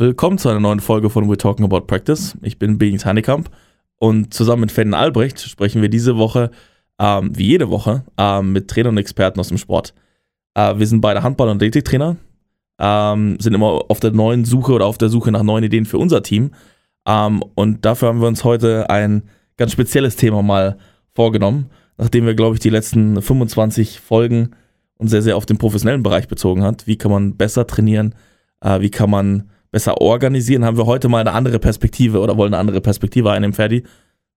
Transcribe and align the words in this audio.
Willkommen 0.00 0.38
zu 0.38 0.48
einer 0.48 0.60
neuen 0.60 0.78
Folge 0.78 1.10
von 1.10 1.28
We're 1.28 1.38
Talking 1.38 1.64
About 1.64 1.80
Practice. 1.88 2.38
Ich 2.42 2.56
bin 2.56 2.78
Beings 2.78 3.04
Heinekamp 3.04 3.50
und 3.96 4.32
zusammen 4.32 4.60
mit 4.60 4.70
Ferdinand 4.70 5.02
Albrecht 5.02 5.40
sprechen 5.40 5.82
wir 5.82 5.88
diese 5.88 6.16
Woche, 6.16 6.52
ähm, 7.00 7.36
wie 7.36 7.48
jede 7.48 7.68
Woche, 7.68 8.04
ähm, 8.16 8.52
mit 8.52 8.68
Trainern 8.68 8.94
und 8.94 8.98
Experten 8.98 9.40
aus 9.40 9.48
dem 9.48 9.58
Sport. 9.58 9.94
Äh, 10.54 10.78
wir 10.78 10.86
sind 10.86 11.00
beide 11.00 11.24
Handball- 11.24 11.48
und 11.48 11.56
Athletiktrainer, 11.56 12.14
ähm, 12.78 13.38
sind 13.40 13.54
immer 13.54 13.86
auf 13.88 13.98
der 13.98 14.12
neuen 14.12 14.44
Suche 14.44 14.72
oder 14.72 14.86
auf 14.86 14.98
der 14.98 15.08
Suche 15.08 15.32
nach 15.32 15.42
neuen 15.42 15.64
Ideen 15.64 15.84
für 15.84 15.98
unser 15.98 16.22
Team. 16.22 16.52
Ähm, 17.04 17.42
und 17.56 17.84
dafür 17.84 18.06
haben 18.06 18.20
wir 18.20 18.28
uns 18.28 18.44
heute 18.44 18.88
ein 18.90 19.24
ganz 19.56 19.72
spezielles 19.72 20.14
Thema 20.14 20.42
mal 20.42 20.78
vorgenommen, 21.12 21.70
nachdem 21.96 22.24
wir, 22.24 22.34
glaube 22.34 22.54
ich, 22.54 22.60
die 22.60 22.70
letzten 22.70 23.20
25 23.20 23.98
Folgen 23.98 24.50
uns 24.96 25.10
sehr, 25.10 25.22
sehr 25.22 25.36
auf 25.36 25.46
den 25.46 25.58
professionellen 25.58 26.04
Bereich 26.04 26.28
bezogen 26.28 26.62
hat. 26.62 26.86
Wie 26.86 26.98
kann 26.98 27.10
man 27.10 27.36
besser 27.36 27.66
trainieren? 27.66 28.14
Äh, 28.60 28.80
wie 28.80 28.90
kann 28.90 29.10
man 29.10 29.50
besser 29.70 30.00
organisieren? 30.00 30.64
Haben 30.64 30.76
wir 30.76 30.86
heute 30.86 31.08
mal 31.08 31.20
eine 31.20 31.32
andere 31.32 31.58
Perspektive 31.58 32.20
oder 32.20 32.36
wollen 32.36 32.54
eine 32.54 32.60
andere 32.60 32.80
Perspektive 32.80 33.30
einnehmen, 33.30 33.54
Ferdi? 33.54 33.84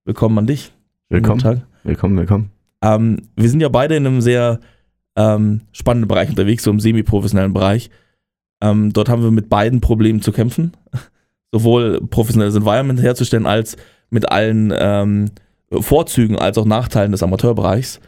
Willkommen 0.04 0.38
an 0.38 0.46
dich. 0.46 0.72
Willkommen. 1.08 1.62
Willkommen, 1.84 2.16
willkommen. 2.18 2.50
Ähm, 2.82 3.18
wir 3.36 3.48
sind 3.48 3.60
ja 3.60 3.68
beide 3.68 3.96
in 3.96 4.06
einem 4.06 4.20
sehr 4.20 4.60
ähm, 5.16 5.62
spannenden 5.72 6.08
Bereich 6.08 6.28
unterwegs, 6.28 6.64
so 6.64 6.70
im 6.70 6.80
semi-professionellen 6.80 7.52
Bereich. 7.52 7.90
Ähm, 8.60 8.92
dort 8.92 9.08
haben 9.08 9.22
wir 9.22 9.30
mit 9.30 9.48
beiden 9.48 9.80
Problemen 9.80 10.22
zu 10.22 10.32
kämpfen. 10.32 10.72
Sowohl 11.52 12.00
professionelles 12.08 12.54
Environment 12.54 13.00
herzustellen, 13.00 13.46
als 13.46 13.76
mit 14.10 14.30
allen 14.30 14.72
ähm, 14.76 15.30
Vorzügen 15.70 16.38
als 16.38 16.58
auch 16.58 16.64
Nachteilen 16.64 17.12
des 17.12 17.22
Amateurbereichs. 17.22 18.00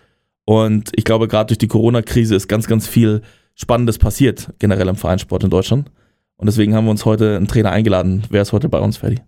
Und 0.44 0.90
ich 0.96 1.04
glaube, 1.04 1.28
gerade 1.28 1.48
durch 1.48 1.58
die 1.58 1.68
Corona-Krise 1.68 2.34
ist 2.34 2.48
ganz, 2.48 2.66
ganz 2.66 2.86
viel 2.86 3.22
Spannendes 3.54 3.98
passiert, 3.98 4.52
generell 4.58 4.88
im 4.88 4.96
Vereinssport 4.96 5.44
in 5.44 5.50
Deutschland. 5.50 5.90
Und 6.36 6.46
deswegen 6.46 6.74
haben 6.74 6.84
wir 6.84 6.90
uns 6.90 7.04
heute 7.04 7.36
einen 7.36 7.46
Trainer 7.46 7.70
eingeladen. 7.70 8.24
Wer 8.30 8.42
ist 8.42 8.52
heute 8.52 8.68
bei 8.68 8.80
uns, 8.80 8.96
Ferdi? 8.96 9.20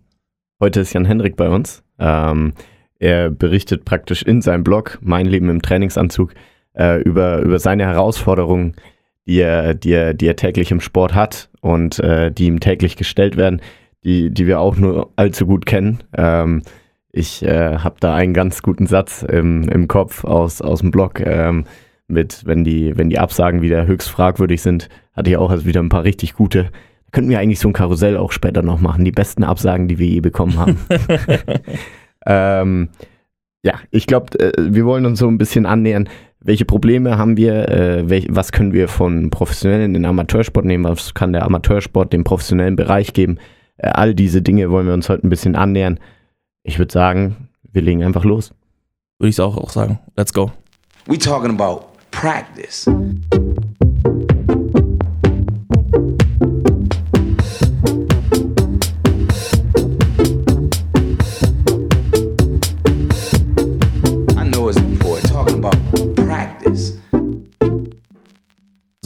Heute 0.61 0.81
ist 0.81 0.93
Jan 0.93 1.05
Hendrik 1.05 1.37
bei 1.37 1.49
uns. 1.49 1.85
Ähm, 1.99 2.55
er 2.99 3.31
berichtet 3.31 3.85
praktisch 3.85 4.23
in 4.23 4.43
seinem 4.43 4.65
Blog 4.65 4.99
Mein 5.01 5.27
Leben 5.27 5.49
im 5.51 5.63
Trainingsanzug 5.63 6.35
äh, 6.75 7.01
über, 7.03 7.41
über 7.41 7.59
seine 7.59 7.85
Herausforderungen, 7.85 8.75
die 9.27 9.41
er, 9.41 9.75
die, 9.75 9.93
er, 9.93 10.15
die 10.15 10.27
er 10.27 10.37
täglich 10.37 10.71
im 10.71 10.81
Sport 10.81 11.15
hat 11.15 11.51
und 11.61 11.99
äh, 11.99 12.31
die 12.33 12.47
ihm 12.47 12.61
täglich 12.61 12.97
gestellt 12.97 13.37
werden, 13.37 13.61
die, 14.05 14.31
die 14.31 14.47
wir 14.47 14.61
auch 14.61 14.77
nur 14.77 15.13
allzu 15.17 15.47
gut 15.47 15.67
kennen. 15.67 16.03
Ähm, 16.17 16.63
ich 17.11 17.43
äh, 17.43 17.79
habe 17.79 17.97
da 18.01 18.15
einen 18.15 18.35
ganz 18.35 18.63
guten 18.63 18.87
Satz 18.87 19.23
im, 19.23 19.69
im 19.69 19.89
Kopf 19.89 20.25
aus, 20.25 20.61
aus 20.61 20.81
dem 20.81 20.91
Blog 20.91 21.21
ähm, 21.21 21.65
mit, 22.09 22.43
wenn 22.47 22.63
die, 22.63 22.97
wenn 22.97 23.11
die 23.11 23.19
Absagen 23.19 23.63
wieder 23.63 23.87
höchst 23.87 24.09
fragwürdig 24.09 24.63
sind, 24.63 24.89
hatte 25.13 25.31
ich 25.31 25.37
auch 25.37 25.51
also 25.51 25.65
wieder 25.65 25.83
ein 25.83 25.89
paar 25.89 26.05
richtig 26.05 26.35
gute. 26.35 26.71
Könnten 27.13 27.31
wir 27.31 27.39
eigentlich 27.39 27.61
so 27.61 27.69
ein 27.69 27.73
Karussell 27.73 28.17
auch 28.17 28.33
später 28.33 28.63
noch 28.63 28.81
machen, 28.81 29.05
die 29.05 29.13
besten 29.13 29.45
Absagen, 29.45 29.89
die 29.89 29.99
wir 29.99 30.07
je 30.07 30.21
bekommen 30.21 30.59
haben. 30.59 30.79
ähm, 32.27 32.89
ja, 33.63 33.75
ich 33.91 34.07
glaube, 34.07 34.39
äh, 34.39 34.53
wir 34.59 34.85
wollen 34.85 35.07
uns 35.07 35.19
so 35.19 35.29
ein 35.29 35.39
bisschen 35.39 35.67
annähern. 35.67 36.09
Welche 36.41 36.65
Probleme 36.65 37.19
haben 37.19 37.37
wir? 37.37 37.69
Äh, 37.69 38.09
welch, 38.09 38.29
was 38.31 38.53
können 38.53 38.73
wir 38.73 38.89
von 38.89 39.31
professionellen 39.31 39.87
in 39.87 39.95
den 39.95 40.05
Amateursport 40.05 40.65
nehmen? 40.65 40.85
Was 40.85 41.15
kann 41.15 41.33
der 41.33 41.45
Amateursport 41.45 42.13
dem 42.13 42.23
professionellen 42.23 42.77
Bereich 42.77 43.13
geben? 43.13 43.39
Äh, 43.79 43.89
all 43.89 44.15
diese 44.15 44.43
Dinge 44.43 44.71
wollen 44.71 44.87
wir 44.87 44.95
uns 44.95 45.09
heute 45.09 45.27
ein 45.27 45.31
bisschen 45.31 45.57
annähern. 45.57 45.99
Ich 46.63 46.79
würde 46.79 46.93
sagen, 46.93 47.49
wir 47.73 47.83
legen 47.83 48.05
einfach 48.05 48.25
los. 48.25 48.53
Würde 49.19 49.31
ich 49.31 49.41
auch, 49.41 49.57
auch 49.57 49.71
sagen. 49.71 49.99
Let's 50.17 50.33
go. 50.33 50.53
We 51.07 51.19
talking 51.19 51.51
about 51.51 51.87
practice. 52.11 52.89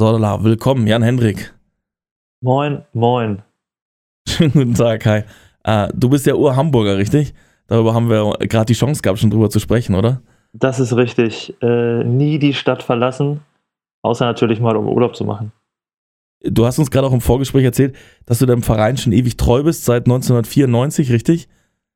Sodala, 0.01 0.43
willkommen, 0.43 0.87
Jan 0.87 1.03
Hendrik. 1.03 1.53
Moin, 2.43 2.87
moin. 2.95 3.43
Schönen 4.27 4.53
guten 4.53 4.75
Tag, 4.75 5.05
hi. 5.05 5.25
Äh, 5.65 5.89
du 5.95 6.09
bist 6.09 6.25
ja 6.25 6.35
Ur-Hamburger, 6.35 6.97
richtig? 6.97 7.35
Darüber 7.67 7.93
haben 7.93 8.09
wir 8.09 8.33
gerade 8.49 8.65
die 8.65 8.73
Chance 8.73 9.03
gehabt, 9.03 9.19
schon 9.19 9.31
drüber 9.31 9.51
zu 9.51 9.61
sprechen, 9.61 9.95
oder? 9.95 10.23
Das 10.55 10.81
ist 10.81 10.97
richtig. 10.97 11.55
Äh, 11.61 12.03
nie 12.05 12.39
die 12.39 12.55
Stadt 12.55 12.83
verlassen, 12.83 13.41
außer 14.03 14.25
natürlich 14.25 14.59
mal, 14.59 14.77
um 14.77 14.89
Urlaub 14.89 15.15
zu 15.15 15.25
machen. 15.25 15.53
Du 16.43 16.65
hast 16.65 16.79
uns 16.79 16.91
gerade 16.91 17.07
auch 17.07 17.13
im 17.13 17.21
Vorgespräch 17.21 17.65
erzählt, 17.65 17.95
dass 18.25 18.39
du 18.39 18.47
deinem 18.47 18.63
Verein 18.63 18.97
schon 18.97 19.13
ewig 19.13 19.37
treu 19.37 19.63
bist, 19.63 19.85
seit 19.85 20.07
1994, 20.07 21.13
richtig? 21.13 21.49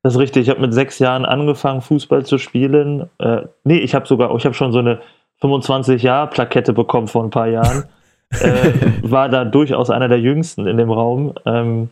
Das 0.05 0.13
ist 0.13 0.19
richtig. 0.19 0.43
Ich 0.43 0.49
habe 0.51 0.61
mit 0.61 0.71
sechs 0.71 0.99
Jahren 0.99 1.25
angefangen, 1.25 1.81
Fußball 1.81 2.27
zu 2.27 2.37
spielen. 2.37 3.09
Äh, 3.17 3.41
nee, 3.63 3.79
ich 3.79 3.95
habe 3.95 4.05
sogar, 4.05 4.35
ich 4.35 4.45
habe 4.45 4.53
schon 4.53 4.71
so 4.71 4.77
eine 4.77 4.99
25-Jahr-Plakette 5.41 6.73
bekommen 6.73 7.07
vor 7.07 7.23
ein 7.23 7.31
paar 7.31 7.47
Jahren. 7.47 7.85
äh, 8.29 8.71
war 9.01 9.29
da 9.29 9.45
durchaus 9.45 9.89
einer 9.89 10.07
der 10.07 10.19
jüngsten 10.19 10.67
in 10.67 10.77
dem 10.77 10.91
Raum. 10.91 11.33
Ähm, 11.47 11.89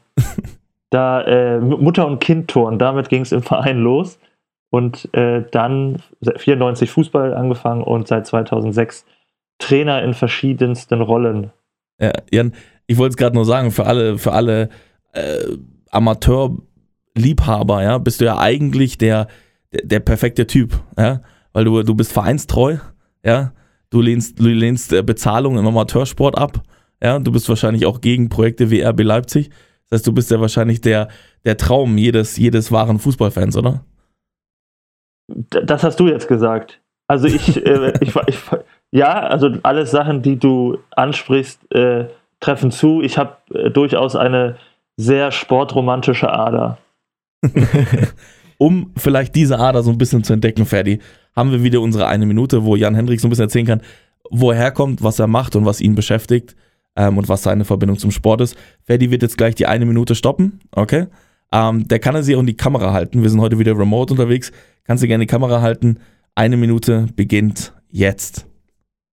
da 0.91 1.21
äh, 1.23 1.59
Mutter- 1.59 2.05
und 2.05 2.19
Kind-Toren, 2.19 2.77
damit 2.77 3.09
ging 3.09 3.23
es 3.23 3.31
im 3.31 3.41
Verein 3.41 3.79
los. 3.79 4.19
Und 4.69 5.11
äh, 5.15 5.45
dann 5.49 5.97
94 6.21 6.91
Fußball 6.91 7.33
angefangen 7.33 7.81
und 7.81 8.07
seit 8.07 8.27
2006 8.27 9.07
Trainer 9.57 10.03
in 10.03 10.13
verschiedensten 10.13 11.01
Rollen. 11.01 11.49
Ja, 11.99 12.11
Jan, 12.31 12.53
ich 12.85 12.99
wollte 12.99 13.13
es 13.13 13.17
gerade 13.17 13.35
nur 13.35 13.45
sagen, 13.45 13.71
für 13.71 13.87
alle, 13.87 14.19
für 14.19 14.33
alle 14.33 14.69
äh, 15.13 15.57
Amateurliebhaber, 17.15 17.83
ja, 17.83 17.97
bist 17.97 18.21
du 18.21 18.25
ja 18.25 18.37
eigentlich 18.37 18.97
der, 18.97 19.27
der, 19.71 19.85
der 19.85 19.99
perfekte 19.99 20.47
Typ, 20.47 20.79
ja, 20.97 21.21
weil 21.53 21.65
du, 21.65 21.83
du 21.83 21.95
bist 21.95 22.11
vereinstreu, 22.11 22.77
ja, 23.23 23.53
du 23.89 24.01
lehnst, 24.01 24.39
du 24.39 24.45
lehnst 24.45 24.93
äh, 24.93 25.03
Bezahlung 25.03 25.57
im 25.57 25.67
Amateursport 25.67 26.37
ab. 26.37 26.63
Ja, 27.01 27.19
du 27.19 27.31
bist 27.31 27.49
wahrscheinlich 27.49 27.85
auch 27.85 27.99
gegen 27.99 28.29
Projekte 28.29 28.71
wie 28.71 28.81
RB 28.81 29.01
Leipzig. 29.01 29.49
Das 29.89 29.99
heißt, 29.99 30.07
du 30.07 30.13
bist 30.13 30.31
ja 30.31 30.39
wahrscheinlich 30.39 30.79
der, 30.79 31.09
der 31.43 31.57
Traum 31.57 31.97
jedes, 31.97 32.37
jedes 32.37 32.71
wahren 32.71 32.97
Fußballfans, 32.97 33.57
oder? 33.57 33.83
Das 35.27 35.83
hast 35.83 35.99
du 35.99 36.07
jetzt 36.07 36.27
gesagt. 36.27 36.81
Also 37.07 37.27
ich, 37.27 37.65
äh, 37.65 37.93
ich, 38.01 38.15
ich, 38.15 38.37
ja, 38.91 39.19
also 39.19 39.49
alles 39.63 39.91
Sachen, 39.91 40.21
die 40.21 40.39
du 40.39 40.77
ansprichst, 40.91 41.71
äh, 41.73 42.07
treffen 42.39 42.71
zu. 42.71 43.01
Ich 43.01 43.17
habe 43.17 43.35
äh, 43.53 43.69
durchaus 43.69 44.15
eine 44.15 44.57
sehr 44.95 45.31
sportromantische 45.31 46.31
Ader. 46.31 46.77
um 48.57 48.91
vielleicht 48.97 49.35
diese 49.35 49.59
Ader 49.59 49.83
so 49.83 49.91
ein 49.91 49.97
bisschen 49.97 50.23
zu 50.23 50.33
entdecken, 50.33 50.65
Ferdi, 50.65 50.99
haben 51.35 51.51
wir 51.51 51.63
wieder 51.63 51.81
unsere 51.81 52.07
eine 52.07 52.25
Minute, 52.25 52.63
wo 52.63 52.75
Jan 52.75 52.95
Hendrik 52.95 53.19
so 53.19 53.27
ein 53.27 53.29
bisschen 53.29 53.45
erzählen 53.45 53.65
kann, 53.65 53.81
wo 54.29 54.51
er 54.51 54.57
herkommt, 54.57 55.03
was 55.03 55.19
er 55.19 55.27
macht 55.27 55.55
und 55.55 55.65
was 55.65 55.81
ihn 55.81 55.95
beschäftigt 55.95 56.55
ähm, 56.95 57.17
und 57.17 57.29
was 57.29 57.43
seine 57.43 57.65
Verbindung 57.65 57.97
zum 57.97 58.11
Sport 58.11 58.41
ist. 58.41 58.57
Ferdi 58.83 59.11
wird 59.11 59.21
jetzt 59.21 59.37
gleich 59.37 59.55
die 59.55 59.67
eine 59.67 59.85
Minute 59.85 60.15
stoppen, 60.15 60.59
okay? 60.71 61.07
Ähm, 61.51 61.87
der 61.87 61.99
kann 61.99 62.15
er 62.15 62.23
sich 62.23 62.35
auch 62.35 62.39
in 62.39 62.47
die 62.47 62.57
Kamera 62.57 62.93
halten. 62.93 63.21
Wir 63.21 63.29
sind 63.29 63.41
heute 63.41 63.59
wieder 63.59 63.77
remote 63.77 64.13
unterwegs. 64.13 64.51
Kannst 64.85 65.03
du 65.03 65.07
gerne 65.07 65.25
die 65.25 65.31
Kamera 65.31 65.61
halten. 65.61 65.99
Eine 66.35 66.57
Minute 66.57 67.07
beginnt 67.15 67.73
jetzt. 67.89 68.47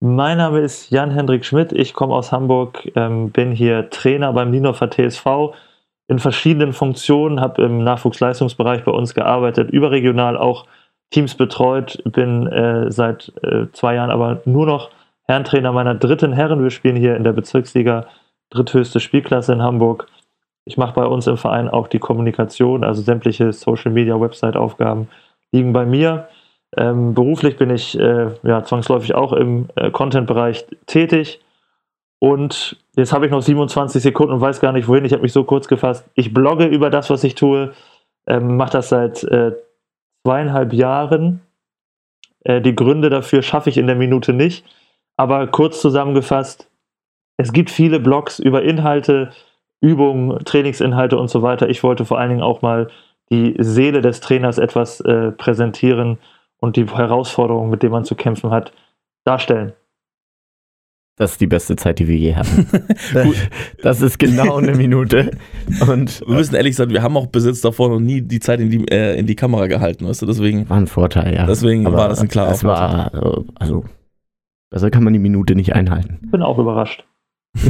Mein 0.00 0.38
Name 0.38 0.60
ist 0.60 0.90
Jan-Hendrik 0.90 1.44
Schmidt. 1.44 1.72
Ich 1.72 1.92
komme 1.92 2.14
aus 2.14 2.32
Hamburg, 2.32 2.90
ähm, 2.96 3.30
bin 3.30 3.52
hier 3.52 3.90
Trainer 3.90 4.32
beim 4.32 4.50
Nienhofer 4.50 4.90
TSV 4.90 5.52
in 6.10 6.18
verschiedenen 6.18 6.72
Funktionen, 6.72 7.40
habe 7.40 7.62
im 7.62 7.84
Nachwuchsleistungsbereich 7.84 8.82
bei 8.82 8.90
uns 8.90 9.14
gearbeitet, 9.14 9.70
überregional 9.70 10.36
auch 10.36 10.66
Teams 11.10 11.36
betreut, 11.36 12.02
bin 12.04 12.48
äh, 12.48 12.90
seit 12.90 13.32
äh, 13.44 13.66
zwei 13.72 13.94
Jahren 13.94 14.10
aber 14.10 14.42
nur 14.44 14.66
noch 14.66 14.90
Herrentrainer 15.28 15.70
meiner 15.70 15.94
dritten 15.94 16.32
Herren. 16.32 16.64
Wir 16.64 16.70
spielen 16.70 16.96
hier 16.96 17.14
in 17.14 17.22
der 17.22 17.32
Bezirksliga 17.32 18.06
dritthöchste 18.50 18.98
Spielklasse 18.98 19.52
in 19.52 19.62
Hamburg. 19.62 20.08
Ich 20.64 20.76
mache 20.76 20.94
bei 20.94 21.04
uns 21.04 21.28
im 21.28 21.36
Verein 21.36 21.68
auch 21.68 21.86
die 21.86 22.00
Kommunikation, 22.00 22.82
also 22.82 23.02
sämtliche 23.02 23.52
Social 23.52 23.92
Media, 23.92 24.20
Website-Aufgaben 24.20 25.06
liegen 25.52 25.72
bei 25.72 25.86
mir. 25.86 26.26
Ähm, 26.76 27.14
beruflich 27.14 27.56
bin 27.56 27.70
ich 27.70 27.96
äh, 27.96 28.30
ja, 28.42 28.64
zwangsläufig 28.64 29.14
auch 29.14 29.32
im 29.32 29.68
äh, 29.76 29.92
Content-Bereich 29.92 30.66
tätig. 30.86 31.40
Und 32.20 32.76
jetzt 32.96 33.12
habe 33.12 33.24
ich 33.24 33.32
noch 33.32 33.40
27 33.40 34.00
Sekunden 34.02 34.34
und 34.34 34.40
weiß 34.40 34.60
gar 34.60 34.72
nicht 34.72 34.86
wohin. 34.86 35.04
Ich 35.04 35.12
habe 35.12 35.22
mich 35.22 35.32
so 35.32 35.42
kurz 35.42 35.66
gefasst. 35.66 36.08
Ich 36.14 36.32
blogge 36.32 36.66
über 36.66 36.90
das, 36.90 37.10
was 37.10 37.24
ich 37.24 37.34
tue. 37.34 37.72
Ähm, 38.26 38.56
mache 38.56 38.72
das 38.72 38.90
seit 38.90 39.24
äh, 39.24 39.52
zweieinhalb 40.22 40.72
Jahren. 40.74 41.40
Äh, 42.44 42.60
die 42.60 42.76
Gründe 42.76 43.08
dafür 43.08 43.42
schaffe 43.42 43.70
ich 43.70 43.78
in 43.78 43.86
der 43.86 43.96
Minute 43.96 44.34
nicht. 44.34 44.64
Aber 45.16 45.46
kurz 45.46 45.80
zusammengefasst, 45.80 46.68
es 47.38 47.54
gibt 47.54 47.70
viele 47.70 48.00
Blogs 48.00 48.38
über 48.38 48.62
Inhalte, 48.62 49.30
Übungen, 49.80 50.44
Trainingsinhalte 50.44 51.16
und 51.16 51.28
so 51.28 51.40
weiter. 51.40 51.70
Ich 51.70 51.82
wollte 51.82 52.04
vor 52.04 52.18
allen 52.18 52.28
Dingen 52.28 52.42
auch 52.42 52.60
mal 52.60 52.88
die 53.30 53.54
Seele 53.58 54.02
des 54.02 54.20
Trainers 54.20 54.58
etwas 54.58 55.00
äh, 55.00 55.32
präsentieren 55.32 56.18
und 56.58 56.76
die 56.76 56.86
Herausforderungen, 56.86 57.70
mit 57.70 57.82
denen 57.82 57.92
man 57.92 58.04
zu 58.04 58.14
kämpfen 58.14 58.50
hat, 58.50 58.72
darstellen. 59.24 59.72
Das 61.20 61.32
ist 61.32 61.40
die 61.42 61.46
beste 61.46 61.76
Zeit, 61.76 61.98
die 61.98 62.08
wir 62.08 62.16
je 62.16 62.34
hatten. 62.34 62.66
das 63.82 64.00
ist 64.00 64.18
genau 64.18 64.56
eine 64.56 64.74
Minute. 64.74 65.32
Und 65.86 66.18
wir 66.26 66.34
müssen 66.34 66.54
ehrlich 66.54 66.76
sagen, 66.76 66.92
wir 66.92 67.02
haben 67.02 67.14
auch 67.18 67.26
Besitz 67.26 67.60
davon 67.60 67.92
und 67.92 68.06
nie 68.06 68.22
die 68.22 68.40
Zeit 68.40 68.58
in 68.58 68.70
die, 68.70 68.90
äh, 68.90 69.18
in 69.18 69.26
die 69.26 69.34
Kamera 69.34 69.66
gehalten, 69.66 70.08
weißt 70.08 70.22
du? 70.22 70.26
Deswegen. 70.26 70.66
War 70.70 70.78
ein 70.78 70.86
Vorteil, 70.86 71.34
ja. 71.34 71.44
Deswegen 71.44 71.86
Aber 71.86 71.98
war 71.98 72.08
das 72.08 72.22
ein 72.22 72.28
klarer 72.28 72.52
es 72.52 72.64
war, 72.64 73.12
Also, 73.56 73.84
besser 74.70 74.90
kann 74.90 75.04
man 75.04 75.12
die 75.12 75.18
Minute 75.18 75.54
nicht 75.54 75.74
einhalten. 75.74 76.26
Bin 76.30 76.40
auch 76.40 76.56
überrascht. 76.56 77.04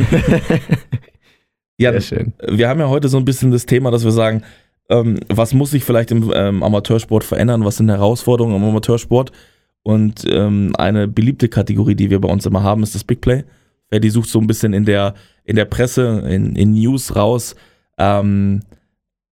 ja, 1.77 1.91
Sehr 1.91 2.01
schön. 2.03 2.35
Wir 2.47 2.69
haben 2.69 2.79
ja 2.79 2.89
heute 2.89 3.09
so 3.09 3.17
ein 3.17 3.25
bisschen 3.25 3.51
das 3.51 3.67
Thema, 3.67 3.91
dass 3.91 4.05
wir 4.05 4.13
sagen, 4.13 4.45
ähm, 4.91 5.19
was 5.29 5.55
muss 5.55 5.73
sich 5.73 5.83
vielleicht 5.83 6.13
im 6.13 6.31
ähm, 6.33 6.63
Amateursport 6.63 7.25
verändern? 7.25 7.65
Was 7.65 7.79
sind 7.79 7.89
Herausforderungen 7.89 8.55
im 8.55 8.63
Amateursport? 8.63 9.33
Und 9.83 10.25
ähm, 10.29 10.73
eine 10.77 11.09
beliebte 11.09 11.49
Kategorie, 11.49 11.95
die 11.95 12.11
wir 12.11 12.21
bei 12.21 12.29
uns 12.29 12.47
immer 12.47 12.63
haben, 12.63 12.83
ist 12.83 12.95
das 12.95 13.05
Big 13.05 13.21
Play. 13.21 13.45
Die 13.93 14.11
sucht 14.11 14.29
so 14.29 14.39
ein 14.39 14.47
bisschen 14.47 14.73
in 14.73 14.85
der, 14.85 15.15
in 15.45 15.57
der 15.57 15.65
Presse, 15.65 16.21
in, 16.29 16.55
in 16.55 16.73
News 16.73 17.17
raus, 17.17 17.57
ähm, 17.99 18.61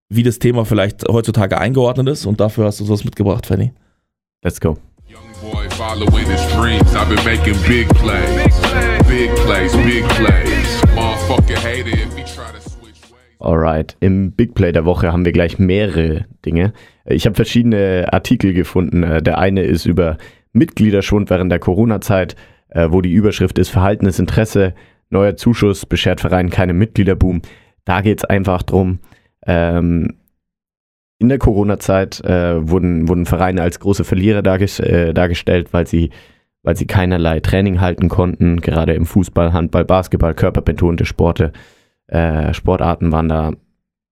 wie 0.09 0.23
das 0.23 0.39
Thema 0.39 0.65
vielleicht 0.65 1.07
heutzutage 1.07 1.59
eingeordnet 1.59 2.09
ist. 2.09 2.27
Und 2.27 2.41
dafür 2.41 2.65
hast 2.65 2.81
du 2.81 2.85
sowas 2.85 3.05
mitgebracht, 3.05 3.47
Fanny. 3.47 3.73
Let's 4.43 4.61
go. 4.61 4.79
Boy 5.41 5.69
following 5.71 6.27
his 6.27 6.45
dreams. 6.53 6.97
I've 6.97 7.09
been 7.09 7.25
making 7.25 7.55
big 7.69 7.89
plays. 7.91 8.61
Big 9.07 9.31
plays, 9.37 9.73
big 9.77 10.05
plays. 10.09 10.83
Motherfucker 10.97 11.57
hater 11.57 11.91
if 11.91 12.13
he 12.17 12.25
try 12.25 12.51
to 12.51 12.61
switch 12.61 13.01
ways. 13.13 13.41
Alright, 13.41 13.97
im 14.01 14.33
Big 14.33 14.55
Play 14.55 14.73
der 14.73 14.85
Woche 14.85 15.13
haben 15.13 15.25
wir 15.25 15.31
gleich 15.31 15.61
mehrere 15.61 16.27
Dinge. 16.45 16.73
Ich 17.07 17.25
habe 17.25 17.37
verschiedene 17.37 18.09
Artikel 18.13 18.53
gefunden. 18.53 19.05
Äh, 19.05 19.23
der 19.23 19.39
eine 19.39 19.63
ist 19.63 19.87
über 19.87 20.19
Mitgliederschwund 20.53 21.31
während 21.31 21.53
der 21.53 21.59
Corona-Zeit, 21.59 22.37
äh, 22.69 22.89
wo 22.91 23.01
die 23.01 23.13
Überschrift 23.13 23.59
ist 23.59 23.71
Verhaltenes 23.71 24.19
Interesse, 24.19 24.75
neuer 25.11 25.37
Zuschuss 25.37 25.87
beschert 25.87 26.21
Verein 26.21 26.51
keine 26.51 26.75
Mitgliederboom. 26.75 27.43
Da 27.85 28.01
geht 28.01 28.19
es 28.19 28.25
einfach 28.25 28.63
darum, 28.63 29.01
ähm, 29.47 30.19
in 31.19 31.29
der 31.29 31.39
Corona-Zeit 31.39 32.21
äh, 32.25 32.69
wurden, 32.69 33.09
wurden 33.09 33.27
Vereine 33.27 33.63
als 33.63 33.81
große 33.81 34.05
Verlierer 34.05 34.43
darges 34.43 34.79
äh, 34.79 35.13
dargestellt, 35.13 35.73
weil 35.73 35.87
sie, 35.87 36.11
weil 36.63 36.77
sie 36.77 36.87
keinerlei 36.87 37.41
Training 37.41 37.81
halten 37.81 38.09
konnten. 38.09 38.61
Gerade 38.61 38.95
im 38.95 39.05
Fußball, 39.05 39.53
Handball, 39.53 39.85
Basketball, 39.85 40.35
körperbetonte 40.35 41.07
Sporte, 41.07 41.53
äh, 42.07 42.55
Sportarten 42.55 43.11
waren 43.11 43.29
da, 43.29 43.53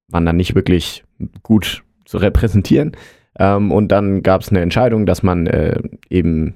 waren 0.09 0.27
da 0.27 0.33
nicht 0.33 0.55
wirklich 0.55 1.05
gut 1.43 1.85
zu 2.05 2.19
repräsentieren. 2.19 2.93
Ähm, 3.39 3.73
und 3.73 3.89
dann 3.89 4.23
gab 4.23 4.43
es 4.43 4.51
eine 4.51 4.61
Entscheidung, 4.61 5.07
dass 5.07 5.23
man 5.23 5.47
äh, 5.47 5.81
eben 6.09 6.55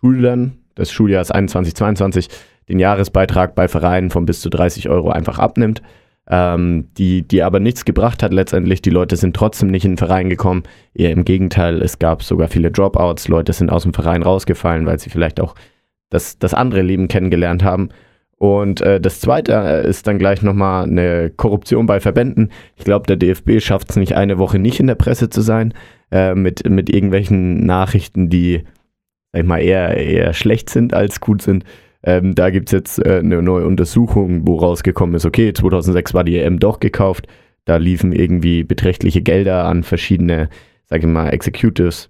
Schülern 0.00 0.58
des 0.76 0.90
Schuljahres 0.90 1.32
21-22 1.32 2.28
den 2.68 2.78
Jahresbeitrag 2.78 3.54
bei 3.54 3.68
Vereinen 3.68 4.10
von 4.10 4.26
bis 4.26 4.40
zu 4.40 4.50
30 4.50 4.88
Euro 4.88 5.10
einfach 5.10 5.38
abnimmt, 5.38 5.82
ähm, 6.28 6.88
die, 6.98 7.26
die 7.26 7.42
aber 7.42 7.60
nichts 7.60 7.84
gebracht 7.84 8.22
hat 8.22 8.32
letztendlich. 8.32 8.82
Die 8.82 8.90
Leute 8.90 9.16
sind 9.16 9.34
trotzdem 9.34 9.70
nicht 9.70 9.84
in 9.84 9.92
den 9.92 9.98
Verein 9.98 10.28
gekommen. 10.28 10.62
Eher 10.94 11.10
im 11.10 11.24
Gegenteil, 11.24 11.82
es 11.82 11.98
gab 11.98 12.22
sogar 12.22 12.48
viele 12.48 12.70
Dropouts. 12.70 13.28
Leute 13.28 13.52
sind 13.52 13.70
aus 13.70 13.82
dem 13.82 13.94
Verein 13.94 14.22
rausgefallen, 14.22 14.86
weil 14.86 14.98
sie 14.98 15.10
vielleicht 15.10 15.40
auch 15.40 15.54
das, 16.10 16.38
das 16.38 16.54
andere 16.54 16.82
Leben 16.82 17.08
kennengelernt 17.08 17.64
haben. 17.64 17.88
Und 18.38 18.80
äh, 18.80 19.00
das 19.00 19.20
Zweite 19.20 19.52
äh, 19.52 19.88
ist 19.88 20.06
dann 20.06 20.18
gleich 20.18 20.42
nochmal 20.42 20.84
eine 20.84 21.30
Korruption 21.30 21.86
bei 21.86 21.98
Verbänden. 21.98 22.50
Ich 22.76 22.84
glaube, 22.84 23.06
der 23.06 23.16
DFB 23.16 23.60
schafft 23.60 23.90
es 23.90 23.96
nicht, 23.96 24.14
eine 24.14 24.38
Woche 24.38 24.60
nicht 24.60 24.78
in 24.78 24.86
der 24.86 24.94
Presse 24.94 25.28
zu 25.28 25.40
sein, 25.40 25.74
äh, 26.12 26.34
mit, 26.34 26.68
mit 26.68 26.88
irgendwelchen 26.88 27.66
Nachrichten, 27.66 28.28
die, 28.30 28.62
sag 29.32 29.42
ich 29.42 29.46
mal, 29.46 29.58
eher, 29.58 29.96
eher 29.96 30.32
schlecht 30.34 30.70
sind 30.70 30.94
als 30.94 31.20
gut 31.20 31.42
sind. 31.42 31.64
Ähm, 32.04 32.36
da 32.36 32.50
gibt 32.50 32.68
es 32.68 32.72
jetzt 32.72 33.04
äh, 33.04 33.18
eine 33.18 33.42
neue 33.42 33.66
Untersuchung, 33.66 34.46
wo 34.46 34.56
rausgekommen 34.56 35.16
ist, 35.16 35.26
okay, 35.26 35.52
2006 35.52 36.14
war 36.14 36.22
die 36.22 36.38
EM 36.38 36.60
doch 36.60 36.78
gekauft. 36.78 37.26
Da 37.64 37.76
liefen 37.76 38.12
irgendwie 38.12 38.62
beträchtliche 38.62 39.20
Gelder 39.20 39.64
an 39.64 39.82
verschiedene, 39.82 40.48
sag 40.86 41.00
ich 41.00 41.08
mal, 41.08 41.30
Executives, 41.30 42.08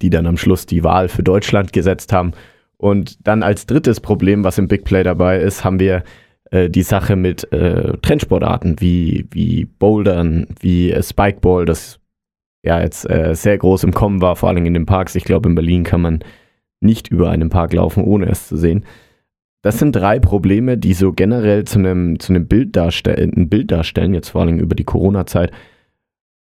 die 0.00 0.08
dann 0.08 0.26
am 0.26 0.38
Schluss 0.38 0.64
die 0.64 0.82
Wahl 0.82 1.08
für 1.08 1.22
Deutschland 1.22 1.74
gesetzt 1.74 2.14
haben. 2.14 2.32
Und 2.84 3.26
dann 3.26 3.42
als 3.42 3.64
drittes 3.64 3.98
Problem, 3.98 4.44
was 4.44 4.58
im 4.58 4.68
Big 4.68 4.84
Play 4.84 5.04
dabei 5.04 5.38
ist, 5.38 5.64
haben 5.64 5.80
wir 5.80 6.04
äh, 6.50 6.68
die 6.68 6.82
Sache 6.82 7.16
mit 7.16 7.50
äh, 7.50 7.96
Trendsportarten 8.02 8.78
wie, 8.78 9.26
wie 9.30 9.64
Bouldern, 9.64 10.48
wie 10.60 10.92
äh, 10.92 11.02
Spikeball, 11.02 11.64
das 11.64 11.98
ja 12.62 12.82
jetzt 12.82 13.08
äh, 13.08 13.34
sehr 13.34 13.56
groß 13.56 13.84
im 13.84 13.94
Kommen 13.94 14.20
war, 14.20 14.36
vor 14.36 14.50
allem 14.50 14.66
in 14.66 14.74
den 14.74 14.84
Parks. 14.84 15.14
Ich 15.14 15.24
glaube, 15.24 15.48
in 15.48 15.54
Berlin 15.54 15.82
kann 15.82 16.02
man 16.02 16.18
nicht 16.80 17.08
über 17.08 17.30
einen 17.30 17.48
Park 17.48 17.72
laufen, 17.72 18.04
ohne 18.04 18.26
es 18.26 18.48
zu 18.48 18.58
sehen. 18.58 18.84
Das 19.62 19.78
sind 19.78 19.96
drei 19.96 20.20
Probleme, 20.20 20.76
die 20.76 20.92
so 20.92 21.14
generell 21.14 21.64
zu 21.64 21.78
einem, 21.78 22.20
zu 22.20 22.34
einem 22.34 22.46
Bild 22.48 22.76
darstellen, 22.76 23.32
ein 23.34 23.48
Bild 23.48 23.70
darstellen, 23.70 24.12
jetzt 24.12 24.28
vor 24.28 24.42
allem 24.42 24.58
über 24.58 24.74
die 24.74 24.84
Corona-Zeit, 24.84 25.52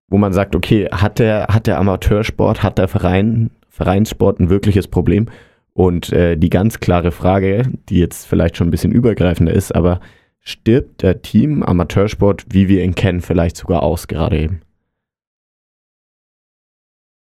wo 0.10 0.18
man 0.18 0.34
sagt, 0.34 0.58
okay, 0.58 0.90
hat 0.92 1.20
der, 1.20 1.48
hat 1.48 1.68
der 1.68 1.80
Amateursport, 1.80 2.64
hat 2.64 2.80
der 2.80 2.90
Verein, 2.90 3.50
Vereinssport 3.70 4.42
ein 4.42 4.50
wirkliches 4.50 4.90
Problem? 4.90 5.30
Und 5.74 6.12
äh, 6.12 6.38
die 6.38 6.50
ganz 6.50 6.80
klare 6.80 7.12
Frage, 7.12 7.72
die 7.90 7.98
jetzt 7.98 8.26
vielleicht 8.28 8.58
schon 8.58 8.68
ein 8.68 8.72
bisschen 8.72 8.92
übergreifender 8.92 9.54
ist, 9.54 9.74
aber 9.74 10.00
stirbt 10.40 11.02
der 11.02 11.22
Team 11.22 11.64
Amateursport, 11.64 12.46
wie 12.50 12.68
wir 12.68 12.84
ihn 12.84 12.96
kennen, 12.96 13.22
vielleicht 13.22 13.58
sogar 13.58 13.82
aus 13.82 14.08
gerade 14.08 14.40
eben? 14.40 14.62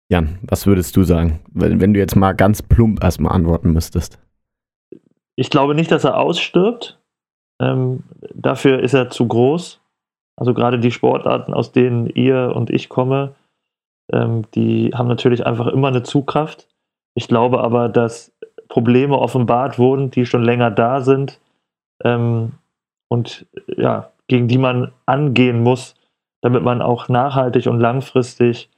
Jan, 0.10 0.39
was 0.44 0.68
würdest 0.68 0.95
du 0.95 1.04
sagen, 1.04 1.42
wenn, 1.51 1.81
wenn 1.81 1.94
du 1.94 2.00
jetzt 2.00 2.16
mal 2.16 2.34
ganz 2.34 2.62
plump 2.62 3.04
erstmal 3.04 3.34
antworten 3.34 3.74
müsstest? 3.74 4.19
Ich 5.36 5.50
glaube 5.50 5.75
nicht, 5.75 5.92
dass 5.92 6.04
er 6.04 6.18
ausstirbt. 6.18 7.00
Ähm, 7.62 8.04
dafür 8.33 8.80
ist 8.80 8.94
er 8.94 9.10
zu 9.10 9.28
groß. 9.28 9.81
Also 10.38 10.54
gerade 10.54 10.80
die 10.80 10.92
Sportarten, 10.92 11.54
aus 11.54 11.72
denen 11.72 12.07
ihr 12.07 12.54
und 12.56 12.69
ich 12.69 12.90
komme, 12.90 13.36
ähm, 14.13 14.44
die 14.54 14.92
haben 14.94 15.07
natürlich 15.07 15.45
einfach 15.45 15.68
immer 15.68 15.90
eine 15.90 16.04
Zugkraft. 16.04 16.68
Ich 17.18 17.28
glaube 17.28 17.60
aber, 17.62 17.90
dass 17.90 18.31
Probleme 18.68 19.18
offenbart 19.18 19.80
wurden, 19.80 20.12
die 20.12 20.28
schon 20.28 20.44
länger 20.44 20.69
da 20.69 21.02
sind 21.02 21.40
ähm, 22.04 22.52
und 23.10 23.48
ja, 23.75 24.12
gegen 24.28 24.48
die 24.48 24.60
man 24.60 24.92
angehen 25.08 25.64
muss, 25.64 25.96
damit 26.42 26.62
man 26.62 26.84
auch 26.84 27.10
nachhaltig 27.10 27.66
und 27.66 27.80
langfristig 27.80 28.69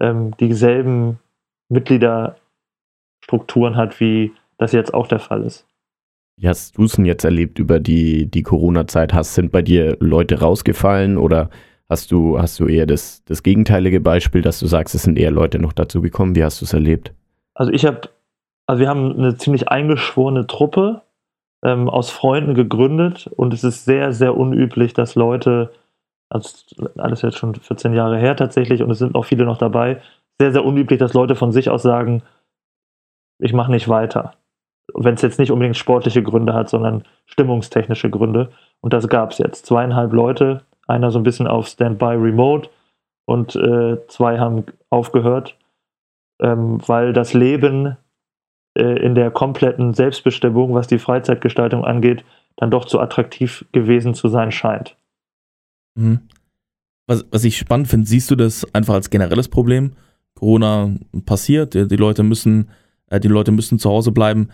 ähm, 0.00 0.36
dieselben 0.38 1.20
Mitgliederstrukturen 1.68 3.76
hat, 3.76 4.00
wie 4.00 4.32
das 4.58 4.72
jetzt 4.72 4.92
auch 4.92 5.06
der 5.06 5.20
Fall 5.20 5.44
ist. 5.44 5.64
Wie 6.36 6.48
hast 6.48 6.76
du 6.76 6.86
es 6.86 6.94
denn 6.94 7.04
jetzt 7.04 7.22
erlebt 7.22 7.60
über 7.60 7.78
die, 7.78 8.26
die 8.26 8.42
Corona-Zeit? 8.42 9.12
Sind 9.24 9.52
bei 9.52 9.62
dir 9.62 9.96
Leute 10.00 10.40
rausgefallen 10.40 11.16
oder 11.16 11.48
hast 11.88 12.10
du, 12.10 12.40
hast 12.40 12.58
du 12.58 12.66
eher 12.66 12.86
das, 12.86 13.22
das 13.24 13.44
gegenteilige 13.44 14.00
Beispiel, 14.00 14.42
dass 14.42 14.58
du 14.58 14.66
sagst, 14.66 14.96
es 14.96 15.04
sind 15.04 15.16
eher 15.16 15.30
Leute 15.30 15.60
noch 15.60 15.72
dazu 15.72 16.02
gekommen? 16.02 16.34
Wie 16.34 16.42
hast 16.42 16.60
du 16.60 16.64
es 16.64 16.72
erlebt? 16.72 17.14
Also 17.54 17.72
ich 17.72 17.86
habe, 17.86 18.08
also 18.66 18.80
wir 18.80 18.88
haben 18.88 19.16
eine 19.16 19.36
ziemlich 19.36 19.68
eingeschworene 19.68 20.46
Truppe 20.46 21.02
ähm, 21.64 21.88
aus 21.88 22.10
Freunden 22.10 22.54
gegründet 22.54 23.28
und 23.28 23.54
es 23.54 23.64
ist 23.64 23.84
sehr, 23.84 24.12
sehr 24.12 24.36
unüblich, 24.36 24.92
dass 24.92 25.14
Leute, 25.14 25.72
also 26.28 26.50
alles 26.96 27.22
jetzt 27.22 27.38
schon 27.38 27.54
14 27.54 27.94
Jahre 27.94 28.18
her 28.18 28.36
tatsächlich 28.36 28.82
und 28.82 28.90
es 28.90 28.98
sind 28.98 29.14
auch 29.14 29.24
viele 29.24 29.44
noch 29.44 29.58
dabei, 29.58 30.02
sehr, 30.40 30.52
sehr 30.52 30.64
unüblich, 30.64 30.98
dass 30.98 31.14
Leute 31.14 31.36
von 31.36 31.52
sich 31.52 31.70
aus 31.70 31.82
sagen, 31.82 32.22
ich 33.38 33.52
mache 33.52 33.70
nicht 33.70 33.88
weiter. 33.88 34.34
Wenn 34.92 35.14
es 35.14 35.22
jetzt 35.22 35.38
nicht 35.38 35.50
unbedingt 35.50 35.76
sportliche 35.76 36.22
Gründe 36.22 36.54
hat, 36.54 36.68
sondern 36.68 37.04
stimmungstechnische 37.26 38.10
Gründe. 38.10 38.50
Und 38.80 38.92
das 38.92 39.08
gab 39.08 39.30
es 39.30 39.38
jetzt. 39.38 39.66
Zweieinhalb 39.66 40.12
Leute, 40.12 40.62
einer 40.86 41.10
so 41.10 41.18
ein 41.18 41.22
bisschen 41.22 41.46
auf 41.46 41.66
Standby 41.66 42.16
Remote 42.16 42.68
und 43.24 43.56
äh, 43.56 44.06
zwei 44.08 44.38
haben 44.38 44.66
aufgehört 44.90 45.56
ähm, 46.40 46.80
weil 46.86 47.12
das 47.12 47.34
Leben 47.34 47.96
äh, 48.76 49.04
in 49.04 49.14
der 49.14 49.30
kompletten 49.30 49.94
Selbstbestimmung, 49.94 50.74
was 50.74 50.86
die 50.86 50.98
Freizeitgestaltung 50.98 51.84
angeht, 51.84 52.24
dann 52.56 52.70
doch 52.70 52.84
zu 52.84 53.00
attraktiv 53.00 53.64
gewesen 53.72 54.14
zu 54.14 54.28
sein 54.28 54.52
scheint. 54.52 54.96
Mhm. 55.94 56.20
Was, 57.06 57.24
was 57.30 57.44
ich 57.44 57.58
spannend 57.58 57.88
finde, 57.88 58.06
siehst 58.06 58.30
du 58.30 58.36
das 58.36 58.66
einfach 58.74 58.94
als 58.94 59.10
generelles 59.10 59.48
Problem? 59.48 59.92
Corona 60.34 60.94
passiert, 61.26 61.74
die, 61.74 61.86
die 61.86 61.96
Leute 61.96 62.22
müssen, 62.22 62.70
äh, 63.08 63.20
die 63.20 63.28
Leute 63.28 63.52
müssen 63.52 63.78
zu 63.78 63.90
Hause 63.90 64.12
bleiben. 64.12 64.48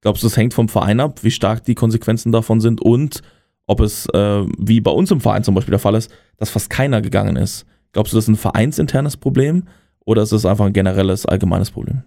Glaubst 0.00 0.22
du, 0.22 0.26
das 0.26 0.36
hängt 0.36 0.54
vom 0.54 0.68
Verein 0.68 1.00
ab, 1.00 1.22
wie 1.24 1.30
stark 1.30 1.64
die 1.64 1.74
Konsequenzen 1.74 2.32
davon 2.32 2.60
sind 2.60 2.80
und 2.80 3.22
ob 3.66 3.80
es, 3.80 4.06
äh, 4.14 4.44
wie 4.58 4.80
bei 4.80 4.90
uns 4.90 5.10
im 5.10 5.20
Verein 5.20 5.42
zum 5.42 5.54
Beispiel 5.54 5.72
der 5.72 5.80
Fall 5.80 5.96
ist, 5.96 6.10
dass 6.36 6.50
fast 6.50 6.70
keiner 6.70 7.02
gegangen 7.02 7.36
ist? 7.36 7.66
Glaubst 7.92 8.12
du, 8.12 8.16
das 8.16 8.24
ist 8.24 8.28
ein 8.28 8.36
vereinsinternes 8.36 9.16
Problem 9.16 9.64
oder 10.06 10.22
ist 10.22 10.32
es 10.32 10.46
einfach 10.46 10.64
ein 10.64 10.72
generelles, 10.72 11.26
allgemeines 11.26 11.70
Problem? 11.70 12.02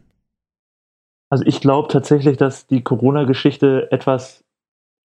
Also 1.29 1.46
ich 1.46 1.62
glaube 1.62 1.89
tatsächlich, 1.89 2.38
dass 2.38 2.65
die 2.65 2.82
Corona-Geschichte 2.82 3.91
etwas 3.91 4.44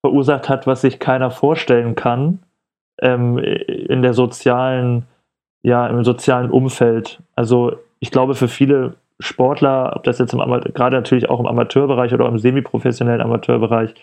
verursacht 0.01 0.49
hat, 0.49 0.67
was 0.67 0.81
sich 0.81 0.99
keiner 0.99 1.31
vorstellen 1.31 1.95
kann 1.95 2.41
ähm, 3.01 3.39
in 3.39 4.03
der 4.03 4.15
sozialen, 4.15 5.05
ja, 5.63 5.87
im 5.87 6.05
sozialen 6.05 6.51
Umfeld. 6.51 7.21
Also 7.35 7.77
ich 8.01 8.11
glaube, 8.11 8.35
für 8.35 8.49
viele 8.49 8.95
Sportler, 9.19 9.93
ob 9.97 10.05
das 10.05 10.19
jetzt 10.19 10.33
im 10.33 10.41
gerade 10.41 10.97
natürlich 10.97 11.29
auch 11.29 11.41
im 11.41 11.47
Amateurbereich 11.47 12.13
oder 12.15 12.27
im 12.27 12.39
semiprofessionellen 12.39 13.21
Amateurbereich, 13.21 13.95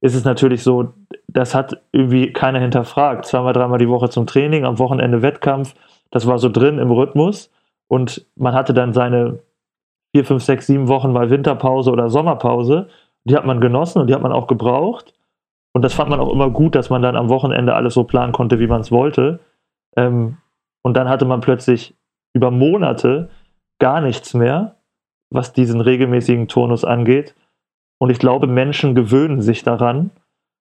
ist 0.00 0.14
es 0.14 0.24
natürlich 0.24 0.62
so, 0.62 0.94
das 1.26 1.54
hat 1.54 1.80
irgendwie 1.92 2.32
keiner 2.32 2.60
hinterfragt. 2.60 3.26
Zweimal, 3.26 3.52
dreimal 3.52 3.78
die 3.78 3.88
Woche 3.88 4.08
zum 4.10 4.26
Training, 4.26 4.64
am 4.64 4.78
Wochenende 4.78 5.22
Wettkampf. 5.22 5.74
Das 6.10 6.26
war 6.26 6.38
so 6.38 6.48
drin 6.48 6.78
im 6.78 6.90
Rhythmus. 6.90 7.50
Und 7.88 8.26
man 8.36 8.54
hatte 8.54 8.74
dann 8.74 8.92
seine 8.92 9.40
vier, 10.14 10.24
fünf, 10.24 10.42
sechs, 10.42 10.66
sieben 10.66 10.88
Wochen 10.88 11.12
mal 11.12 11.30
Winterpause 11.30 11.90
oder 11.90 12.10
Sommerpause. 12.10 12.88
Die 13.24 13.36
hat 13.36 13.46
man 13.46 13.60
genossen 13.60 14.00
und 14.00 14.08
die 14.08 14.14
hat 14.14 14.22
man 14.22 14.32
auch 14.32 14.46
gebraucht. 14.46 15.14
Und 15.74 15.82
das 15.82 15.94
fand 15.94 16.10
man 16.10 16.20
auch 16.20 16.32
immer 16.32 16.50
gut, 16.50 16.74
dass 16.74 16.90
man 16.90 17.02
dann 17.02 17.16
am 17.16 17.28
Wochenende 17.28 17.74
alles 17.74 17.94
so 17.94 18.04
planen 18.04 18.32
konnte, 18.32 18.58
wie 18.58 18.66
man 18.66 18.80
es 18.80 18.90
wollte. 18.90 19.40
Ähm, 19.96 20.38
und 20.82 20.96
dann 20.96 21.08
hatte 21.08 21.24
man 21.24 21.40
plötzlich 21.40 21.94
über 22.34 22.50
Monate 22.50 23.30
gar 23.78 24.00
nichts 24.00 24.34
mehr, 24.34 24.76
was 25.30 25.52
diesen 25.52 25.80
regelmäßigen 25.80 26.48
Turnus 26.48 26.84
angeht. 26.84 27.34
Und 27.98 28.10
ich 28.10 28.18
glaube, 28.18 28.46
Menschen 28.46 28.94
gewöhnen 28.94 29.42
sich 29.42 29.62
daran. 29.62 30.10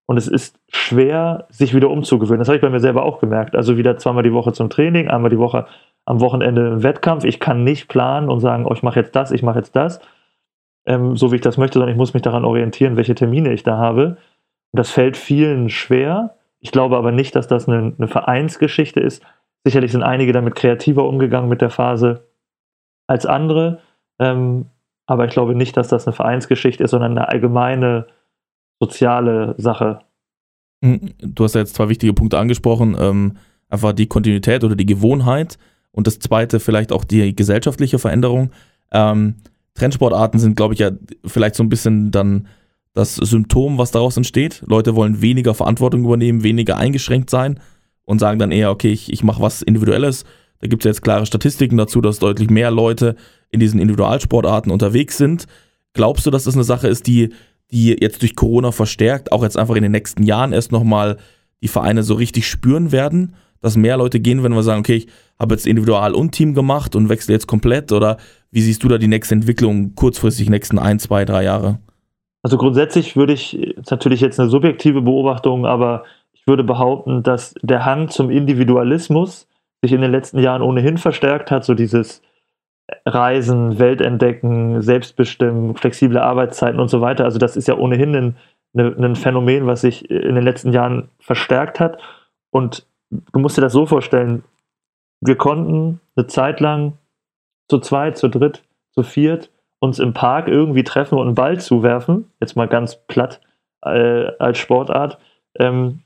Und 0.10 0.17
es 0.17 0.27
ist 0.27 0.60
schwer, 0.69 1.48
sich 1.50 1.75
wieder 1.75 1.89
umzugewöhnen. 1.89 2.39
Das 2.39 2.48
habe 2.48 2.55
ich 2.55 2.62
bei 2.62 2.69
mir 2.69 2.79
selber 2.79 3.03
auch 3.03 3.19
gemerkt. 3.19 3.55
Also 3.55 3.77
wieder 3.77 3.98
zweimal 3.98 4.24
die 4.24 4.34
Woche 4.34 4.53
zum 4.53 4.69
Training, 4.69 5.10
einmal 5.10 5.29
die 5.29 5.38
Woche 5.38 5.67
am 6.08 6.22
Wochenende 6.22 6.68
im 6.68 6.84
Wettkampf. 6.84 7.26
Ich 7.26 7.40
kann 7.40 7.66
nicht 7.66 7.90
planen 7.90 8.30
und 8.30 8.40
sagen, 8.40 8.66
oh, 8.66 8.74
ich 8.74 8.82
mache 8.82 9.00
jetzt 9.00 9.16
das, 9.16 9.32
ich 9.32 9.44
mache 9.44 9.60
jetzt 9.60 9.76
das, 9.76 10.00
ähm, 10.86 11.18
so 11.18 11.32
wie 11.32 11.36
ich 11.36 11.42
das 11.42 11.58
möchte, 11.58 11.74
sondern 11.80 11.92
ich 11.92 11.98
muss 11.98 12.14
mich 12.14 12.24
daran 12.24 12.46
orientieren, 12.46 12.96
welche 12.96 13.14
Termine 13.14 13.52
ich 13.52 13.64
da 13.64 13.78
habe. 13.78 14.18
Und 14.72 14.80
das 14.80 14.90
fällt 14.90 15.18
vielen 15.18 15.70
schwer. 15.70 16.38
Ich 16.60 16.72
glaube 16.72 16.98
aber 16.98 17.12
nicht, 17.12 17.36
dass 17.36 17.48
das 17.48 17.68
eine, 17.68 17.94
eine 17.98 18.08
Vereinsgeschichte 18.08 19.02
ist. 19.02 19.22
Sicherlich 19.66 19.92
sind 19.92 20.04
einige 20.04 20.32
damit 20.32 20.56
kreativer 20.56 21.06
umgegangen 21.08 21.50
mit 21.50 21.60
der 21.60 21.70
Phase 21.70 22.26
als 23.06 23.26
andere. 23.26 23.80
Ähm, 24.18 24.68
aber 25.08 25.26
ich 25.26 25.32
glaube 25.32 25.56
nicht, 25.56 25.76
dass 25.76 25.90
das 25.90 26.08
eine 26.08 26.14
Vereinsgeschichte 26.14 26.86
ist, 26.86 26.92
sondern 26.92 27.12
eine 27.12 27.28
allgemeine 27.28 28.08
soziale 28.80 29.56
Sache. 29.58 30.00
Hm, 30.86 31.14
du 31.18 31.44
hast 31.44 31.56
ja 31.56 31.62
jetzt 31.62 31.76
zwei 31.76 31.90
wichtige 31.90 32.14
Punkte 32.14 32.40
angesprochen. 32.40 32.96
Ähm, 32.98 33.38
einfach 33.70 33.92
die 33.92 34.08
Kontinuität 34.08 34.64
oder 34.64 34.76
die 34.76 34.86
Gewohnheit. 34.86 35.58
Und 35.98 36.06
das 36.06 36.20
zweite 36.20 36.60
vielleicht 36.60 36.92
auch 36.92 37.04
die 37.04 37.36
gesellschaftliche 37.36 37.98
Veränderung. 37.98 38.51
Ähm, 38.92 39.34
Trendsportarten 39.74 40.39
sind, 40.39 40.56
glaube 40.56 40.75
ich, 40.75 40.80
ja 40.80 40.92
vielleicht 41.25 41.56
so 41.56 41.63
ein 41.63 41.70
bisschen 41.70 42.12
dann 42.12 42.46
das 42.94 43.16
Symptom, 43.16 43.80
was 43.80 43.89
daraus 43.89 44.16
entsteht. 44.16 44.62
Leute 44.68 44.96
wollen 44.96 45.24
weniger 45.24 45.56
Verantwortung 45.56 46.06
übernehmen, 46.06 46.44
weniger 46.44 46.77
eingeschränkt 46.77 47.32
sein 47.32 47.60
und 48.06 48.20
sagen 48.20 48.38
dann 48.38 48.51
eher, 48.51 48.70
okay, 48.70 48.92
ich, 48.92 49.12
ich 49.12 49.24
mache 49.24 49.42
was 49.42 49.63
Individuelles. 49.63 50.24
Da 50.60 50.68
gibt 50.68 50.86
es 50.86 50.88
jetzt 50.88 51.01
klare 51.01 51.25
Statistiken 51.25 51.77
dazu, 51.77 52.00
dass 52.00 52.20
deutlich 52.20 52.51
mehr 52.51 52.70
Leute 52.70 53.16
in 53.50 53.60
diesen 53.60 53.80
Individualsportarten 53.80 54.72
unterwegs 54.72 55.18
sind. 55.18 55.48
Glaubst 55.94 56.27
du, 56.27 56.30
dass 56.30 56.44
das 56.44 56.54
eine 56.54 56.63
Sache 56.63 56.89
ist, 56.89 57.08
die, 57.08 57.34
die 57.72 57.98
jetzt 58.00 58.22
durch 58.22 58.36
Corona 58.36 58.72
verstärkt, 58.72 59.32
auch 59.32 59.42
jetzt 59.42 59.58
einfach 59.58 59.75
in 59.75 59.82
den 59.82 59.94
nächsten 59.94 60.22
Jahren 60.22 60.54
erst 60.54 60.72
nochmal 60.72 61.18
die 61.63 61.70
Vereine 61.70 62.04
so 62.04 62.13
richtig 62.13 62.48
spüren 62.48 62.92
werden? 62.92 63.34
Dass 63.62 63.76
mehr 63.76 63.98
Leute 63.98 64.20
gehen, 64.20 64.44
wenn 64.44 64.54
wir 64.54 64.64
sagen, 64.64 64.80
okay, 64.80 64.96
ich 64.96 65.08
habe 65.40 65.56
jetzt 65.56 65.68
Individual 65.68 66.14
und 66.14 66.32
Team 66.32 66.54
gemacht 66.54 66.96
und 66.96 67.10
wechsle 67.10 67.34
jetzt 67.34 67.48
komplett? 67.48 67.92
Oder 67.92 68.18
wie 68.52 68.62
siehst 68.62 68.84
du 68.84 68.88
da 68.88 68.98
die 68.98 69.08
nächste 69.08 69.36
Entwicklung 69.36 69.96
kurzfristig, 69.96 70.50
nächsten 70.50 70.80
ein, 70.80 71.00
zwei, 71.00 71.26
drei 71.26 71.44
Jahre? 71.44 71.80
Also 72.44 72.58
grundsätzlich 72.58 73.16
würde 73.16 73.34
ich, 73.34 73.58
ist 73.58 73.92
natürlich 73.92 74.22
jetzt 74.22 74.40
eine 74.40 74.50
subjektive 74.50 75.02
Beobachtung, 75.02 75.66
aber 75.66 76.04
ich 76.34 76.48
würde 76.48 76.64
behaupten, 76.64 77.24
dass 77.24 77.56
der 77.62 77.84
Hang 77.84 78.10
zum 78.10 78.30
Individualismus 78.30 79.48
sich 79.82 79.92
in 79.92 80.02
den 80.02 80.12
letzten 80.12 80.40
Jahren 80.40 80.62
ohnehin 80.62 80.98
verstärkt 80.98 81.52
hat, 81.52 81.66
so 81.66 81.74
dieses 81.74 82.22
Reisen, 83.06 83.80
Weltentdecken, 83.80 84.82
Selbstbestimmen, 84.82 85.76
flexible 85.76 86.20
Arbeitszeiten 86.20 86.80
und 86.80 86.90
so 86.90 87.02
weiter. 87.02 87.26
Also 87.26 87.38
das 87.38 87.58
ist 87.58 87.68
ja 87.68 87.78
ohnehin 87.78 88.16
ein, 88.16 88.38
ein 88.76 89.16
Phänomen, 89.16 89.68
was 89.68 89.82
sich 89.82 90.10
in 90.10 90.36
den 90.36 90.44
letzten 90.44 90.72
Jahren 90.72 91.10
verstärkt 91.20 91.80
hat. 91.80 91.98
Und 92.50 92.88
du 93.10 93.40
musst 93.40 93.58
dir 93.58 93.62
das 93.62 93.74
so 93.74 93.86
vorstellen, 93.86 94.44
wir 95.22 95.36
konnten 95.36 96.00
eine 96.16 96.28
Zeit 96.28 96.60
lang 96.60 96.94
zu 97.70 97.80
zweit, 97.80 98.18
zu 98.18 98.28
dritt, 98.28 98.64
zu 98.92 99.04
viert 99.04 99.50
uns 99.80 100.00
im 100.00 100.14
Park 100.14 100.48
irgendwie 100.48 100.84
treffen 100.84 101.18
und 101.18 101.28
einen 101.28 101.36
Ball 101.36 101.60
zuwerfen, 101.60 102.32
jetzt 102.40 102.56
mal 102.56 102.68
ganz 102.68 102.96
platt 103.08 103.42
äh, 103.84 104.28
als 104.40 104.58
Sportart. 104.58 105.20
Ähm, 105.60 106.02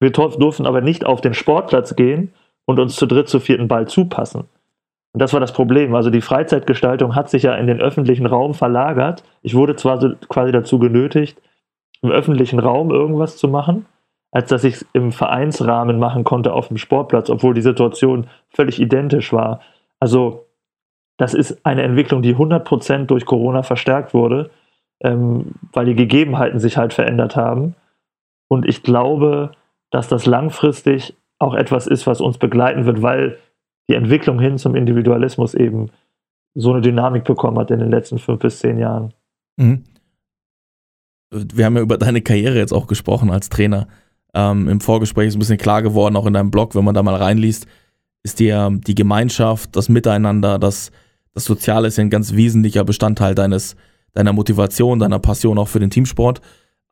wir 0.00 0.10
durften 0.10 0.66
aber 0.66 0.80
nicht 0.80 1.04
auf 1.04 1.20
den 1.20 1.34
Sportplatz 1.34 1.96
gehen 1.96 2.32
und 2.66 2.78
uns 2.78 2.96
zu 2.96 3.06
dritt, 3.06 3.28
zu 3.28 3.40
vierten 3.40 3.66
Ball 3.66 3.88
zupassen. 3.88 4.44
Und 5.12 5.22
das 5.22 5.32
war 5.32 5.40
das 5.40 5.52
Problem. 5.52 5.94
Also 5.94 6.10
die 6.10 6.20
Freizeitgestaltung 6.20 7.14
hat 7.14 7.30
sich 7.30 7.44
ja 7.44 7.54
in 7.54 7.66
den 7.66 7.80
öffentlichen 7.80 8.26
Raum 8.26 8.54
verlagert. 8.54 9.24
Ich 9.42 9.54
wurde 9.54 9.74
zwar 9.74 10.00
so 10.00 10.10
quasi 10.28 10.52
dazu 10.52 10.78
genötigt, 10.78 11.40
im 12.02 12.10
öffentlichen 12.10 12.60
Raum 12.60 12.90
irgendwas 12.90 13.38
zu 13.38 13.48
machen, 13.48 13.86
als 14.30 14.48
dass 14.48 14.64
ich 14.64 14.74
es 14.74 14.86
im 14.92 15.12
Vereinsrahmen 15.12 15.98
machen 15.98 16.24
konnte 16.24 16.52
auf 16.52 16.68
dem 16.68 16.76
Sportplatz, 16.76 17.30
obwohl 17.30 17.54
die 17.54 17.62
Situation 17.62 18.28
völlig 18.50 18.80
identisch 18.80 19.32
war. 19.32 19.60
Also 20.00 20.46
das 21.16 21.34
ist 21.34 21.64
eine 21.64 21.82
Entwicklung, 21.82 22.22
die 22.22 22.36
100% 22.36 23.06
durch 23.06 23.24
Corona 23.24 23.62
verstärkt 23.62 24.14
wurde, 24.14 24.50
ähm, 25.00 25.52
weil 25.72 25.86
die 25.86 25.94
Gegebenheiten 25.94 26.60
sich 26.60 26.76
halt 26.76 26.94
verändert 26.94 27.36
haben. 27.36 27.74
Und 28.48 28.66
ich 28.66 28.82
glaube, 28.82 29.52
dass 29.90 30.08
das 30.08 30.26
langfristig 30.26 31.16
auch 31.38 31.54
etwas 31.54 31.86
ist, 31.86 32.06
was 32.06 32.20
uns 32.20 32.38
begleiten 32.38 32.84
wird, 32.84 33.02
weil 33.02 33.38
die 33.88 33.94
Entwicklung 33.94 34.38
hin 34.38 34.58
zum 34.58 34.74
Individualismus 34.74 35.54
eben 35.54 35.90
so 36.54 36.72
eine 36.72 36.80
Dynamik 36.80 37.24
bekommen 37.24 37.58
hat 37.58 37.70
in 37.70 37.78
den 37.78 37.90
letzten 37.90 38.18
fünf 38.18 38.40
bis 38.40 38.58
zehn 38.58 38.78
Jahren. 38.78 39.14
Mhm. 39.56 39.84
Wir 41.30 41.66
haben 41.66 41.76
ja 41.76 41.82
über 41.82 41.98
deine 41.98 42.22
Karriere 42.22 42.56
jetzt 42.56 42.72
auch 42.72 42.86
gesprochen 42.86 43.30
als 43.30 43.48
Trainer. 43.48 43.86
Ähm, 44.34 44.68
Im 44.68 44.80
Vorgespräch 44.80 45.28
ist 45.28 45.36
ein 45.36 45.40
bisschen 45.40 45.58
klar 45.58 45.82
geworden, 45.82 46.16
auch 46.16 46.26
in 46.26 46.34
deinem 46.34 46.50
Blog, 46.50 46.74
wenn 46.74 46.84
man 46.84 46.94
da 46.94 47.02
mal 47.02 47.14
reinliest, 47.14 47.66
ist 48.22 48.40
dir 48.40 48.70
die 48.86 48.94
Gemeinschaft, 48.94 49.74
das 49.76 49.88
Miteinander, 49.88 50.58
das, 50.58 50.90
das 51.34 51.44
Soziale 51.44 51.88
ist 51.88 51.98
ja 51.98 52.04
ein 52.04 52.10
ganz 52.10 52.34
wesentlicher 52.34 52.84
Bestandteil 52.84 53.34
deines, 53.34 53.76
deiner 54.12 54.32
Motivation, 54.32 54.98
deiner 54.98 55.18
Passion 55.18 55.58
auch 55.58 55.68
für 55.68 55.80
den 55.80 55.90
Teamsport. 55.90 56.40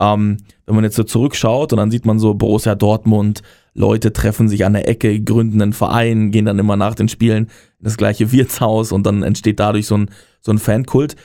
Ähm, 0.01 0.39
wenn 0.67 0.75
man 0.75 0.85
jetzt 0.85 0.97
so 0.97 1.05
zurückschaut 1.05 1.73
und 1.73 1.79
dann 1.79 1.91
sieht 1.91 2.05
man 2.05 2.19
so 2.19 2.35
Borussia 2.35 2.75
Dortmund, 2.75 3.43
Leute 3.73 4.13
treffen 4.13 4.49
sich 4.49 4.65
an 4.65 4.75
der 4.75 4.89
Ecke, 4.89 5.21
gründen 5.21 5.61
einen 5.61 5.73
Verein, 5.73 6.31
gehen 6.31 6.45
dann 6.47 6.59
immer 6.59 6.77
nach 6.77 6.95
den 6.95 7.09
Spielen 7.09 7.45
in 7.79 7.85
das 7.85 7.97
gleiche 7.97 8.33
Wirtshaus 8.33 8.93
und 8.93 9.05
dann 9.05 9.23
entsteht 9.23 9.61
dadurch 9.61 9.87
so 9.87 9.97
ein, 9.97 10.11
so 10.41 10.53
ein 10.53 10.59
Fankult. 10.59 11.17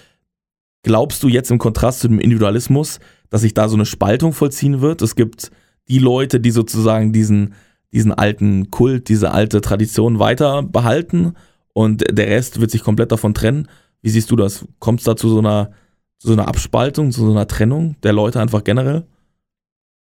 Glaubst 0.84 1.22
du 1.24 1.28
jetzt 1.28 1.52
im 1.52 1.60
Kontrast 1.60 2.00
zu 2.00 2.08
dem 2.08 2.20
Individualismus, 2.20 3.00
dass 3.30 3.42
sich 3.42 3.54
da 3.54 3.70
so 3.70 3.76
eine 3.76 3.86
Spaltung 3.86 4.34
vollziehen 4.34 4.82
wird? 4.82 5.02
Es 5.02 5.16
gibt 5.16 5.52
die 5.88 6.00
Leute, 6.00 6.40
die 6.40 6.52
sozusagen 6.52 7.14
diesen, 7.14 7.54
diesen 7.92 8.14
alten 8.14 8.72
Kult, 8.72 9.10
diese 9.10 9.32
alte 9.32 9.62
Tradition 9.62 10.20
weiter 10.20 10.64
behalten 10.64 11.36
und 11.74 12.04
der 12.10 12.28
Rest 12.28 12.60
wird 12.62 12.72
sich 12.72 12.84
komplett 12.84 13.12
davon 13.12 13.34
trennen. 13.34 13.68
Wie 14.02 14.10
siehst 14.10 14.32
du 14.32 14.36
das? 14.36 14.68
Kommt 14.80 15.00
es 15.00 15.06
da 15.06 15.16
zu 15.16 15.30
so 15.30 15.40
einer, 15.40 15.72
zu 16.18 16.28
so 16.28 16.34
einer 16.34 16.48
Abspaltung, 16.48 17.12
zu 17.12 17.26
so 17.26 17.32
einer 17.32 17.48
Trennung 17.48 17.96
der 18.04 18.14
Leute 18.14 18.40
einfach 18.40 18.64
generell? 18.64 19.06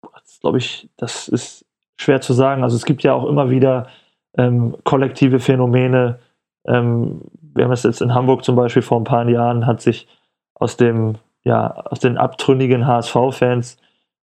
Das 0.01 0.39
glaube 0.39 0.57
ich, 0.57 0.89
das 0.97 1.27
ist 1.27 1.65
schwer 1.97 2.21
zu 2.21 2.33
sagen. 2.33 2.63
Also 2.63 2.75
es 2.75 2.85
gibt 2.85 3.03
ja 3.03 3.13
auch 3.13 3.25
immer 3.25 3.49
wieder 3.49 3.87
ähm, 4.37 4.75
kollektive 4.83 5.39
Phänomene. 5.39 6.19
Ähm, 6.65 7.21
wir 7.55 7.65
haben 7.65 7.71
es 7.71 7.83
jetzt 7.83 8.01
in 8.01 8.13
Hamburg 8.13 8.43
zum 8.43 8.55
Beispiel 8.55 8.83
vor 8.83 8.99
ein 8.99 9.05
paar 9.05 9.27
Jahren, 9.27 9.65
hat 9.65 9.81
sich 9.81 10.07
aus 10.53 10.77
dem, 10.77 11.15
ja, 11.43 11.71
aus 11.71 11.99
den 11.99 12.17
abtrünnigen 12.17 12.85
HSV-Fans 12.85 13.77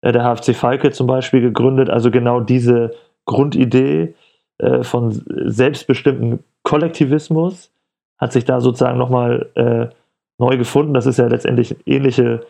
der 0.03 0.23
HFC 0.23 0.55
Falke 0.55 0.91
zum 0.91 1.07
Beispiel 1.07 1.41
gegründet. 1.41 1.89
Also 1.89 2.09
genau 2.09 2.39
diese 2.39 2.95
Grundidee 3.25 4.15
äh, 4.57 4.83
von 4.83 5.11
selbstbestimmten 5.27 6.43
Kollektivismus 6.63 7.71
hat 8.17 8.31
sich 8.31 8.45
da 8.45 8.61
sozusagen 8.61 8.97
nochmal 8.97 9.49
äh, 9.55 9.95
neu 10.39 10.57
gefunden. 10.57 10.93
Das 10.93 11.05
ist 11.05 11.17
ja 11.17 11.27
letztendlich 11.27 11.75
ähnliche 11.85 12.41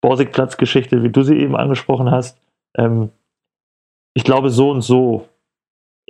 Borsigplatz-Geschichte, 0.00 1.02
wie 1.02 1.10
du 1.10 1.22
sie 1.22 1.38
eben 1.38 1.56
angesprochen 1.56 2.10
hast. 2.10 2.38
Ähm, 2.76 3.10
ich 4.14 4.24
glaube, 4.24 4.50
so 4.50 4.70
und 4.70 4.82
so. 4.82 5.28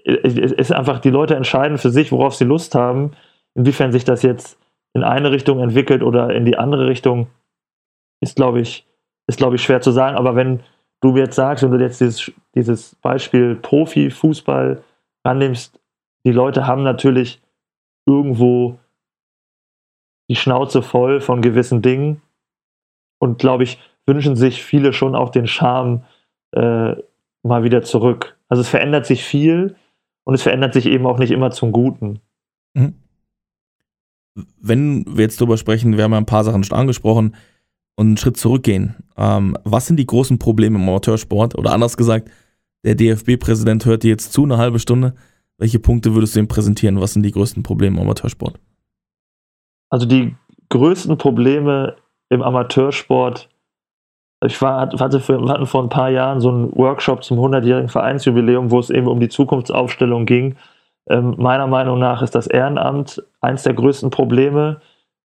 Ist 0.04 0.72
einfach, 0.72 1.00
die 1.00 1.10
Leute 1.10 1.34
entscheiden 1.34 1.76
für 1.76 1.90
sich, 1.90 2.12
worauf 2.12 2.34
sie 2.34 2.44
Lust 2.44 2.74
haben. 2.74 3.12
Inwiefern 3.54 3.92
sich 3.92 4.04
das 4.04 4.22
jetzt 4.22 4.58
in 4.94 5.02
eine 5.02 5.32
Richtung 5.32 5.60
entwickelt 5.60 6.02
oder 6.02 6.30
in 6.30 6.44
die 6.44 6.56
andere 6.56 6.86
Richtung, 6.86 7.26
ist, 8.20 8.36
glaube 8.36 8.60
ich, 8.60 8.86
ist, 9.26 9.38
glaube 9.38 9.56
ich, 9.56 9.62
schwer 9.62 9.80
zu 9.80 9.90
sagen. 9.90 10.16
Aber 10.16 10.36
wenn 10.36 10.60
du 11.00 11.16
jetzt 11.16 11.36
sagst, 11.36 11.64
wenn 11.64 11.70
du 11.70 11.78
jetzt 11.78 12.00
dieses, 12.00 12.32
dieses 12.54 12.94
Beispiel 12.96 13.56
Profi-Fußball 13.56 14.82
annimmst, 15.22 15.80
die 16.24 16.32
Leute 16.32 16.66
haben 16.66 16.82
natürlich 16.82 17.40
irgendwo 18.06 18.78
die 20.30 20.36
Schnauze 20.36 20.82
voll 20.82 21.20
von 21.20 21.42
gewissen 21.42 21.82
Dingen 21.82 22.20
und 23.18 23.38
glaube 23.38 23.64
ich, 23.64 23.78
wünschen 24.06 24.36
sich 24.36 24.62
viele 24.62 24.92
schon 24.92 25.14
auch 25.14 25.30
den 25.30 25.46
Charme 25.46 26.04
äh, 26.52 26.94
mal 27.42 27.62
wieder 27.62 27.82
zurück. 27.82 28.38
Also 28.48 28.62
es 28.62 28.68
verändert 28.68 29.06
sich 29.06 29.24
viel 29.24 29.76
und 30.24 30.34
es 30.34 30.42
verändert 30.42 30.72
sich 30.72 30.86
eben 30.86 31.06
auch 31.06 31.18
nicht 31.18 31.30
immer 31.30 31.50
zum 31.50 31.72
Guten. 31.72 32.20
Mhm. 32.74 32.94
Wenn 34.60 35.04
wir 35.16 35.24
jetzt 35.24 35.40
darüber 35.40 35.56
sprechen, 35.56 35.96
wir 35.96 36.04
haben 36.04 36.12
ja 36.12 36.18
ein 36.18 36.26
paar 36.26 36.44
Sachen 36.44 36.64
schon 36.64 36.78
angesprochen, 36.78 37.34
und 37.98 38.06
einen 38.06 38.16
Schritt 38.16 38.36
zurückgehen. 38.36 38.94
Ähm, 39.16 39.56
was 39.64 39.88
sind 39.88 39.96
die 39.96 40.06
großen 40.06 40.38
Probleme 40.38 40.76
im 40.76 40.88
Amateursport? 40.88 41.58
Oder 41.58 41.72
anders 41.72 41.96
gesagt, 41.96 42.30
der 42.84 42.94
DFB-Präsident 42.94 43.86
hört 43.86 44.04
dir 44.04 44.10
jetzt 44.10 44.32
zu, 44.32 44.44
eine 44.44 44.56
halbe 44.56 44.78
Stunde. 44.78 45.14
Welche 45.58 45.80
Punkte 45.80 46.14
würdest 46.14 46.36
du 46.36 46.40
ihm 46.40 46.46
präsentieren? 46.46 47.00
Was 47.00 47.14
sind 47.14 47.24
die 47.24 47.32
größten 47.32 47.64
Probleme 47.64 47.96
im 47.96 48.02
Amateursport? 48.02 48.60
Also 49.90 50.06
die 50.06 50.36
größten 50.68 51.18
Probleme 51.18 51.96
im 52.28 52.40
Amateursport, 52.40 53.48
ich 54.46 54.62
war, 54.62 54.92
hatte 54.92 55.18
für, 55.18 55.48
hatten 55.48 55.66
vor 55.66 55.82
ein 55.82 55.88
paar 55.88 56.10
Jahren 56.10 56.40
so 56.40 56.50
einen 56.50 56.76
Workshop 56.76 57.24
zum 57.24 57.40
100-jährigen 57.40 57.88
Vereinsjubiläum, 57.88 58.70
wo 58.70 58.78
es 58.78 58.90
eben 58.90 59.08
um 59.08 59.18
die 59.18 59.28
Zukunftsaufstellung 59.28 60.24
ging. 60.24 60.54
Ähm, 61.10 61.34
meiner 61.36 61.66
Meinung 61.66 61.98
nach 61.98 62.22
ist 62.22 62.36
das 62.36 62.46
Ehrenamt 62.46 63.24
eines 63.40 63.64
der 63.64 63.74
größten 63.74 64.10
Probleme, 64.10 64.80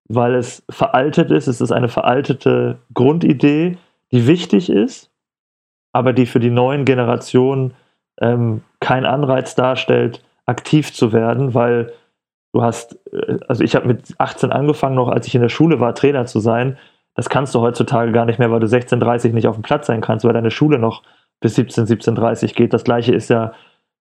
weil 0.08 0.36
es 0.36 0.64
veraltet 0.70 1.32
ist. 1.32 1.48
Es 1.48 1.62
ist 1.62 1.72
eine 1.72 1.90
veraltete 1.90 2.80
Grundidee, 2.94 3.78
die 4.12 4.28
wichtig 4.28 4.70
ist, 4.70 5.10
aber 5.92 6.14
die 6.14 6.26
für 6.26 6.40
die 6.40 6.50
neuen 6.50 6.86
Generationen 6.86 7.74
ähm, 8.22 8.62
keinen 8.80 9.06
Anreiz 9.06 9.56
darstellt, 9.56 10.24
aktiv 10.46 10.94
zu 10.94 11.14
werden, 11.14 11.54
weil 11.54 11.94
du 12.54 12.62
hast, 12.62 13.00
äh, 13.12 13.40
also 13.48 13.64
ich 13.64 13.76
habe 13.76 13.88
mit 13.88 14.14
18 14.18 14.52
angefangen, 14.52 14.96
noch 14.96 15.10
als 15.10 15.28
ich 15.28 15.36
in 15.36 15.42
der 15.42 15.50
Schule 15.50 15.80
war, 15.80 15.96
Trainer 15.96 16.26
zu 16.26 16.40
sein. 16.40 16.78
Das 17.16 17.30
kannst 17.30 17.54
du 17.54 17.62
heutzutage 17.62 18.12
gar 18.12 18.26
nicht 18.26 18.40
mehr, 18.40 18.52
weil 18.52 18.60
du 18.60 18.68
16.30 18.68 19.34
nicht 19.34 19.48
auf 19.48 19.56
dem 19.56 19.62
Platz 19.62 19.88
sein 19.88 20.02
kannst, 20.02 20.26
weil 20.26 20.34
deine 20.34 20.52
Schule 20.52 20.80
noch 20.80 21.04
bis 21.40 21.56
17, 21.56 21.86
17.30 21.86 22.56
geht. 22.56 22.74
Das 22.74 22.84
gleiche 22.84 23.14
ist 23.14 23.30
ja, 23.30 23.54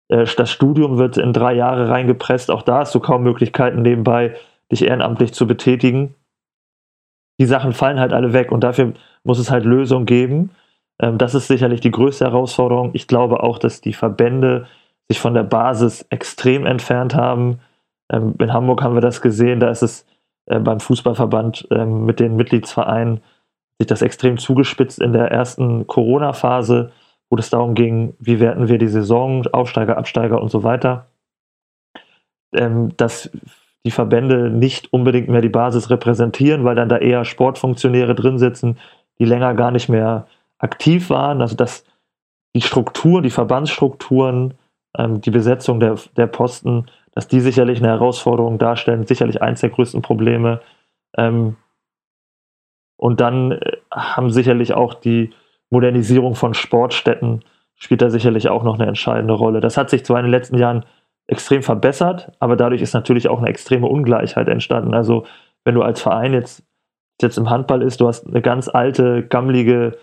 äh, 0.09 0.25
das 0.37 0.51
Studium 0.51 0.99
wird 0.99 1.17
in 1.17 1.33
drei 1.33 1.55
Jahre 1.55 1.89
reingepresst. 1.89 2.51
Auch 2.51 2.63
da 2.63 2.79
hast 2.79 2.95
du 2.95 3.01
kaum 3.01 3.23
Möglichkeiten 3.23 3.83
nebenbei, 3.83 4.37
dich 4.73 4.83
ehrenamtlich 4.83 5.33
zu 5.33 5.47
betätigen. 5.47 6.15
Die 7.39 7.47
Sachen 7.47 7.73
fallen 7.73 8.01
halt 8.01 8.13
alle 8.13 8.33
weg 8.33 8.51
und 8.51 8.65
dafür 8.65 8.95
muss 9.23 9.39
es 9.39 9.51
halt 9.51 9.65
Lösungen 9.65 10.07
geben. 10.07 10.51
Ähm, 10.99 11.19
das 11.19 11.35
ist 11.35 11.47
sicherlich 11.47 11.81
die 11.81 11.91
größte 11.91 12.25
Herausforderung. 12.25 12.91
Ich 12.95 13.07
glaube 13.07 13.43
auch, 13.43 13.59
dass 13.59 13.81
die 13.81 13.93
Verbände 13.93 14.67
sich 15.09 15.21
von 15.21 15.35
der 15.35 15.43
Basis 15.43 16.07
extrem 16.11 16.67
entfernt 16.67 17.15
haben. 17.15 17.61
Ähm, 18.11 18.35
in 18.39 18.53
Hamburg 18.53 18.83
haben 18.83 18.95
wir 18.95 19.01
das 19.01 19.21
gesehen, 19.21 19.61
da 19.61 19.71
ist 19.71 19.83
es 19.83 20.07
äh, 20.47 20.59
beim 20.59 20.81
Fußballverband 20.81 21.69
ähm, 21.71 22.05
mit 22.07 22.21
den 22.21 22.37
Mitgliedsvereinen 22.37 23.21
sich 23.79 23.87
das 23.87 24.03
extrem 24.03 24.39
zugespitzt 24.39 25.01
in 25.01 25.13
der 25.13 25.31
ersten 25.31 25.87
Corona-Phase, 25.87 26.93
wo 27.31 27.37
es 27.37 27.51
darum 27.51 27.75
ging, 27.75 28.15
wie 28.21 28.39
werten 28.39 28.69
wir 28.69 28.79
die 28.79 28.89
Saison, 28.89 29.47
Aufsteiger, 29.49 29.97
Absteiger 29.97 30.41
und 30.41 30.51
so 30.51 30.63
weiter. 30.63 31.07
dass 32.53 33.31
die 33.85 33.91
Verbände 33.91 34.51
nicht 34.51 34.93
unbedingt 34.93 35.29
mehr 35.29 35.41
die 35.41 35.49
Basis 35.49 35.91
repräsentieren, 35.91 36.65
weil 36.65 36.77
dann 36.77 36.89
da 36.89 36.99
eher 36.99 37.25
Sportfunktionäre 37.25 38.15
drin 38.15 38.39
sitzen, 38.39 38.79
die 39.19 39.25
länger 39.25 39.55
gar 39.55 39.71
nicht 39.71 39.89
mehr 39.89 40.27
aktiv 40.59 41.11
waren. 41.11 41.41
Also 41.41 41.57
dass 41.57 41.85
die 42.55 42.61
Struktur, 42.61 43.23
die 43.23 43.31
Verbandsstrukturen, 43.31 44.55
ähm, 44.97 45.21
die 45.21 45.31
Besetzung 45.31 45.81
der, 45.81 45.97
der 46.17 46.27
Posten, 46.27 46.87
dass 47.13 47.29
die 47.29 47.41
sicherlich 47.41 47.79
eine 47.79 47.89
Herausforderung 47.89 48.59
darstellen, 48.59 49.07
sicherlich 49.07 49.43
eins 49.43 49.61
der 49.61 49.71
größten 49.71 50.03
Probleme. 50.03 50.61
Ähm, 51.17 51.57
und 52.97 53.21
dann 53.21 53.53
äh, 53.53 53.79
haben 53.91 54.31
sicherlich 54.31 54.75
auch 54.75 54.95
die 54.95 55.31
Modernisierung 55.71 56.35
von 56.35 56.55
Sportstätten 56.55 57.43
spielt 57.83 58.01
da 58.01 58.11
sicherlich 58.11 58.49
auch 58.49 58.63
noch 58.63 58.79
eine 58.79 58.87
entscheidende 58.87 59.35
Rolle. 59.35 59.61
Das 59.61 59.77
hat 59.77 59.91
sich 59.91 60.05
zwar 60.05 60.21
in 60.21 60.27
den 60.27 60.31
letzten 60.31 60.57
Jahren 60.57 60.85
extrem 61.27 61.63
verbessert, 61.63 62.33
aber 62.41 62.57
dadurch 62.57 62.83
ist 62.83 62.95
natürlich 62.95 63.29
auch 63.29 63.39
eine 63.39 63.49
extreme 63.49 63.87
Ungleichheit 63.87 64.49
entstanden. 64.49 64.95
Also 64.95 65.25
wenn 65.65 65.75
du 65.75 65.83
als 65.83 66.01
Verein 66.01 66.33
jetzt, 66.33 66.65
jetzt 67.21 67.39
im 67.39 67.49
Handball 67.49 67.83
ist, 67.83 68.01
du 68.01 68.09
hast 68.09 68.27
eine 68.27 68.43
ganz 68.43 68.69
alte, 68.69 69.23
gammlige 69.23 69.99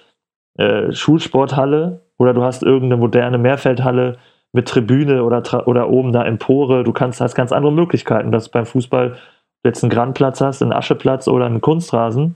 äh, 0.58 0.92
Schulsporthalle 0.92 2.02
oder 2.18 2.34
du 2.34 2.44
hast 2.44 2.64
irgendeine 2.64 2.98
moderne 2.98 3.38
Mehrfeldhalle 3.38 4.18
mit 4.52 4.68
Tribüne 4.68 5.24
oder, 5.24 5.68
oder 5.68 5.90
oben 5.90 6.12
da 6.12 6.24
Empore, 6.24 6.84
du 6.84 6.92
kannst, 6.92 7.22
hast 7.22 7.36
ganz 7.36 7.52
andere 7.52 7.72
Möglichkeiten. 7.72 8.32
dass 8.32 8.50
beim 8.50 8.66
Fußball 8.66 9.18
jetzt 9.64 9.84
einen 9.84 9.92
Grandplatz 9.92 10.42
hast, 10.42 10.62
einen 10.62 10.74
Ascheplatz 10.74 11.28
oder 11.28 11.46
einen 11.46 11.62
Kunstrasen. 11.62 12.36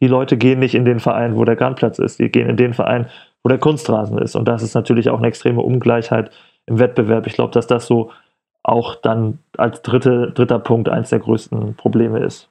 Die 0.00 0.08
Leute 0.08 0.36
gehen 0.36 0.58
nicht 0.58 0.74
in 0.74 0.84
den 0.84 1.00
Verein, 1.00 1.36
wo 1.36 1.44
der 1.44 1.56
Grandplatz 1.56 1.98
ist, 1.98 2.18
die 2.18 2.28
gehen 2.28 2.48
in 2.48 2.56
den 2.56 2.74
Verein, 2.74 3.06
wo 3.42 3.48
der 3.48 3.58
Kunstrasen 3.58 4.18
ist. 4.18 4.34
Und 4.34 4.46
das 4.46 4.62
ist 4.62 4.74
natürlich 4.74 5.08
auch 5.08 5.18
eine 5.18 5.28
extreme 5.28 5.62
Ungleichheit 5.62 6.30
im 6.72 6.78
Wettbewerb. 6.78 7.26
Ich 7.26 7.34
glaube, 7.34 7.52
dass 7.52 7.66
das 7.66 7.86
so 7.86 8.10
auch 8.62 8.94
dann 8.96 9.38
als 9.56 9.82
dritte, 9.82 10.32
dritter 10.34 10.58
Punkt 10.58 10.88
eines 10.88 11.10
der 11.10 11.18
größten 11.18 11.74
Probleme 11.74 12.20
ist. 12.20 12.48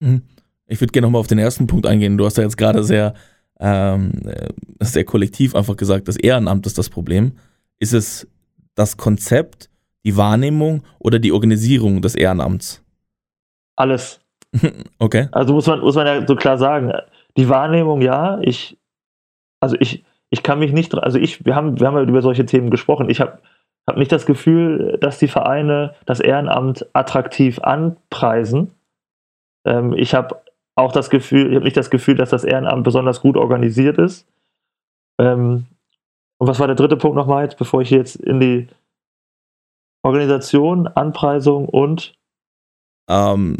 Mhm. 0.00 0.22
Ich 0.66 0.80
würde 0.80 0.92
gerne 0.92 1.06
nochmal 1.06 1.20
auf 1.20 1.26
den 1.26 1.38
ersten 1.38 1.66
Punkt 1.66 1.86
eingehen. 1.86 2.16
Du 2.16 2.24
hast 2.24 2.38
ja 2.38 2.44
jetzt 2.44 2.56
gerade 2.56 2.84
sehr, 2.84 3.14
ähm, 3.60 4.12
äh, 4.24 4.48
sehr 4.80 5.04
kollektiv 5.04 5.54
einfach 5.54 5.76
gesagt, 5.76 6.08
das 6.08 6.16
Ehrenamt 6.16 6.66
ist 6.66 6.78
das 6.78 6.88
Problem. 6.88 7.32
Ist 7.78 7.92
es 7.92 8.28
das 8.74 8.96
Konzept, 8.96 9.68
die 10.04 10.16
Wahrnehmung 10.16 10.82
oder 10.98 11.18
die 11.18 11.32
Organisierung 11.32 12.00
des 12.00 12.14
Ehrenamts? 12.14 12.82
Alles. 13.76 14.20
okay. 14.98 15.28
Also 15.32 15.54
muss 15.54 15.66
man, 15.66 15.80
muss 15.80 15.96
man 15.96 16.06
ja 16.06 16.26
so 16.26 16.36
klar 16.36 16.58
sagen, 16.58 16.92
die 17.36 17.48
Wahrnehmung 17.48 18.00
ja, 18.00 18.38
ich, 18.42 18.78
also 19.60 19.76
ich, 19.80 20.04
ich 20.30 20.42
kann 20.42 20.58
mich 20.58 20.72
nicht, 20.72 20.94
also 20.94 21.18
ich, 21.18 21.44
wir 21.44 21.54
haben, 21.54 21.80
wir 21.80 21.86
haben 21.86 21.96
ja 21.96 22.02
über 22.02 22.22
solche 22.22 22.46
Themen 22.46 22.70
gesprochen. 22.70 23.10
Ich 23.10 23.20
habe 23.20 23.38
habe 23.86 23.98
nicht 23.98 24.12
das 24.12 24.26
Gefühl, 24.26 24.98
dass 25.00 25.18
die 25.18 25.28
Vereine 25.28 25.94
das 26.06 26.20
Ehrenamt 26.20 26.86
attraktiv 26.94 27.58
anpreisen. 27.60 28.74
Ähm, 29.66 29.92
ich 29.92 30.14
habe 30.14 30.40
auch 30.74 30.92
das 30.92 31.10
Gefühl, 31.10 31.48
ich 31.48 31.54
habe 31.54 31.64
nicht 31.64 31.76
das 31.76 31.90
Gefühl, 31.90 32.14
dass 32.16 32.30
das 32.30 32.44
Ehrenamt 32.44 32.84
besonders 32.84 33.20
gut 33.20 33.36
organisiert 33.36 33.98
ist. 33.98 34.26
Ähm, 35.20 35.66
und 36.38 36.48
was 36.48 36.58
war 36.58 36.66
der 36.66 36.76
dritte 36.76 36.96
Punkt 36.96 37.16
nochmal 37.16 37.44
jetzt, 37.44 37.58
bevor 37.58 37.82
ich 37.82 37.90
jetzt 37.90 38.16
in 38.16 38.40
die 38.40 38.68
Organisation, 40.02 40.86
Anpreisung 40.88 41.68
und 41.68 42.14
ähm, 43.08 43.56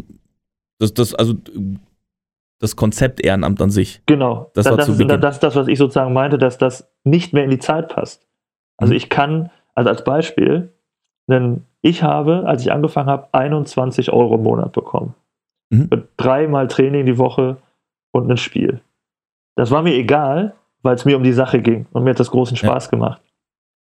das, 0.79 0.93
das, 0.93 1.15
also 1.15 1.33
das 2.59 2.75
Konzept 2.75 3.23
Ehrenamt 3.23 3.61
an 3.61 3.69
sich. 3.69 4.01
Genau. 4.05 4.51
Das, 4.53 4.65
das, 4.65 4.75
das, 4.75 4.89
ist, 4.89 5.09
das 5.09 5.35
ist 5.35 5.43
das, 5.43 5.55
was 5.55 5.67
ich 5.67 5.77
sozusagen 5.77 6.13
meinte, 6.13 6.37
dass 6.37 6.57
das 6.57 6.91
nicht 7.03 7.33
mehr 7.33 7.43
in 7.43 7.49
die 7.49 7.59
Zeit 7.59 7.89
passt. 7.89 8.27
Also 8.77 8.91
mhm. 8.91 8.97
ich 8.97 9.09
kann 9.09 9.49
also 9.75 9.89
als 9.89 10.03
Beispiel, 10.03 10.73
denn 11.29 11.65
ich 11.81 12.03
habe, 12.03 12.43
als 12.47 12.63
ich 12.63 12.71
angefangen 12.71 13.09
habe, 13.09 13.27
21 13.31 14.11
Euro 14.11 14.35
im 14.35 14.43
Monat 14.43 14.71
bekommen. 14.71 15.13
Mhm. 15.69 15.89
Für 15.89 16.07
dreimal 16.17 16.67
Training 16.67 17.05
die 17.05 17.17
Woche 17.17 17.57
und 18.11 18.29
ein 18.29 18.37
Spiel. 18.37 18.81
Das 19.55 19.71
war 19.71 19.83
mir 19.83 19.93
egal, 19.93 20.55
weil 20.81 20.95
es 20.95 21.05
mir 21.05 21.17
um 21.17 21.23
die 21.23 21.33
Sache 21.33 21.61
ging 21.61 21.85
und 21.91 22.03
mir 22.03 22.11
hat 22.11 22.19
das 22.19 22.31
großen 22.31 22.57
Spaß 22.57 22.85
ja. 22.85 22.91
gemacht. 22.91 23.21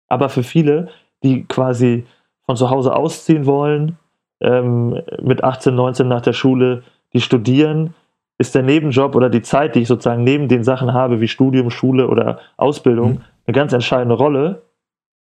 Aber 0.09 0.29
für 0.29 0.43
viele, 0.43 0.89
die 1.23 1.43
quasi 1.45 2.05
von 2.45 2.55
zu 2.55 2.69
Hause 2.69 2.95
ausziehen 2.95 3.45
wollen, 3.45 3.97
ähm, 4.41 5.01
mit 5.21 5.43
18, 5.43 5.75
19 5.75 6.07
nach 6.07 6.21
der 6.21 6.33
Schule, 6.33 6.83
die 7.13 7.21
studieren, 7.21 7.93
ist 8.37 8.55
der 8.55 8.63
Nebenjob 8.63 9.15
oder 9.15 9.29
die 9.29 9.41
Zeit, 9.41 9.75
die 9.75 9.81
ich 9.81 9.87
sozusagen 9.87 10.23
neben 10.23 10.47
den 10.47 10.63
Sachen 10.63 10.93
habe, 10.93 11.21
wie 11.21 11.27
Studium, 11.27 11.69
Schule 11.69 12.07
oder 12.07 12.39
Ausbildung, 12.55 13.13
mhm. 13.13 13.21
eine 13.45 13.53
ganz 13.53 13.73
entscheidende 13.73 14.15
Rolle. 14.15 14.63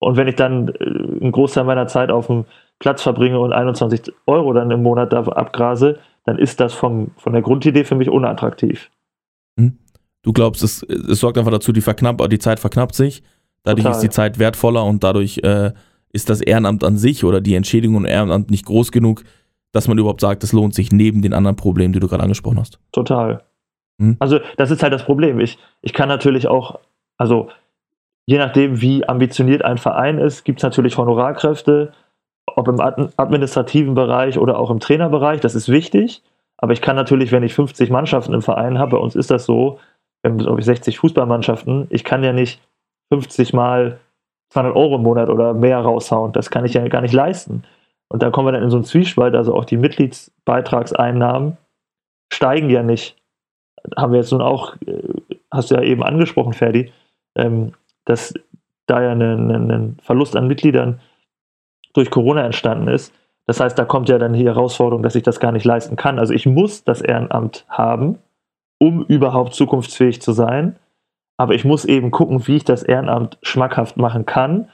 Und 0.02 0.16
wenn 0.16 0.28
ich 0.28 0.34
dann 0.34 0.68
äh, 0.68 0.84
einen 1.20 1.32
Großteil 1.32 1.64
meiner 1.64 1.86
Zeit 1.86 2.10
auf 2.10 2.26
dem 2.26 2.44
Platz 2.78 3.02
verbringe 3.02 3.38
und 3.38 3.52
21 3.52 4.12
Euro 4.26 4.52
dann 4.52 4.70
im 4.70 4.82
Monat 4.82 5.12
da 5.12 5.22
abgrase, 5.22 5.98
dann 6.24 6.38
ist 6.38 6.60
das 6.60 6.74
vom, 6.74 7.12
von 7.16 7.32
der 7.32 7.42
Grundidee 7.42 7.84
für 7.84 7.94
mich 7.94 8.08
unattraktiv. 8.08 8.90
Hm. 9.58 9.78
Du 10.22 10.32
glaubst, 10.32 10.62
es, 10.62 10.82
es 10.82 11.20
sorgt 11.20 11.38
einfach 11.38 11.52
dazu, 11.52 11.72
die, 11.72 11.80
verknapp, 11.80 12.28
die 12.28 12.38
Zeit 12.38 12.58
verknappt 12.58 12.94
sich, 12.94 13.22
dadurch 13.62 13.84
Total. 13.84 13.96
ist 13.96 14.02
die 14.02 14.10
Zeit 14.10 14.38
wertvoller 14.38 14.84
und 14.84 15.04
dadurch 15.04 15.38
äh, 15.38 15.72
ist 16.12 16.28
das 16.28 16.40
Ehrenamt 16.40 16.82
an 16.84 16.98
sich 16.98 17.24
oder 17.24 17.40
die 17.40 17.54
Entschädigung 17.54 17.96
im 17.96 18.04
Ehrenamt 18.04 18.50
nicht 18.50 18.66
groß 18.66 18.92
genug, 18.92 19.22
dass 19.72 19.88
man 19.88 19.98
überhaupt 19.98 20.20
sagt, 20.20 20.42
es 20.42 20.52
lohnt 20.52 20.74
sich 20.74 20.92
neben 20.92 21.22
den 21.22 21.32
anderen 21.32 21.56
Problemen, 21.56 21.92
die 21.92 22.00
du 22.00 22.08
gerade 22.08 22.22
angesprochen 22.22 22.58
hast. 22.58 22.78
Total. 22.90 23.42
Hm? 24.00 24.16
Also 24.18 24.40
das 24.56 24.70
ist 24.70 24.82
halt 24.82 24.92
das 24.92 25.04
Problem. 25.04 25.38
Ich, 25.40 25.58
ich 25.80 25.92
kann 25.92 26.08
natürlich 26.08 26.48
auch, 26.48 26.80
also 27.16 27.48
je 28.26 28.38
nachdem, 28.38 28.80
wie 28.80 29.08
ambitioniert 29.08 29.64
ein 29.64 29.78
Verein 29.78 30.18
ist, 30.18 30.44
gibt 30.44 30.60
es 30.60 30.62
natürlich 30.62 30.96
Honorarkräfte, 30.96 31.92
ob 32.46 32.68
im 32.68 32.80
administrativen 32.80 33.94
Bereich 33.94 34.38
oder 34.38 34.58
auch 34.58 34.70
im 34.70 34.80
Trainerbereich. 34.80 35.40
Das 35.40 35.54
ist 35.54 35.68
wichtig. 35.68 36.22
Aber 36.58 36.72
ich 36.72 36.80
kann 36.80 36.96
natürlich, 36.96 37.32
wenn 37.32 37.42
ich 37.42 37.54
50 37.54 37.90
Mannschaften 37.90 38.34
im 38.34 38.42
Verein 38.42 38.78
habe, 38.78 38.92
bei 38.92 39.02
uns 39.02 39.16
ist 39.16 39.30
das 39.30 39.44
so, 39.44 39.80
wir 40.22 40.30
haben 40.30 40.38
glaube 40.38 40.60
ich 40.60 40.66
60 40.66 40.98
Fußballmannschaften, 40.98 41.88
ich 41.90 42.04
kann 42.04 42.22
ja 42.22 42.32
nicht 42.32 42.60
50 43.12 43.52
mal 43.52 43.98
200 44.50 44.76
Euro 44.76 44.96
im 44.96 45.02
Monat 45.02 45.28
oder 45.28 45.54
mehr 45.54 45.78
raushauen. 45.78 46.32
Das 46.32 46.50
kann 46.50 46.64
ich 46.64 46.74
ja 46.74 46.86
gar 46.88 47.00
nicht 47.00 47.14
leisten. 47.14 47.64
Und 48.08 48.22
da 48.22 48.30
kommen 48.30 48.46
wir 48.46 48.52
dann 48.52 48.62
in 48.62 48.70
so 48.70 48.76
einen 48.76 48.84
Zwiespalt, 48.84 49.34
also 49.34 49.54
auch 49.54 49.64
die 49.64 49.78
Mitgliedsbeitragseinnahmen 49.78 51.56
steigen 52.32 52.70
ja 52.70 52.82
nicht. 52.82 53.16
Haben 53.96 54.12
wir 54.12 54.20
jetzt 54.20 54.32
nun 54.32 54.42
auch, 54.42 54.76
äh, 54.86 55.02
hast 55.50 55.70
du 55.70 55.74
ja 55.74 55.82
eben 55.82 56.02
angesprochen, 56.02 56.52
Ferdi, 56.52 56.92
ähm, 57.34 57.72
dass 58.04 58.34
da 58.86 59.02
ja 59.02 59.12
ein 59.12 59.96
Verlust 60.02 60.36
an 60.36 60.48
Mitgliedern 60.48 61.00
durch 61.94 62.10
Corona 62.10 62.44
entstanden 62.44 62.88
ist. 62.88 63.14
Das 63.46 63.60
heißt, 63.60 63.78
da 63.78 63.84
kommt 63.84 64.08
ja 64.08 64.18
dann 64.18 64.32
die 64.32 64.44
Herausforderung, 64.44 65.02
dass 65.02 65.14
ich 65.14 65.22
das 65.22 65.40
gar 65.40 65.52
nicht 65.52 65.64
leisten 65.64 65.96
kann. 65.96 66.18
Also 66.18 66.32
ich 66.32 66.46
muss 66.46 66.84
das 66.84 67.00
Ehrenamt 67.00 67.66
haben, 67.68 68.18
um 68.78 69.04
überhaupt 69.04 69.54
zukunftsfähig 69.54 70.22
zu 70.22 70.32
sein. 70.32 70.76
Aber 71.36 71.54
ich 71.54 71.64
muss 71.64 71.84
eben 71.84 72.10
gucken, 72.10 72.46
wie 72.46 72.56
ich 72.56 72.64
das 72.64 72.82
Ehrenamt 72.82 73.38
schmackhaft 73.42 73.96
machen 73.96 74.26
kann 74.26 74.68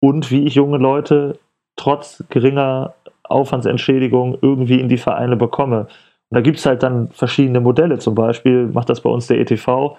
und 0.00 0.30
wie 0.30 0.44
ich 0.44 0.54
junge 0.54 0.78
Leute 0.78 1.38
trotz 1.76 2.24
geringer 2.28 2.94
Aufwandsentschädigung 3.22 4.38
irgendwie 4.40 4.80
in 4.80 4.88
die 4.88 4.96
Vereine 4.96 5.36
bekomme. 5.36 5.86
Und 6.30 6.34
da 6.34 6.40
gibt 6.40 6.58
es 6.58 6.66
halt 6.66 6.82
dann 6.82 7.10
verschiedene 7.10 7.60
Modelle. 7.60 7.98
Zum 7.98 8.14
Beispiel 8.14 8.66
macht 8.66 8.88
das 8.88 9.00
bei 9.00 9.10
uns 9.10 9.26
der 9.28 9.38
ETV 9.38 9.96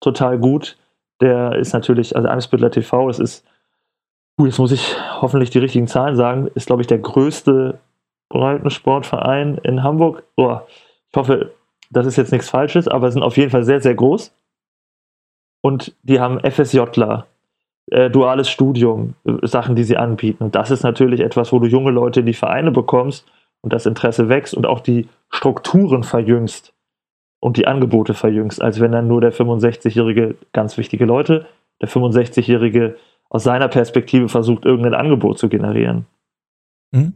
total 0.00 0.38
gut. 0.38 0.78
Der 1.20 1.56
ist 1.56 1.72
natürlich, 1.72 2.14
also 2.14 2.28
Eimsbüttler 2.28 2.70
TV, 2.70 3.08
es 3.08 3.18
ist, 3.18 3.44
uh, 4.40 4.46
jetzt 4.46 4.58
muss 4.58 4.72
ich 4.72 4.96
hoffentlich 5.20 5.50
die 5.50 5.58
richtigen 5.58 5.88
Zahlen 5.88 6.16
sagen, 6.16 6.48
ist, 6.54 6.66
glaube 6.66 6.82
ich, 6.82 6.86
der 6.86 6.98
größte 6.98 7.78
Breitensportverein 8.28 9.58
in 9.62 9.82
Hamburg. 9.82 10.22
Oh, 10.36 10.58
ich 11.10 11.16
hoffe, 11.16 11.52
das 11.90 12.06
ist 12.06 12.16
jetzt 12.16 12.32
nichts 12.32 12.50
Falsches, 12.50 12.86
aber 12.86 13.10
sind 13.10 13.22
auf 13.22 13.36
jeden 13.36 13.50
Fall 13.50 13.64
sehr, 13.64 13.80
sehr 13.80 13.94
groß. 13.94 14.32
Und 15.60 15.94
die 16.02 16.20
haben 16.20 16.38
FSJler, 16.40 17.26
äh, 17.90 18.10
duales 18.10 18.48
Studium, 18.48 19.14
äh, 19.24 19.46
Sachen, 19.46 19.74
die 19.74 19.84
sie 19.84 19.96
anbieten. 19.96 20.44
Und 20.44 20.54
das 20.54 20.70
ist 20.70 20.82
natürlich 20.82 21.20
etwas, 21.20 21.52
wo 21.52 21.58
du 21.58 21.66
junge 21.66 21.90
Leute 21.90 22.20
in 22.20 22.26
die 22.26 22.34
Vereine 22.34 22.70
bekommst 22.70 23.26
und 23.62 23.72
das 23.72 23.86
Interesse 23.86 24.28
wächst 24.28 24.54
und 24.54 24.66
auch 24.66 24.80
die 24.80 25.08
Strukturen 25.30 26.04
verjüngst 26.04 26.72
und 27.40 27.56
die 27.56 27.66
Angebote 27.66 28.14
verjüngst, 28.14 28.60
als 28.60 28.80
wenn 28.80 28.92
dann 28.92 29.08
nur 29.08 29.20
der 29.20 29.32
65-Jährige, 29.32 30.36
ganz 30.52 30.76
wichtige 30.76 31.04
Leute, 31.04 31.46
der 31.80 31.88
65-Jährige 31.88 32.96
aus 33.30 33.44
seiner 33.44 33.68
Perspektive 33.68 34.28
versucht, 34.28 34.64
irgendein 34.64 34.94
Angebot 34.94 35.38
zu 35.38 35.48
generieren. 35.48 36.06
Mhm. 36.90 37.12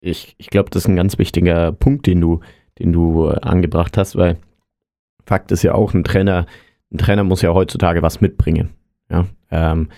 Ich, 0.00 0.34
ich 0.38 0.48
glaube, 0.48 0.70
das 0.70 0.84
ist 0.84 0.88
ein 0.88 0.96
ganz 0.96 1.18
wichtiger 1.18 1.72
Punkt, 1.72 2.06
den 2.06 2.20
du, 2.20 2.40
den 2.78 2.92
du 2.92 3.28
äh, 3.28 3.40
angebracht 3.40 3.96
hast, 3.96 4.16
weil 4.16 4.38
Fakt 5.26 5.52
ist 5.52 5.62
ja 5.62 5.74
auch, 5.74 5.92
ein 5.92 6.04
Trainer, 6.04 6.46
ein 6.92 6.98
Trainer 6.98 7.24
muss 7.24 7.42
ja 7.42 7.52
heutzutage 7.52 8.00
was 8.02 8.20
mitbringen. 8.20 8.70
Ja? 9.10 9.26
Ähm, 9.50 9.88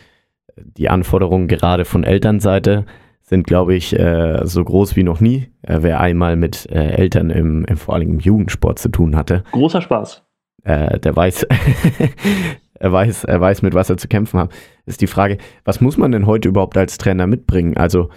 die 0.57 0.88
Anforderungen 0.88 1.48
gerade 1.48 1.85
von 1.85 2.05
Elternseite 2.05 2.85
sind, 3.30 3.46
glaube 3.46 3.76
ich, 3.76 3.96
äh, 3.96 4.44
so 4.44 4.64
groß 4.64 4.96
wie 4.96 5.04
noch 5.04 5.20
nie. 5.20 5.50
Äh, 5.62 5.78
wer 5.82 6.00
einmal 6.00 6.34
mit 6.34 6.68
äh, 6.68 6.90
Eltern 6.90 7.30
im, 7.30 7.64
im, 7.64 7.76
vor 7.76 7.94
allem 7.94 8.10
im 8.10 8.18
Jugendsport 8.18 8.80
zu 8.80 8.88
tun 8.88 9.14
hatte. 9.14 9.44
Großer 9.52 9.80
Spaß. 9.80 10.24
Äh, 10.64 10.98
der 10.98 11.14
weiß, 11.14 11.44
er 12.74 12.92
weiß, 12.92 13.24
er 13.24 13.40
weiß, 13.40 13.62
mit 13.62 13.72
was 13.72 13.88
er 13.88 13.98
zu 13.98 14.08
kämpfen 14.08 14.40
hat. 14.40 14.50
Ist 14.84 15.00
die 15.00 15.06
Frage, 15.06 15.38
was 15.64 15.80
muss 15.80 15.96
man 15.96 16.10
denn 16.10 16.26
heute 16.26 16.48
überhaupt 16.48 16.76
als 16.76 16.98
Trainer 16.98 17.28
mitbringen? 17.28 17.76
Also, 17.76 18.10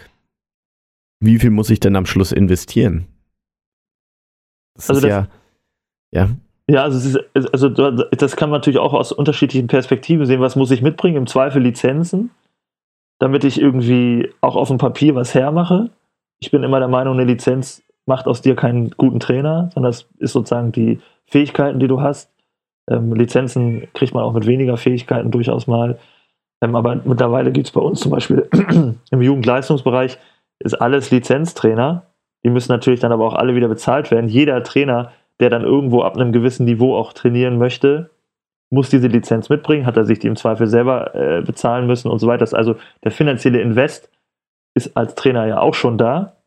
wie 1.20 1.38
viel 1.38 1.52
muss 1.52 1.70
ich 1.70 1.80
denn 1.80 1.96
am 1.96 2.08
Schluss 2.08 2.32
investieren? 2.32 3.06
Das 4.74 4.90
also 4.90 5.06
ist 5.06 5.14
das, 5.14 5.28
ja, 6.12 6.24
ja. 6.24 6.30
Ja, 6.68 6.84
also, 6.86 6.98
ist, 6.98 7.54
also 7.54 7.70
das 7.70 8.36
kann 8.36 8.50
man 8.50 8.62
natürlich 8.62 8.80
auch 8.80 8.94
aus 8.94 9.12
unterschiedlichen 9.12 9.68
Perspektiven 9.68 10.26
sehen. 10.26 10.42
Was 10.42 10.56
muss 10.56 10.72
ich 10.72 10.82
mitbringen? 10.82 11.18
Im 11.18 11.28
Zweifel 11.28 11.62
Lizenzen 11.62 12.32
damit 13.24 13.46
ich 13.46 13.62
irgendwie 13.62 14.30
auch 14.42 14.58
auf 14.58 14.68
dem 14.68 14.78
Papier 14.78 15.16
was 15.16 15.34
hermache. 15.34 15.92
Ich 16.42 16.52
bin 16.52 16.62
immer 16.62 16.80
der 16.80 16.90
Meinung, 16.90 17.14
eine 17.14 17.24
Lizenz 17.24 17.82
macht 18.06 18.28
aus 18.28 18.42
dir 18.42 18.54
keinen 18.54 18.90
guten 18.90 19.22
Trainer, 19.22 19.70
sondern 19.74 19.94
das 19.94 20.10
ist 20.20 20.34
sozusagen 20.34 20.74
die 20.74 21.00
Fähigkeiten, 21.26 21.80
die 21.80 21.88
du 21.88 22.02
hast. 22.02 22.30
Ähm, 22.92 23.14
Lizenzen 23.14 23.88
kriegt 23.94 24.14
man 24.14 24.26
auch 24.26 24.34
mit 24.34 24.46
weniger 24.46 24.76
Fähigkeiten 24.76 25.32
durchaus 25.32 25.68
mal. 25.68 25.98
Ähm, 26.62 26.76
aber 26.76 27.00
mittlerweile 27.06 27.54
gibt 27.54 27.68
es 27.68 27.72
bei 27.72 27.80
uns 27.80 28.02
zum 28.02 28.12
Beispiel 28.12 28.50
im 29.12 29.22
Jugendleistungsbereich 29.22 30.18
ist 30.60 30.74
alles 30.74 31.10
Lizenztrainer. 31.10 32.08
Die 32.44 32.50
müssen 32.50 32.74
natürlich 32.74 33.00
dann 33.00 33.14
aber 33.14 33.26
auch 33.26 33.36
alle 33.36 33.56
wieder 33.56 33.70
bezahlt 33.70 34.12
werden. 34.12 34.28
Jeder 34.28 34.64
Trainer, 34.64 35.14
der 35.40 35.50
dann 35.50 35.64
irgendwo 35.64 36.02
ab 36.02 36.18
einem 36.18 36.34
gewissen 36.34 36.66
Niveau 36.66 36.98
auch 36.98 37.14
trainieren 37.14 37.58
möchte, 37.58 38.10
muss 38.74 38.90
diese 38.90 39.08
Lizenz 39.08 39.50
mitbringen, 39.50 39.86
hat 39.86 39.98
er 39.98 40.06
sich 40.06 40.20
die 40.20 40.28
im 40.28 40.36
Zweifel 40.36 40.68
selber 40.68 41.14
äh, 41.16 41.42
bezahlen 41.42 41.88
müssen 41.88 42.10
und 42.10 42.20
so 42.20 42.28
weiter. 42.28 42.46
Also 42.58 42.76
der 43.04 43.12
finanzielle 43.12 43.62
Invest 43.62 44.10
ist 44.76 44.98
als 44.98 45.16
Trainer 45.16 45.46
ja 45.46 45.60
auch 45.60 45.76
schon 45.76 45.98
da. 45.98 46.38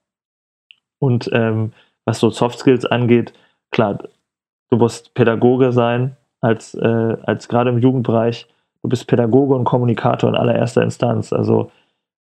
Und 0.99 1.31
ähm, 1.33 1.73
was 2.05 2.19
so 2.21 2.31
Soft 2.31 2.59
Skills 2.59 2.85
angeht, 2.85 3.33
klar, 3.71 3.99
du 4.71 4.77
musst 4.77 5.15
Pädagoge 5.15 5.73
sein, 5.73 6.17
als, 6.41 6.75
äh, 6.75 7.17
als 7.23 7.49
gerade 7.49 7.71
im 7.71 7.79
Jugendbereich. 7.79 8.47
Du 8.83 8.89
bist 8.89 9.07
Pädagoge 9.07 9.55
und 9.55 9.65
Kommunikator 9.65 10.29
in 10.29 10.37
allererster 10.37 10.83
Instanz. 10.83 11.33
Also 11.33 11.71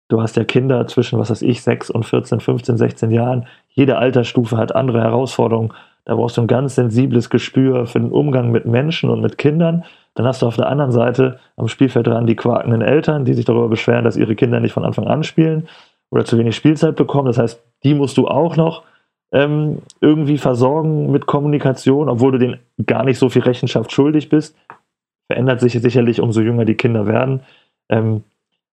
du 0.08 0.20
hast 0.20 0.36
ja 0.36 0.44
Kinder 0.44 0.86
zwischen, 0.86 1.18
was 1.18 1.30
weiß 1.30 1.42
ich, 1.42 1.62
6 1.62 1.90
und 1.90 2.04
14, 2.04 2.40
15, 2.40 2.76
16 2.76 3.10
Jahren. 3.10 3.46
Jede 3.68 3.98
Altersstufe 3.98 4.56
hat 4.56 4.74
andere 4.74 5.00
Herausforderungen. 5.00 5.72
Da 6.04 6.14
brauchst 6.14 6.36
du 6.36 6.42
ein 6.42 6.46
ganz 6.46 6.74
sensibles 6.74 7.30
Gespür 7.30 7.86
für 7.86 7.98
den 7.98 8.12
Umgang 8.12 8.50
mit 8.50 8.66
Menschen 8.66 9.10
und 9.10 9.20
mit 9.20 9.38
Kindern. 9.38 9.84
Dann 10.14 10.26
hast 10.26 10.42
du 10.42 10.46
auf 10.46 10.56
der 10.56 10.68
anderen 10.68 10.92
Seite 10.92 11.38
am 11.56 11.68
Spielfeld 11.68 12.06
dran 12.06 12.26
die 12.26 12.36
quakenden 12.36 12.82
Eltern, 12.82 13.24
die 13.24 13.34
sich 13.34 13.44
darüber 13.44 13.68
beschweren, 13.68 14.04
dass 14.04 14.16
ihre 14.16 14.36
Kinder 14.36 14.60
nicht 14.60 14.72
von 14.72 14.84
Anfang 14.84 15.06
an 15.06 15.24
spielen 15.24 15.68
oder 16.10 16.24
zu 16.24 16.38
wenig 16.38 16.54
Spielzeit 16.54 16.96
bekommen. 16.96 17.26
Das 17.26 17.38
heißt, 17.38 17.62
die 17.82 17.94
musst 17.94 18.16
du 18.16 18.28
auch 18.28 18.56
noch 18.56 18.82
ähm, 19.32 19.78
irgendwie 20.00 20.38
versorgen 20.38 21.10
mit 21.10 21.26
Kommunikation, 21.26 22.08
obwohl 22.08 22.32
du 22.32 22.38
denen 22.38 22.58
gar 22.86 23.04
nicht 23.04 23.18
so 23.18 23.28
viel 23.28 23.42
Rechenschaft 23.42 23.90
schuldig 23.90 24.28
bist. 24.28 24.56
Verändert 25.26 25.60
sich 25.60 25.72
sicherlich, 25.72 26.20
umso 26.20 26.40
jünger 26.40 26.64
die 26.64 26.76
Kinder 26.76 27.06
werden. 27.06 27.40
Ähm, 27.88 28.22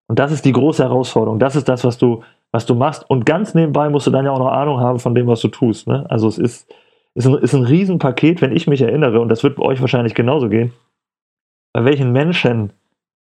und 0.08 0.20
das 0.20 0.32
ist 0.32 0.44
die 0.44 0.52
große 0.52 0.84
Herausforderung. 0.84 1.40
Das 1.40 1.56
ist 1.56 1.70
das, 1.70 1.84
was 1.86 1.98
du, 1.98 2.24
was 2.52 2.66
du 2.66 2.76
machst. 2.76 3.10
Und 3.10 3.26
ganz 3.26 3.56
nebenbei 3.56 3.90
musst 3.90 4.06
du 4.06 4.12
dann 4.12 4.26
ja 4.26 4.32
auch 4.32 4.40
noch 4.40 4.52
Ahnung 4.52 4.80
haben 4.80 5.00
von 5.00 5.16
dem, 5.16 5.28
was 5.28 5.40
du 5.40 5.48
tust. 5.48 5.88
Ne? 5.88 6.06
Also 6.10 6.28
es 6.28 6.38
ist, 6.38 6.72
ist 7.14 7.28
ein, 7.28 7.36
ist 7.36 7.54
ein 7.54 7.64
Riesenpaket, 7.64 8.42
wenn 8.42 8.56
ich 8.56 8.68
mich 8.68 8.82
erinnere, 8.82 9.20
und 9.20 9.30
das 9.30 9.44
wird 9.44 9.56
bei 9.56 9.64
euch 9.64 9.82
wahrscheinlich 9.82 10.16
genauso 10.16 10.50
gehen, 10.50 10.74
bei 11.74 11.86
welchen 11.86 12.12
Menschen 12.12 12.74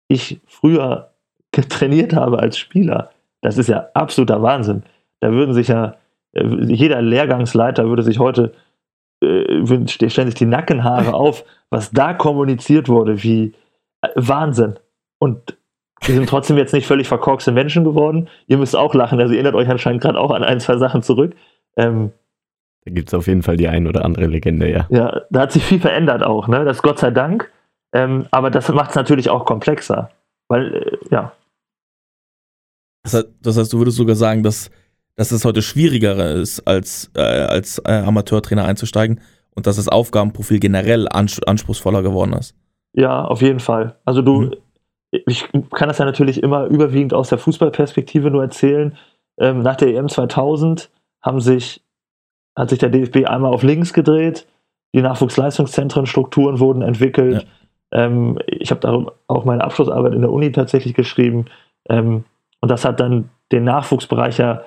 ich 0.07 0.41
früher 0.45 1.13
trainiert 1.51 2.13
habe 2.13 2.39
als 2.39 2.57
Spieler. 2.57 3.11
Das 3.41 3.57
ist 3.57 3.67
ja 3.67 3.89
absoluter 3.93 4.41
Wahnsinn. 4.41 4.83
Da 5.19 5.31
würden 5.31 5.53
sich 5.53 5.67
ja, 5.67 5.95
äh, 6.33 6.45
jeder 6.65 7.01
Lehrgangsleiter 7.01 7.87
würde 7.87 8.03
sich 8.03 8.19
heute, 8.19 8.53
äh, 9.21 9.65
stellen 9.87 10.27
sich 10.27 10.35
die 10.35 10.45
Nackenhaare 10.45 11.13
auf, 11.13 11.43
was 11.69 11.91
da 11.91 12.13
kommuniziert 12.13 12.89
wurde, 12.89 13.21
wie 13.23 13.53
äh, 14.01 14.09
Wahnsinn. 14.15 14.75
Und 15.19 15.57
wir 16.01 16.15
sind 16.15 16.27
trotzdem 16.27 16.57
jetzt 16.57 16.73
nicht 16.73 16.87
völlig 16.87 17.07
verkorkste 17.07 17.51
Menschen 17.51 17.83
geworden. 17.83 18.29
Ihr 18.47 18.57
müsst 18.57 18.75
auch 18.75 18.93
lachen, 18.93 19.19
also 19.19 19.33
ihr 19.33 19.39
erinnert 19.39 19.55
euch 19.55 19.69
anscheinend 19.69 20.01
gerade 20.01 20.19
auch 20.19 20.31
an 20.31 20.43
ein, 20.43 20.59
zwei 20.59 20.77
Sachen 20.77 21.01
zurück. 21.01 21.35
Ähm, 21.77 22.11
da 22.85 22.91
gibt 22.91 23.09
es 23.09 23.13
auf 23.13 23.27
jeden 23.27 23.43
Fall 23.43 23.57
die 23.57 23.67
ein 23.67 23.87
oder 23.87 24.03
andere 24.03 24.27
Legende, 24.27 24.69
ja. 24.69 24.87
Ja, 24.89 25.21
da 25.29 25.41
hat 25.41 25.51
sich 25.51 25.63
viel 25.63 25.79
verändert 25.79 26.23
auch, 26.23 26.47
ne? 26.47 26.65
Das 26.65 26.81
Gott 26.81 26.99
sei 26.99 27.11
Dank. 27.11 27.51
Ähm, 27.93 28.25
aber 28.31 28.49
das 28.49 28.67
macht 28.69 28.89
es 28.89 28.95
natürlich 28.95 29.29
auch 29.29 29.45
komplexer. 29.45 30.09
Weil, 30.49 30.75
äh, 30.75 30.97
ja. 31.11 31.31
Das 33.03 33.13
heißt, 33.13 33.27
das 33.41 33.57
heißt, 33.57 33.73
du 33.73 33.77
würdest 33.77 33.97
sogar 33.97 34.15
sagen, 34.15 34.43
dass, 34.43 34.69
dass 35.15 35.31
es 35.31 35.45
heute 35.45 35.61
schwieriger 35.61 36.33
ist, 36.35 36.67
als, 36.67 37.11
äh, 37.15 37.21
als 37.21 37.79
äh, 37.85 37.91
Amateurtrainer 37.91 38.65
einzusteigen 38.65 39.21
und 39.51 39.67
dass 39.67 39.75
das 39.75 39.87
Aufgabenprofil 39.87 40.59
generell 40.59 41.07
ans 41.07 41.41
anspruchsvoller 41.43 42.01
geworden 42.01 42.33
ist. 42.33 42.55
Ja, 42.93 43.23
auf 43.23 43.41
jeden 43.41 43.59
Fall. 43.59 43.95
Also 44.05 44.21
du, 44.21 44.41
mhm. 44.41 44.55
ich 45.11 45.47
kann 45.71 45.87
das 45.87 45.99
ja 45.99 46.05
natürlich 46.05 46.41
immer 46.41 46.65
überwiegend 46.65 47.13
aus 47.13 47.29
der 47.29 47.37
Fußballperspektive 47.37 48.31
nur 48.31 48.43
erzählen. 48.43 48.97
Ähm, 49.37 49.61
nach 49.61 49.75
der 49.75 49.89
EM 49.89 50.09
2000 50.09 50.89
haben 51.21 51.39
sich 51.39 51.82
hat 52.55 52.69
sich 52.69 52.79
der 52.79 52.89
DFB 52.89 53.25
einmal 53.25 53.53
auf 53.53 53.63
links 53.63 53.93
gedreht, 53.93 54.47
die 54.95 55.01
Nachwuchsleistungszentren-Strukturen 55.01 56.59
wurden 56.59 56.81
entwickelt. 56.81 57.47
Ja. 57.91 58.05
Ähm, 58.05 58.39
ich 58.47 58.71
habe 58.71 58.81
da 58.81 59.05
auch 59.27 59.45
meine 59.45 59.63
Abschlussarbeit 59.63 60.13
in 60.13 60.21
der 60.21 60.31
Uni 60.31 60.51
tatsächlich 60.51 60.93
geschrieben. 60.93 61.45
Ähm, 61.89 62.25
und 62.61 62.69
das 62.69 62.85
hat 62.85 62.99
dann 62.99 63.29
den 63.51 63.63
Nachwuchsbereich 63.63 64.37
ja 64.37 64.63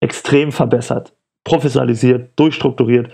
extrem 0.00 0.52
verbessert, 0.52 1.12
professionalisiert, 1.44 2.30
durchstrukturiert. 2.36 3.10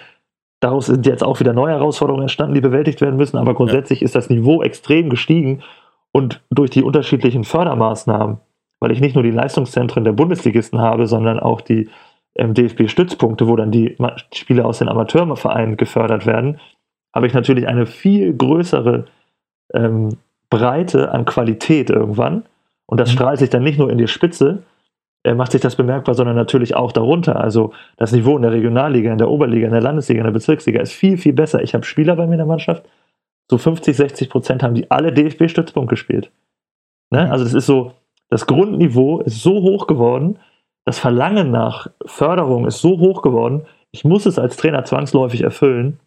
Daraus 0.60 0.87
sind 0.87 1.06
jetzt 1.06 1.22
auch 1.22 1.40
wieder 1.40 1.52
neue 1.52 1.72
Herausforderungen 1.72 2.22
entstanden, 2.22 2.54
die 2.54 2.60
bewältigt 2.60 3.00
werden 3.00 3.16
müssen. 3.16 3.37
Aber 3.37 3.54
grundsätzlich 3.54 4.00
ja. 4.00 4.06
ist 4.06 4.14
das 4.14 4.30
Niveau 4.30 4.62
extrem 4.62 5.10
gestiegen. 5.10 5.62
Und 6.12 6.42
durch 6.50 6.70
die 6.70 6.82
unterschiedlichen 6.82 7.44
Fördermaßnahmen, 7.44 8.38
weil 8.80 8.92
ich 8.92 9.00
nicht 9.00 9.14
nur 9.14 9.24
die 9.24 9.30
Leistungszentren 9.30 10.04
der 10.04 10.12
Bundesligisten 10.12 10.80
habe, 10.80 11.06
sondern 11.06 11.40
auch 11.40 11.60
die 11.60 11.90
DFB-Stützpunkte, 12.37 13.47
wo 13.47 13.57
dann 13.57 13.70
die 13.70 13.97
Spieler 14.33 14.66
aus 14.66 14.79
den 14.79 14.88
Amateurvereinen 14.88 15.77
gefördert 15.77 16.27
werden, 16.27 16.61
habe 17.14 17.27
ich 17.27 17.35
natürlich 17.35 17.68
eine 17.68 17.87
viel 17.87 18.35
größere 18.35 19.07
ähm, 19.73 20.16
Breite 20.51 21.12
an 21.12 21.25
Qualität 21.25 21.90
irgendwann. 21.90 22.44
Und 22.87 22.99
das 22.99 23.11
mhm. 23.11 23.14
strahlt 23.14 23.38
sich 23.38 23.51
dann 23.51 23.62
nicht 23.62 23.79
nur 23.79 23.90
in 23.90 23.99
die 23.99 24.09
Spitze, 24.09 24.64
äh, 25.25 25.35
macht 25.35 25.53
sich 25.53 25.61
das 25.61 25.77
bemerkbar, 25.77 26.14
sondern 26.14 26.37
natürlich 26.37 26.75
auch 26.75 26.92
darunter. 26.92 27.40
Also 27.40 27.73
das 27.97 28.12
Niveau 28.12 28.37
in 28.37 28.42
der 28.42 28.53
Regionalliga, 28.53 29.12
in 29.12 29.18
der 29.18 29.31
Oberliga, 29.31 29.66
in 29.66 29.73
der 29.73 29.83
Landesliga, 29.83 30.20
in 30.20 30.27
der 30.27 30.33
Bezirksliga 30.33 30.81
ist 30.81 30.92
viel, 30.92 31.16
viel 31.16 31.33
besser. 31.33 31.62
Ich 31.62 31.75
habe 31.75 31.85
Spieler 31.85 32.16
bei 32.16 32.27
mir 32.27 32.35
in 32.35 32.38
der 32.38 32.47
Mannschaft, 32.47 32.85
so 33.51 33.59
50, 33.59 33.97
60 33.97 34.31
Prozent 34.31 34.62
haben 34.62 34.75
die 34.75 34.90
alle 34.90 35.12
DFB-Stützpunkt 35.12 35.88
gespielt. 35.88 36.31
Ne? 37.11 37.31
Also 37.31 37.44
das 37.44 37.55
ist 37.55 37.66
so, 37.66 37.92
das 38.29 38.47
Grundniveau 38.47 39.20
ist 39.20 39.42
so 39.42 39.62
hoch 39.62 39.87
geworden, 39.87 40.38
das 40.85 40.99
Verlangen 40.99 41.51
nach 41.51 41.88
Förderung 42.05 42.66
ist 42.66 42.81
so 42.81 42.99
hoch 42.99 43.23
geworden, 43.23 43.66
ich 43.90 44.05
muss 44.05 44.27
es 44.27 44.38
als 44.38 44.57
Trainer 44.57 44.85
zwangsläufig 44.85 45.42
erfüllen, 45.42 46.01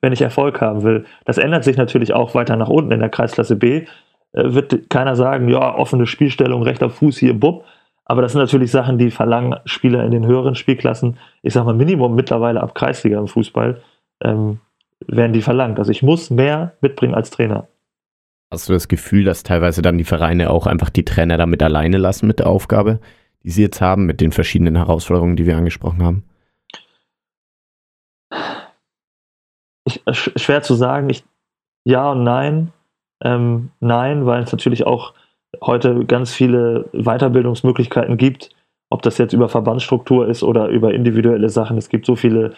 wenn 0.00 0.12
ich 0.12 0.22
Erfolg 0.22 0.60
haben 0.60 0.82
will. 0.82 1.04
Das 1.24 1.38
ändert 1.38 1.64
sich 1.64 1.76
natürlich 1.76 2.12
auch 2.12 2.34
weiter 2.34 2.56
nach 2.56 2.68
unten 2.68 2.92
in 2.92 3.00
der 3.00 3.08
Kreisklasse 3.08 3.56
B. 3.56 3.86
Äh, 4.32 4.54
wird 4.54 4.90
keiner 4.90 5.16
sagen, 5.16 5.48
ja, 5.48 5.74
offene 5.74 6.06
Spielstellung, 6.06 6.62
rechter 6.62 6.90
Fuß 6.90 7.18
hier, 7.18 7.38
bub. 7.38 7.64
Aber 8.04 8.22
das 8.22 8.32
sind 8.32 8.40
natürlich 8.40 8.72
Sachen, 8.72 8.98
die 8.98 9.12
verlangen 9.12 9.60
Spieler 9.64 10.04
in 10.04 10.10
den 10.10 10.26
höheren 10.26 10.56
Spielklassen, 10.56 11.18
ich 11.42 11.52
sag 11.52 11.64
mal 11.64 11.74
Minimum 11.74 12.14
mittlerweile 12.14 12.60
ab 12.60 12.74
Kreisliga 12.74 13.18
im 13.18 13.28
Fußball, 13.28 13.80
ähm, 14.22 14.58
werden 15.06 15.32
die 15.32 15.42
verlangt. 15.42 15.78
Also 15.78 15.92
ich 15.92 16.02
muss 16.02 16.30
mehr 16.30 16.72
mitbringen 16.80 17.14
als 17.14 17.30
Trainer. 17.30 17.68
Hast 18.50 18.68
du 18.68 18.72
das 18.72 18.88
Gefühl, 18.88 19.22
dass 19.22 19.44
teilweise 19.44 19.80
dann 19.80 19.96
die 19.96 20.04
Vereine 20.04 20.50
auch 20.50 20.66
einfach 20.66 20.90
die 20.90 21.04
Trainer 21.04 21.36
damit 21.36 21.62
alleine 21.62 21.98
lassen 21.98 22.26
mit 22.26 22.40
der 22.40 22.48
Aufgabe, 22.48 22.98
die 23.42 23.50
sie 23.50 23.62
jetzt 23.62 23.80
haben, 23.80 24.06
mit 24.06 24.20
den 24.20 24.32
verschiedenen 24.32 24.76
Herausforderungen, 24.76 25.36
die 25.36 25.46
wir 25.46 25.56
angesprochen 25.56 26.02
haben? 26.02 26.24
Ich, 29.84 30.06
äh, 30.06 30.14
schwer 30.14 30.62
zu 30.62 30.74
sagen. 30.74 31.08
Ich, 31.10 31.24
ja 31.84 32.12
und 32.12 32.24
nein. 32.24 32.72
Ähm, 33.22 33.70
nein, 33.80 34.26
weil 34.26 34.42
es 34.42 34.52
natürlich 34.52 34.86
auch 34.86 35.14
heute 35.62 36.04
ganz 36.06 36.32
viele 36.32 36.88
Weiterbildungsmöglichkeiten 36.92 38.16
gibt, 38.16 38.50
ob 38.90 39.02
das 39.02 39.18
jetzt 39.18 39.32
über 39.32 39.48
Verbandsstruktur 39.48 40.28
ist 40.28 40.42
oder 40.42 40.68
über 40.68 40.94
individuelle 40.94 41.48
Sachen. 41.48 41.76
Es 41.76 41.88
gibt 41.88 42.06
so 42.06 42.16
viele 42.16 42.54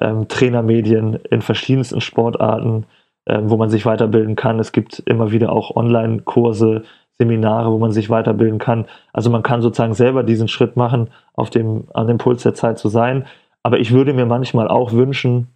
ähm, 0.00 0.28
Trainermedien 0.28 1.14
in 1.30 1.42
verschiedensten 1.42 2.00
Sportarten, 2.00 2.86
ähm, 3.26 3.50
wo 3.50 3.56
man 3.56 3.70
sich 3.70 3.86
weiterbilden 3.86 4.36
kann. 4.36 4.58
Es 4.58 4.72
gibt 4.72 5.00
immer 5.00 5.30
wieder 5.32 5.52
auch 5.52 5.74
Online-Kurse, 5.76 6.82
Seminare, 7.18 7.70
wo 7.70 7.78
man 7.78 7.92
sich 7.92 8.10
weiterbilden 8.10 8.58
kann. 8.58 8.86
Also 9.12 9.30
man 9.30 9.42
kann 9.42 9.62
sozusagen 9.62 9.94
selber 9.94 10.22
diesen 10.22 10.48
Schritt 10.48 10.76
machen, 10.76 11.10
auf 11.34 11.50
dem, 11.50 11.84
an 11.94 12.06
dem 12.06 12.18
Puls 12.18 12.42
der 12.42 12.54
Zeit 12.54 12.78
zu 12.78 12.88
sein. 12.88 13.26
Aber 13.62 13.78
ich 13.78 13.92
würde 13.92 14.12
mir 14.12 14.26
manchmal 14.26 14.68
auch 14.68 14.92
wünschen, 14.92 15.48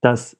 dass 0.00 0.36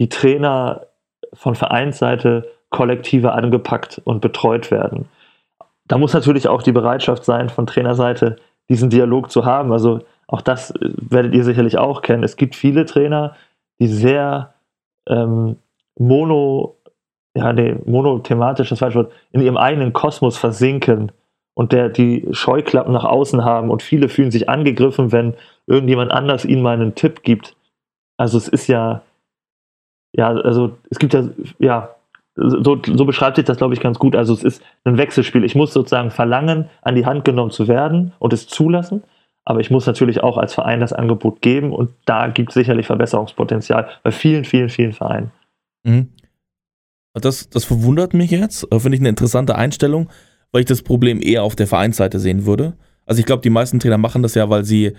die 0.00 0.08
Trainer 0.08 0.86
von 1.32 1.54
Vereinsseite 1.54 2.48
kollektiver 2.70 3.34
angepackt 3.34 4.00
und 4.04 4.20
betreut 4.20 4.70
werden. 4.70 5.08
Da 5.88 5.98
muss 5.98 6.12
natürlich 6.12 6.48
auch 6.48 6.62
die 6.62 6.72
Bereitschaft 6.72 7.24
sein, 7.24 7.48
von 7.48 7.66
Trainerseite 7.66 8.36
diesen 8.68 8.90
Dialog 8.90 9.30
zu 9.30 9.44
haben. 9.44 9.72
Also 9.72 10.00
auch 10.26 10.42
das 10.42 10.70
äh, 10.70 10.90
werdet 10.96 11.34
ihr 11.34 11.44
sicherlich 11.44 11.78
auch 11.78 12.02
kennen. 12.02 12.24
Es 12.24 12.36
gibt 12.36 12.54
viele 12.54 12.84
Trainer, 12.84 13.36
die 13.78 13.86
sehr 13.86 14.54
ähm, 15.08 15.56
mono, 15.98 16.75
ja, 17.36 17.52
nee, 17.52 17.76
monothematisch, 17.84 18.70
das 18.70 18.78
falsche 18.78 18.98
Wort, 18.98 19.12
in 19.32 19.42
ihrem 19.42 19.56
eigenen 19.56 19.92
Kosmos 19.92 20.38
versinken 20.38 21.12
und 21.54 21.72
der 21.72 21.90
die 21.90 22.26
Scheuklappen 22.30 22.92
nach 22.92 23.04
außen 23.04 23.44
haben 23.44 23.70
und 23.70 23.82
viele 23.82 24.08
fühlen 24.08 24.30
sich 24.30 24.48
angegriffen, 24.48 25.12
wenn 25.12 25.34
irgendjemand 25.66 26.12
anders 26.12 26.44
ihnen 26.44 26.62
mal 26.62 26.74
einen 26.74 26.94
Tipp 26.94 27.22
gibt. 27.22 27.54
Also 28.16 28.38
es 28.38 28.48
ist 28.48 28.68
ja, 28.68 29.02
ja, 30.14 30.28
also 30.28 30.76
es 30.90 30.98
gibt 30.98 31.12
ja, 31.12 31.24
ja, 31.58 31.90
so, 32.36 32.78
so 32.82 33.04
beschreibt 33.04 33.36
sich 33.36 33.44
das, 33.44 33.56
glaube 33.56 33.74
ich, 33.74 33.80
ganz 33.80 33.98
gut. 33.98 34.14
Also 34.14 34.34
es 34.34 34.44
ist 34.44 34.62
ein 34.84 34.98
Wechselspiel. 34.98 35.44
Ich 35.44 35.54
muss 35.54 35.72
sozusagen 35.72 36.10
verlangen, 36.10 36.68
an 36.82 36.94
die 36.94 37.06
Hand 37.06 37.24
genommen 37.24 37.50
zu 37.50 37.68
werden 37.68 38.12
und 38.18 38.32
es 38.32 38.46
zulassen. 38.46 39.02
Aber 39.44 39.60
ich 39.60 39.70
muss 39.70 39.86
natürlich 39.86 40.22
auch 40.22 40.36
als 40.36 40.54
Verein 40.54 40.80
das 40.80 40.92
Angebot 40.92 41.40
geben 41.40 41.72
und 41.72 41.90
da 42.04 42.26
gibt 42.28 42.50
es 42.50 42.54
sicherlich 42.54 42.86
Verbesserungspotenzial 42.86 43.88
bei 44.02 44.10
vielen, 44.10 44.44
vielen, 44.44 44.68
vielen 44.68 44.92
Vereinen. 44.92 45.30
Mhm. 45.84 46.08
Das, 47.20 47.48
das 47.48 47.64
verwundert 47.64 48.14
mich 48.14 48.30
jetzt. 48.30 48.64
Äh, 48.72 48.80
finde 48.80 48.96
ich 48.96 49.02
eine 49.02 49.08
interessante 49.08 49.56
Einstellung, 49.56 50.08
weil 50.52 50.60
ich 50.60 50.66
das 50.66 50.82
Problem 50.82 51.20
eher 51.20 51.42
auf 51.42 51.56
der 51.56 51.66
Vereinsseite 51.66 52.18
sehen 52.18 52.46
würde. 52.46 52.74
Also 53.04 53.20
ich 53.20 53.26
glaube, 53.26 53.42
die 53.42 53.50
meisten 53.50 53.78
Trainer 53.78 53.98
machen 53.98 54.22
das 54.22 54.34
ja, 54.34 54.50
weil 54.50 54.64
sie 54.64 54.92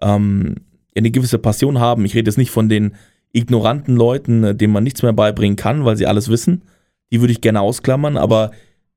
ähm, 0.00 0.56
eine 0.94 1.10
gewisse 1.10 1.38
Passion 1.38 1.78
haben. 1.80 2.04
Ich 2.04 2.14
rede 2.14 2.28
jetzt 2.28 2.38
nicht 2.38 2.50
von 2.50 2.68
den 2.68 2.94
ignoranten 3.32 3.96
Leuten, 3.96 4.44
äh, 4.44 4.54
denen 4.54 4.72
man 4.72 4.84
nichts 4.84 5.02
mehr 5.02 5.12
beibringen 5.12 5.56
kann, 5.56 5.84
weil 5.84 5.96
sie 5.96 6.06
alles 6.06 6.28
wissen, 6.28 6.62
die 7.10 7.20
würde 7.20 7.32
ich 7.32 7.40
gerne 7.40 7.60
ausklammern, 7.60 8.16
aber 8.16 8.52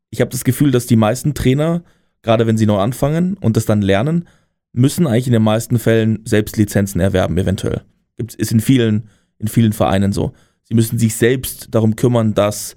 ich 0.10 0.22
habe 0.22 0.32
das 0.32 0.44
Gefühl, 0.44 0.72
dass 0.72 0.86
die 0.86 0.96
meisten 0.96 1.34
Trainer, 1.34 1.84
gerade 2.22 2.48
wenn 2.48 2.58
sie 2.58 2.66
neu 2.66 2.78
anfangen 2.78 3.38
und 3.38 3.58
das 3.58 3.66
dann 3.66 3.82
lernen, 3.82 4.26
müssen 4.72 5.08
eigentlich 5.08 5.28
in 5.28 5.34
den 5.34 5.44
meisten 5.44 5.80
Fällen 5.80 6.20
selbst 6.26 6.58
Lizenzen 6.58 7.02
erwerben, 7.02 7.38
eventuell. 7.38 7.82
Ist 8.18 8.52
in 8.52 8.62
vielen, 8.62 9.10
in 9.40 9.48
vielen 9.48 9.74
Vereinen 9.74 10.14
so. 10.14 10.34
Sie 10.66 10.76
müssen 10.76 11.00
sich 11.00 11.16
selbst 11.16 11.70
darum 11.72 11.96
kümmern, 11.96 12.34
dass 12.34 12.76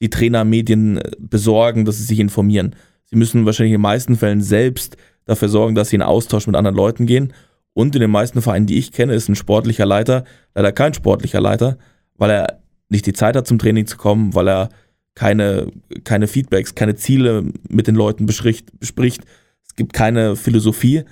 die 0.00 0.10
Trainer 0.10 0.44
Medien 0.44 0.98
äh, 0.98 1.10
besorgen, 1.18 1.84
dass 1.84 1.98
sie 1.98 2.04
sich 2.04 2.20
informieren. 2.20 2.74
Sie 3.04 3.16
müssen 3.16 3.44
wahrscheinlich 3.44 3.72
in 3.72 3.78
den 3.78 3.82
meisten 3.82 4.16
Fällen 4.16 4.40
selbst 4.40 4.96
dafür 5.24 5.48
sorgen, 5.48 5.74
dass 5.74 5.90
sie 5.90 5.96
in 5.96 6.02
Austausch 6.02 6.46
mit 6.46 6.56
anderen 6.56 6.76
Leuten 6.76 7.06
gehen. 7.06 7.32
Und 7.74 7.94
in 7.94 8.00
den 8.00 8.10
meisten 8.10 8.42
Vereinen, 8.42 8.66
die 8.66 8.78
ich 8.78 8.92
kenne, 8.92 9.14
ist 9.14 9.28
ein 9.28 9.34
sportlicher 9.34 9.86
Leiter 9.86 10.24
leider 10.54 10.72
kein 10.72 10.94
sportlicher 10.94 11.40
Leiter, 11.40 11.78
weil 12.16 12.30
er 12.30 12.62
nicht 12.88 13.06
die 13.06 13.12
Zeit 13.12 13.36
hat, 13.36 13.46
zum 13.46 13.58
Training 13.58 13.86
zu 13.86 13.96
kommen, 13.96 14.34
weil 14.34 14.48
er 14.48 14.68
keine, 15.14 15.70
keine 16.04 16.26
Feedbacks, 16.26 16.74
keine 16.74 16.94
Ziele 16.94 17.44
mit 17.68 17.86
den 17.86 17.94
Leuten 17.94 18.26
bespricht, 18.26 18.78
bespricht. 18.78 19.24
Es 19.66 19.74
gibt 19.76 19.92
keine 19.92 20.36
Philosophie. 20.36 21.04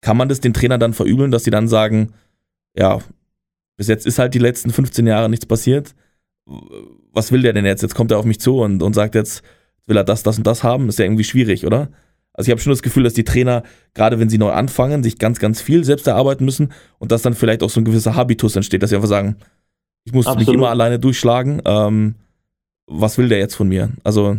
Kann 0.00 0.16
man 0.16 0.28
das 0.28 0.40
den 0.40 0.54
Trainern 0.54 0.80
dann 0.80 0.94
verübeln, 0.94 1.30
dass 1.30 1.44
sie 1.44 1.50
dann 1.50 1.68
sagen, 1.68 2.12
ja, 2.76 3.00
bis 3.78 3.88
jetzt 3.88 4.06
ist 4.06 4.18
halt 4.18 4.34
die 4.34 4.40
letzten 4.40 4.70
15 4.70 5.06
Jahre 5.06 5.30
nichts 5.30 5.46
passiert. 5.46 5.94
Was 7.12 7.32
will 7.32 7.42
der 7.42 7.52
denn 7.52 7.64
jetzt? 7.64 7.82
Jetzt 7.82 7.94
kommt 7.94 8.10
er 8.10 8.18
auf 8.18 8.24
mich 8.24 8.40
zu 8.40 8.60
und, 8.60 8.82
und 8.82 8.92
sagt 8.92 9.14
jetzt, 9.14 9.42
will 9.86 9.96
er 9.96 10.04
das, 10.04 10.22
das 10.22 10.36
und 10.36 10.46
das 10.46 10.64
haben? 10.64 10.88
Ist 10.88 10.98
ja 10.98 11.04
irgendwie 11.04 11.24
schwierig, 11.24 11.64
oder? 11.64 11.88
Also 12.34 12.48
ich 12.48 12.50
habe 12.50 12.60
schon 12.60 12.72
das 12.72 12.82
Gefühl, 12.82 13.04
dass 13.04 13.14
die 13.14 13.24
Trainer, 13.24 13.62
gerade 13.94 14.18
wenn 14.18 14.28
sie 14.28 14.38
neu 14.38 14.50
anfangen, 14.50 15.02
sich 15.02 15.18
ganz, 15.18 15.38
ganz 15.38 15.62
viel 15.62 15.84
selbst 15.84 16.06
erarbeiten 16.06 16.44
müssen 16.44 16.72
und 16.98 17.12
dass 17.12 17.22
dann 17.22 17.34
vielleicht 17.34 17.62
auch 17.62 17.70
so 17.70 17.80
ein 17.80 17.84
gewisser 17.84 18.14
Habitus 18.16 18.56
entsteht, 18.56 18.82
dass 18.82 18.90
sie 18.90 18.96
einfach 18.96 19.08
sagen, 19.08 19.36
ich 20.04 20.12
muss 20.12 20.26
Absolut. 20.26 20.48
mich 20.48 20.54
immer 20.54 20.70
alleine 20.70 20.98
durchschlagen. 20.98 21.62
Ähm, 21.64 22.16
was 22.86 23.16
will 23.16 23.28
der 23.28 23.38
jetzt 23.38 23.54
von 23.54 23.68
mir? 23.68 23.90
Also. 24.02 24.38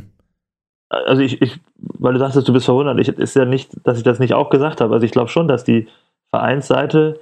Also 0.89 1.21
ich, 1.21 1.41
ich 1.41 1.59
weil 1.75 2.13
du 2.13 2.19
sagst, 2.19 2.35
du 2.35 2.53
bist 2.53 2.65
verwundert, 2.65 2.99
ich, 2.99 3.09
ist 3.09 3.35
ja 3.35 3.45
nicht, 3.45 3.71
dass 3.83 3.97
ich 3.97 4.03
das 4.03 4.19
nicht 4.19 4.33
auch 4.33 4.49
gesagt 4.49 4.81
habe. 4.81 4.93
Also 4.93 5.05
ich 5.05 5.11
glaube 5.11 5.29
schon, 5.29 5.47
dass 5.47 5.63
die 5.63 5.87
Vereinsseite 6.29 7.19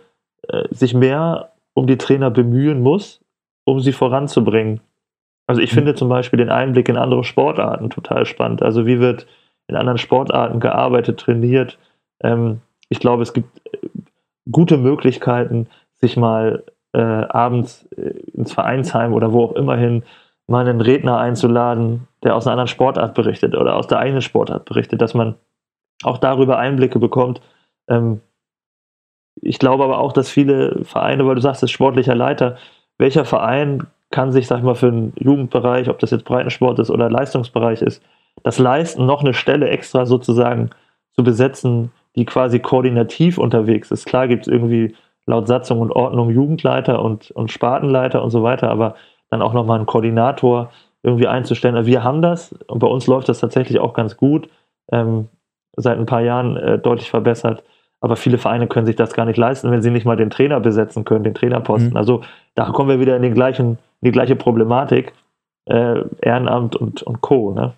äh, 0.47 0.63
sich 0.71 0.93
mehr 0.93 1.51
um 1.78 1.86
die 1.86 2.00
Trainer 2.00 2.32
bemühen 2.32 2.82
muss, 2.82 3.22
um 3.63 3.80
sie 3.80 3.92
voranzubringen. 3.92 4.82
Also 5.46 5.62
ich 5.62 5.72
mhm. 5.72 5.76
finde 5.76 5.94
zum 5.94 6.10
Beispiel 6.10 6.38
den 6.38 6.50
Einblick 6.50 6.90
in 6.90 6.98
andere 6.98 7.24
Sportarten 7.24 7.92
total 7.92 8.26
spannend. 8.26 8.63
Also 8.63 8.88
wie 8.88 9.00
wird 9.00 9.28
in 9.68 9.76
anderen 9.76 10.00
Sportarten 10.00 10.60
gearbeitet, 10.60 11.20
trainiert? 11.20 11.78
Ähm, 12.24 12.62
ich 12.90 13.00
glaube, 13.00 13.22
es 13.22 13.32
gibt 13.32 13.62
äh, 13.72 13.78
gute 14.52 14.78
Möglichkeiten, 14.78 15.68
sich 15.94 16.18
mal 16.18 16.63
äh, 16.94 17.00
abends 17.00 17.88
äh, 17.96 18.10
ins 18.34 18.54
Vereinsheim 18.54 19.13
oder 19.13 19.32
wo 19.32 19.44
auch 19.44 19.54
immer 19.54 19.78
hin 19.78 20.02
mal 20.48 20.68
einen 20.68 20.82
Redner 20.82 21.20
einzuladen, 21.20 22.08
der 22.24 22.36
aus 22.36 22.48
einer 22.48 22.54
anderen 22.54 22.70
Sportart 22.70 23.13
berichtet 23.13 23.54
oder 23.54 23.76
aus 23.76 23.86
der 23.86 24.00
eigenen 24.00 24.24
Sportart 24.24 24.66
berichtet, 24.66 25.00
dass 25.00 25.13
man 25.13 25.36
auch 26.02 26.18
darüber 26.18 26.58
Einblicke 26.58 26.98
bekommt. 26.98 27.40
Ähm, 27.88 28.22
ich 29.41 29.60
glaube 29.60 29.84
aber 29.84 30.00
auch, 30.00 30.13
dass 30.13 30.30
viele 30.30 30.84
Vereine, 30.84 31.26
weil 31.26 31.36
du 31.36 31.41
sagst, 31.41 31.63
es 31.63 31.69
ist 31.69 31.71
sportlicher 31.71 32.15
Leiter, 32.15 32.58
welcher 32.97 33.26
Verein 33.26 33.88
kann 34.10 34.32
sich, 34.32 34.47
sag 34.47 34.60
ich 34.60 34.63
mal, 34.63 34.76
für 34.76 34.91
den 34.91 35.13
Jugendbereich, 35.17 35.89
ob 35.89 36.00
das 36.00 36.12
jetzt 36.12 36.26
Breitensport 36.26 36.80
ist 36.80 36.89
oder 36.89 37.10
Leistungsbereich 37.10 37.82
ist, 37.82 38.02
das 38.43 38.60
leisten, 38.60 39.06
noch 39.06 39.21
eine 39.21 39.34
Stelle 39.34 39.69
extra 39.69 40.06
sozusagen 40.06 40.69
zu 41.13 41.23
besetzen, 41.23 41.91
die 42.15 42.26
quasi 42.26 42.60
koordinativ 42.60 43.38
unterwegs 43.38 43.91
ist. 43.91 44.06
Klar 44.06 44.28
gibt 44.28 44.47
es 44.47 44.54
irgendwie 44.54 44.95
laut 45.26 45.47
Satzung 45.47 45.82
und 45.82 45.91
Ordnung 45.91 46.30
Jugendleiter 46.30 47.02
und, 47.02 47.32
und 47.32 47.52
Spartenleiter 47.52 48.23
und 48.23 48.30
so 48.30 48.43
weiter, 48.43 48.69
aber 48.69 48.95
dann 49.30 49.41
auch 49.41 49.54
nochmal 49.54 49.78
einen 49.78 49.86
Koordinator 49.86 50.71
irgendwie 51.04 51.28
einzustellen. 51.28 51.86
Wir 51.86 52.04
haben 52.04 52.21
das 52.21 52.54
und 52.67 52.80
bei 52.80 52.88
uns 52.88 53.08
läuft 53.08 53.30
das 53.30 53.39
tatsächlich 53.39 53.80
auch 53.80 53.93
ganz 53.93 54.17
gut, 54.17 54.50
ähm, 54.91 55.28
seit 55.76 55.97
ein 55.97 56.06
paar 56.06 56.21
Jahren 56.21 56.58
äh, 56.58 56.80
deutlich 56.80 57.10
verbessert. 57.10 57.63
Aber 58.08 58.15
viele 58.15 58.38
Vereine 58.38 58.67
können 58.67 58.86
sich 58.86 58.96
das 58.96 59.13
gar 59.13 59.26
nicht 59.26 59.38
leisten, 59.38 59.72
wenn 59.72 59.82
sie 59.82 59.91
nicht 59.91 60.06
mal 60.06 60.17
den 60.17 60.30
Trainer 60.30 60.60
besetzen 60.60 61.04
können, 61.06 61.24
den 61.24 61.34
Trainerposten. 61.34 61.91
Mhm. 61.91 61.98
Also 61.98 62.24
da 62.56 62.72
kommen 62.72 62.89
wir 62.89 63.00
wieder 63.00 63.15
in, 63.15 63.22
den 63.22 63.34
gleichen, 63.34 63.78
in 64.02 64.06
die 64.06 64.12
gleiche 64.12 64.36
Problematik, 64.36 65.13
äh, 65.65 66.04
Ehrenamt 66.22 66.76
und, 66.76 67.04
und 67.04 67.22
Co. 67.22 67.54
Ne? 67.54 67.74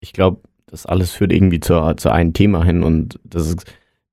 Ich 0.00 0.12
glaube, 0.12 0.40
das 0.66 0.86
alles 0.86 1.12
führt 1.12 1.32
irgendwie 1.32 1.60
zu, 1.60 1.94
zu 1.96 2.10
einem 2.10 2.32
Thema 2.32 2.64
hin 2.64 2.82
und 2.82 3.18
das 3.24 3.48
ist 3.48 3.66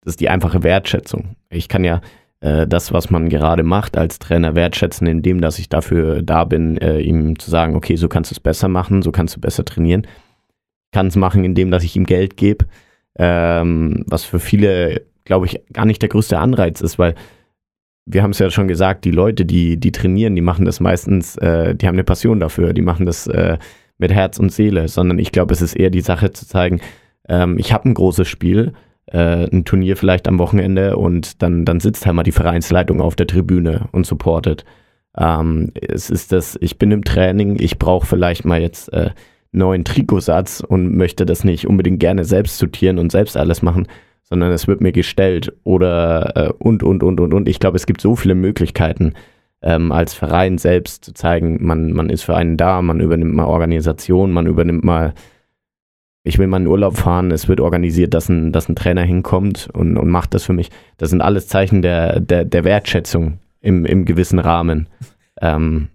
das 0.05 0.13
ist 0.13 0.21
die 0.21 0.29
einfache 0.29 0.61
Wertschätzung. 0.61 1.35
Ich 1.49 1.67
kann 1.67 1.83
ja 1.83 1.99
äh, 2.39 2.67
das, 2.67 2.93
was 2.93 3.09
man 3.09 3.27
gerade 3.27 3.63
macht, 3.63 3.97
als 3.97 4.19
Trainer 4.19 4.53
wertschätzen, 4.53 5.07
indem 5.07 5.41
dass 5.41 5.57
ich 5.57 5.67
dafür 5.67 6.21
da 6.21 6.43
bin, 6.43 6.77
äh, 6.77 6.99
ihm 6.99 7.39
zu 7.39 7.49
sagen, 7.49 7.75
okay, 7.75 7.95
so 7.95 8.07
kannst 8.07 8.29
du 8.29 8.35
es 8.35 8.39
besser 8.39 8.67
machen, 8.67 9.01
so 9.01 9.11
kannst 9.11 9.35
du 9.35 9.41
besser 9.41 9.65
trainieren. 9.65 10.05
Ich 10.05 10.91
kann 10.91 11.07
es 11.07 11.15
machen, 11.15 11.43
indem 11.43 11.71
dass 11.71 11.83
ich 11.83 11.95
ihm 11.95 12.05
Geld 12.05 12.37
gebe, 12.37 12.65
ähm, 13.17 14.03
was 14.07 14.23
für 14.23 14.39
viele, 14.39 15.01
glaube 15.23 15.45
ich, 15.45 15.61
gar 15.73 15.85
nicht 15.85 16.01
der 16.01 16.09
größte 16.09 16.39
Anreiz 16.39 16.81
ist, 16.81 16.99
weil 16.99 17.15
wir 18.05 18.21
haben 18.21 18.31
es 18.31 18.39
ja 18.39 18.49
schon 18.51 18.67
gesagt, 18.67 19.05
die 19.05 19.11
Leute, 19.11 19.45
die, 19.45 19.77
die 19.77 19.91
trainieren, 19.91 20.35
die 20.35 20.41
machen 20.41 20.65
das 20.65 20.79
meistens, 20.79 21.37
äh, 21.37 21.75
die 21.75 21.87
haben 21.87 21.95
eine 21.95 22.03
Passion 22.03 22.39
dafür, 22.39 22.73
die 22.73 22.83
machen 22.83 23.05
das 23.05 23.25
äh, 23.27 23.57
mit 23.97 24.11
Herz 24.11 24.37
und 24.37 24.51
Seele, 24.51 24.87
sondern 24.87 25.17
ich 25.17 25.31
glaube, 25.31 25.53
es 25.53 25.61
ist 25.61 25.75
eher 25.75 25.89
die 25.89 26.01
Sache 26.01 26.31
zu 26.31 26.47
zeigen, 26.47 26.81
ähm, 27.27 27.57
ich 27.57 27.73
habe 27.73 27.89
ein 27.89 27.93
großes 27.95 28.27
Spiel, 28.27 28.73
äh, 29.07 29.47
ein 29.51 29.65
Turnier 29.65 29.97
vielleicht 29.97 30.27
am 30.27 30.37
Wochenende 30.37 30.97
und 30.97 31.41
dann, 31.41 31.65
dann 31.65 31.79
sitzt 31.79 32.05
halt 32.05 32.15
mal 32.15 32.23
die 32.23 32.31
Vereinsleitung 32.31 33.01
auf 33.01 33.15
der 33.15 33.27
Tribüne 33.27 33.87
und 33.91 34.05
supportet. 34.05 34.65
Ähm, 35.17 35.71
es 35.75 36.09
ist 36.09 36.31
das, 36.31 36.57
ich 36.61 36.77
bin 36.77 36.91
im 36.91 37.03
Training, 37.03 37.57
ich 37.59 37.79
brauche 37.79 38.05
vielleicht 38.05 38.45
mal 38.45 38.61
jetzt 38.61 38.91
äh, 38.93 39.11
neuen 39.55 39.83
Trikotsatz 39.83 40.61
und 40.61 40.95
möchte 40.95 41.25
das 41.25 41.43
nicht 41.43 41.67
unbedingt 41.67 41.99
gerne 41.99 42.25
selbst 42.25 42.57
sortieren 42.57 42.99
und 42.99 43.11
selbst 43.11 43.37
alles 43.37 43.61
machen, 43.61 43.87
sondern 44.23 44.51
es 44.51 44.67
wird 44.67 44.81
mir 44.81 44.91
gestellt 44.91 45.53
oder 45.63 46.35
äh, 46.35 46.53
und, 46.59 46.83
und, 46.83 47.03
und, 47.03 47.19
und, 47.19 47.33
und. 47.33 47.47
Ich 47.47 47.59
glaube, 47.59 47.77
es 47.77 47.85
gibt 47.85 48.01
so 48.01 48.15
viele 48.15 48.35
Möglichkeiten, 48.35 49.13
ähm, 49.61 49.91
als 49.91 50.13
Verein 50.13 50.57
selbst 50.57 51.05
zu 51.05 51.13
zeigen, 51.13 51.65
man, 51.65 51.91
man 51.91 52.09
ist 52.09 52.23
für 52.23 52.35
einen 52.35 52.57
da, 52.57 52.81
man 52.81 52.99
übernimmt 52.99 53.33
mal 53.33 53.45
Organisation, 53.45 54.31
man 54.31 54.47
übernimmt 54.47 54.83
mal, 54.83 55.13
ich 56.23 56.37
will 56.37 56.47
mal 56.47 56.61
in 56.61 56.67
Urlaub 56.67 56.97
fahren, 56.97 57.31
es 57.31 57.47
wird 57.47 57.59
organisiert, 57.59 58.13
dass 58.13 58.29
ein, 58.29 58.51
dass 58.51 58.69
ein 58.69 58.75
Trainer 58.75 59.03
hinkommt 59.03 59.69
und, 59.73 59.97
und 59.97 60.09
macht 60.09 60.33
das 60.33 60.43
für 60.43 60.53
mich. 60.53 60.69
Das 60.97 61.09
sind 61.09 61.21
alles 61.21 61.47
Zeichen 61.47 61.81
der, 61.81 62.19
der, 62.19 62.45
der 62.45 62.63
Wertschätzung 62.63 63.39
im, 63.61 63.85
im 63.85 64.05
gewissen 64.05 64.39
Rahmen. 64.39 64.87
Ähm, 65.41 65.89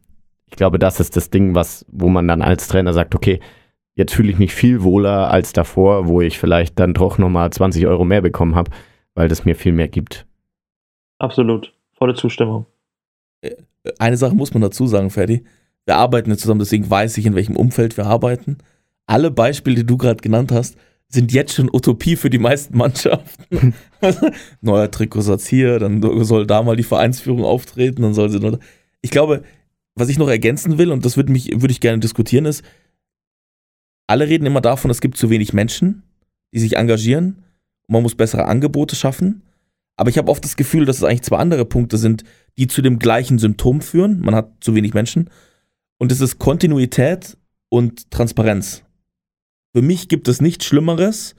ich 0.51 0.57
glaube, 0.57 0.79
das 0.79 1.01
ist 1.01 1.17
das 1.17 1.31
Ding, 1.31 1.55
was, 1.55 1.87
wo 1.91 2.09
man 2.09 2.27
dann 2.27 2.43
als 2.43 2.69
Trainer 2.69 2.93
sagt, 2.93 3.15
okay, 3.15 3.41
jetzt 3.95 4.15
fühle 4.15 4.31
ich 4.31 4.39
mich 4.39 4.53
viel 4.53 4.83
wohler 4.83 5.31
als 5.31 5.53
davor, 5.53 6.09
wo 6.09 6.21
ich 6.21 6.39
vielleicht 6.39 6.79
dann 6.79 6.95
doch 6.95 7.19
nochmal 7.19 7.51
20 7.51 7.87
Euro 7.87 8.05
mehr 8.05 8.21
bekommen 8.21 8.57
habe, 8.57 8.71
weil 9.15 9.29
das 9.29 9.45
mir 9.45 9.55
viel 9.55 9.73
mehr 9.73 9.89
gibt. 9.89 10.27
Absolut. 11.19 11.73
Volle 11.93 12.15
Zustimmung. 12.15 12.67
Eine 13.99 14.17
Sache 14.17 14.35
muss 14.35 14.53
man 14.55 14.63
dazu 14.63 14.87
sagen, 14.87 15.11
Ferdi. 15.11 15.45
Wir 15.87 15.97
arbeiten 15.97 16.31
jetzt 16.31 16.43
zusammen, 16.43 16.61
deswegen 16.61 16.91
weiß 16.91 17.17
ich, 17.19 17.27
in 17.27 17.35
welchem 17.35 17.57
Umfeld 17.57 17.97
wir 17.97 18.07
arbeiten. 18.07 18.59
Alle 19.07 19.31
Beispiele, 19.31 19.77
die 19.77 19.87
du 19.87 19.97
gerade 19.97 20.21
genannt 20.21 20.53
hast, 20.53 20.77
sind 21.09 21.33
jetzt 21.33 21.55
schon 21.55 21.69
Utopie 21.73 22.17
für 22.17 22.31
die 22.31 22.39
meisten 22.39 22.77
Mannschaften. 22.77 23.75
Neuer 24.61 24.91
Trikotsatz 24.91 25.47
hier, 25.47 25.79
dann 25.79 26.03
soll 26.25 26.47
da 26.47 26.63
mal 26.63 26.77
die 26.77 26.85
Vereinsführung 26.85 27.45
auftreten, 27.45 28.03
dann 28.03 28.15
soll 28.15 28.31
sie 28.31 28.39
nur. 28.39 28.61
Ich 29.03 29.11
glaube, 29.11 29.43
was 30.01 30.09
ich 30.09 30.19
noch 30.19 30.29
ergänzen 30.29 30.79
will, 30.79 30.91
und 30.91 31.05
das 31.05 31.17
würde 31.17 31.31
mich, 31.31 31.53
ich 31.53 31.81
gerne 31.81 32.01
diskutieren, 32.01 32.47
ist, 32.47 32.65
alle 34.07 34.29
reden 34.29 34.47
immer 34.47 34.61
davon, 34.61 34.91
es 34.91 35.01
gibt 35.01 35.17
zu 35.17 35.31
wenig 35.31 35.53
Menschen, 35.53 36.03
die 36.53 36.59
sich 36.59 36.77
engagieren. 36.77 37.45
Man 37.87 38.03
muss 38.03 38.17
bessere 38.17 38.47
Angebote 38.47 38.97
schaffen. 38.97 39.43
Aber 39.97 40.11
ich 40.11 40.19
habe 40.19 40.31
oft 40.31 40.45
das 40.45 40.57
Gefühl, 40.57 40.85
dass 40.85 40.97
es 40.97 41.05
eigentlich 41.05 41.23
zwei 41.23 41.37
andere 41.37 41.65
Punkte 41.65 41.99
sind, 41.99 42.25
die 42.59 42.67
zu 42.67 42.83
dem 42.83 42.99
gleichen 42.99 43.39
Symptom 43.39 43.81
führen. 43.81 44.21
Man 44.21 44.35
hat 44.35 44.51
zu 44.61 44.75
wenig 44.75 44.95
Menschen. 44.95 45.31
Und 45.99 46.11
es 46.11 46.21
ist 46.21 46.39
Kontinuität 46.39 47.37
und 47.69 48.11
Transparenz. 48.11 48.83
Für 49.73 49.83
mich 49.83 50.09
gibt 50.09 50.27
es 50.27 50.41
nichts 50.41 50.65
Schlimmeres 50.65 51.37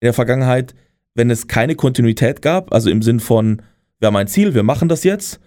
in 0.00 0.06
der 0.06 0.12
Vergangenheit, 0.12 0.74
wenn 1.14 1.30
es 1.30 1.46
keine 1.46 1.76
Kontinuität 1.76 2.42
gab, 2.42 2.72
also 2.74 2.90
im 2.90 3.02
Sinn 3.02 3.20
von, 3.20 3.62
wir 4.00 4.08
haben 4.08 4.16
ein 4.16 4.28
Ziel, 4.28 4.54
wir 4.54 4.64
machen 4.64 4.88
das 4.88 5.04
jetzt. 5.04 5.40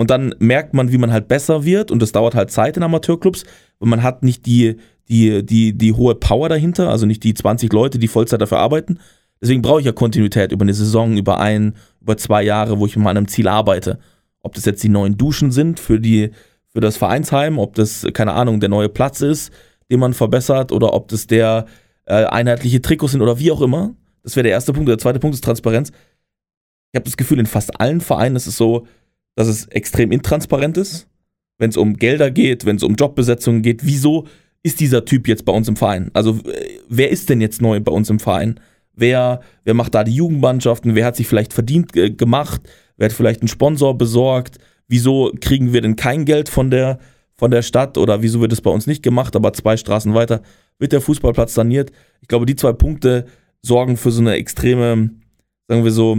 Und 0.00 0.08
dann 0.08 0.34
merkt 0.38 0.72
man, 0.72 0.92
wie 0.92 0.96
man 0.96 1.12
halt 1.12 1.28
besser 1.28 1.66
wird 1.66 1.90
und 1.90 2.00
das 2.00 2.10
dauert 2.10 2.34
halt 2.34 2.50
Zeit 2.50 2.78
in 2.78 2.82
Amateurclubs 2.82 3.44
und 3.80 3.90
man 3.90 4.02
hat 4.02 4.22
nicht 4.22 4.46
die, 4.46 4.76
die, 5.10 5.44
die, 5.44 5.76
die 5.76 5.92
hohe 5.92 6.14
Power 6.14 6.48
dahinter, 6.48 6.88
also 6.88 7.04
nicht 7.04 7.22
die 7.22 7.34
20 7.34 7.70
Leute, 7.70 7.98
die 7.98 8.08
Vollzeit 8.08 8.40
dafür 8.40 8.60
arbeiten. 8.60 8.98
Deswegen 9.42 9.60
brauche 9.60 9.80
ich 9.80 9.84
ja 9.84 9.92
Kontinuität 9.92 10.52
über 10.52 10.62
eine 10.62 10.72
Saison, 10.72 11.18
über 11.18 11.38
ein, 11.38 11.74
über 12.00 12.16
zwei 12.16 12.42
Jahre, 12.42 12.78
wo 12.78 12.86
ich 12.86 12.96
mit 12.96 13.04
meinem 13.04 13.28
Ziel 13.28 13.46
arbeite. 13.46 13.98
Ob 14.40 14.54
das 14.54 14.64
jetzt 14.64 14.82
die 14.82 14.88
neuen 14.88 15.18
Duschen 15.18 15.52
sind 15.52 15.78
für, 15.78 16.00
die, 16.00 16.30
für 16.68 16.80
das 16.80 16.96
Vereinsheim, 16.96 17.58
ob 17.58 17.74
das, 17.74 18.06
keine 18.14 18.32
Ahnung, 18.32 18.58
der 18.58 18.70
neue 18.70 18.88
Platz 18.88 19.20
ist, 19.20 19.52
den 19.90 20.00
man 20.00 20.14
verbessert, 20.14 20.72
oder 20.72 20.94
ob 20.94 21.08
das 21.08 21.26
der 21.26 21.66
äh, 22.06 22.24
einheitliche 22.24 22.80
Trikots 22.80 23.12
sind 23.12 23.20
oder 23.20 23.38
wie 23.38 23.52
auch 23.52 23.60
immer. 23.60 23.94
Das 24.22 24.34
wäre 24.34 24.44
der 24.44 24.52
erste 24.52 24.72
Punkt. 24.72 24.88
Der 24.88 24.96
zweite 24.96 25.18
Punkt 25.18 25.34
ist 25.34 25.44
Transparenz. 25.44 25.90
Ich 25.90 26.96
habe 26.96 27.04
das 27.04 27.18
Gefühl, 27.18 27.38
in 27.38 27.44
fast 27.44 27.78
allen 27.78 28.00
Vereinen 28.00 28.36
ist 28.36 28.46
es 28.46 28.56
so, 28.56 28.86
dass 29.34 29.48
es 29.48 29.66
extrem 29.66 30.12
intransparent 30.12 30.76
ist, 30.76 31.08
wenn 31.58 31.70
es 31.70 31.76
um 31.76 31.96
Gelder 31.96 32.30
geht, 32.30 32.64
wenn 32.64 32.76
es 32.76 32.82
um 32.82 32.94
Jobbesetzungen 32.94 33.62
geht. 33.62 33.84
Wieso 33.84 34.26
ist 34.62 34.80
dieser 34.80 35.04
Typ 35.04 35.28
jetzt 35.28 35.44
bei 35.44 35.52
uns 35.52 35.68
im 35.68 35.76
Verein? 35.76 36.10
Also 36.12 36.40
wer 36.88 37.10
ist 37.10 37.28
denn 37.28 37.40
jetzt 37.40 37.62
neu 37.62 37.80
bei 37.80 37.92
uns 37.92 38.10
im 38.10 38.18
Verein? 38.20 38.60
Wer, 38.94 39.40
wer 39.64 39.74
macht 39.74 39.94
da 39.94 40.04
die 40.04 40.14
Jugendmannschaften? 40.14 40.94
Wer 40.94 41.06
hat 41.06 41.16
sich 41.16 41.26
vielleicht 41.26 41.52
verdient 41.52 41.96
äh, 41.96 42.10
gemacht? 42.10 42.60
Wer 42.96 43.06
hat 43.06 43.12
vielleicht 43.12 43.40
einen 43.40 43.48
Sponsor 43.48 43.96
besorgt? 43.96 44.58
Wieso 44.88 45.32
kriegen 45.40 45.72
wir 45.72 45.80
denn 45.80 45.96
kein 45.96 46.24
Geld 46.24 46.48
von 46.48 46.70
der, 46.70 46.98
von 47.36 47.50
der 47.50 47.62
Stadt 47.62 47.96
oder 47.96 48.22
wieso 48.22 48.40
wird 48.40 48.52
es 48.52 48.60
bei 48.60 48.70
uns 48.70 48.86
nicht 48.86 49.02
gemacht, 49.02 49.36
aber 49.36 49.52
zwei 49.52 49.76
Straßen 49.76 50.12
weiter 50.14 50.42
wird 50.78 50.92
der 50.92 51.00
Fußballplatz 51.00 51.54
saniert? 51.54 51.92
Ich 52.20 52.28
glaube, 52.28 52.44
die 52.44 52.56
zwei 52.56 52.72
Punkte 52.72 53.26
sorgen 53.62 53.96
für 53.96 54.10
so 54.10 54.20
eine 54.20 54.34
extreme, 54.34 55.10
sagen 55.68 55.84
wir 55.84 55.92
so, 55.92 56.18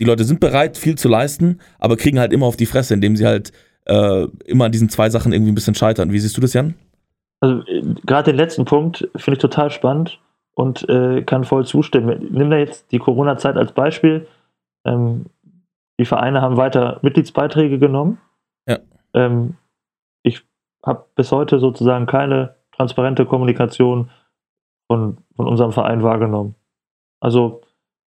die 0.00 0.04
Leute 0.04 0.24
sind 0.24 0.40
bereit, 0.40 0.76
viel 0.76 0.96
zu 0.96 1.08
leisten, 1.08 1.60
aber 1.78 1.96
kriegen 1.96 2.18
halt 2.18 2.32
immer 2.32 2.46
auf 2.46 2.56
die 2.56 2.66
Fresse, 2.66 2.94
indem 2.94 3.16
sie 3.16 3.26
halt 3.26 3.52
äh, 3.86 4.26
immer 4.44 4.66
an 4.66 4.72
diesen 4.72 4.88
zwei 4.88 5.10
Sachen 5.10 5.32
irgendwie 5.32 5.52
ein 5.52 5.54
bisschen 5.54 5.74
scheitern. 5.74 6.12
Wie 6.12 6.18
siehst 6.18 6.36
du 6.36 6.40
das, 6.40 6.52
Jan? 6.52 6.74
Also 7.40 7.62
gerade 8.04 8.32
den 8.32 8.36
letzten 8.36 8.64
Punkt 8.64 9.08
finde 9.16 9.36
ich 9.36 9.42
total 9.42 9.70
spannend 9.70 10.20
und 10.54 10.88
äh, 10.88 11.22
kann 11.22 11.44
voll 11.44 11.66
zustimmen. 11.66 12.28
Nimm 12.30 12.50
da 12.50 12.56
jetzt 12.56 12.90
die 12.92 12.98
Corona-Zeit 12.98 13.56
als 13.56 13.72
Beispiel. 13.72 14.26
Ähm, 14.86 15.26
die 15.98 16.04
Vereine 16.04 16.42
haben 16.42 16.56
weiter 16.56 16.98
Mitgliedsbeiträge 17.02 17.78
genommen. 17.78 18.18
Ja. 18.66 18.78
Ähm, 19.14 19.56
ich 20.22 20.42
habe 20.82 21.06
bis 21.14 21.32
heute 21.32 21.58
sozusagen 21.58 22.06
keine 22.06 22.56
transparente 22.72 23.26
Kommunikation 23.26 24.10
von, 24.86 25.18
von 25.34 25.46
unserem 25.46 25.72
Verein 25.72 26.02
wahrgenommen. 26.02 26.54
Also 27.20 27.62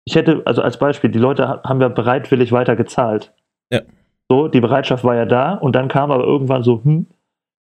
ich 0.05 0.15
hätte, 0.15 0.43
also 0.45 0.61
als 0.61 0.77
Beispiel, 0.77 1.09
die 1.09 1.19
Leute 1.19 1.61
haben 1.63 1.81
ja 1.81 1.89
bereitwillig 1.89 2.51
weiter 2.51 2.75
gezahlt. 2.75 3.33
Ja. 3.71 3.81
So, 4.29 4.47
die 4.47 4.61
Bereitschaft 4.61 5.03
war 5.03 5.15
ja 5.15 5.25
da 5.25 5.53
und 5.53 5.75
dann 5.75 5.87
kam 5.87 6.11
aber 6.11 6.23
irgendwann 6.23 6.63
so, 6.63 6.81
hm, 6.83 7.07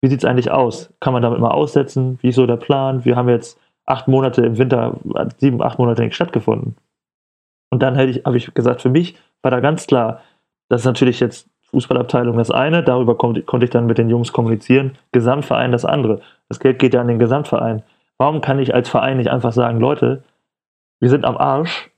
wie 0.02 0.10
sieht 0.10 0.20
es 0.20 0.26
eigentlich 0.26 0.52
aus? 0.52 0.94
Kann 1.00 1.14
man 1.14 1.22
damit 1.22 1.40
mal 1.40 1.52
aussetzen? 1.52 2.18
Wie 2.22 2.30
ist 2.30 2.36
so 2.36 2.48
der 2.48 2.58
Plan? 2.58 3.06
Wir 3.06 3.16
haben 3.16 3.30
jetzt 3.30 3.60
acht 3.86 4.08
Monate 4.08 4.46
im 4.46 4.58
Winter, 4.58 4.98
sieben, 5.38 5.62
acht 5.62 5.78
Monate 5.78 6.02
nicht 6.02 6.16
stattgefunden. 6.16 6.76
Und 7.70 7.84
dann 7.84 7.96
hätte 7.96 8.12
ich, 8.12 8.26
habe 8.26 8.38
ich 8.38 8.54
gesagt, 8.54 8.82
für 8.82 8.90
mich 8.90 9.16
war 9.42 9.52
da 9.52 9.60
ganz 9.60 9.88
klar, 9.88 10.22
das 10.70 10.82
ist 10.82 10.86
natürlich 10.86 11.20
jetzt 11.20 11.50
Fußballabteilung 11.72 12.38
das 12.38 12.52
eine, 12.52 12.84
darüber 12.84 13.18
konnte, 13.18 13.44
konnte 13.44 13.66
ich 13.66 13.70
dann 13.70 13.86
mit 13.86 13.98
den 13.98 14.10
Jungs 14.10 14.34
kommunizieren, 14.34 14.98
Gesamtverein 15.12 15.72
das 15.72 15.86
andere. 15.86 16.22
Das 16.50 16.60
Geld 16.60 16.80
geht 16.80 16.94
ja 16.94 17.02
an 17.02 17.08
den 17.08 17.20
Gesamtverein. 17.20 17.84
Warum 18.18 18.42
kann 18.42 18.60
ich 18.60 18.74
als 18.74 18.90
Verein 18.90 19.18
nicht 19.18 19.30
einfach 19.30 19.54
sagen, 19.54 19.80
Leute, 19.80 20.24
wir 21.00 21.10
sind 21.10 21.26
am 21.26 21.38
Arsch, 21.38 21.91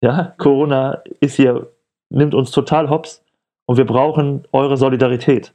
ja, 0.00 0.34
Corona 0.38 1.02
ist 1.20 1.36
hier, 1.36 1.68
nimmt 2.10 2.34
uns 2.34 2.50
total 2.50 2.90
hops 2.90 3.24
und 3.66 3.76
wir 3.76 3.86
brauchen 3.86 4.46
eure 4.52 4.76
Solidarität. 4.76 5.54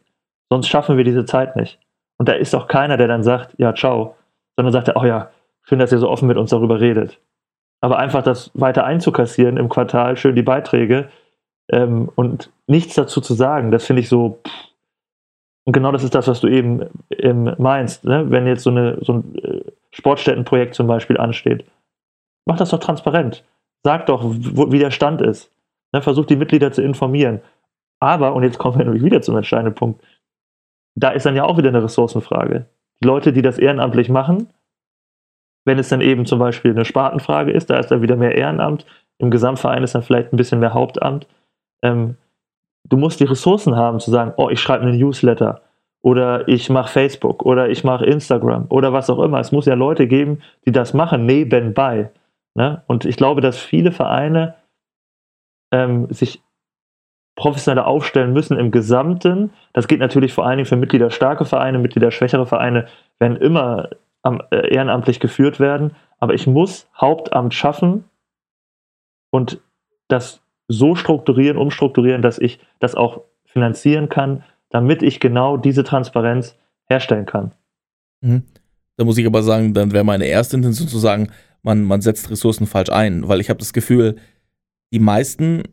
Sonst 0.49 0.67
schaffen 0.67 0.97
wir 0.97 1.03
diese 1.03 1.25
Zeit 1.25 1.55
nicht. 1.55 1.79
Und 2.19 2.29
da 2.29 2.33
ist 2.33 2.53
auch 2.53 2.67
keiner, 2.67 2.97
der 2.97 3.07
dann 3.07 3.23
sagt, 3.23 3.55
ja, 3.57 3.73
ciao, 3.73 4.15
sondern 4.55 4.71
sagt, 4.71 4.95
oh 4.95 5.05
ja, 5.05 5.31
schön, 5.63 5.79
dass 5.79 5.91
ihr 5.91 5.97
so 5.97 6.09
offen 6.09 6.27
mit 6.27 6.37
uns 6.37 6.51
darüber 6.51 6.79
redet. 6.79 7.19
Aber 7.81 7.97
einfach 7.97 8.23
das 8.23 8.51
weiter 8.53 8.85
einzukassieren 8.85 9.57
im 9.57 9.67
Quartal, 9.67 10.15
schön 10.15 10.35
die 10.35 10.43
Beiträge 10.43 11.09
ähm, 11.71 12.09
und 12.15 12.51
nichts 12.67 12.95
dazu 12.95 13.19
zu 13.21 13.33
sagen, 13.33 13.71
das 13.71 13.85
finde 13.85 14.01
ich 14.01 14.09
so. 14.09 14.39
Pff. 14.45 14.73
Und 15.65 15.71
genau 15.71 15.93
das 15.93 16.03
ist 16.03 16.13
das, 16.13 16.27
was 16.27 16.41
du 16.41 16.49
eben 16.49 16.89
ähm, 17.09 17.55
meinst. 17.57 18.03
Ne? 18.03 18.29
Wenn 18.29 18.47
jetzt 18.47 18.63
so, 18.63 18.69
eine, 18.69 18.97
so 19.01 19.13
ein 19.13 19.35
äh, 19.35 19.61
Sportstättenprojekt 19.91 20.75
zum 20.75 20.87
Beispiel 20.87 21.17
ansteht, 21.17 21.65
mach 22.45 22.57
das 22.57 22.71
doch 22.71 22.79
transparent. 22.79 23.45
Sag 23.83 24.05
doch, 24.05 24.23
wo, 24.23 24.71
wie 24.71 24.79
der 24.79 24.91
Stand 24.91 25.21
ist. 25.21 25.51
Ne? 25.93 26.01
Versuch 26.01 26.25
die 26.25 26.35
Mitglieder 26.35 26.71
zu 26.71 26.81
informieren. 26.81 27.41
Aber, 27.99 28.33
und 28.33 28.43
jetzt 28.43 28.57
kommen 28.57 28.77
wir 28.77 28.85
nämlich 28.85 29.03
wieder 29.03 29.21
zum 29.21 29.37
entscheidenden 29.37 29.75
Punkt, 29.75 30.03
da 30.95 31.09
ist 31.09 31.25
dann 31.25 31.35
ja 31.35 31.45
auch 31.45 31.57
wieder 31.57 31.69
eine 31.69 31.83
Ressourcenfrage. 31.83 32.65
Die 33.01 33.07
Leute, 33.07 33.33
die 33.33 33.41
das 33.41 33.57
ehrenamtlich 33.57 34.09
machen, 34.09 34.49
wenn 35.65 35.79
es 35.79 35.89
dann 35.89 36.01
eben 36.01 36.25
zum 36.25 36.39
Beispiel 36.39 36.71
eine 36.71 36.85
Spartenfrage 36.85 37.51
ist, 37.51 37.69
da 37.69 37.77
ist 37.77 37.89
dann 37.89 38.01
wieder 38.01 38.15
mehr 38.15 38.35
Ehrenamt. 38.35 38.85
Im 39.17 39.31
Gesamtverein 39.31 39.83
ist 39.83 39.95
dann 39.95 40.03
vielleicht 40.03 40.33
ein 40.33 40.37
bisschen 40.37 40.59
mehr 40.59 40.73
Hauptamt. 40.73 41.27
Ähm, 41.81 42.17
du 42.83 42.97
musst 42.97 43.19
die 43.19 43.25
Ressourcen 43.25 43.75
haben, 43.75 43.99
zu 43.99 44.11
sagen, 44.11 44.33
oh, 44.37 44.49
ich 44.49 44.59
schreibe 44.59 44.83
einen 44.83 44.97
Newsletter 44.97 45.61
oder 46.01 46.47
ich 46.47 46.69
mache 46.69 46.91
Facebook 46.91 47.45
oder 47.45 47.69
ich 47.69 47.83
mache 47.83 48.05
Instagram 48.05 48.65
oder 48.69 48.91
was 48.91 49.09
auch 49.09 49.19
immer. 49.19 49.39
Es 49.39 49.51
muss 49.51 49.65
ja 49.65 49.73
Leute 49.73 50.07
geben, 50.07 50.41
die 50.65 50.71
das 50.71 50.93
machen 50.93 51.25
nebenbei. 51.25 52.11
Ne? 52.55 52.83
Und 52.87 53.05
ich 53.05 53.17
glaube, 53.17 53.41
dass 53.41 53.57
viele 53.57 53.91
Vereine 53.91 54.55
ähm, 55.71 56.07
sich 56.11 56.41
professioneller 57.35 57.87
aufstellen 57.87 58.33
müssen 58.33 58.59
im 58.59 58.71
Gesamten. 58.71 59.51
Das 59.73 59.87
geht 59.87 59.99
natürlich 59.99 60.33
vor 60.33 60.45
allen 60.45 60.57
Dingen 60.57 60.67
für 60.67 60.75
Mitglieder 60.75 61.09
starke 61.09 61.45
Vereine, 61.45 61.79
Mitglieder 61.79 62.11
schwächere 62.11 62.45
Vereine 62.45 62.87
werden 63.17 63.37
immer 63.37 63.89
äh, 64.23 64.73
ehrenamtlich 64.73 65.19
geführt 65.19 65.59
werden. 65.59 65.95
Aber 66.19 66.35
ich 66.35 66.47
muss 66.47 66.87
Hauptamt 66.99 67.53
schaffen 67.53 68.05
und 69.31 69.59
das 70.07 70.41
so 70.67 70.95
strukturieren, 70.95 71.57
umstrukturieren, 71.57 72.21
dass 72.21 72.37
ich 72.37 72.59
das 72.79 72.95
auch 72.95 73.21
finanzieren 73.45 74.09
kann, 74.09 74.43
damit 74.69 75.03
ich 75.03 75.19
genau 75.19 75.57
diese 75.57 75.83
Transparenz 75.83 76.57
herstellen 76.85 77.25
kann. 77.25 77.51
Mhm. 78.21 78.43
Da 78.95 79.05
muss 79.05 79.17
ich 79.17 79.25
aber 79.25 79.41
sagen, 79.41 79.73
dann 79.73 79.91
wäre 79.91 80.03
meine 80.03 80.25
erste 80.25 80.55
Intention 80.55 80.87
zu 80.87 80.99
sagen, 80.99 81.31
man, 81.63 81.83
man 81.83 82.01
setzt 82.01 82.29
Ressourcen 82.29 82.67
falsch 82.67 82.89
ein, 82.89 83.27
weil 83.27 83.41
ich 83.41 83.49
habe 83.49 83.59
das 83.59 83.73
Gefühl, 83.73 84.17
die 84.93 84.99
meisten 84.99 85.63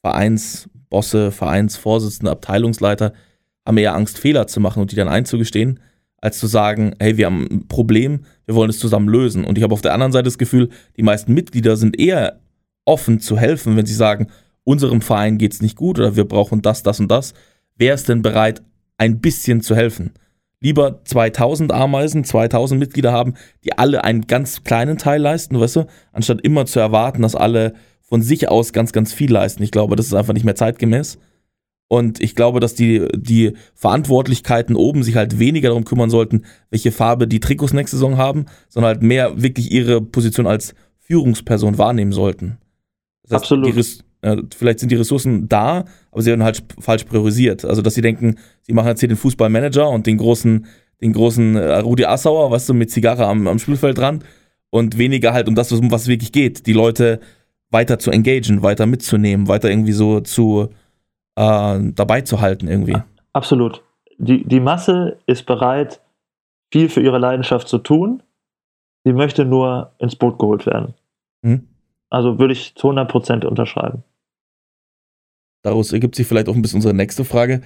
Vereinsbosse, 0.00 1.30
Vereinsvorsitzende, 1.30 2.30
Abteilungsleiter 2.30 3.12
haben 3.66 3.78
eher 3.78 3.94
Angst, 3.94 4.18
Fehler 4.18 4.46
zu 4.46 4.60
machen 4.60 4.80
und 4.80 4.92
die 4.92 4.96
dann 4.96 5.08
einzugestehen, 5.08 5.80
als 6.18 6.38
zu 6.38 6.46
sagen, 6.46 6.94
hey, 6.98 7.16
wir 7.16 7.26
haben 7.26 7.46
ein 7.50 7.68
Problem, 7.68 8.20
wir 8.46 8.54
wollen 8.54 8.70
es 8.70 8.78
zusammen 8.78 9.08
lösen. 9.08 9.44
Und 9.44 9.58
ich 9.58 9.64
habe 9.64 9.74
auf 9.74 9.82
der 9.82 9.92
anderen 9.92 10.12
Seite 10.12 10.24
das 10.24 10.38
Gefühl, 10.38 10.70
die 10.96 11.02
meisten 11.02 11.34
Mitglieder 11.34 11.76
sind 11.76 11.98
eher 11.98 12.40
offen 12.86 13.20
zu 13.20 13.38
helfen, 13.38 13.76
wenn 13.76 13.86
sie 13.86 13.94
sagen, 13.94 14.28
unserem 14.64 15.02
Verein 15.02 15.36
geht 15.36 15.52
es 15.52 15.62
nicht 15.62 15.76
gut 15.76 15.98
oder 15.98 16.16
wir 16.16 16.24
brauchen 16.24 16.62
das, 16.62 16.82
das 16.82 17.00
und 17.00 17.10
das. 17.10 17.34
Wer 17.76 17.94
ist 17.94 18.08
denn 18.08 18.22
bereit, 18.22 18.62
ein 18.96 19.20
bisschen 19.20 19.60
zu 19.60 19.74
helfen? 19.76 20.12
Lieber 20.64 21.04
2000 21.04 21.72
Ameisen, 21.72 22.24
2000 22.24 22.80
Mitglieder 22.80 23.12
haben, 23.12 23.34
die 23.64 23.76
alle 23.76 24.02
einen 24.02 24.26
ganz 24.26 24.64
kleinen 24.64 24.96
Teil 24.96 25.20
leisten, 25.20 25.60
weißt 25.60 25.76
du, 25.76 25.86
anstatt 26.10 26.40
immer 26.40 26.64
zu 26.64 26.80
erwarten, 26.80 27.20
dass 27.20 27.36
alle 27.36 27.74
von 28.00 28.22
sich 28.22 28.48
aus 28.48 28.72
ganz, 28.72 28.92
ganz 28.92 29.12
viel 29.12 29.30
leisten. 29.30 29.62
Ich 29.62 29.70
glaube, 29.70 29.94
das 29.94 30.06
ist 30.06 30.14
einfach 30.14 30.32
nicht 30.32 30.46
mehr 30.46 30.54
zeitgemäß. 30.54 31.18
Und 31.88 32.22
ich 32.22 32.34
glaube, 32.34 32.60
dass 32.60 32.74
die, 32.74 33.06
die 33.14 33.52
Verantwortlichkeiten 33.74 34.74
oben 34.74 35.02
sich 35.02 35.16
halt 35.16 35.38
weniger 35.38 35.68
darum 35.68 35.84
kümmern 35.84 36.08
sollten, 36.08 36.46
welche 36.70 36.92
Farbe 36.92 37.28
die 37.28 37.40
Trikots 37.40 37.74
nächste 37.74 37.98
Saison 37.98 38.16
haben, 38.16 38.46
sondern 38.70 38.94
halt 38.94 39.02
mehr 39.02 39.42
wirklich 39.42 39.70
ihre 39.70 40.00
Position 40.00 40.46
als 40.46 40.74
Führungsperson 40.98 41.76
wahrnehmen 41.76 42.12
sollten. 42.12 42.56
Das 43.24 43.32
heißt, 43.32 43.42
Absolut. 43.42 43.76
Die, 43.76 43.84
vielleicht 44.56 44.80
sind 44.80 44.90
die 44.90 44.96
Ressourcen 44.96 45.48
da, 45.48 45.84
aber 46.10 46.22
sie 46.22 46.30
werden 46.30 46.44
halt 46.44 46.64
falsch 46.78 47.04
priorisiert. 47.04 47.64
Also, 47.64 47.82
dass 47.82 47.94
sie 47.94 48.00
denken, 48.00 48.36
sie 48.62 48.72
machen 48.72 48.88
jetzt 48.88 49.00
hier 49.00 49.08
den 49.08 49.18
Fußballmanager 49.18 49.88
und 49.88 50.06
den 50.06 50.16
großen, 50.16 50.66
den 51.00 51.12
großen 51.12 51.56
äh, 51.56 51.78
Rudi 51.78 52.04
Assauer, 52.04 52.50
weißt 52.50 52.68
du, 52.68 52.74
mit 52.74 52.90
Zigarre 52.90 53.26
am, 53.26 53.46
am 53.46 53.58
Spielfeld 53.58 53.98
dran 53.98 54.24
und 54.70 54.98
weniger 54.98 55.32
halt 55.32 55.48
um 55.48 55.54
das, 55.54 55.70
um 55.72 55.90
was 55.90 56.02
es 56.02 56.08
wirklich 56.08 56.32
geht. 56.32 56.66
Die 56.66 56.72
Leute 56.72 57.20
weiter 57.70 57.98
zu 57.98 58.10
engagieren, 58.10 58.62
weiter 58.62 58.86
mitzunehmen, 58.86 59.48
weiter 59.48 59.68
irgendwie 59.68 59.92
so 59.92 60.20
zu 60.20 60.70
äh, 61.36 61.78
dabei 61.94 62.22
zu 62.22 62.40
halten 62.40 62.68
irgendwie. 62.68 62.96
Absolut. 63.32 63.82
Die, 64.18 64.44
die 64.44 64.60
Masse 64.60 65.18
ist 65.26 65.44
bereit, 65.44 66.00
viel 66.72 66.88
für 66.88 67.00
ihre 67.00 67.18
Leidenschaft 67.18 67.68
zu 67.68 67.78
tun. 67.78 68.22
Sie 69.04 69.12
möchte 69.12 69.44
nur 69.44 69.92
ins 69.98 70.16
Boot 70.16 70.38
geholt 70.38 70.66
werden. 70.66 70.94
Mhm. 71.42 71.68
Also 72.10 72.38
würde 72.38 72.52
ich 72.52 72.74
zu 72.74 72.88
100% 72.88 73.44
unterschreiben. 73.44 74.04
Daraus 75.64 75.92
ergibt 75.92 76.14
sich 76.14 76.26
vielleicht 76.26 76.48
auch 76.48 76.54
ein 76.54 76.60
bisschen 76.60 76.76
unsere 76.76 76.92
nächste 76.92 77.24
Frage. 77.24 77.62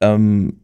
Ähm, 0.00 0.62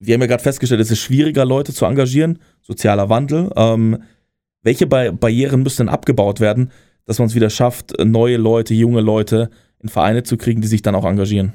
wir 0.00 0.14
haben 0.14 0.20
ja 0.20 0.26
gerade 0.26 0.42
festgestellt, 0.42 0.80
es 0.80 0.90
ist 0.90 0.98
schwieriger, 0.98 1.44
Leute 1.44 1.72
zu 1.72 1.84
engagieren, 1.84 2.40
sozialer 2.60 3.08
Wandel. 3.08 3.50
Ähm, 3.54 4.02
welche 4.62 4.88
Barrieren 4.88 5.62
müssen 5.62 5.86
denn 5.86 5.94
abgebaut 5.94 6.40
werden, 6.40 6.72
dass 7.06 7.20
man 7.20 7.28
es 7.28 7.36
wieder 7.36 7.50
schafft, 7.50 7.94
neue 8.04 8.36
Leute, 8.36 8.74
junge 8.74 9.00
Leute 9.00 9.48
in 9.78 9.88
Vereine 9.88 10.24
zu 10.24 10.36
kriegen, 10.36 10.60
die 10.60 10.66
sich 10.66 10.82
dann 10.82 10.96
auch 10.96 11.04
engagieren? 11.04 11.52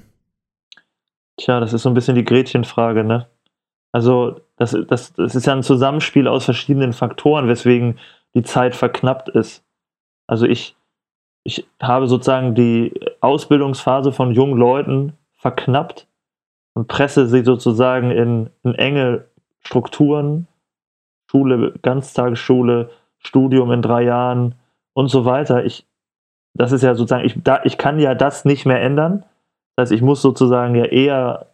Tja, 1.37 1.59
das 1.59 1.73
ist 1.73 1.81
so 1.81 1.89
ein 1.89 1.95
bisschen 1.95 2.15
die 2.15 2.25
Gretchenfrage, 2.25 3.03
ne? 3.03 3.27
Also, 3.91 4.39
das, 4.57 4.77
das, 4.87 5.11
das 5.13 5.35
ist 5.35 5.45
ja 5.45 5.53
ein 5.53 5.63
Zusammenspiel 5.63 6.27
aus 6.27 6.45
verschiedenen 6.45 6.93
Faktoren, 6.93 7.47
weswegen 7.47 7.97
die 8.33 8.43
Zeit 8.43 8.75
verknappt 8.75 9.29
ist. 9.29 9.63
Also 10.27 10.45
ich, 10.45 10.75
ich 11.43 11.65
habe 11.81 12.07
sozusagen 12.07 12.55
die 12.55 12.93
Ausbildungsphase 13.21 14.11
von 14.11 14.31
jungen 14.31 14.57
Leuten 14.57 15.13
verknappt 15.35 16.07
und 16.73 16.87
presse 16.87 17.27
sie 17.27 17.43
sozusagen 17.43 18.11
in, 18.11 18.49
in 18.63 18.75
enge 18.75 19.25
Strukturen, 19.61 20.47
Schule, 21.29 21.73
Ganztagesschule, 21.81 22.89
Studium 23.19 23.71
in 23.71 23.81
drei 23.81 24.03
Jahren 24.03 24.55
und 24.93 25.09
so 25.09 25.25
weiter. 25.25 25.65
Ich, 25.65 25.85
das 26.53 26.71
ist 26.71 26.83
ja 26.83 26.95
sozusagen, 26.95 27.25
ich, 27.25 27.35
da, 27.43 27.61
ich 27.63 27.77
kann 27.77 27.99
ja 27.99 28.15
das 28.15 28.45
nicht 28.45 28.65
mehr 28.65 28.81
ändern. 28.81 29.25
Das 29.75 29.83
heißt, 29.83 29.91
ich 29.91 30.01
muss 30.01 30.21
sozusagen 30.21 30.75
ja 30.75 30.85
eher 30.85 31.47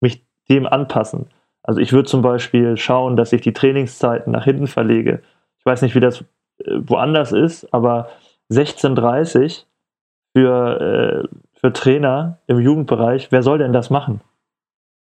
mich 0.00 0.24
dem 0.48 0.66
anpassen. 0.66 1.26
Also 1.62 1.80
ich 1.80 1.92
würde 1.92 2.08
zum 2.08 2.22
Beispiel 2.22 2.76
schauen, 2.76 3.16
dass 3.16 3.32
ich 3.32 3.42
die 3.42 3.52
Trainingszeiten 3.52 4.32
nach 4.32 4.44
hinten 4.44 4.66
verlege. 4.66 5.22
Ich 5.58 5.66
weiß 5.66 5.82
nicht, 5.82 5.94
wie 5.94 6.00
das 6.00 6.22
äh, 6.64 6.80
woanders 6.80 7.32
ist, 7.32 7.72
aber 7.72 8.08
16.30 8.50 9.64
für, 10.32 10.80
äh, 10.80 11.28
für 11.54 11.72
Trainer 11.72 12.38
im 12.46 12.60
Jugendbereich, 12.60 13.30
wer 13.30 13.42
soll 13.42 13.58
denn 13.58 13.72
das 13.72 13.90
machen? 13.90 14.20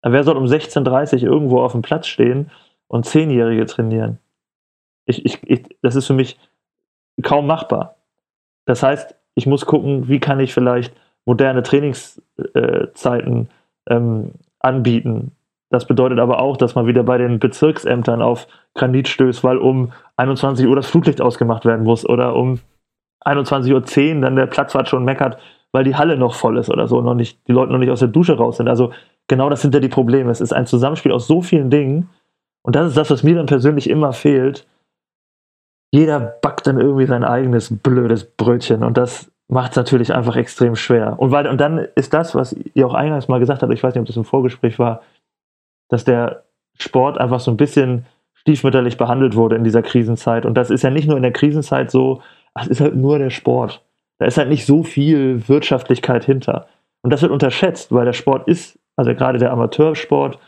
Wer 0.03 0.25
soll 0.25 0.37
um 0.37 0.45
16.30 0.45 1.25
irgendwo 1.25 1.61
auf 1.61 1.73
dem 1.73 1.83
Platz 1.83 2.07
stehen 2.07 2.51
und 2.87 3.07
Zehnjährige 3.07 3.67
trainieren? 3.67 4.19
Ich, 5.05 5.25
ich, 5.25 5.41
ich, 5.45 5.65
das 5.83 5.97
ist 5.97 6.07
für 6.07 6.15
mich 6.15 6.39
kaum 7.23 7.47
machbar. 7.47 7.97
Das 8.67 8.83
heißt, 8.83 9.15
ich 9.35 9.47
muss 9.47 9.67
gucken, 9.67 10.09
wie 10.09 10.21
kann 10.21 10.41
ich 10.41 10.55
vielleicht 10.55 10.95
moderne 11.25 11.63
Trainingszeiten 11.63 13.49
ähm, 13.89 14.33
anbieten. 14.61 15.33
Das 15.71 15.87
bedeutet 15.87 16.21
aber 16.21 16.41
auch, 16.41 16.57
dass 16.57 16.75
man 16.75 16.87
wieder 16.87 17.03
bei 17.03 17.19
den 17.19 17.39
Bezirksämtern 17.39 18.23
auf 18.23 18.47
Granit 18.75 19.09
stößt, 19.09 19.43
weil 19.43 19.59
um 19.59 19.93
21 20.17 20.67
Uhr 20.67 20.77
das 20.77 20.87
Flutlicht 20.87 21.21
ausgemacht 21.21 21.65
werden 21.65 21.85
muss 21.85 22.09
oder 22.09 22.37
um 22.37 22.61
21.10 23.25 24.17
Uhr 24.17 24.21
dann 24.23 24.37
der 24.37 24.47
Platzwart 24.47 24.89
schon 24.89 25.05
meckert, 25.05 25.39
weil 25.73 25.85
die 25.85 25.97
Halle 25.97 26.17
noch 26.17 26.35
voll 26.35 26.59
ist 26.59 26.71
oder 26.71 26.89
so, 26.89 27.01
noch 27.01 27.15
nicht, 27.15 27.47
die 27.49 27.53
Leute 27.53 27.73
noch 27.73 27.79
nicht 27.79 27.91
aus 27.91 28.01
der 28.01 28.09
Dusche 28.09 28.37
raus 28.37 28.57
sind. 28.59 28.69
Also 28.69 28.93
genau 29.29 29.51
das 29.51 29.63
sind 29.63 29.75
ja 29.75 29.81
die 29.81 29.89
Probleme. 29.89 30.31
Es 30.31 30.41
ist 30.41 30.53
ein 30.53 30.67
Zusammenspiel 30.67 31.13
aus 31.13 31.27
so 31.27 31.43
vielen 31.43 31.71
Dingen. 31.71 32.11
Und 32.63 32.77
das 32.77 32.89
ist 32.89 32.97
das, 32.97 33.11
was 33.11 33.23
mir 33.23 33.35
dann 33.35 33.47
persönlich 33.47 33.89
immer 33.89 34.13
fehlt, 34.13 34.67
jeder 35.93 36.19
backt 36.21 36.67
dann 36.67 36.81
irgendwie 36.81 37.07
sein 37.07 37.25
eigenes 37.25 37.77
blödes 37.79 38.25
Brötchen 38.25 38.83
und 38.83 38.99
das 38.99 39.31
macht 39.49 39.73
es 39.73 39.77
natürlich 39.77 40.13
einfach 40.13 40.37
extrem 40.37 40.75
schwer. 40.75 41.19
Und, 41.19 41.31
weil, 41.31 41.47
und 41.47 41.61
dann 41.61 41.79
ist 41.95 42.13
das, 42.13 42.35
was 42.35 42.55
ihr 42.75 42.87
auch 42.87 42.95
eingangs 42.95 43.29
mal 43.29 43.39
gesagt 43.39 43.63
habt, 43.63 43.73
ich 43.73 43.83
weiß 43.83 43.95
nicht, 43.95 44.01
ob 44.01 44.07
das 44.07 44.17
im 44.17 44.25
Vorgespräch 44.25 44.79
war, 44.79 45.03
dass 45.89 46.05
der 46.05 46.45
Sport 46.79 47.19
einfach 47.19 47.41
so 47.41 47.51
ein 47.51 47.57
bisschen 47.57 48.07
stiefmütterlich 48.35 48.97
behandelt 48.97 49.37
wurde 49.37 49.57
in 49.57 49.65
dieser 49.65 49.83
Krisenzeit. 49.83 50.45
Und 50.45 50.55
das 50.55 50.71
ist 50.71 50.83
ja 50.83 50.91
nicht 50.91 51.07
nur 51.07 51.17
in 51.17 51.23
der 51.23 51.33
Krisenzeit 51.33 51.91
so, 51.91 52.23
es 52.61 52.69
ist 52.69 52.81
halt 52.81 52.97
nur 52.97 53.19
der 53.19 53.31
Sport. 53.31 53.83
Da 54.19 54.27
ist 54.27 54.39
halt 54.39 54.49
nicht 54.49 54.67
so 54.67 54.83
viel 54.83 55.49
Wirtschaftlichkeit 55.49 56.25
hinter. 56.25 56.67
Und 57.03 57.13
das 57.13 57.23
wird 57.23 57.33
unterschätzt, 57.33 57.93
weil 57.93 58.05
der 58.05 58.13
Sport 58.13 58.49
ist, 58.49 58.79
also 58.97 59.15
gerade 59.15 59.39
der 59.39 59.53
Amateursport, 59.53 60.39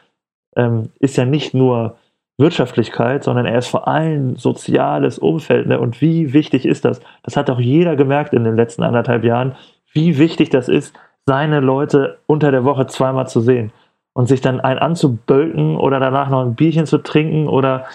ähm, 0.57 0.91
ist 0.99 1.17
ja 1.17 1.25
nicht 1.25 1.55
nur 1.55 1.97
Wirtschaftlichkeit, 2.39 3.25
sondern 3.25 3.47
er 3.47 3.59
ist 3.59 3.69
vor 3.69 3.89
allem 3.89 4.37
soziales 4.37 5.19
Umfeld. 5.19 5.67
Ne? 5.67 5.79
Und 5.79 6.01
wie 6.01 6.33
wichtig 6.33 6.65
ist 6.67 6.85
das? 6.85 7.01
Das 7.23 7.37
hat 7.37 7.51
auch 7.51 7.61
jeder 7.61 7.97
gemerkt 7.97 8.33
in 8.33 8.45
den 8.45 8.57
letzten 8.57 8.85
anderthalb 8.85 9.25
Jahren, 9.25 9.57
wie 9.93 10.19
wichtig 10.19 10.51
das 10.51 10.69
ist, 10.69 10.95
seine 11.27 11.61
Leute 11.61 12.19
unter 12.27 12.51
der 12.51 12.65
Woche 12.65 12.87
zweimal 12.87 13.29
zu 13.29 13.41
sehen 13.41 13.73
und 14.15 14.27
sich 14.27 14.41
dann 14.41 14.61
ein 14.61 14.79
anzubölken 14.79 15.77
oder 15.77 16.01
danach 16.01 16.31
noch 16.31 16.45
ein 16.45 16.55
Bierchen 16.55 16.87
zu 16.87 16.99
trinken 16.99 17.49
oder 17.49 17.87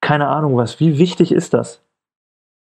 keine 0.00 0.28
Ahnung 0.28 0.56
was. 0.56 0.80
Wie 0.80 0.98
wichtig 0.98 1.32
ist 1.32 1.54
das? 1.54 1.82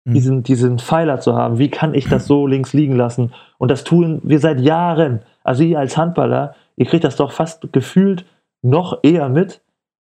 Mhm. 0.04 0.12
Diesen, 0.14 0.42
diesen 0.42 0.78
Pfeiler 0.78 1.20
zu 1.20 1.34
haben. 1.34 1.58
Wie 1.58 1.70
kann 1.70 1.94
ich 1.94 2.08
das 2.08 2.26
so 2.26 2.46
links 2.46 2.72
liegen 2.72 2.96
lassen? 2.96 3.32
Und 3.58 3.70
das 3.70 3.84
tun 3.84 4.20
wir 4.22 4.38
seit 4.38 4.60
Jahren. 4.60 5.22
Also 5.44 5.62
ihr 5.62 5.78
als 5.78 5.96
Handballer, 5.96 6.54
ihr 6.76 6.86
kriegt 6.86 7.04
das 7.04 7.16
doch 7.16 7.32
fast 7.32 7.72
gefühlt 7.72 8.24
noch 8.62 9.00
eher 9.02 9.28
mit, 9.28 9.62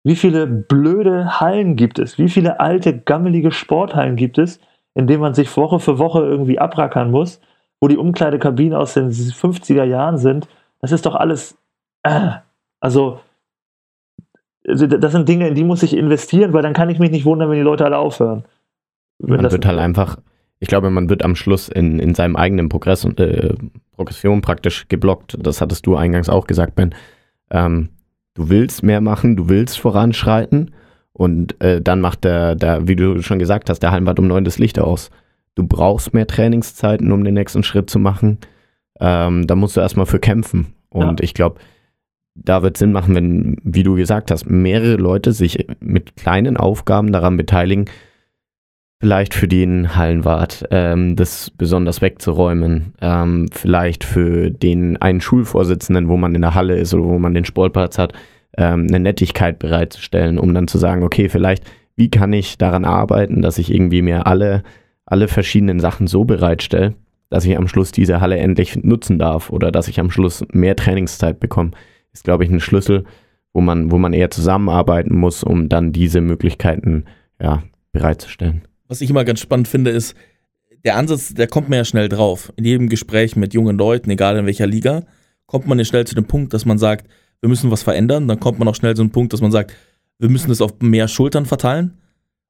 wie 0.05 0.17
viele 0.17 0.47
blöde 0.47 1.41
Hallen 1.41 1.77
gibt 1.77 1.99
es? 1.99 2.19
Wie 2.19 2.29
viele 2.29 2.61
alte, 2.61 2.99
gammelige 2.99 3.51
Sporthallen 3.51 4.17
gibt 4.17 4.39
es, 4.39 4.61
in 4.95 5.07
denen 5.07 5.21
man 5.21 5.35
sich 5.35 5.55
Woche 5.57 5.81
für 5.81 5.99
Woche 5.99 6.21
irgendwie 6.21 6.59
abrackern 6.59 7.11
muss, 7.11 7.41
wo 7.81 7.89
die 7.89 7.97
Umkleidekabinen 7.97 8.75
aus 8.75 8.95
den 8.95 9.11
50er 9.11 9.85
Jahren 9.85 10.19
sind? 10.19 10.49
Das 10.81 10.93
ist 10.93 11.05
doch 11.05 11.15
alles. 11.15 11.59
Äh, 12.05 12.31
also, 12.81 13.21
also, 14.67 14.87
das 14.87 15.13
sind 15.13 15.29
Dinge, 15.29 15.49
in 15.49 15.55
die 15.55 15.65
muss 15.65 15.83
ich 15.83 15.97
investieren, 15.97 16.53
weil 16.53 16.63
dann 16.63 16.75
kann 16.75 16.91
ich 16.91 16.99
mich 16.99 17.11
nicht 17.11 17.25
wundern, 17.25 17.51
wenn 17.51 17.57
die 17.57 17.63
Leute 17.63 17.85
alle 17.85 17.99
aufhören. 17.99 18.45
Man 19.19 19.51
wird 19.51 19.67
halt 19.67 19.79
einfach, 19.79 20.19
ich 20.61 20.69
glaube, 20.69 20.91
man 20.91 21.09
wird 21.09 21.25
am 21.25 21.35
Schluss 21.35 21.69
in, 21.69 21.99
in 21.99 22.15
seinem 22.15 22.37
eigenen 22.37 22.69
Progress 22.69 23.05
und 23.05 23.19
äh, 23.21 23.55
Progression 23.93 24.41
praktisch 24.41 24.87
geblockt. 24.89 25.37
Das 25.41 25.61
hattest 25.61 25.87
du 25.87 25.97
eingangs 25.97 26.29
auch 26.29 26.47
gesagt, 26.47 26.75
Ben. 26.75 26.95
Ähm, 27.51 27.89
du 28.35 28.49
willst 28.49 28.83
mehr 28.83 29.01
machen, 29.01 29.37
du 29.37 29.49
willst 29.49 29.79
voranschreiten 29.79 30.73
und 31.13 31.61
äh, 31.61 31.81
dann 31.83 32.01
macht 32.01 32.25
der, 32.25 32.55
der, 32.55 32.87
wie 32.87 32.95
du 32.95 33.23
schon 33.23 33.41
gesagt 33.41 33.71
hast, 33.71 33.81
der 33.81 33.91
Heimbad 33.91 34.19
um 34.21 34.29
neun 34.29 34.45
das 34.45 34.59
Licht 34.59 34.79
aus. 34.79 35.11
Du 35.57 35.67
brauchst 35.67 36.15
mehr 36.15 36.29
Trainingszeiten, 36.29 37.11
um 37.11 37.25
den 37.25 37.35
nächsten 37.35 37.65
Schritt 37.65 37.91
zu 37.91 37.99
machen. 37.99 38.39
Ähm, 39.01 39.49
da 39.49 39.57
musst 39.57 39.77
du 39.77 39.81
erstmal 39.81 40.07
für 40.07 40.21
kämpfen. 40.21 40.75
Und 40.91 41.21
ja. 41.21 41.25
ich 41.25 41.35
glaube, 41.35 41.59
da 42.37 42.63
wird 42.63 42.77
Sinn 42.77 42.93
machen, 42.93 43.17
wenn, 43.17 43.57
wie 43.65 43.83
du 43.83 43.97
gesagt 43.97 44.31
hast, 44.31 44.49
mehrere 44.49 44.95
Leute 44.95 45.33
sich 45.33 45.67
mit 45.81 46.15
kleinen 46.15 46.57
Aufgaben 46.57 47.11
daran 47.11 47.37
beteiligen, 47.37 47.87
vielleicht 49.01 49.35
für 49.35 49.49
den 49.49 49.97
Hallenwart 49.97 50.65
ähm, 50.71 51.15
das 51.15 51.51
besonders 51.51 52.03
wegzuräumen, 52.03 52.95
ähm, 53.01 53.49
vielleicht 53.53 54.05
für 54.05 54.51
den 54.51 54.97
einen 54.97 55.21
Schulvorsitzenden, 55.21 56.09
wo 56.09 56.17
man 56.17 56.35
in 56.35 56.43
der 56.43 56.55
Halle 56.55 56.77
ist 56.77 56.95
oder 56.95 57.05
wo 57.05 57.19
man 57.19 57.35
den 57.35 57.45
Sportplatz 57.45 57.99
hat, 57.99 58.13
ähm, 58.57 58.87
eine 58.89 59.01
Nettigkeit 59.01 59.59
bereitzustellen, 59.59 60.39
um 60.39 60.53
dann 60.53 60.69
zu 60.69 60.79
sagen, 60.79 61.05
okay, 61.05 61.29
vielleicht, 61.29 61.65
wie 61.97 62.11
kann 62.11 62.33
ich 62.33 62.59
daran 62.59 62.85
arbeiten, 62.85 63.41
dass 63.41 63.59
ich 63.59 63.73
irgendwie 63.73 64.03
mir 64.03 64.27
alle, 64.27 64.63
alle 65.07 65.29
verschiedenen 65.29 65.79
Sachen 65.81 66.09
so 66.09 66.25
bereitstelle, 66.25 66.95
dass 67.31 67.45
ich 67.45 67.57
am 67.57 67.69
Schluss 67.69 67.93
diese 67.93 68.21
Halle 68.21 68.39
endlich 68.39 68.83
nutzen 68.83 69.19
darf 69.19 69.51
oder 69.51 69.71
dass 69.71 69.89
ich 69.89 70.01
am 70.01 70.11
Schluss 70.11 70.45
mehr 70.53 70.77
Trainingszeit 70.77 71.39
bekomme. 71.39 71.71
ist, 72.13 72.25
glaube 72.25 72.45
ich, 72.45 72.51
ein 72.51 72.61
Schlüssel, 72.61 73.05
wo 73.53 73.61
man, 73.61 73.93
wo 73.93 73.99
man 73.99 74.13
eher 74.13 74.31
zusammenarbeiten 74.31 75.17
muss, 75.17 75.45
um 75.45 75.69
dann 75.69 75.93
diese 75.93 76.21
Möglichkeiten 76.21 77.05
ja, 77.41 77.63
bereitzustellen. 77.93 78.68
Was 78.89 79.01
ich 79.01 79.11
immer 79.11 79.25
ganz 79.25 79.41
spannend 79.41 79.69
finde, 79.69 79.91
ist, 79.91 80.15
der 80.85 80.97
Ansatz, 80.97 81.35
der 81.35 81.47
kommt 81.47 81.69
mir 81.69 81.77
ja 81.77 81.85
schnell 81.85 82.09
drauf. 82.09 82.53
In 82.57 82.65
jedem 82.65 82.89
Gespräch 82.89 83.37
mit 83.37 83.55
jungen 83.55 83.77
Leuten, 83.77 84.11
egal 84.11 84.37
in 84.37 84.47
welcher 84.47 84.67
Liga, 84.67 85.05
kommt 85.47 85.67
man 85.67 85.79
ja 85.79 85.85
schnell 85.85 86.07
zu 86.07 86.15
dem 86.15 86.25
Punkt, 86.25 86.55
dass 86.55 86.65
man 86.65 86.79
sagt, 86.79 87.09
wir 87.41 87.49
müssen 87.49 87.71
was 87.71 87.83
verändern. 87.83 88.29
Dann 88.29 88.41
kommt 88.41 88.59
man 88.59 88.69
auch 88.69 88.75
schnell 88.75 88.97
zu 88.97 89.03
dem 89.03 89.11
Punkt, 89.11 89.33
dass 89.33 89.41
man 89.41 89.53
sagt, 89.53 89.75
wir 90.19 90.29
müssen 90.29 90.51
es 90.51 90.61
auf 90.61 90.81
mehr 90.81 91.09
Schultern 91.09 91.47
verteilen. 91.47 91.99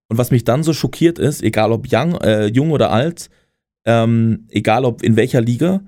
Und 0.08 0.18
was 0.18 0.30
mich 0.30 0.44
dann 0.44 0.62
so 0.62 0.72
schockiert 0.72 1.18
ist, 1.18 1.42
egal 1.42 1.72
ob 1.72 1.86
young, 1.92 2.14
äh, 2.20 2.46
jung 2.46 2.70
oder 2.70 2.90
alt, 2.90 3.28
ähm, 3.84 4.46
egal 4.48 4.84
ob 4.84 5.02
in 5.02 5.16
welcher 5.16 5.40
Liga, 5.40 5.82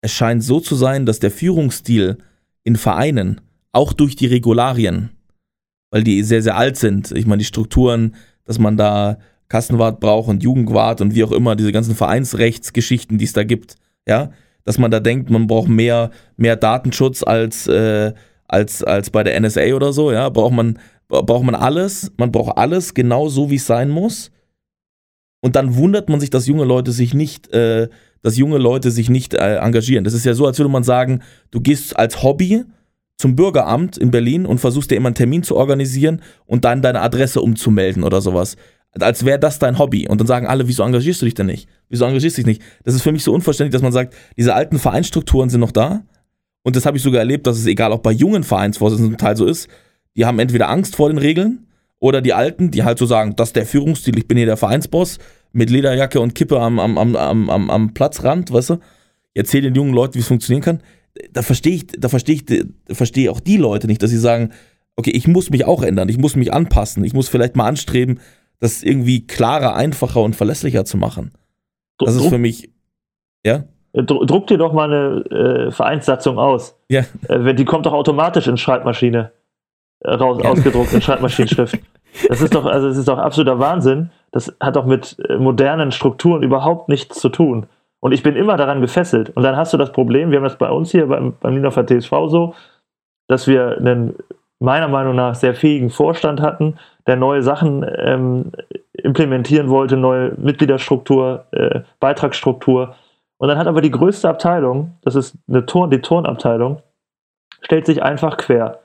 es 0.00 0.12
scheint 0.12 0.42
so 0.42 0.60
zu 0.60 0.74
sein, 0.74 1.06
dass 1.06 1.18
der 1.18 1.30
Führungsstil 1.30 2.18
in 2.62 2.76
Vereinen, 2.76 3.40
auch 3.72 3.92
durch 3.92 4.16
die 4.16 4.26
Regularien, 4.26 5.10
weil 5.90 6.04
die 6.04 6.22
sehr, 6.22 6.42
sehr 6.42 6.56
alt 6.56 6.76
sind, 6.76 7.10
ich 7.10 7.26
meine, 7.26 7.40
die 7.40 7.46
Strukturen, 7.46 8.14
dass 8.44 8.58
man 8.58 8.76
da 8.76 9.18
Kassenwart 9.54 10.00
braucht 10.00 10.28
und 10.28 10.42
Jugendwart 10.42 11.00
und 11.00 11.14
wie 11.14 11.22
auch 11.22 11.30
immer, 11.30 11.54
diese 11.54 11.70
ganzen 11.70 11.94
Vereinsrechtsgeschichten, 11.94 13.18
die 13.18 13.24
es 13.24 13.34
da 13.34 13.44
gibt, 13.44 13.76
ja, 14.04 14.30
dass 14.64 14.78
man 14.78 14.90
da 14.90 14.98
denkt, 14.98 15.30
man 15.30 15.46
braucht 15.46 15.68
mehr, 15.68 16.10
mehr 16.36 16.56
Datenschutz 16.56 17.22
als, 17.22 17.68
äh, 17.68 18.12
als, 18.48 18.82
als 18.82 19.10
bei 19.10 19.22
der 19.22 19.38
NSA 19.40 19.74
oder 19.74 19.92
so, 19.92 20.10
ja, 20.10 20.28
braucht 20.28 20.54
man, 20.54 20.80
braucht 21.06 21.44
man 21.44 21.54
alles, 21.54 22.10
man 22.16 22.32
braucht 22.32 22.58
alles 22.58 22.94
genau 22.94 23.28
so, 23.28 23.48
wie 23.48 23.54
es 23.54 23.66
sein 23.66 23.90
muss. 23.90 24.32
Und 25.40 25.54
dann 25.54 25.76
wundert 25.76 26.08
man 26.08 26.18
sich, 26.18 26.30
dass 26.30 26.48
junge 26.48 26.64
Leute 26.64 26.90
sich 26.90 27.14
nicht, 27.14 27.46
äh, 27.52 27.88
dass 28.22 28.36
junge 28.36 28.58
Leute 28.58 28.90
sich 28.90 29.08
nicht 29.08 29.34
äh, 29.34 29.58
engagieren. 29.58 30.02
Das 30.02 30.14
ist 30.14 30.24
ja 30.24 30.34
so, 30.34 30.48
als 30.48 30.58
würde 30.58 30.72
man 30.72 30.82
sagen, 30.82 31.22
du 31.52 31.60
gehst 31.60 31.96
als 31.96 32.24
Hobby 32.24 32.64
zum 33.18 33.36
Bürgeramt 33.36 33.98
in 33.98 34.10
Berlin 34.10 34.46
und 34.46 34.58
versuchst 34.58 34.90
dir 34.90 34.96
immer 34.96 35.10
einen 35.10 35.14
Termin 35.14 35.44
zu 35.44 35.54
organisieren 35.54 36.22
und 36.44 36.64
dann 36.64 36.82
deine 36.82 37.02
Adresse 37.02 37.40
umzumelden 37.40 38.02
oder 38.02 38.20
sowas 38.20 38.56
als 39.00 39.24
wäre 39.24 39.38
das 39.38 39.58
dein 39.58 39.78
Hobby. 39.78 40.08
Und 40.08 40.20
dann 40.20 40.26
sagen 40.26 40.46
alle, 40.46 40.68
wieso 40.68 40.82
engagierst 40.82 41.20
du 41.22 41.26
dich 41.26 41.34
denn 41.34 41.46
nicht? 41.46 41.68
Wieso 41.88 42.04
engagierst 42.04 42.38
du 42.38 42.42
dich 42.42 42.46
nicht? 42.46 42.62
Das 42.84 42.94
ist 42.94 43.02
für 43.02 43.12
mich 43.12 43.24
so 43.24 43.32
unverständlich, 43.32 43.72
dass 43.72 43.82
man 43.82 43.92
sagt, 43.92 44.14
diese 44.36 44.54
alten 44.54 44.78
Vereinsstrukturen 44.78 45.50
sind 45.50 45.60
noch 45.60 45.72
da. 45.72 46.02
Und 46.62 46.76
das 46.76 46.86
habe 46.86 46.96
ich 46.96 47.02
sogar 47.02 47.20
erlebt, 47.20 47.46
dass 47.46 47.58
es 47.58 47.66
egal 47.66 47.92
auch 47.92 47.98
bei 47.98 48.12
jungen 48.12 48.42
Vereinsvorsitzenden 48.42 49.12
zum 49.12 49.18
Teil 49.18 49.36
so 49.36 49.46
ist, 49.46 49.68
die 50.16 50.24
haben 50.24 50.38
entweder 50.38 50.68
Angst 50.68 50.96
vor 50.96 51.08
den 51.08 51.18
Regeln 51.18 51.66
oder 51.98 52.20
die 52.20 52.32
Alten, 52.32 52.70
die 52.70 52.84
halt 52.84 52.98
so 52.98 53.06
sagen, 53.06 53.34
das 53.36 53.50
ist 53.50 53.56
der 53.56 53.66
Führungsstil, 53.66 54.16
ich 54.16 54.28
bin 54.28 54.36
hier 54.36 54.46
der 54.46 54.56
Vereinsboss 54.56 55.18
mit 55.52 55.70
Lederjacke 55.70 56.20
und 56.20 56.34
Kippe 56.34 56.60
am, 56.60 56.78
am, 56.78 56.96
am, 56.98 57.50
am, 57.50 57.70
am 57.70 57.94
Platzrand, 57.94 58.52
weißt 58.52 58.70
du? 58.70 58.78
Erzähl 59.34 59.62
den 59.62 59.74
jungen 59.74 59.92
Leuten, 59.92 60.14
wie 60.14 60.20
es 60.20 60.28
funktionieren 60.28 60.62
kann. 60.62 60.80
Da 61.32 61.42
verstehe 61.42 61.74
ich, 61.74 61.86
da 61.86 62.08
verstehe 62.08 62.36
ich, 62.36 62.96
verstehe 62.96 63.30
auch 63.30 63.40
die 63.40 63.56
Leute 63.56 63.86
nicht, 63.86 64.02
dass 64.02 64.10
sie 64.10 64.18
sagen, 64.18 64.50
okay, 64.96 65.10
ich 65.10 65.26
muss 65.26 65.50
mich 65.50 65.64
auch 65.64 65.82
ändern, 65.82 66.08
ich 66.08 66.18
muss 66.18 66.36
mich 66.36 66.52
anpassen, 66.52 67.04
ich 67.04 67.12
muss 67.12 67.28
vielleicht 67.28 67.56
mal 67.56 67.66
anstreben, 67.66 68.20
das 68.64 68.82
irgendwie 68.82 69.26
klarer, 69.26 69.74
einfacher 69.74 70.22
und 70.22 70.34
verlässlicher 70.34 70.84
zu 70.84 70.96
machen. 70.96 71.32
Das 71.98 72.16
ist 72.16 72.28
für 72.28 72.38
mich, 72.38 72.70
ja? 73.44 73.64
Druck 73.92 74.48
dir 74.48 74.58
doch 74.58 74.72
mal 74.72 74.92
eine 74.92 75.66
äh, 75.66 75.70
Vereinssatzung 75.70 76.38
aus. 76.38 76.76
Ja. 76.88 77.02
Äh, 77.28 77.54
die 77.54 77.64
kommt 77.64 77.86
doch 77.86 77.92
automatisch 77.92 78.48
in 78.48 78.56
Schreibmaschine 78.56 79.30
äh, 80.00 80.14
raus, 80.14 80.40
ja. 80.42 80.50
ausgedruckt 80.50 80.92
in 80.92 81.02
Schreibmaschinenschrift. 81.02 81.78
Das 82.28 82.40
ist 82.40 82.54
doch, 82.54 82.64
also 82.64 82.86
es 82.86 82.96
ist 82.96 83.08
doch 83.08 83.18
absoluter 83.18 83.58
Wahnsinn. 83.58 84.12
Das 84.30 84.54
hat 84.60 84.76
doch 84.76 84.86
mit 84.86 85.16
äh, 85.28 85.36
modernen 85.36 85.90
Strukturen 85.90 86.44
überhaupt 86.44 86.88
nichts 86.88 87.18
zu 87.18 87.28
tun. 87.28 87.66
Und 87.98 88.12
ich 88.12 88.22
bin 88.22 88.36
immer 88.36 88.56
daran 88.56 88.80
gefesselt. 88.80 89.30
Und 89.30 89.42
dann 89.42 89.56
hast 89.56 89.72
du 89.72 89.78
das 89.78 89.90
Problem, 89.90 90.30
wir 90.30 90.36
haben 90.36 90.44
das 90.44 90.56
bei 90.56 90.70
uns 90.70 90.92
hier 90.92 91.08
beim, 91.08 91.34
beim 91.40 91.54
Niederfer 91.54 91.84
TSV 91.84 92.10
so, 92.28 92.54
dass 93.26 93.48
wir 93.48 93.78
einen 93.78 94.14
meiner 94.60 94.86
Meinung 94.86 95.16
nach 95.16 95.34
sehr 95.34 95.56
fähigen 95.56 95.90
Vorstand 95.90 96.40
hatten, 96.40 96.78
der 97.06 97.16
neue 97.16 97.42
Sachen 97.42 97.84
ähm, 97.98 98.52
implementieren 98.92 99.68
wollte, 99.68 99.96
neue 99.96 100.32
Mitgliederstruktur, 100.36 101.44
äh, 101.52 101.80
Beitragsstruktur. 102.00 102.94
Und 103.38 103.48
dann 103.48 103.58
hat 103.58 103.66
aber 103.66 103.80
die 103.80 103.90
größte 103.90 104.28
Abteilung, 104.28 104.96
das 105.02 105.14
ist 105.14 105.36
eine 105.48 105.66
Turn, 105.66 105.90
die 105.90 106.00
Turnabteilung, 106.00 106.80
stellt 107.60 107.86
sich 107.86 108.02
einfach 108.02 108.36
quer. 108.36 108.80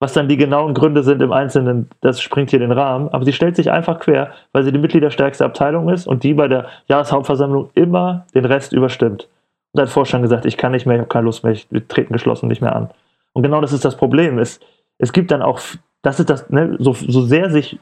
Was 0.00 0.12
dann 0.12 0.28
die 0.28 0.36
genauen 0.36 0.74
Gründe 0.74 1.02
sind 1.02 1.22
im 1.22 1.32
Einzelnen, 1.32 1.88
das 2.00 2.20
springt 2.20 2.50
hier 2.50 2.58
den 2.58 2.72
Rahmen. 2.72 3.08
Aber 3.08 3.24
sie 3.24 3.32
stellt 3.32 3.56
sich 3.56 3.70
einfach 3.70 4.00
quer, 4.00 4.32
weil 4.52 4.62
sie 4.62 4.72
die 4.72 4.78
mitgliederstärkste 4.78 5.44
Abteilung 5.44 5.88
ist 5.88 6.06
und 6.06 6.24
die 6.24 6.34
bei 6.34 6.48
der 6.48 6.66
Jahreshauptversammlung 6.88 7.70
immer 7.74 8.26
den 8.34 8.44
Rest 8.44 8.72
überstimmt. 8.72 9.28
Und 9.72 9.80
hat 9.80 9.88
Vorstand 9.88 10.22
gesagt, 10.22 10.46
ich 10.46 10.56
kann 10.56 10.72
nicht 10.72 10.86
mehr, 10.86 10.96
ich 10.96 11.00
habe 11.00 11.08
keine 11.08 11.24
Lust 11.24 11.42
mehr, 11.42 11.56
wir 11.70 11.88
treten 11.88 12.12
geschlossen 12.12 12.48
nicht 12.48 12.60
mehr 12.60 12.76
an. 12.76 12.90
Und 13.32 13.42
genau 13.42 13.60
das 13.60 13.72
ist 13.72 13.84
das 13.84 13.96
Problem. 13.96 14.38
Es, 14.38 14.60
es 14.98 15.12
gibt 15.12 15.30
dann 15.30 15.42
auch 15.42 15.60
das 16.04 16.20
ist 16.20 16.30
das, 16.30 16.48
ne, 16.50 16.76
so, 16.78 16.92
so 16.92 17.22
sehr 17.22 17.50
sich 17.50 17.78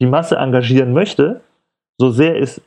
die 0.00 0.06
Masse 0.06 0.36
engagieren 0.36 0.92
möchte, 0.92 1.40
so 1.98 2.10
sehr 2.10 2.36
ist 2.36 2.62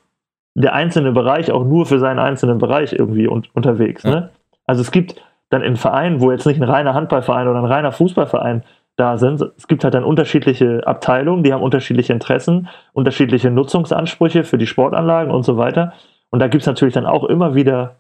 der 0.56 0.74
einzelne 0.74 1.12
Bereich 1.12 1.52
auch 1.52 1.66
nur 1.66 1.86
für 1.86 2.00
seinen 2.00 2.20
einzelnen 2.20 2.58
Bereich 2.58 2.94
irgendwie 2.94 3.28
un 3.28 3.44
unterwegs. 3.54 4.04
Ne? 4.04 4.30
Also 4.66 4.82
es 4.82 4.92
gibt 4.92 5.22
dann 5.50 5.62
in 5.62 5.76
Vereinen, 5.76 6.22
wo 6.22 6.32
jetzt 6.32 6.46
nicht 6.46 6.62
ein 6.62 6.70
reiner 6.70 6.94
Handballverein 6.94 7.48
oder 7.48 7.60
ein 7.60 7.66
reiner 7.66 7.92
Fußballverein 7.92 8.64
da 8.96 9.18
sind, 9.18 9.42
es 9.58 9.68
gibt 9.68 9.84
halt 9.84 9.96
dann 9.96 10.04
unterschiedliche 10.04 10.86
Abteilungen, 10.86 11.44
die 11.44 11.52
haben 11.52 11.64
unterschiedliche 11.64 12.14
Interessen, 12.14 12.70
unterschiedliche 12.94 13.50
Nutzungsansprüche 13.50 14.44
für 14.44 14.60
die 14.60 14.68
Sportanlagen 14.68 15.34
und 15.34 15.44
so 15.44 15.58
weiter. 15.58 15.94
Und 16.30 16.40
da 16.40 16.48
gibt 16.48 16.62
es 16.62 16.68
natürlich 16.68 16.94
dann 16.94 17.08
auch 17.08 17.24
immer 17.24 17.56
wieder 17.56 17.96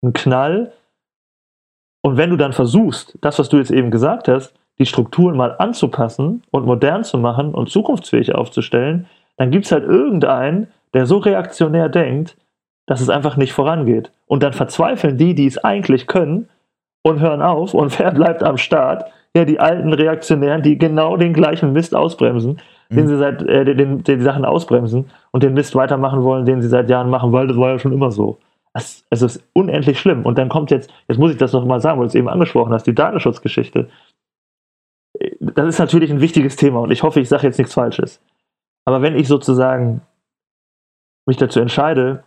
einen 0.00 0.12
Knall. 0.12 0.72
Und 2.02 2.16
wenn 2.16 2.30
du 2.30 2.36
dann 2.36 2.52
versuchst, 2.52 3.18
das, 3.20 3.40
was 3.40 3.48
du 3.48 3.56
jetzt 3.56 3.72
eben 3.72 3.90
gesagt 3.90 4.28
hast, 4.28 4.54
die 4.78 4.86
Strukturen 4.86 5.36
mal 5.36 5.56
anzupassen 5.58 6.42
und 6.50 6.66
modern 6.66 7.04
zu 7.04 7.18
machen 7.18 7.54
und 7.54 7.70
zukunftsfähig 7.70 8.34
aufzustellen, 8.34 9.06
dann 9.36 9.50
gibt 9.50 9.66
es 9.66 9.72
halt 9.72 9.84
irgendeinen, 9.84 10.68
der 10.94 11.06
so 11.06 11.18
reaktionär 11.18 11.88
denkt, 11.88 12.36
dass 12.86 13.00
es 13.00 13.08
einfach 13.08 13.36
nicht 13.36 13.52
vorangeht. 13.52 14.12
Und 14.26 14.42
dann 14.42 14.52
verzweifeln 14.52 15.16
die, 15.16 15.34
die 15.34 15.46
es 15.46 15.58
eigentlich 15.58 16.06
können, 16.06 16.48
und 17.02 17.20
hören 17.20 17.42
auf. 17.42 17.74
Und 17.74 17.98
wer 17.98 18.10
bleibt 18.12 18.42
am 18.42 18.56
Start? 18.56 19.04
Ja, 19.34 19.44
die 19.44 19.60
alten 19.60 19.92
Reaktionären, 19.92 20.62
die 20.62 20.76
genau 20.76 21.16
den 21.16 21.32
gleichen 21.32 21.72
Mist 21.72 21.94
ausbremsen, 21.94 22.58
mhm. 22.90 22.96
den 22.96 23.08
sie 23.08 23.16
seit, 23.16 23.42
äh, 23.42 23.64
den, 23.64 24.02
den, 24.02 24.18
die 24.18 24.22
Sachen 24.22 24.44
ausbremsen 24.44 25.06
und 25.30 25.42
den 25.42 25.54
Mist 25.54 25.74
weitermachen 25.74 26.22
wollen, 26.22 26.44
den 26.44 26.60
sie 26.60 26.68
seit 26.68 26.90
Jahren 26.90 27.08
machen, 27.08 27.32
weil 27.32 27.46
das 27.46 27.56
war 27.56 27.70
ja 27.70 27.78
schon 27.78 27.92
immer 27.92 28.10
so. 28.10 28.38
Es, 28.74 29.04
es 29.10 29.22
ist 29.22 29.42
unendlich 29.54 29.98
schlimm. 29.98 30.24
Und 30.24 30.38
dann 30.38 30.48
kommt 30.48 30.70
jetzt, 30.70 30.90
jetzt 31.08 31.18
muss 31.18 31.32
ich 31.32 31.38
das 31.38 31.52
noch 31.52 31.64
mal 31.64 31.80
sagen, 31.80 31.98
weil 31.98 32.06
du 32.06 32.08
es 32.08 32.14
eben 32.14 32.28
angesprochen 32.28 32.72
hast, 32.72 32.86
die 32.86 32.94
Datenschutzgeschichte 32.94 33.88
das 35.54 35.68
ist 35.68 35.78
natürlich 35.78 36.10
ein 36.10 36.20
wichtiges 36.20 36.56
Thema 36.56 36.80
und 36.80 36.90
ich 36.90 37.02
hoffe, 37.02 37.20
ich 37.20 37.28
sage 37.28 37.46
jetzt 37.46 37.58
nichts 37.58 37.74
Falsches. 37.74 38.20
Aber 38.84 39.02
wenn 39.02 39.16
ich 39.16 39.28
sozusagen 39.28 40.02
mich 41.26 41.36
dazu 41.36 41.60
entscheide, 41.60 42.24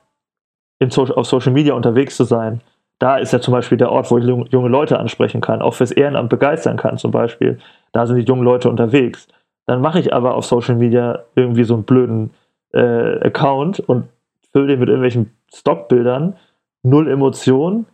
so 0.87 1.03
auf 1.03 1.27
Social 1.27 1.51
Media 1.51 1.73
unterwegs 1.73 2.15
zu 2.15 2.23
sein, 2.23 2.61
da 2.99 3.17
ist 3.17 3.33
ja 3.33 3.41
zum 3.41 3.53
Beispiel 3.53 3.77
der 3.77 3.91
Ort, 3.91 4.09
wo 4.09 4.17
ich 4.17 4.25
junge 4.25 4.69
Leute 4.69 4.99
ansprechen 4.99 5.41
kann, 5.41 5.61
auch 5.61 5.73
fürs 5.73 5.91
Ehrenamt 5.91 6.29
begeistern 6.29 6.77
kann 6.77 6.97
zum 6.97 7.11
Beispiel. 7.11 7.59
Da 7.91 8.05
sind 8.05 8.17
die 8.17 8.23
jungen 8.23 8.43
Leute 8.43 8.69
unterwegs. 8.69 9.27
Dann 9.65 9.81
mache 9.81 9.99
ich 9.99 10.13
aber 10.13 10.35
auf 10.35 10.45
Social 10.45 10.75
Media 10.75 11.23
irgendwie 11.35 11.63
so 11.63 11.73
einen 11.73 11.83
blöden 11.83 12.31
äh, 12.73 13.19
Account 13.25 13.79
und 13.79 14.07
fülle 14.51 14.67
den 14.67 14.79
mit 14.79 14.89
irgendwelchen 14.89 15.31
Stockbildern, 15.53 16.37
null 16.83 17.09
Emotionen, 17.09 17.85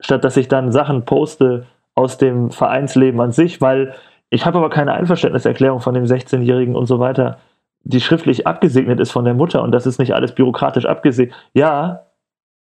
statt 0.00 0.24
dass 0.24 0.36
ich 0.36 0.48
dann 0.48 0.72
Sachen 0.72 1.04
poste 1.04 1.66
aus 1.94 2.18
dem 2.18 2.50
Vereinsleben 2.50 3.20
an 3.20 3.32
sich, 3.32 3.60
weil 3.60 3.94
ich 4.30 4.44
habe 4.44 4.58
aber 4.58 4.70
keine 4.70 4.92
Einverständniserklärung 4.92 5.80
von 5.80 5.94
dem 5.94 6.04
16-Jährigen 6.04 6.76
und 6.76 6.86
so 6.86 6.98
weiter, 6.98 7.38
die 7.82 8.00
schriftlich 8.00 8.46
abgesegnet 8.46 9.00
ist 9.00 9.12
von 9.12 9.24
der 9.24 9.34
Mutter 9.34 9.62
und 9.62 9.72
das 9.72 9.86
ist 9.86 9.98
nicht 9.98 10.14
alles 10.14 10.34
bürokratisch 10.34 10.84
abgesegnet. 10.84 11.34
Ja, 11.54 12.06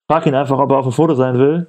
frag 0.07 0.27
ihn 0.27 0.35
einfach, 0.35 0.59
ob 0.59 0.71
er 0.71 0.79
auf 0.79 0.87
dem 0.87 0.93
Foto 0.93 1.15
sein 1.15 1.39
will. 1.39 1.67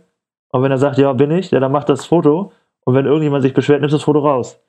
Und 0.52 0.64
wenn 0.64 0.72
er 0.72 0.78
sagt, 0.78 0.98
ja, 0.98 1.14
bin 1.14 1.32
ich, 1.32 1.52
ja, 1.52 1.60
dann 1.60 1.72
macht 1.72 1.90
das 1.90 2.06
Foto. 2.06 2.52
Und 2.86 2.96
wenn 2.96 3.06
irgendjemand 3.06 3.44
sich 3.44 3.54
beschwert, 3.54 3.82
nimmt 3.82 3.94
das 3.94 4.04
Foto 4.04 4.20
raus. 4.20 4.60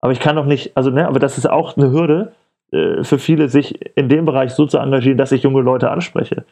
Aber 0.00 0.12
ich 0.12 0.20
kann 0.20 0.36
doch 0.36 0.44
nicht, 0.44 0.76
also, 0.76 0.90
ne, 0.90 1.06
aber 1.06 1.18
das 1.18 1.38
ist 1.38 1.48
auch 1.48 1.76
eine 1.76 1.90
Hürde 1.90 2.32
äh, 2.72 3.02
für 3.02 3.18
viele, 3.18 3.48
sich 3.48 3.96
in 3.96 4.08
dem 4.08 4.24
Bereich 4.24 4.52
so 4.52 4.66
zu 4.66 4.78
engagieren, 4.78 5.18
dass 5.18 5.32
ich 5.32 5.42
junge 5.42 5.62
Leute 5.62 5.90
anspreche. 5.90 6.44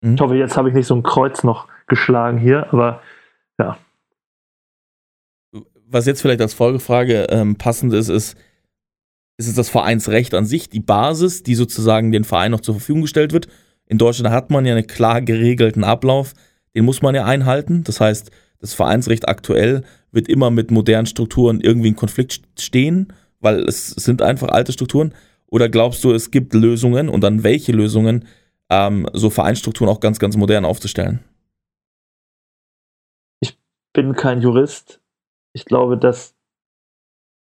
Mhm. 0.00 0.14
Ich 0.14 0.20
hoffe, 0.20 0.36
jetzt 0.36 0.56
habe 0.56 0.68
ich 0.68 0.74
nicht 0.74 0.86
so 0.86 0.94
ein 0.94 1.02
Kreuz 1.02 1.44
noch 1.44 1.66
geschlagen 1.86 2.38
hier, 2.38 2.72
aber 2.72 3.00
ja 3.58 3.76
was 5.86 6.06
jetzt 6.06 6.22
vielleicht 6.22 6.40
als 6.40 6.54
Folgefrage 6.54 7.26
ähm, 7.30 7.56
passend 7.56 7.92
ist, 7.92 8.08
ist, 8.08 8.36
ist 9.36 9.48
es 9.48 9.54
das 9.54 9.68
Vereinsrecht 9.68 10.34
an 10.34 10.46
sich, 10.46 10.68
die 10.68 10.80
Basis, 10.80 11.42
die 11.42 11.54
sozusagen 11.54 12.12
den 12.12 12.24
Verein 12.24 12.50
noch 12.50 12.60
zur 12.60 12.74
Verfügung 12.74 13.02
gestellt 13.02 13.32
wird. 13.32 13.48
In 13.86 13.98
Deutschland 13.98 14.34
hat 14.34 14.50
man 14.50 14.64
ja 14.64 14.74
einen 14.74 14.86
klar 14.86 15.20
geregelten 15.20 15.84
Ablauf, 15.84 16.34
den 16.74 16.84
muss 16.84 17.02
man 17.02 17.14
ja 17.14 17.24
einhalten. 17.24 17.84
Das 17.84 18.00
heißt, 18.00 18.30
das 18.58 18.74
Vereinsrecht 18.74 19.28
aktuell 19.28 19.82
wird 20.10 20.28
immer 20.28 20.50
mit 20.50 20.70
modernen 20.70 21.06
Strukturen 21.06 21.60
irgendwie 21.60 21.88
in 21.88 21.96
Konflikt 21.96 22.40
stehen, 22.58 23.12
weil 23.40 23.60
es 23.60 23.88
sind 23.88 24.22
einfach 24.22 24.48
alte 24.48 24.72
Strukturen. 24.72 25.12
Oder 25.46 25.68
glaubst 25.68 26.02
du, 26.02 26.12
es 26.12 26.30
gibt 26.30 26.54
Lösungen 26.54 27.08
und 27.08 27.20
dann 27.20 27.44
welche 27.44 27.72
Lösungen, 27.72 28.24
ähm, 28.70 29.08
so 29.12 29.30
Vereinsstrukturen 29.30 29.90
auch 29.90 30.00
ganz, 30.00 30.18
ganz 30.18 30.36
modern 30.36 30.64
aufzustellen? 30.64 31.20
Ich 33.40 33.58
bin 33.92 34.14
kein 34.14 34.40
Jurist, 34.40 35.00
ich 35.54 35.64
glaube, 35.64 35.96
dass 35.96 36.34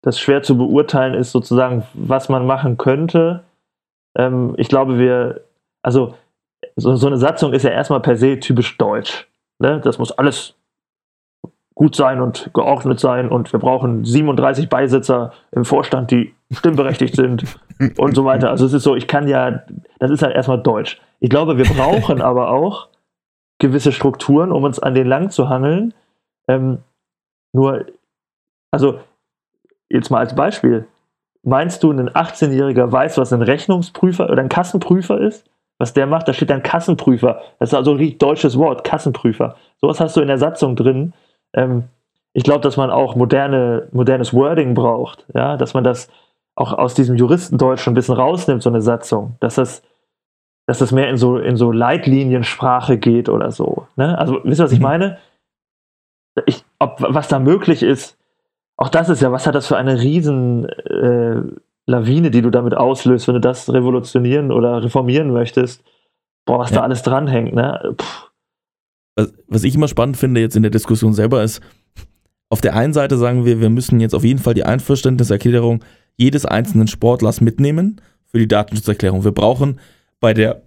das 0.02 0.20
schwer 0.20 0.42
zu 0.42 0.56
beurteilen 0.56 1.14
ist, 1.14 1.32
sozusagen, 1.32 1.82
was 1.94 2.28
man 2.28 2.46
machen 2.46 2.76
könnte. 2.76 3.42
Ähm, 4.16 4.54
ich 4.56 4.68
glaube, 4.68 4.98
wir, 4.98 5.40
also 5.82 6.14
so, 6.76 6.94
so, 6.94 7.06
eine 7.06 7.18
Satzung 7.18 7.52
ist 7.52 7.64
ja 7.64 7.70
erstmal 7.70 8.00
per 8.00 8.16
se 8.16 8.38
typisch 8.38 8.76
deutsch. 8.78 9.26
Ne? 9.58 9.80
Das 9.80 9.98
muss 9.98 10.12
alles 10.12 10.54
gut 11.74 11.94
sein 11.94 12.20
und 12.20 12.50
geordnet 12.54 13.00
sein 13.00 13.28
und 13.28 13.52
wir 13.52 13.60
brauchen 13.60 14.04
37 14.04 14.68
Beisitzer 14.68 15.32
im 15.52 15.64
Vorstand, 15.64 16.10
die 16.10 16.34
stimmberechtigt 16.50 17.16
sind 17.16 17.44
und 17.98 18.14
so 18.14 18.24
weiter. 18.24 18.50
Also 18.50 18.64
es 18.64 18.72
ist 18.72 18.82
so, 18.82 18.96
ich 18.96 19.08
kann 19.08 19.28
ja, 19.28 19.62
das 19.98 20.10
ist 20.10 20.22
halt 20.22 20.34
erstmal 20.34 20.62
Deutsch. 20.62 21.00
Ich 21.20 21.30
glaube, 21.30 21.58
wir 21.58 21.66
brauchen 21.66 22.22
aber 22.22 22.50
auch 22.50 22.88
gewisse 23.58 23.92
Strukturen, 23.92 24.52
um 24.52 24.64
uns 24.64 24.78
an 24.78 24.94
den 24.94 25.06
lang 25.06 25.30
zu 25.30 25.48
hangeln. 25.48 25.94
Ähm, 26.48 26.78
nur, 27.52 27.86
also 28.70 29.00
jetzt 29.88 30.10
mal 30.10 30.20
als 30.20 30.34
Beispiel, 30.34 30.86
meinst 31.42 31.82
du, 31.82 31.90
ein 31.92 32.10
18-Jähriger 32.10 32.90
weiß, 32.90 33.18
was 33.18 33.32
ein 33.32 33.42
Rechnungsprüfer 33.42 34.28
oder 34.30 34.42
ein 34.42 34.48
Kassenprüfer 34.48 35.20
ist? 35.20 35.44
Was 35.78 35.92
der 35.92 36.06
macht, 36.06 36.26
da 36.26 36.32
steht 36.32 36.50
ein 36.50 36.62
Kassenprüfer. 36.62 37.42
Das 37.58 37.70
ist 37.70 37.74
also 37.74 37.94
ein 37.94 38.18
deutsches 38.18 38.56
Wort, 38.56 38.82
Kassenprüfer. 38.82 39.56
Sowas 39.78 40.00
hast 40.00 40.16
du 40.16 40.22
in 40.22 40.28
der 40.28 40.38
Satzung 40.38 40.74
drin 40.74 41.12
ähm, 41.56 41.84
ich 42.32 42.44
glaube, 42.44 42.60
dass 42.60 42.76
man 42.76 42.90
auch 42.90 43.16
moderne, 43.16 43.88
modernes 43.92 44.34
Wording 44.34 44.74
braucht, 44.74 45.24
ja, 45.34 45.56
dass 45.56 45.74
man 45.74 45.84
das 45.84 46.10
auch 46.54 46.72
aus 46.72 46.94
diesem 46.94 47.16
Juristendeutsch 47.16 47.80
schon 47.80 47.92
ein 47.92 47.94
bisschen 47.94 48.14
rausnimmt, 48.14 48.62
so 48.62 48.70
eine 48.70 48.82
Satzung, 48.82 49.36
dass 49.40 49.56
das, 49.56 49.82
dass 50.66 50.78
das 50.78 50.92
mehr 50.92 51.08
in 51.08 51.16
so, 51.16 51.38
in 51.38 51.56
so 51.56 51.72
Leitliniensprache 51.72 52.98
geht 52.98 53.28
oder 53.30 53.50
so. 53.50 53.86
Ne? 53.96 54.18
Also, 54.18 54.40
wisst 54.44 54.60
ihr, 54.60 54.64
was 54.64 54.72
ich 54.72 54.78
mhm. 54.78 54.84
meine? 54.84 55.18
Ich, 56.44 56.64
ob, 56.78 56.96
was 57.00 57.28
da 57.28 57.38
möglich 57.38 57.82
ist, 57.82 58.18
auch 58.76 58.90
das 58.90 59.08
ist 59.08 59.22
ja, 59.22 59.32
was 59.32 59.46
hat 59.46 59.54
das 59.54 59.66
für 59.66 59.76
eine 59.76 60.00
riesen 60.00 60.68
äh, 60.68 61.42
Lawine, 61.86 62.30
die 62.30 62.42
du 62.42 62.50
damit 62.50 62.74
auslöst, 62.74 63.26
wenn 63.26 63.36
du 63.36 63.40
das 63.40 63.72
revolutionieren 63.72 64.52
oder 64.52 64.82
reformieren 64.82 65.32
möchtest. 65.32 65.82
Boah, 66.44 66.58
was 66.58 66.70
ja. 66.70 66.76
da 66.76 66.82
alles 66.82 67.02
dranhängt, 67.02 67.54
ne? 67.54 67.96
Was, 69.14 69.32
was 69.48 69.64
ich 69.64 69.74
immer 69.74 69.88
spannend 69.88 70.16
finde 70.16 70.40
jetzt 70.40 70.56
in 70.56 70.62
der 70.62 70.70
Diskussion 70.70 71.14
selber 71.14 71.42
ist, 71.42 71.62
auf 72.50 72.60
der 72.60 72.76
einen 72.76 72.92
Seite 72.92 73.16
sagen 73.16 73.44
wir, 73.44 73.60
wir 73.60 73.70
müssen 73.70 73.98
jetzt 74.00 74.14
auf 74.14 74.24
jeden 74.24 74.38
Fall 74.38 74.54
die 74.54 74.64
Einverständniserklärung 74.64 75.84
jedes 76.16 76.44
einzelnen 76.44 76.86
Sportlers 76.86 77.40
mitnehmen 77.40 78.00
für 78.26 78.38
die 78.38 78.48
Datenschutzerklärung. 78.48 79.24
Wir 79.24 79.32
brauchen 79.32 79.80
bei 80.20 80.34
der 80.34 80.62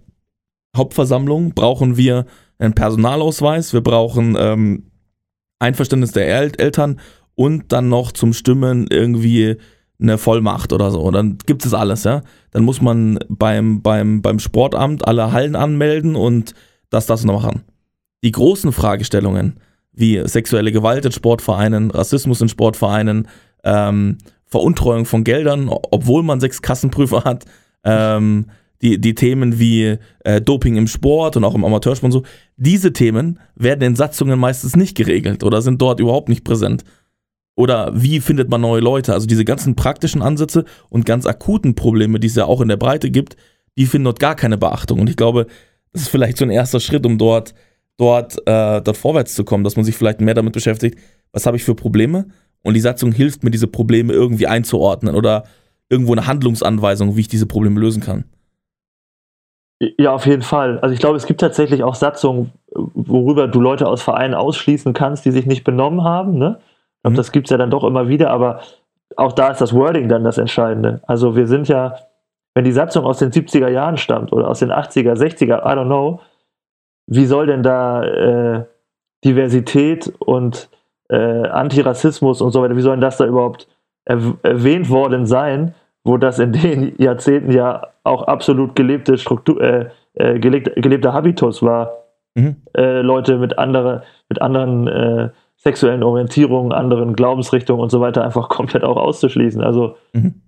Hauptversammlung 0.76 1.54
brauchen 1.54 1.96
wir 1.96 2.26
einen 2.58 2.74
Personalausweis, 2.74 3.72
wir 3.72 3.80
brauchen 3.80 4.36
ähm, 4.38 4.89
Einverständnis 5.60 6.12
der 6.12 6.26
El 6.26 6.52
Eltern 6.58 6.98
und 7.36 7.72
dann 7.72 7.88
noch 7.88 8.10
zum 8.10 8.32
Stimmen 8.32 8.88
irgendwie 8.90 9.56
eine 10.00 10.18
Vollmacht 10.18 10.72
oder 10.72 10.90
so. 10.90 11.10
Dann 11.10 11.38
gibt 11.46 11.64
es 11.64 11.74
alles, 11.74 12.04
ja. 12.04 12.22
Dann 12.50 12.64
muss 12.64 12.80
man 12.80 13.18
beim, 13.28 13.82
beim, 13.82 14.22
beim 14.22 14.40
Sportamt 14.40 15.06
alle 15.06 15.30
Hallen 15.30 15.54
anmelden 15.54 16.16
und 16.16 16.54
das, 16.88 17.06
das 17.06 17.24
noch 17.24 17.42
machen 17.42 17.62
die 18.22 18.32
großen 18.32 18.72
Fragestellungen 18.72 19.58
wie 19.92 20.22
sexuelle 20.26 20.72
Gewalt 20.72 21.04
in 21.04 21.12
Sportvereinen, 21.12 21.90
Rassismus 21.90 22.40
in 22.40 22.48
Sportvereinen, 22.48 23.28
ähm, 23.64 24.18
Veruntreuung 24.46 25.04
von 25.04 25.24
Geldern, 25.24 25.68
obwohl 25.68 26.22
man 26.22 26.40
sechs 26.40 26.62
Kassenprüfer 26.62 27.24
hat, 27.24 27.44
ähm, 27.84 28.46
die, 28.82 29.00
die 29.00 29.14
Themen 29.14 29.58
wie 29.58 29.98
äh, 30.24 30.40
Doping 30.40 30.76
im 30.76 30.86
Sport 30.86 31.36
und 31.36 31.44
auch 31.44 31.54
im 31.54 31.64
Amateursport 31.64 32.12
und 32.14 32.22
so, 32.22 32.22
diese 32.56 32.92
Themen 32.92 33.38
werden 33.54 33.82
in 33.82 33.96
Satzungen 33.96 34.38
meistens 34.38 34.76
nicht 34.76 34.96
geregelt 34.96 35.44
oder 35.44 35.62
sind 35.62 35.80
dort 35.82 36.00
überhaupt 36.00 36.28
nicht 36.28 36.44
präsent. 36.44 36.84
Oder 37.56 37.92
wie 37.94 38.20
findet 38.20 38.48
man 38.48 38.62
neue 38.62 38.80
Leute? 38.80 39.12
Also 39.12 39.26
diese 39.26 39.44
ganzen 39.44 39.76
praktischen 39.76 40.22
Ansätze 40.22 40.64
und 40.88 41.04
ganz 41.04 41.26
akuten 41.26 41.74
Probleme, 41.74 42.18
die 42.18 42.28
es 42.28 42.36
ja 42.36 42.46
auch 42.46 42.60
in 42.60 42.68
der 42.68 42.78
Breite 42.78 43.10
gibt, 43.10 43.36
die 43.76 43.86
finden 43.86 44.06
dort 44.06 44.20
gar 44.20 44.34
keine 44.34 44.56
Beachtung. 44.56 44.98
Und 44.98 45.10
ich 45.10 45.16
glaube, 45.16 45.46
das 45.92 46.02
ist 46.02 46.08
vielleicht 46.08 46.38
so 46.38 46.44
ein 46.44 46.50
erster 46.50 46.80
Schritt, 46.80 47.04
um 47.04 47.18
dort 47.18 47.54
dort, 48.00 48.38
äh, 48.46 48.80
dort 48.80 48.96
vorwärts 48.96 49.34
zu 49.34 49.44
kommen, 49.44 49.62
dass 49.62 49.76
man 49.76 49.84
sich 49.84 49.94
vielleicht 49.94 50.22
mehr 50.22 50.34
damit 50.34 50.54
beschäftigt, 50.54 50.98
was 51.32 51.44
habe 51.44 51.58
ich 51.58 51.64
für 51.64 51.74
Probleme 51.74 52.28
und 52.62 52.74
die 52.74 52.80
Satzung 52.80 53.12
hilft 53.12 53.44
mir, 53.44 53.50
diese 53.50 53.66
Probleme 53.66 54.12
irgendwie 54.12 54.46
einzuordnen 54.46 55.14
oder 55.14 55.44
irgendwo 55.90 56.12
eine 56.12 56.26
Handlungsanweisung, 56.26 57.16
wie 57.16 57.20
ich 57.20 57.28
diese 57.28 57.46
Probleme 57.46 57.78
lösen 57.78 58.02
kann. 58.02 58.24
Ja, 59.80 60.12
auf 60.12 60.26
jeden 60.26 60.42
Fall. 60.42 60.78
Also 60.80 60.92
ich 60.92 61.00
glaube, 61.00 61.16
es 61.16 61.26
gibt 61.26 61.40
tatsächlich 61.40 61.82
auch 61.82 61.94
Satzungen, 61.94 62.52
worüber 62.74 63.48
du 63.48 63.60
Leute 63.60 63.88
aus 63.88 64.02
Vereinen 64.02 64.34
ausschließen 64.34 64.92
kannst, 64.92 65.24
die 65.24 65.30
sich 65.30 65.46
nicht 65.46 65.64
benommen 65.64 66.04
haben. 66.04 66.36
Ne? 66.36 66.58
Ich 66.60 67.02
glaube, 67.02 67.12
mhm. 67.12 67.16
das 67.16 67.32
gibt 67.32 67.46
es 67.46 67.50
ja 67.50 67.56
dann 67.56 67.70
doch 67.70 67.84
immer 67.84 68.06
wieder, 68.06 68.30
aber 68.30 68.60
auch 69.16 69.32
da 69.32 69.48
ist 69.48 69.60
das 69.60 69.74
Wording 69.74 70.08
dann 70.08 70.22
das 70.22 70.36
Entscheidende. 70.36 71.00
Also 71.06 71.34
wir 71.34 71.46
sind 71.46 71.66
ja, 71.68 71.96
wenn 72.54 72.64
die 72.64 72.72
Satzung 72.72 73.06
aus 73.06 73.18
den 73.18 73.30
70er 73.30 73.68
Jahren 73.68 73.96
stammt 73.96 74.32
oder 74.32 74.48
aus 74.48 74.58
den 74.58 74.70
80er, 74.70 75.14
60er, 75.14 75.60
I 75.60 75.78
don't 75.78 75.86
know, 75.86 76.20
wie 77.06 77.24
soll 77.24 77.46
denn 77.46 77.62
da 77.62 78.04
äh, 78.04 78.64
Diversität 79.24 80.12
und 80.18 80.68
äh, 81.08 81.16
Antirassismus 81.16 82.42
und 82.42 82.52
so 82.52 82.62
weiter, 82.62 82.76
wie 82.76 82.82
soll 82.82 82.96
denn 82.96 83.00
das 83.00 83.16
da 83.16 83.24
überhaupt 83.24 83.66
erw 84.04 84.34
erwähnt 84.42 84.90
worden 84.90 85.26
sein, 85.26 85.74
wo 86.04 86.16
das 86.16 86.38
in 86.38 86.52
den 86.52 86.94
Jahrzehnten 86.98 87.52
ja 87.52 87.88
auch 88.04 88.22
absolut 88.24 88.74
gelebte 88.74 89.18
Struktur, 89.18 89.60
äh, 89.60 89.90
äh 90.14 90.38
gelebt, 90.38 90.70
gelebter 90.76 91.12
Habitus 91.12 91.62
war, 91.62 91.92
mhm. 92.34 92.56
Äh, 92.76 93.00
Leute 93.02 93.38
mit, 93.38 93.58
andere, 93.58 94.02
mit 94.28 94.40
anderen 94.40 94.88
äh, 94.88 95.30
sexuellen 95.56 96.02
Orientierungen, 96.02 96.72
anderen 96.72 97.14
Glaubensrichtungen 97.14 97.82
und 97.82 97.90
so 97.90 98.00
weiter 98.00 98.24
einfach 98.24 98.48
komplett 98.48 98.84
auch 98.84 98.96
auszuschließen. 98.96 99.62
Also 99.62 99.96
mhm. 100.12 100.40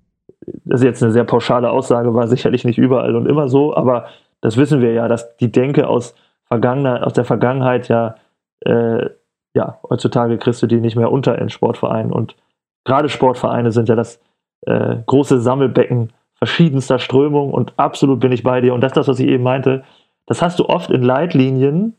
das 0.64 0.80
ist 0.80 0.86
jetzt 0.86 1.02
eine 1.02 1.12
sehr 1.12 1.24
pauschale 1.24 1.70
Aussage, 1.70 2.14
war 2.14 2.28
sicherlich 2.28 2.64
nicht 2.64 2.78
überall 2.78 3.14
und 3.14 3.26
immer 3.26 3.48
so, 3.48 3.76
aber 3.76 4.06
das 4.40 4.56
wissen 4.56 4.80
wir 4.80 4.92
ja, 4.92 5.08
dass 5.08 5.36
die 5.36 5.52
Denke 5.52 5.88
aus 5.88 6.14
Vergangenheit, 6.46 7.02
aus 7.02 7.12
der 7.14 7.24
Vergangenheit 7.24 7.88
ja, 7.88 8.16
äh, 8.60 9.08
ja, 9.54 9.78
heutzutage 9.88 10.38
kriegst 10.38 10.62
du 10.62 10.66
die 10.66 10.80
nicht 10.80 10.96
mehr 10.96 11.12
unter 11.12 11.38
in 11.38 11.48
Sportvereinen. 11.48 12.12
Und 12.12 12.36
gerade 12.84 13.08
Sportvereine 13.08 13.72
sind 13.72 13.88
ja 13.88 13.94
das 13.94 14.20
äh, 14.66 14.96
große 15.06 15.40
Sammelbecken 15.40 16.12
verschiedenster 16.36 16.98
Strömungen 16.98 17.54
und 17.54 17.72
absolut 17.76 18.20
bin 18.20 18.32
ich 18.32 18.42
bei 18.42 18.60
dir. 18.60 18.74
Und 18.74 18.80
das 18.80 18.90
ist 18.90 18.96
das, 18.96 19.08
was 19.08 19.20
ich 19.20 19.28
eben 19.28 19.44
meinte. 19.44 19.84
Das 20.26 20.42
hast 20.42 20.58
du 20.58 20.68
oft 20.68 20.90
in 20.90 21.02
Leitlinien 21.02 21.94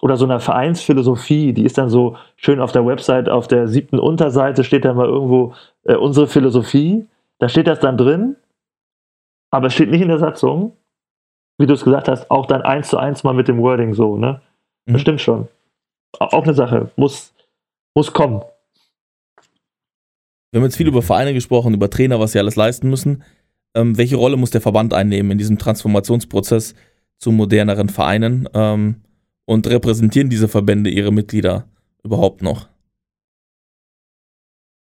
oder 0.00 0.16
so 0.16 0.24
einer 0.24 0.40
Vereinsphilosophie, 0.40 1.52
die 1.52 1.64
ist 1.64 1.78
dann 1.78 1.88
so 1.88 2.16
schön 2.36 2.60
auf 2.60 2.72
der 2.72 2.86
Website, 2.86 3.28
auf 3.28 3.48
der 3.48 3.66
siebten 3.66 3.98
Unterseite 3.98 4.62
steht 4.62 4.84
dann 4.84 4.96
mal 4.96 5.06
irgendwo 5.06 5.54
äh, 5.84 5.96
unsere 5.96 6.26
Philosophie. 6.26 7.06
Da 7.38 7.48
steht 7.48 7.66
das 7.66 7.80
dann 7.80 7.96
drin, 7.96 8.36
aber 9.50 9.68
es 9.68 9.74
steht 9.74 9.90
nicht 9.90 10.02
in 10.02 10.08
der 10.08 10.18
Satzung 10.18 10.72
wie 11.58 11.66
du 11.66 11.74
es 11.74 11.84
gesagt 11.84 12.08
hast, 12.08 12.30
auch 12.30 12.46
dann 12.46 12.62
eins 12.62 12.88
zu 12.88 12.98
eins 12.98 13.24
mal 13.24 13.34
mit 13.34 13.48
dem 13.48 13.58
Wording 13.58 13.94
so, 13.94 14.16
ne? 14.16 14.40
Mhm. 14.86 14.92
Das 14.92 15.02
stimmt 15.02 15.20
schon. 15.20 15.48
Auch 16.18 16.44
eine 16.44 16.54
Sache, 16.54 16.90
muss, 16.96 17.34
muss 17.94 18.12
kommen. 18.12 18.42
Wir 20.50 20.60
haben 20.60 20.64
jetzt 20.64 20.76
viel 20.76 20.88
über 20.88 21.02
Vereine 21.02 21.34
gesprochen, 21.34 21.74
über 21.74 21.90
Trainer, 21.90 22.20
was 22.20 22.32
sie 22.32 22.38
alles 22.38 22.56
leisten 22.56 22.88
müssen. 22.88 23.22
Ähm, 23.74 23.98
welche 23.98 24.16
Rolle 24.16 24.36
muss 24.36 24.50
der 24.50 24.60
Verband 24.60 24.94
einnehmen 24.94 25.32
in 25.32 25.38
diesem 25.38 25.58
Transformationsprozess 25.58 26.74
zu 27.18 27.32
moderneren 27.32 27.88
Vereinen? 27.88 28.48
Ähm, 28.54 29.02
und 29.46 29.68
repräsentieren 29.68 30.28
diese 30.28 30.48
Verbände 30.48 30.90
ihre 30.90 31.12
Mitglieder 31.12 31.64
überhaupt 32.02 32.42
noch? 32.42 32.68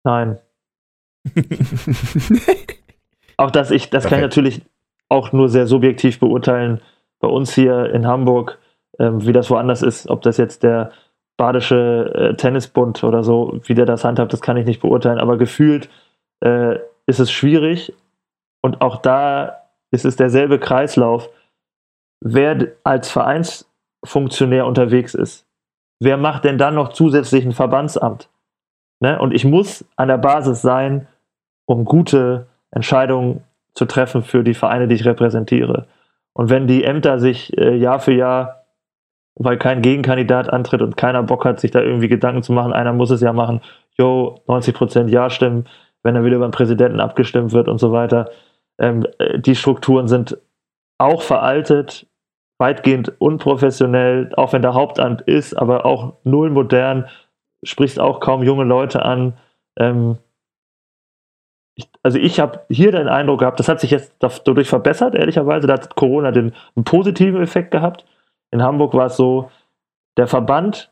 Nein. 0.02 0.38
auch 3.36 3.50
das, 3.50 3.70
ich, 3.70 3.90
das 3.90 4.04
kann 4.04 4.18
ich 4.18 4.22
natürlich 4.22 4.62
auch 5.08 5.32
nur 5.32 5.48
sehr 5.48 5.66
subjektiv 5.66 6.18
beurteilen. 6.18 6.80
Bei 7.20 7.28
uns 7.28 7.54
hier 7.54 7.92
in 7.92 8.06
Hamburg, 8.06 8.58
ähm, 8.98 9.24
wie 9.26 9.32
das 9.32 9.50
woanders 9.50 9.82
ist, 9.82 10.08
ob 10.08 10.22
das 10.22 10.36
jetzt 10.36 10.62
der 10.62 10.92
Badische 11.36 12.12
äh, 12.14 12.36
Tennisbund 12.36 13.04
oder 13.04 13.22
so, 13.22 13.60
wie 13.64 13.74
der 13.74 13.86
das 13.86 14.04
handhabt, 14.04 14.32
das 14.32 14.40
kann 14.40 14.56
ich 14.56 14.66
nicht 14.66 14.80
beurteilen. 14.80 15.18
Aber 15.18 15.36
gefühlt 15.36 15.88
äh, 16.40 16.76
ist 17.06 17.20
es 17.20 17.30
schwierig 17.30 17.92
und 18.62 18.80
auch 18.80 18.96
da 18.96 19.62
ist 19.90 20.04
es 20.04 20.16
derselbe 20.16 20.58
Kreislauf. 20.58 21.28
Wer 22.20 22.72
als 22.84 23.10
Vereinsfunktionär 23.10 24.66
unterwegs 24.66 25.14
ist, 25.14 25.46
wer 26.00 26.16
macht 26.16 26.44
denn 26.44 26.58
dann 26.58 26.74
noch 26.74 26.88
zusätzlich 26.88 27.44
ein 27.44 27.52
Verbandsamt? 27.52 28.28
Ne? 29.00 29.18
Und 29.18 29.32
ich 29.32 29.44
muss 29.44 29.84
an 29.96 30.08
der 30.08 30.18
Basis 30.18 30.62
sein, 30.62 31.06
um 31.66 31.84
gute 31.84 32.46
Entscheidungen 32.70 33.44
zu 33.74 33.84
treffen 33.84 34.22
für 34.22 34.42
die 34.42 34.54
Vereine, 34.54 34.88
die 34.88 34.94
ich 34.94 35.04
repräsentiere. 35.04 35.86
Und 36.32 36.50
wenn 36.50 36.66
die 36.66 36.84
Ämter 36.84 37.18
sich 37.18 37.56
äh, 37.56 37.76
Jahr 37.76 38.00
für 38.00 38.12
Jahr, 38.12 38.65
weil 39.36 39.58
kein 39.58 39.82
Gegenkandidat 39.82 40.50
antritt 40.52 40.82
und 40.82 40.96
keiner 40.96 41.22
Bock 41.22 41.44
hat, 41.44 41.60
sich 41.60 41.70
da 41.70 41.80
irgendwie 41.80 42.08
Gedanken 42.08 42.42
zu 42.42 42.52
machen, 42.52 42.72
einer 42.72 42.92
muss 42.92 43.10
es 43.10 43.20
ja 43.20 43.32
machen, 43.32 43.60
yo, 43.98 44.42
90 44.48 44.74
Prozent 44.74 45.10
Ja 45.10 45.30
stimmen, 45.30 45.66
wenn 46.02 46.14
dann 46.14 46.24
wieder 46.24 46.38
beim 46.38 46.50
Präsidenten 46.50 47.00
abgestimmt 47.00 47.52
wird 47.52 47.68
und 47.68 47.78
so 47.78 47.92
weiter. 47.92 48.30
Ähm, 48.78 49.06
äh, 49.18 49.38
die 49.38 49.54
Strukturen 49.54 50.08
sind 50.08 50.38
auch 50.98 51.22
veraltet, 51.22 52.06
weitgehend 52.58 53.12
unprofessionell, 53.20 54.32
auch 54.36 54.52
wenn 54.54 54.62
der 54.62 54.74
Hauptamt 54.74 55.22
ist, 55.22 55.54
aber 55.54 55.84
auch 55.84 56.14
null 56.24 56.50
modern. 56.50 57.06
sprichst 57.62 58.00
auch 58.00 58.20
kaum 58.20 58.42
junge 58.42 58.64
Leute 58.64 59.04
an. 59.04 59.34
Ähm, 59.78 60.18
also 62.02 62.18
ich 62.18 62.40
habe 62.40 62.60
hier 62.70 62.92
den 62.92 63.08
Eindruck 63.08 63.40
gehabt, 63.40 63.60
das 63.60 63.68
hat 63.68 63.80
sich 63.80 63.90
jetzt 63.90 64.14
dadurch 64.18 64.68
verbessert, 64.68 65.14
ehrlicherweise. 65.14 65.66
Da 65.66 65.74
hat 65.74 65.94
Corona 65.94 66.30
den, 66.30 66.54
einen 66.74 66.84
positiven 66.84 67.42
Effekt 67.42 67.70
gehabt. 67.70 68.06
In 68.56 68.62
Hamburg 68.62 68.94
war 68.94 69.06
es 69.06 69.18
so, 69.18 69.50
der 70.16 70.26
Verband 70.26 70.90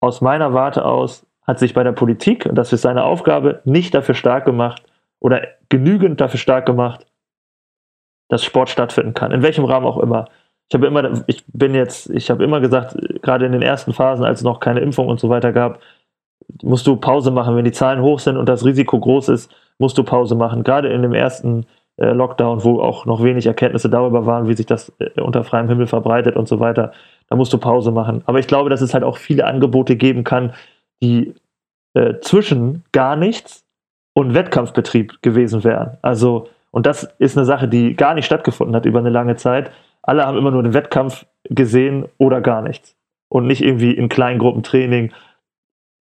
aus 0.00 0.20
meiner 0.20 0.54
Warte 0.54 0.84
aus 0.84 1.26
hat 1.42 1.58
sich 1.58 1.74
bei 1.74 1.82
der 1.82 1.90
Politik, 1.90 2.46
und 2.46 2.54
das 2.54 2.72
ist 2.72 2.82
seine 2.82 3.02
Aufgabe, 3.02 3.62
nicht 3.64 3.92
dafür 3.92 4.14
stark 4.14 4.44
gemacht 4.44 4.84
oder 5.18 5.42
genügend 5.68 6.20
dafür 6.20 6.38
stark 6.38 6.66
gemacht, 6.66 7.04
dass 8.28 8.44
Sport 8.44 8.68
stattfinden 8.68 9.12
kann, 9.12 9.32
in 9.32 9.42
welchem 9.42 9.64
Rahmen 9.64 9.86
auch 9.86 9.98
immer. 9.98 10.26
Ich 10.68 10.74
habe 10.76 10.86
immer, 10.86 11.24
ich 11.26 11.44
bin 11.48 11.74
jetzt, 11.74 12.10
ich 12.10 12.30
habe 12.30 12.44
immer 12.44 12.60
gesagt, 12.60 12.96
gerade 13.22 13.44
in 13.44 13.50
den 13.50 13.62
ersten 13.62 13.92
Phasen, 13.92 14.24
als 14.24 14.38
es 14.40 14.44
noch 14.44 14.60
keine 14.60 14.78
Impfung 14.78 15.08
und 15.08 15.18
so 15.18 15.28
weiter 15.30 15.52
gab, 15.52 15.80
musst 16.62 16.86
du 16.86 16.96
Pause 16.96 17.32
machen. 17.32 17.56
Wenn 17.56 17.64
die 17.64 17.72
Zahlen 17.72 18.02
hoch 18.02 18.20
sind 18.20 18.36
und 18.36 18.48
das 18.48 18.64
Risiko 18.64 19.00
groß 19.00 19.30
ist, 19.30 19.52
musst 19.78 19.98
du 19.98 20.04
Pause 20.04 20.36
machen. 20.36 20.62
Gerade 20.62 20.92
in 20.92 21.02
dem 21.02 21.12
ersten 21.12 21.66
Lockdown, 21.96 22.62
wo 22.62 22.80
auch 22.80 23.06
noch 23.06 23.22
wenig 23.22 23.46
Erkenntnisse 23.46 23.88
darüber 23.88 24.26
waren, 24.26 24.48
wie 24.48 24.54
sich 24.54 24.66
das 24.66 24.92
äh, 24.98 25.20
unter 25.20 25.44
freiem 25.44 25.68
Himmel 25.68 25.86
verbreitet 25.86 26.36
und 26.36 26.46
so 26.46 26.60
weiter, 26.60 26.92
da 27.28 27.36
musst 27.36 27.52
du 27.52 27.58
Pause 27.58 27.90
machen. 27.90 28.22
Aber 28.26 28.38
ich 28.38 28.46
glaube, 28.46 28.70
dass 28.70 28.82
es 28.82 28.92
halt 28.92 29.04
auch 29.04 29.16
viele 29.16 29.46
Angebote 29.46 29.96
geben 29.96 30.22
kann, 30.22 30.52
die 31.02 31.34
äh, 31.94 32.20
zwischen 32.20 32.84
gar 32.92 33.16
nichts 33.16 33.64
und 34.12 34.34
Wettkampfbetrieb 34.34 35.22
gewesen 35.22 35.64
wären. 35.64 35.96
Also, 36.02 36.48
und 36.70 36.86
das 36.86 37.04
ist 37.18 37.36
eine 37.36 37.46
Sache, 37.46 37.68
die 37.68 37.94
gar 37.94 38.14
nicht 38.14 38.26
stattgefunden 38.26 38.76
hat 38.76 38.84
über 38.84 38.98
eine 38.98 39.10
lange 39.10 39.36
Zeit. 39.36 39.70
Alle 40.02 40.26
haben 40.26 40.36
immer 40.36 40.50
nur 40.50 40.62
den 40.62 40.74
Wettkampf 40.74 41.26
gesehen 41.44 42.06
oder 42.18 42.40
gar 42.40 42.62
nichts. 42.62 42.94
Und 43.28 43.46
nicht 43.46 43.62
irgendwie 43.62 43.92
in 43.92 44.08
kleinen 44.08 44.38
Gruppen 44.38 44.62
Training 44.62 45.12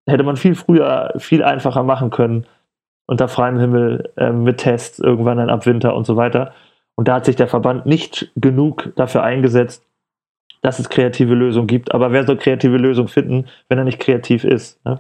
hätte 0.08 0.24
man 0.24 0.36
viel 0.36 0.56
früher, 0.56 1.14
viel 1.18 1.44
einfacher 1.44 1.84
machen 1.84 2.10
können, 2.10 2.46
unter 3.06 3.28
freiem 3.28 3.60
Himmel, 3.60 4.12
äh, 4.18 4.32
mit 4.32 4.58
Tests, 4.58 5.00
irgendwann 5.00 5.38
dann 5.38 5.50
ab 5.50 5.66
Winter 5.66 5.96
und 5.96 6.06
so 6.06 6.16
weiter. 6.16 6.54
Und 6.96 7.08
da 7.08 7.16
hat 7.16 7.26
sich 7.26 7.36
der 7.36 7.48
Verband 7.48 7.86
nicht 7.86 8.32
genug 8.36 8.94
dafür 8.96 9.24
eingesetzt, 9.24 9.86
dass 10.62 10.80
es 10.80 10.90
kreative 10.90 11.34
Lösungen 11.34 11.68
gibt. 11.68 11.94
Aber 11.94 12.12
wer 12.12 12.26
soll 12.26 12.38
kreative 12.38 12.78
Lösungen 12.78 13.10
finden, 13.10 13.48
wenn 13.68 13.78
er 13.78 13.84
nicht 13.84 14.00
kreativ 14.00 14.44
ist? 14.44 14.84
Ne? 14.86 15.00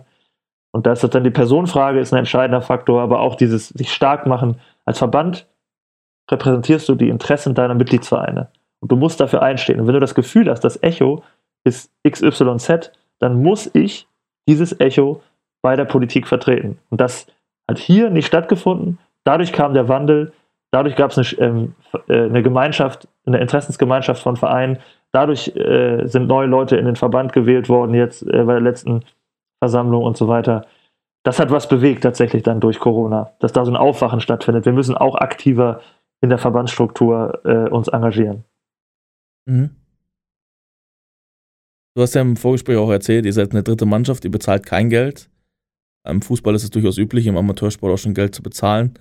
Und 0.71 0.85
da 0.85 0.91
ist 0.91 1.03
dann 1.03 1.23
die 1.23 1.29
Personenfrage, 1.29 1.99
ist 1.99 2.13
ein 2.13 2.19
entscheidender 2.19 2.61
Faktor, 2.61 3.01
aber 3.01 3.19
auch 3.19 3.35
dieses 3.35 3.69
sich 3.69 3.93
stark 3.93 4.25
machen. 4.25 4.59
Als 4.85 4.97
Verband 4.97 5.47
repräsentierst 6.29 6.89
du 6.89 6.95
die 6.95 7.09
Interessen 7.09 7.53
deiner 7.53 7.75
Mitgliedsvereine. 7.75 8.49
Und 8.79 8.91
du 8.91 8.95
musst 8.95 9.21
dafür 9.21 9.41
einstehen. 9.41 9.79
Und 9.79 9.87
wenn 9.87 9.93
du 9.93 9.99
das 9.99 10.15
Gefühl 10.15 10.49
hast, 10.49 10.61
das 10.61 10.81
Echo 10.81 11.23
ist 11.63 11.91
XYZ, 12.07 12.91
dann 13.19 13.41
muss 13.41 13.69
ich 13.73 14.07
dieses 14.47 14.77
Echo 14.79 15.21
bei 15.61 15.75
der 15.75 15.85
Politik 15.85 16.27
vertreten. 16.27 16.79
Und 16.89 16.99
das 16.99 17.27
hat 17.69 17.79
hier 17.79 18.09
nicht 18.09 18.27
stattgefunden. 18.27 18.99
Dadurch 19.23 19.53
kam 19.53 19.73
der 19.73 19.87
Wandel, 19.87 20.33
dadurch 20.71 20.95
gab 20.95 21.11
es 21.11 21.17
eine, 21.17 21.47
ähm, 21.47 21.75
äh, 22.07 22.23
eine, 22.23 22.43
Gemeinschaft, 22.43 23.07
eine 23.25 23.39
Interessensgemeinschaft 23.39 24.21
von 24.21 24.35
Vereinen, 24.35 24.79
dadurch 25.11 25.55
äh, 25.55 26.05
sind 26.05 26.27
neue 26.27 26.47
Leute 26.47 26.77
in 26.77 26.85
den 26.85 26.95
Verband 26.95 27.33
gewählt 27.33 27.69
worden, 27.69 27.93
jetzt 27.93 28.23
äh, 28.23 28.43
bei 28.43 28.53
der 28.53 28.61
letzten 28.61 29.03
Versammlung 29.61 30.03
und 30.03 30.17
so 30.17 30.27
weiter. 30.27 30.65
Das 31.23 31.39
hat 31.39 31.51
was 31.51 31.69
bewegt 31.69 32.03
tatsächlich 32.03 32.43
dann 32.43 32.59
durch 32.59 32.79
Corona, 32.79 33.31
dass 33.39 33.53
da 33.53 33.63
so 33.63 33.71
ein 33.71 33.77
Aufwachen 33.77 34.19
stattfindet. 34.19 34.65
Wir 34.65 34.73
müssen 34.73 34.95
auch 34.95 35.15
aktiver 35.15 35.79
in 36.21 36.29
der 36.29 36.37
Verbandsstruktur 36.37 37.41
äh, 37.45 37.69
uns 37.69 37.87
engagieren. 37.87 38.43
Mhm. 39.45 39.75
Du 41.95 42.01
hast 42.01 42.15
ja 42.15 42.21
im 42.21 42.35
Vorgespräch 42.35 42.77
auch 42.77 42.89
erzählt, 42.89 43.25
ihr 43.25 43.33
seid 43.33 43.51
eine 43.51 43.61
dritte 43.61 43.85
Mannschaft, 43.85 44.25
ihr 44.25 44.31
bezahlt 44.31 44.65
kein 44.65 44.89
Geld. 44.89 45.29
Im 46.05 46.21
Fußball 46.21 46.53
ist 46.55 46.63
es 46.63 46.69
durchaus 46.69 46.97
üblich, 46.97 47.27
im 47.27 47.37
Amateursport 47.37 47.93
auch 47.93 47.97
schon 47.97 48.13
Geld 48.13 48.35
zu 48.35 48.43
bezahlen. 48.43 48.99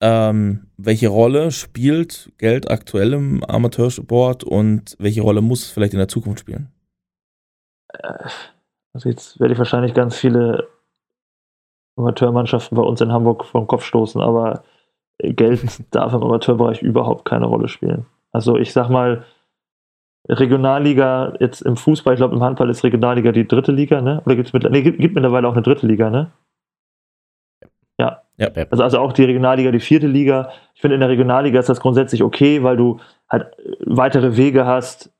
Ähm, 0.00 0.66
welche 0.76 1.08
Rolle 1.08 1.52
spielt 1.52 2.32
Geld 2.38 2.68
aktuell 2.70 3.12
im 3.12 3.44
Amateursport 3.44 4.42
und 4.42 4.96
welche 4.98 5.22
Rolle 5.22 5.40
muss 5.40 5.62
es 5.62 5.70
vielleicht 5.70 5.92
in 5.92 6.00
der 6.00 6.08
Zukunft 6.08 6.40
spielen? 6.40 6.72
Äh, 7.92 8.28
also 8.92 9.08
jetzt 9.08 9.38
werde 9.38 9.52
ich 9.52 9.58
wahrscheinlich 9.58 9.94
ganz 9.94 10.16
viele 10.16 10.68
Amateurmannschaften 11.96 12.76
bei 12.76 12.82
uns 12.82 13.00
in 13.00 13.12
Hamburg 13.12 13.44
vom 13.44 13.68
Kopf 13.68 13.84
stoßen, 13.84 14.20
aber 14.20 14.64
Geld 15.18 15.62
darf 15.92 16.12
im 16.12 16.22
Amateurbereich 16.22 16.82
überhaupt 16.82 17.24
keine 17.24 17.46
Rolle 17.46 17.68
spielen. 17.68 18.06
Also 18.32 18.56
ich 18.56 18.72
sag 18.72 18.88
mal, 18.88 19.24
Regionalliga 20.28 21.34
jetzt 21.40 21.62
im 21.62 21.76
Fußball, 21.76 22.14
ich 22.14 22.18
glaube 22.18 22.34
im 22.34 22.42
Handball 22.42 22.70
ist 22.70 22.84
Regionalliga 22.84 23.32
die 23.32 23.46
dritte 23.46 23.72
Liga, 23.72 24.00
ne? 24.00 24.22
Oder 24.24 24.36
gibt's 24.36 24.52
mit, 24.52 24.68
nee, 24.70 24.82
gibt, 24.82 24.98
gibt 24.98 25.14
mittlerweile 25.14 25.48
auch 25.48 25.52
eine 25.52 25.62
dritte 25.62 25.86
Liga, 25.86 26.10
ne? 26.10 26.30
Ja. 27.98 28.22
ja. 28.36 28.48
Also, 28.70 28.82
also 28.82 28.98
auch 28.98 29.12
die 29.12 29.24
Regionalliga, 29.24 29.70
die 29.70 29.80
vierte 29.80 30.06
Liga. 30.06 30.50
Ich 30.74 30.80
finde, 30.80 30.94
in 30.94 31.00
der 31.00 31.08
Regionalliga 31.08 31.58
ist 31.58 31.68
das 31.68 31.80
grundsätzlich 31.80 32.22
okay, 32.22 32.62
weil 32.62 32.76
du 32.76 33.00
halt 33.28 33.46
weitere 33.84 34.36
Wege 34.36 34.64
hast. 34.64 35.12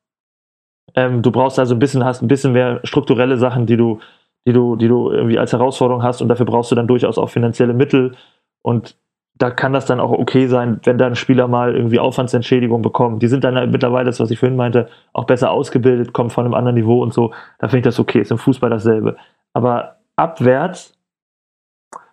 Ähm, 0.94 1.22
du 1.22 1.30
brauchst 1.30 1.58
also 1.58 1.74
ein 1.74 1.78
bisschen, 1.78 2.04
hast 2.04 2.22
ein 2.22 2.28
bisschen 2.28 2.52
mehr 2.52 2.80
strukturelle 2.84 3.38
Sachen, 3.38 3.66
die 3.66 3.76
du, 3.76 4.00
die 4.46 4.52
du, 4.52 4.76
die 4.76 4.88
du 4.88 5.10
irgendwie 5.10 5.38
als 5.38 5.52
Herausforderung 5.52 6.02
hast 6.02 6.20
und 6.20 6.28
dafür 6.28 6.46
brauchst 6.46 6.70
du 6.70 6.74
dann 6.74 6.86
durchaus 6.86 7.18
auch 7.18 7.30
finanzielle 7.30 7.74
Mittel. 7.74 8.16
Und 8.62 8.96
da 9.34 9.50
kann 9.50 9.72
das 9.72 9.86
dann 9.86 10.00
auch 10.00 10.10
okay 10.10 10.46
sein, 10.46 10.80
wenn 10.84 10.98
dann 10.98 11.16
Spieler 11.16 11.48
mal 11.48 11.74
irgendwie 11.74 11.98
Aufwandsentschädigung 11.98 12.82
bekommen. 12.82 13.18
Die 13.18 13.28
sind 13.28 13.44
dann 13.44 13.56
halt 13.56 13.72
mittlerweile, 13.72 14.06
das 14.06 14.20
was 14.20 14.30
ich 14.30 14.38
vorhin 14.38 14.56
meinte, 14.56 14.88
auch 15.12 15.24
besser 15.24 15.50
ausgebildet, 15.50 16.12
kommen 16.12 16.30
von 16.30 16.44
einem 16.44 16.54
anderen 16.54 16.76
Niveau 16.76 17.02
und 17.02 17.12
so. 17.12 17.32
Da 17.58 17.68
finde 17.68 17.78
ich 17.78 17.84
das 17.84 17.98
okay, 17.98 18.20
ist 18.20 18.30
im 18.30 18.38
Fußball 18.38 18.70
dasselbe. 18.70 19.16
Aber 19.52 19.96
abwärts 20.16 20.96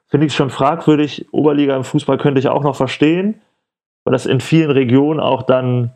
finde 0.07 0.25
ich 0.25 0.31
es 0.31 0.37
schon 0.37 0.49
fragwürdig. 0.49 1.27
Oberliga 1.31 1.75
im 1.75 1.83
Fußball 1.83 2.17
könnte 2.17 2.39
ich 2.39 2.47
auch 2.47 2.63
noch 2.63 2.75
verstehen, 2.75 3.41
weil 4.05 4.13
das 4.13 4.25
in 4.25 4.39
vielen 4.39 4.71
Regionen 4.71 5.19
auch 5.19 5.43
dann 5.43 5.91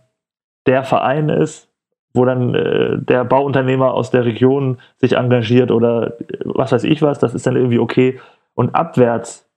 der 0.67 0.83
Verein 0.83 1.29
ist, 1.29 1.69
wo 2.13 2.25
dann 2.25 2.53
äh, 2.53 2.97
der 2.99 3.25
Bauunternehmer 3.25 3.93
aus 3.93 4.11
der 4.11 4.25
Region 4.25 4.79
sich 4.97 5.13
engagiert 5.13 5.71
oder 5.71 6.19
äh, 6.19 6.39
was 6.45 6.71
weiß 6.71 6.83
ich 6.83 7.01
was, 7.01 7.17
das 7.17 7.33
ist 7.33 7.47
dann 7.47 7.55
irgendwie 7.55 7.79
okay. 7.79 8.19
Und 8.53 8.75
abwärts 8.75 9.49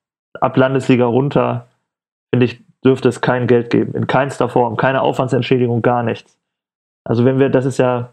ab 0.43 0.57
Landesliga 0.57 1.07
runter, 1.07 1.67
finde 2.31 2.47
ich, 2.47 2.61
dürfte 2.85 3.09
es 3.09 3.21
kein 3.21 3.47
Geld 3.47 3.71
geben. 3.71 3.95
In 3.95 4.07
keinster 4.07 4.49
Form. 4.49 4.77
Keine 4.77 5.03
Aufwandsentschädigung, 5.03 5.83
gar 5.83 6.03
nichts. 6.03 6.39
Also 7.05 7.25
wenn 7.25 7.39
wir, 7.39 7.49
das 7.51 7.67
ist 7.67 7.79
ja 7.79 8.11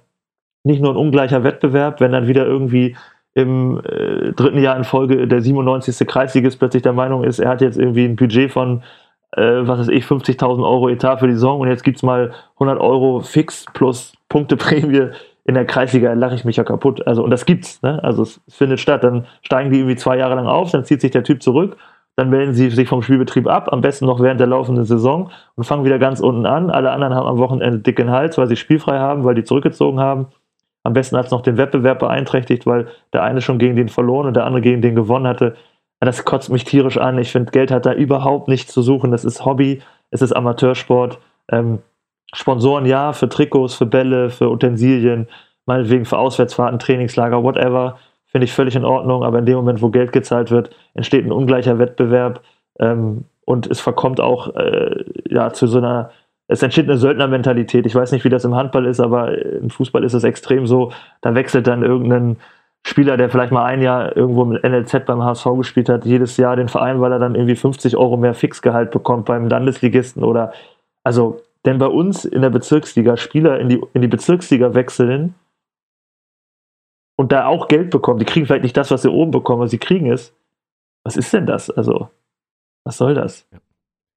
nicht 0.64 0.82
nur 0.82 0.94
ein 0.94 0.98
ungleicher 0.98 1.44
Wettbewerb, 1.44 2.00
wenn 2.00 2.12
dann 2.12 2.28
wieder 2.28 2.46
irgendwie 2.46 2.96
im 3.34 3.82
äh, 3.86 4.32
dritten 4.34 4.60
Jahr 4.60 4.78
in 4.78 4.84
Folge 4.84 5.28
der 5.28 5.42
97. 5.42 6.08
Kreisligist 6.08 6.60
plötzlich 6.60 6.84
der 6.84 6.94
Meinung 6.94 7.24
ist, 7.24 7.40
er 7.40 7.50
hat 7.50 7.62
jetzt 7.62 7.78
irgendwie 7.78 8.06
ein 8.06 8.16
Budget 8.16 8.52
von, 8.52 8.84
äh, 9.32 9.42
was 9.42 9.80
weiß 9.80 9.88
ich, 9.90 10.06
50.000 10.06 10.64
Euro 10.64 10.90
Etat 10.90 11.18
für 11.18 11.28
die 11.28 11.34
Saison 11.34 11.60
und 11.60 11.68
jetzt 11.68 11.84
gibt 11.84 11.98
es 11.98 12.04
mal 12.04 12.32
100 12.56 12.80
Euro 12.80 13.22
fix 13.22 13.66
plus 13.74 14.14
Punkteprämie 14.30 15.10
in 15.46 15.56
der 15.56 15.66
Kreisliga, 15.66 16.14
lache 16.14 16.36
ich 16.36 16.46
mich 16.46 16.56
ja 16.56 16.64
kaputt. 16.64 17.06
Also, 17.06 17.24
und 17.24 17.32
das 17.32 17.46
gibt's, 17.46 17.82
ne? 17.82 18.02
Also 18.02 18.22
es 18.22 18.40
findet 18.48 18.80
statt. 18.80 19.04
Dann 19.04 19.26
steigen 19.42 19.72
die 19.72 19.80
irgendwie 19.80 19.98
zwei 19.98 20.18
Jahre 20.18 20.36
lang 20.36 20.48
auf, 20.48 20.72
dann 20.72 20.86
zieht 20.86 21.02
sich 21.02 21.12
der 21.12 21.24
Typ 21.24 21.44
zurück 21.44 21.76
dann 22.16 22.30
melden 22.30 22.54
sie 22.54 22.70
sich 22.70 22.88
vom 22.88 23.02
Spielbetrieb 23.02 23.48
ab, 23.48 23.70
am 23.72 23.82
besten 23.82 24.06
noch 24.06 24.20
während 24.20 24.40
der 24.40 24.48
laufenden 24.48 24.86
Saison 24.86 25.32
und 25.56 25.64
fangen 25.64 25.84
wieder 25.84 25.98
ganz 25.98 26.20
unten 26.20 26.46
an. 26.46 26.70
Alle 26.70 26.92
anderen 26.92 27.16
haben 27.16 27.28
am 27.28 27.38
Wochenende 27.40 27.80
dicken 27.80 28.12
Hals, 28.12 28.38
weil 28.38 28.48
sie 28.48 28.56
spielfrei 28.56 29.00
haben, 29.00 29.24
weil 29.24 29.36
die 29.36 29.44
zurückgezogen 29.44 30.00
haben. 30.00 30.28
Am 30.84 30.94
besten 30.94 31.18
hat 31.18 31.26
es 31.26 31.32
noch 31.32 31.42
den 31.42 31.58
Wettbewerb 31.58 32.00
beeinträchtigt, 32.00 32.66
weil 32.66 32.88
der 33.14 33.24
eine 33.24 33.42
schon 33.42 33.58
gegen 33.58 33.76
den 33.76 33.90
verloren 33.90 34.28
und 34.28 34.36
der 34.36 34.46
andere 34.46 34.62
gegen 34.62 34.82
den 34.82 34.96
gewonnen 34.96 35.28
hatte. 35.28 35.56
Das 36.00 36.26
kotzt 36.26 36.52
mich 36.52 36.66
tierisch 36.66 36.98
an. 36.98 37.18
Ich 37.18 37.32
finde, 37.32 37.52
Geld 37.52 37.72
hat 37.72 37.86
da 37.86 37.94
überhaupt 37.94 38.50
nichts 38.50 38.74
zu 38.74 38.82
suchen. 38.82 39.12
Das 39.12 39.24
ist 39.24 39.46
Hobby, 39.46 39.82
es 40.12 40.22
ist 40.22 40.34
Amateursport. 40.34 41.18
Ähm, 41.50 41.80
Sponsoren 42.34 42.86
ja, 42.86 43.14
für 43.14 43.30
Trikots, 43.30 43.76
für 43.76 43.86
Bälle, 43.86 44.30
für 44.30 44.50
Utensilien, 44.50 45.28
meinetwegen 45.66 46.04
für 46.04 46.18
Auswärtsfahrten, 46.18 46.80
Trainingslager, 46.80 47.42
whatever 47.44 47.98
finde 48.34 48.46
ich 48.46 48.54
völlig 48.54 48.76
in 48.76 48.84
Ordnung, 48.84 49.24
aber 49.24 49.40
in 49.40 49.46
dem 49.46 49.56
Moment, 49.56 49.82
wo 49.82 49.90
Geld 49.90 50.12
gezahlt 50.12 50.50
wird, 50.50 50.72
entsteht 50.96 51.24
ein 51.24 51.32
ungleicher 51.32 51.78
Wettbewerb 51.78 52.42
ähm, 52.80 53.26
und 53.46 53.68
es 53.68 53.80
verkommt 53.80 54.20
auch 54.20 54.56
äh, 54.56 55.06
ja, 55.30 55.54
zu 55.54 55.68
so 55.68 55.78
einer, 55.78 56.10
es 56.48 56.64
entsteht 56.64 56.90
eine 56.90 56.98
Söldnermentalität. 56.98 57.86
Ich 57.86 57.94
weiß 57.94 58.12
nicht, 58.12 58.26
wie 58.26 58.30
das 58.30 58.44
im 58.44 58.56
Handball 58.56 58.88
ist, 58.88 59.00
aber 59.00 59.38
im 59.38 59.70
Fußball 59.70 60.04
ist 60.04 60.16
es 60.16 60.24
extrem 60.24 60.66
so, 60.66 60.92
da 61.22 61.36
wechselt 61.36 61.68
dann 61.68 61.84
irgendein 61.84 62.38
Spieler, 62.86 63.18
der 63.18 63.30
vielleicht 63.30 63.52
mal 63.52 63.66
ein 63.66 63.84
Jahr 63.84 64.18
irgendwo 64.18 64.46
mit 64.46 64.64
NLZ 64.64 65.06
beim 65.06 65.24
HSV 65.24 65.46
gespielt 65.58 65.88
hat, 65.88 66.04
jedes 66.04 66.36
Jahr 66.38 66.56
den 66.56 66.70
Verein, 66.70 67.00
weil 67.02 67.12
er 67.12 67.20
dann 67.20 67.36
irgendwie 67.36 67.56
50 67.56 67.96
Euro 67.96 68.18
mehr 68.18 68.34
Fixgehalt 68.34 68.90
bekommt 68.90 69.26
beim 69.26 69.48
Landesligisten 69.48 70.24
oder 70.24 70.54
also, 71.04 71.40
denn 71.66 71.78
bei 71.78 71.88
uns 71.88 72.26
in 72.26 72.42
der 72.42 72.50
Bezirksliga 72.50 73.16
Spieler 73.16 73.60
in 73.60 73.70
die, 73.70 73.80
in 73.94 74.02
die 74.02 74.08
Bezirksliga 74.08 74.74
wechseln, 74.74 75.36
und 77.16 77.32
da 77.32 77.46
auch 77.46 77.68
Geld 77.68 77.90
bekommen. 77.90 78.20
Die 78.20 78.26
kriegen 78.26 78.46
vielleicht 78.46 78.64
nicht 78.64 78.78
das, 78.78 78.92
was 78.92 79.02
sie 79.02 79.12
oben 79.12 79.32
bekommen, 79.32 79.62
was 79.62 79.72
sie 79.72 79.78
kriegen 79.78 80.12
ist. 80.12 80.34
Was 81.04 81.18
ist 81.18 81.34
denn 81.34 81.46
das? 81.46 81.70
Also, 81.70 82.10
was 82.84 82.98
soll 82.98 83.14
das? 83.14 83.48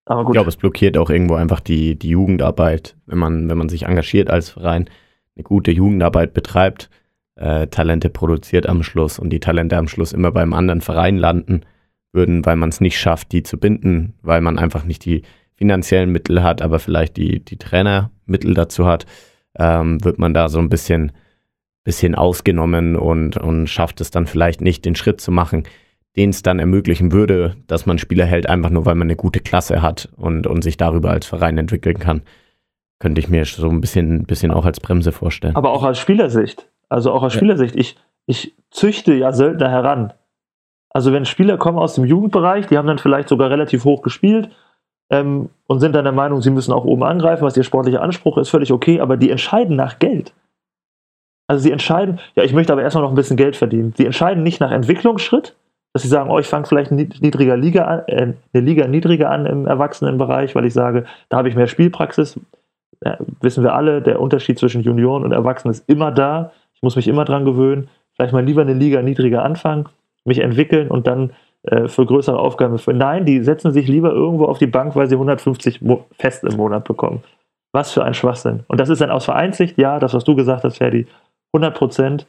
Aber 0.04 0.24
gut. 0.24 0.34
Ich 0.34 0.36
glaube, 0.36 0.48
es 0.48 0.56
blockiert 0.56 0.96
auch 0.98 1.10
irgendwo 1.10 1.34
einfach 1.34 1.60
die, 1.60 1.98
die 1.98 2.10
Jugendarbeit, 2.10 2.96
wenn 3.06 3.18
man, 3.18 3.48
wenn 3.48 3.58
man 3.58 3.68
sich 3.68 3.84
engagiert 3.84 4.30
als 4.30 4.50
Verein, 4.50 4.88
eine 5.34 5.42
gute 5.44 5.72
Jugendarbeit 5.72 6.32
betreibt. 6.32 6.88
äh, 7.36 7.66
Talente 7.66 8.08
produziert 8.08 8.66
am 8.66 8.82
Schluss 8.82 9.18
und 9.18 9.30
die 9.30 9.40
Talente 9.40 9.76
am 9.76 9.88
Schluss 9.88 10.12
immer 10.12 10.30
beim 10.30 10.52
anderen 10.52 10.80
Verein 10.80 11.18
landen 11.18 11.62
würden, 12.12 12.44
weil 12.46 12.56
man 12.56 12.70
es 12.70 12.80
nicht 12.80 12.98
schafft, 12.98 13.32
die 13.32 13.42
zu 13.42 13.58
binden, 13.58 14.14
weil 14.22 14.40
man 14.40 14.58
einfach 14.58 14.84
nicht 14.84 15.04
die 15.04 15.22
finanziellen 15.54 16.10
Mittel 16.10 16.42
hat, 16.42 16.62
aber 16.62 16.78
vielleicht 16.78 17.16
die, 17.16 17.44
die 17.44 17.58
Trainermittel 17.58 18.54
dazu 18.54 18.86
hat, 18.86 19.06
ähm, 19.58 20.02
wird 20.04 20.18
man 20.18 20.34
da 20.34 20.48
so 20.48 20.58
ein 20.58 20.68
bisschen, 20.68 21.12
bisschen 21.86 22.16
ausgenommen 22.16 22.96
und, 22.96 23.36
und 23.36 23.68
schafft 23.68 24.00
es 24.00 24.10
dann 24.10 24.26
vielleicht 24.26 24.60
nicht, 24.60 24.84
den 24.84 24.96
Schritt 24.96 25.20
zu 25.20 25.30
machen, 25.30 25.62
den 26.16 26.30
es 26.30 26.42
dann 26.42 26.58
ermöglichen 26.58 27.12
würde, 27.12 27.54
dass 27.68 27.86
man 27.86 27.98
Spieler 27.98 28.26
hält, 28.26 28.48
einfach 28.48 28.70
nur 28.70 28.84
weil 28.86 28.96
man 28.96 29.06
eine 29.06 29.14
gute 29.14 29.38
Klasse 29.38 29.82
hat 29.82 30.08
und, 30.16 30.48
und 30.48 30.62
sich 30.62 30.76
darüber 30.76 31.10
als 31.10 31.26
Verein 31.26 31.56
entwickeln 31.56 31.98
kann. 31.98 32.22
Könnte 32.98 33.20
ich 33.20 33.28
mir 33.28 33.44
so 33.44 33.68
ein 33.68 33.80
bisschen, 33.80 34.24
bisschen 34.24 34.50
auch 34.50 34.64
als 34.64 34.80
Bremse 34.80 35.12
vorstellen. 35.12 35.54
Aber 35.54 35.70
auch 35.70 35.84
als 35.84 35.98
Spielersicht. 35.98 36.68
Also 36.88 37.12
auch 37.12 37.22
aus 37.22 37.34
ja. 37.34 37.38
Spielersicht. 37.38 37.76
Ich, 37.76 37.96
ich 38.26 38.56
züchte 38.70 39.14
ja 39.14 39.32
Söldner 39.32 39.70
heran. 39.70 40.12
Also 40.90 41.12
wenn 41.12 41.24
Spieler 41.24 41.56
kommen 41.56 41.78
aus 41.78 41.94
dem 41.94 42.04
Jugendbereich, 42.04 42.66
die 42.66 42.78
haben 42.78 42.88
dann 42.88 42.98
vielleicht 42.98 43.28
sogar 43.28 43.50
relativ 43.50 43.84
hoch 43.84 44.02
gespielt 44.02 44.50
ähm, 45.08 45.50
und 45.68 45.78
sind 45.78 45.94
dann 45.94 46.04
der 46.04 46.12
Meinung, 46.12 46.42
sie 46.42 46.50
müssen 46.50 46.72
auch 46.72 46.84
oben 46.84 47.04
angreifen, 47.04 47.44
was 47.44 47.56
ihr 47.56 47.62
sportlicher 47.62 48.02
Anspruch 48.02 48.38
ist, 48.38 48.48
völlig 48.48 48.72
okay, 48.72 49.00
aber 49.00 49.16
die 49.16 49.30
entscheiden 49.30 49.76
nach 49.76 50.00
Geld. 50.00 50.32
Also 51.48 51.62
sie 51.62 51.72
entscheiden, 51.72 52.18
ja, 52.34 52.42
ich 52.42 52.52
möchte 52.52 52.72
aber 52.72 52.82
erstmal 52.82 53.04
noch 53.04 53.10
ein 53.10 53.16
bisschen 53.16 53.36
Geld 53.36 53.56
verdienen. 53.56 53.94
Sie 53.96 54.04
entscheiden 54.04 54.42
nicht 54.42 54.60
nach 54.60 54.72
Entwicklungsschritt, 54.72 55.54
dass 55.92 56.02
sie 56.02 56.08
sagen, 56.08 56.30
oh, 56.30 56.38
ich 56.38 56.46
fange 56.46 56.66
vielleicht 56.66 56.90
niedriger 56.90 57.56
Liga 57.56 57.84
an, 57.84 58.02
äh, 58.06 58.22
eine 58.52 58.64
Liga 58.64 58.86
niedriger 58.86 59.30
an 59.30 59.46
im 59.46 59.66
Erwachsenenbereich, 59.66 60.54
weil 60.54 60.66
ich 60.66 60.74
sage, 60.74 61.04
da 61.28 61.38
habe 61.38 61.48
ich 61.48 61.54
mehr 61.54 61.68
Spielpraxis. 61.68 62.38
Ja, 63.04 63.18
wissen 63.40 63.62
wir 63.62 63.74
alle, 63.74 64.02
der 64.02 64.20
Unterschied 64.20 64.58
zwischen 64.58 64.82
Junioren 64.82 65.24
und 65.24 65.32
Erwachsenen 65.32 65.72
ist 65.72 65.88
immer 65.88 66.10
da. 66.10 66.52
Ich 66.74 66.82
muss 66.82 66.96
mich 66.96 67.08
immer 67.08 67.24
dran 67.24 67.44
gewöhnen. 67.44 67.88
Vielleicht 68.14 68.32
mal 68.32 68.44
lieber 68.44 68.62
eine 68.62 68.72
Liga 68.72 69.02
niedriger 69.02 69.44
anfangen 69.44 69.86
mich 70.26 70.40
entwickeln 70.40 70.88
und 70.88 71.06
dann 71.06 71.32
äh, 71.62 71.88
für 71.88 72.04
größere 72.04 72.38
Aufgaben. 72.38 72.78
Nein, 72.98 73.24
die 73.24 73.42
setzen 73.42 73.72
sich 73.72 73.88
lieber 73.88 74.12
irgendwo 74.12 74.44
auf 74.46 74.58
die 74.58 74.66
Bank, 74.66 74.94
weil 74.96 75.06
sie 75.06 75.14
150 75.14 75.80
Mo 75.82 76.04
fest 76.18 76.44
im 76.44 76.56
Monat 76.56 76.84
bekommen. 76.84 77.22
Was 77.72 77.92
für 77.92 78.04
ein 78.04 78.14
Schwachsinn. 78.14 78.64
Und 78.68 78.80
das 78.80 78.88
ist 78.88 79.00
dann 79.00 79.10
aus 79.10 79.24
Vereinssicht, 79.24 79.78
ja, 79.78 79.98
das, 79.98 80.14
was 80.14 80.24
du 80.24 80.34
gesagt 80.34 80.64
hast, 80.64 80.78
Ferdi, 80.78 81.06
100 81.56 81.76
Prozent. 81.76 82.26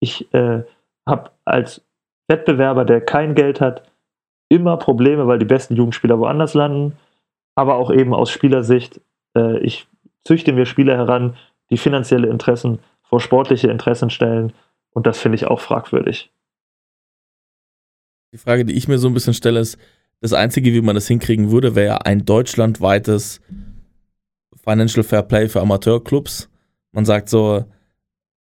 Ich 0.00 0.32
äh, 0.34 0.62
habe 1.06 1.30
als 1.44 1.82
Wettbewerber, 2.28 2.84
der 2.84 3.00
kein 3.00 3.34
Geld 3.34 3.60
hat, 3.60 3.90
immer 4.48 4.76
Probleme, 4.76 5.26
weil 5.26 5.38
die 5.38 5.44
besten 5.44 5.76
Jugendspieler 5.76 6.18
woanders 6.18 6.54
landen. 6.54 6.96
Aber 7.54 7.76
auch 7.76 7.90
eben 7.90 8.14
aus 8.14 8.30
Spielersicht, 8.30 9.00
äh, 9.36 9.58
ich 9.60 9.86
züchte 10.24 10.52
mir 10.52 10.66
Spieler 10.66 10.96
heran, 10.96 11.36
die 11.70 11.78
finanzielle 11.78 12.28
Interessen 12.28 12.80
vor 13.02 13.20
sportliche 13.20 13.68
Interessen 13.68 14.10
stellen. 14.10 14.52
Und 14.90 15.06
das 15.06 15.18
finde 15.18 15.36
ich 15.36 15.46
auch 15.46 15.60
fragwürdig. 15.60 16.30
Die 18.32 18.38
Frage, 18.38 18.64
die 18.64 18.74
ich 18.74 18.88
mir 18.88 18.98
so 18.98 19.08
ein 19.08 19.14
bisschen 19.14 19.34
stelle, 19.34 19.60
ist, 19.60 19.78
das 20.20 20.32
Einzige, 20.32 20.72
wie 20.72 20.80
man 20.80 20.94
das 20.94 21.06
hinkriegen 21.08 21.50
würde, 21.50 21.74
wäre 21.74 22.06
ein 22.06 22.24
deutschlandweites 22.24 23.40
Financial 24.64 25.04
Fair 25.04 25.22
Play 25.22 25.48
für 25.48 25.60
Amateurclubs. 25.60 26.48
Man 26.92 27.04
sagt 27.04 27.28
so, 27.28 27.64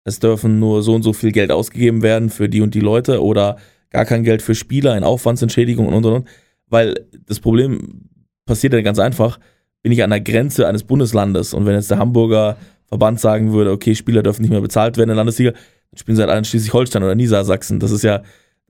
es 0.03 0.19
dürfen 0.19 0.59
nur 0.59 0.83
so 0.83 0.93
und 0.93 1.03
so 1.03 1.13
viel 1.13 1.31
Geld 1.31 1.51
ausgegeben 1.51 2.01
werden 2.01 2.29
für 2.29 2.49
die 2.49 2.61
und 2.61 2.73
die 2.73 2.79
Leute 2.79 3.23
oder 3.23 3.57
gar 3.89 4.05
kein 4.05 4.23
Geld 4.23 4.41
für 4.41 4.55
Spieler 4.55 4.97
in 4.97 5.03
Aufwandsentschädigung 5.03 5.87
und 5.87 5.93
und 5.93 6.05
und. 6.05 6.27
Weil 6.67 7.07
das 7.25 7.39
Problem 7.39 8.09
passiert 8.45 8.73
ja 8.73 8.81
ganz 8.81 8.99
einfach, 8.99 9.39
bin 9.83 9.91
ich 9.91 10.03
an 10.03 10.09
der 10.09 10.21
Grenze 10.21 10.67
eines 10.67 10.83
Bundeslandes 10.83 11.53
und 11.53 11.65
wenn 11.65 11.75
jetzt 11.75 11.91
der 11.91 11.99
Hamburger 11.99 12.57
Verband 12.85 13.19
sagen 13.19 13.53
würde, 13.53 13.71
okay, 13.71 13.95
Spieler 13.95 14.23
dürfen 14.23 14.41
nicht 14.41 14.51
mehr 14.51 14.61
bezahlt 14.61 14.97
werden 14.97 15.09
in 15.09 15.15
der 15.15 15.17
Landesliga, 15.17 15.51
dann 15.51 15.97
spielen 15.97 16.15
sie 16.17 16.23
halt 16.23 16.31
an 16.31 16.43
Schleswig-Holstein 16.43 17.03
oder 17.03 17.15
Niedersachsen. 17.15 17.79
Das 17.79 17.91
ist 17.91 18.03
ja 18.03 18.21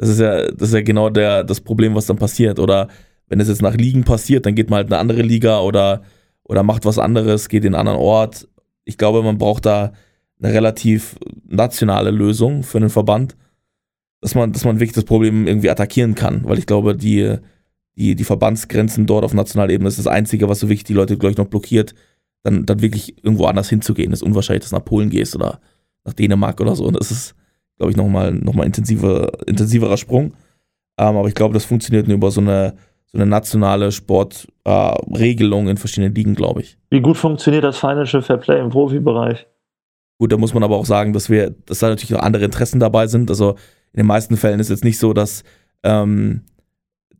das 0.02 0.10
ist 0.10 0.20
ja, 0.20 0.52
das 0.52 0.70
ist 0.70 0.74
ja 0.74 0.82
genau 0.82 1.12
der, 1.12 1.44
das 1.44 1.62
Problem, 1.62 1.94
was 1.94 2.08
dann 2.08 2.18
passiert. 2.18 2.58
Oder 2.58 2.88
wenn 3.28 3.40
es 3.40 3.48
jetzt 3.48 3.62
nach 3.62 3.76
Ligen 3.76 4.04
passiert, 4.04 4.48
dann 4.48 4.56
geht 4.56 4.72
man 4.72 4.78
halt 4.78 4.88
in 4.88 4.94
eine 4.94 5.00
andere 5.00 5.22
Liga 5.22 5.60
oder, 5.60 6.02
oder 6.44 6.64
macht 6.64 6.86
was 6.86 6.98
anderes, 6.98 7.50
geht 7.50 7.64
in 7.66 7.76
einen 7.76 7.88
anderen 7.88 8.00
Ort. 8.00 8.48
Ich 8.84 8.98
glaube, 8.98 9.22
man 9.22 9.38
braucht 9.38 9.68
da 9.68 9.94
eine 10.42 10.54
relativ 10.54 11.16
nationale 11.48 12.12
Lösung 12.12 12.64
für 12.64 12.78
einen 12.78 12.90
Verband, 12.90 13.36
dass 14.22 14.36
man, 14.36 14.52
dass 14.52 14.66
man 14.66 14.80
wirklich 14.80 14.94
das 14.94 15.04
Problem 15.04 15.48
irgendwie 15.48 15.70
attackieren 15.70 16.16
kann. 16.16 16.42
Weil 16.46 16.60
ich 16.60 16.66
glaube, 16.66 16.96
die, 16.96 17.38
die, 17.96 18.16
die 18.16 18.24
Verbandsgrenzen 18.24 19.06
dort 19.06 19.24
auf 19.24 19.34
nationaler 19.34 19.72
Ebene 19.72 19.88
ist 19.88 20.00
das 20.00 20.08
Einzige, 20.08 20.50
was 20.50 20.60
so 20.60 20.68
wirklich 20.68 20.84
die 20.84 20.94
Leute, 20.94 21.18
glaube 21.18 21.32
ich, 21.32 21.38
noch 21.38 21.48
blockiert, 21.48 21.94
dann, 22.44 22.66
dann 22.66 22.82
wirklich 22.82 23.24
irgendwo 23.24 23.46
anders 23.46 23.70
hinzugehen. 23.70 24.12
Das 24.12 24.22
ist 24.22 24.28
unwahrscheinlich, 24.28 24.62
dass 24.62 24.72
du 24.72 24.78
nach 24.78 24.86
Polen 24.86 25.10
gehst 25.10 25.36
oder 25.36 25.60
nach 26.06 26.14
Dänemark 26.14 26.60
oder 26.60 26.76
so. 26.76 26.86
Und 26.86 27.00
das 27.00 27.12
ist, 27.12 27.36
glaube 27.78 27.92
ich, 27.92 27.98
nochmal 27.98 28.32
noch 28.34 28.54
mal 28.54 28.66
intensiver, 28.66 29.32
intensiverer 29.48 29.98
Sprung. 29.98 30.34
Ähm, 30.98 31.16
aber 31.18 31.28
ich 31.28 31.36
glaube, 31.36 31.54
das 31.54 31.66
funktioniert 31.66 32.08
nur 32.08 32.16
über 32.18 32.32
so 32.32 32.42
eine, 32.42 32.76
so 33.06 33.18
eine 33.18 33.28
nationale 33.28 33.92
Sportregelung 33.92 35.68
äh, 35.68 35.72
in 35.72 35.78
verschiedenen 35.78 36.16
Ligen, 36.16 36.34
glaube 36.34 36.62
ich. 36.62 36.78
Wie 36.90 37.02
gut 37.02 37.18
funktioniert 37.18 37.64
das 37.64 37.78
Financial 37.78 38.22
Fair 38.22 38.38
Play 38.38 38.60
im 38.60 38.70
Profibereich? 38.70 39.46
Gut, 40.22 40.32
da 40.32 40.38
muss 40.38 40.54
man 40.54 40.62
aber 40.62 40.76
auch 40.76 40.86
sagen, 40.86 41.14
dass 41.14 41.32
wir, 41.32 41.50
dass 41.66 41.80
da 41.80 41.90
natürlich 41.90 42.14
auch 42.14 42.22
andere 42.22 42.46
Interessen 42.46 42.80
dabei 42.80 43.08
sind. 43.08 43.32
Also 43.32 43.56
in 43.92 43.98
den 43.98 44.06
meisten 44.06 44.38
Fällen 44.38 44.60
ist 44.60 44.68
es 44.68 44.70
jetzt 44.70 44.84
nicht 44.84 45.00
so, 45.00 45.14
dass, 45.14 45.44
ähm, 45.82 46.44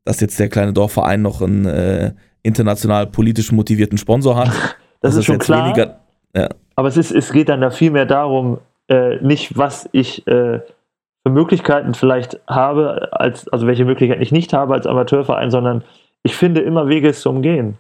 dass 0.06 0.20
jetzt 0.20 0.40
der 0.40 0.50
kleine 0.50 0.72
Dorfverein 0.72 1.24
noch 1.24 1.42
einen 1.42 1.66
äh, 1.66 2.14
international 2.44 3.08
politisch 3.08 3.52
motivierten 3.52 3.98
Sponsor 3.98 4.36
hat. 4.36 4.50
das, 5.02 5.16
das, 5.16 5.16
ist 5.16 5.26
schon 5.26 5.40
klar. 5.40 5.66
Weniger, 5.66 5.98
ja. 6.36 6.50
Aber 6.76 6.90
es, 6.90 6.96
ist, 6.96 7.10
es 7.10 7.32
geht 7.32 7.50
dann 7.50 7.62
da 7.62 7.72
viel 7.72 7.90
mehr 7.90 8.06
darum, 8.06 8.60
äh, 8.88 9.16
nicht, 9.16 9.58
was 9.58 9.90
ich 9.94 10.28
äh, 10.28 10.60
für 10.60 11.32
Möglichkeiten 11.32 11.96
vielleicht 11.96 12.40
habe, 12.48 13.10
als, 13.14 13.48
also 13.48 13.66
welche 13.66 13.84
Möglichkeiten 13.84 14.22
ich 14.22 14.32
nicht 14.32 14.54
habe 14.54 14.76
als 14.76 14.86
Amateurverein, 14.86 15.50
sondern 15.50 15.84
ich 16.22 16.36
finde 16.36 16.62
immer 16.62 16.88
Wege, 16.88 17.10
es 17.10 17.22
zu 17.22 17.32
umgehen. 17.32 17.80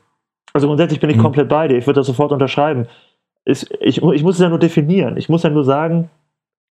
Also 0.52 0.66
grundsätzlich 0.66 1.00
bin 1.00 1.12
ich 1.12 1.18
mhm. 1.18 1.22
komplett 1.22 1.48
bei 1.48 1.68
dir. 1.68 1.78
Ich 1.78 1.86
würde 1.86 2.00
das 2.00 2.08
sofort 2.08 2.32
unterschreiben. 2.32 2.88
Ich, 3.46 3.70
ich, 3.82 4.02
ich, 4.02 4.24
muss 4.24 4.36
es 4.36 4.42
ja 4.42 4.50
nur 4.50 4.60
definieren. 4.60 5.18
Ich 5.18 5.30
muss 5.30 5.44
ja 5.44 5.50
nur 5.50 5.64
sagen, 5.64 6.10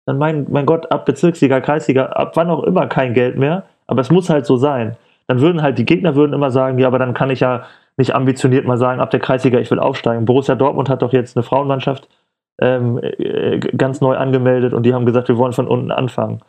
dann 0.07 0.19
mein, 0.19 0.47
mein 0.51 0.67
Gott, 0.67 0.91
ab 0.91 1.07
Bezirksliga, 1.07 1.61
Kreisliga, 1.61 2.07
ab 2.07 2.33
wann 2.37 2.51
auch 2.51 2.63
immer 2.65 2.87
kein 2.87 3.15
Geld 3.15 3.39
mehr, 3.39 3.65
aber 3.87 4.01
es 4.01 4.11
muss 4.11 4.31
halt 4.31 4.47
so 4.47 4.57
sein. 4.57 4.97
Dann 5.27 5.41
würden 5.41 5.63
halt 5.63 5.79
die 5.79 5.85
Gegner 5.85 6.15
würden 6.15 6.33
immer 6.33 6.51
sagen, 6.51 6.79
ja, 6.79 6.87
aber 6.87 6.99
dann 6.99 7.15
kann 7.15 7.31
ich 7.31 7.41
ja 7.41 7.65
nicht 7.97 8.15
ambitioniert 8.15 8.67
mal 8.67 8.77
sagen, 8.77 9.01
ab 9.01 9.11
der 9.11 9.21
Kreisliga, 9.21 9.59
ich 9.59 9.71
will 9.71 9.79
aufsteigen. 9.79 10.25
Borussia 10.25 10.55
Dortmund 10.55 10.89
hat 10.89 11.03
doch 11.03 11.13
jetzt 11.13 11.37
eine 11.37 11.45
Frauenmannschaft, 11.45 12.09
ähm, 12.61 12.99
äh, 13.03 13.59
ganz 13.59 14.01
neu 14.01 14.17
angemeldet 14.17 14.75
und 14.75 14.85
die 14.85 14.95
haben 14.95 15.07
gesagt, 15.07 15.29
wir 15.29 15.39
wollen 15.39 15.53
von 15.53 15.69
unten 15.69 15.91
anfangen. 15.91 16.41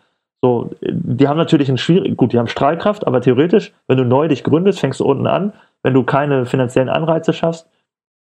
So, 0.42 0.70
die 0.82 1.28
haben 1.28 1.38
natürlich 1.38 1.70
ein 1.70 1.78
schwierig, 1.78 2.18
gut, 2.18 2.34
die 2.34 2.40
haben 2.40 2.48
Strahlkraft, 2.48 3.08
aber 3.08 3.22
theoretisch, 3.22 3.74
wenn 3.88 3.98
du 3.98 4.04
neu 4.04 4.28
dich 4.28 4.44
gründest, 4.44 4.80
fängst 4.80 5.00
du 5.00 5.06
unten 5.06 5.28
an. 5.28 5.54
Wenn 5.82 5.94
du 5.94 6.04
keine 6.04 6.46
finanziellen 6.46 6.90
Anreize 6.90 7.34
schaffst, 7.34 7.68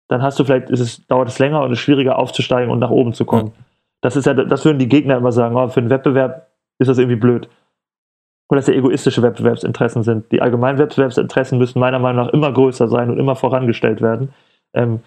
dann 0.09 0.23
hast 0.23 0.39
du 0.39 0.45
vielleicht, 0.45 0.71
ist 0.71 0.81
es, 0.81 1.07
dauert 1.07 1.29
es 1.29 1.39
länger 1.39 1.63
und 1.63 1.73
es 1.73 1.79
ist 1.79 1.85
schwieriger 1.85 2.19
aufzusteigen 2.19 2.71
und 2.71 2.79
nach 2.79 2.91
oben 2.91 3.15
zu 3.15 3.25
kommen. 3.25 3.49
Ja. 3.49 3.65
Das 4.03 4.17
ist 4.17 4.27
ja, 4.27 4.35
das 4.35 4.65
würden 4.65 4.79
die 4.79 4.89
Gegner 4.89 5.17
immer 5.17 5.33
sagen, 5.33 5.57
oh, 5.57 5.69
für 5.69 5.81
einen 5.81 5.91
Wettbewerb 5.91 6.49
ist 6.79 6.89
das 6.89 6.99
irgendwie 6.99 7.17
blöd. 7.17 7.49
Oder 8.51 8.59
dass 8.59 8.67
ja 8.67 8.75
egoistische 8.75 9.23
Wettbewerbsinteressen 9.23 10.03
sind. 10.03 10.31
Die 10.33 10.43
allgemeinen 10.43 10.79
Wettbewerbsinteressen 10.79 11.57
müssen 11.57 11.79
meiner 11.79 11.99
Meinung 11.99 12.27
nach 12.27 12.33
immer 12.33 12.53
größer 12.53 12.89
sein 12.89 13.09
und 13.09 13.19
immer 13.19 13.37
vorangestellt 13.37 14.03
werden. 14.03 14.35
Ähm, 14.75 15.01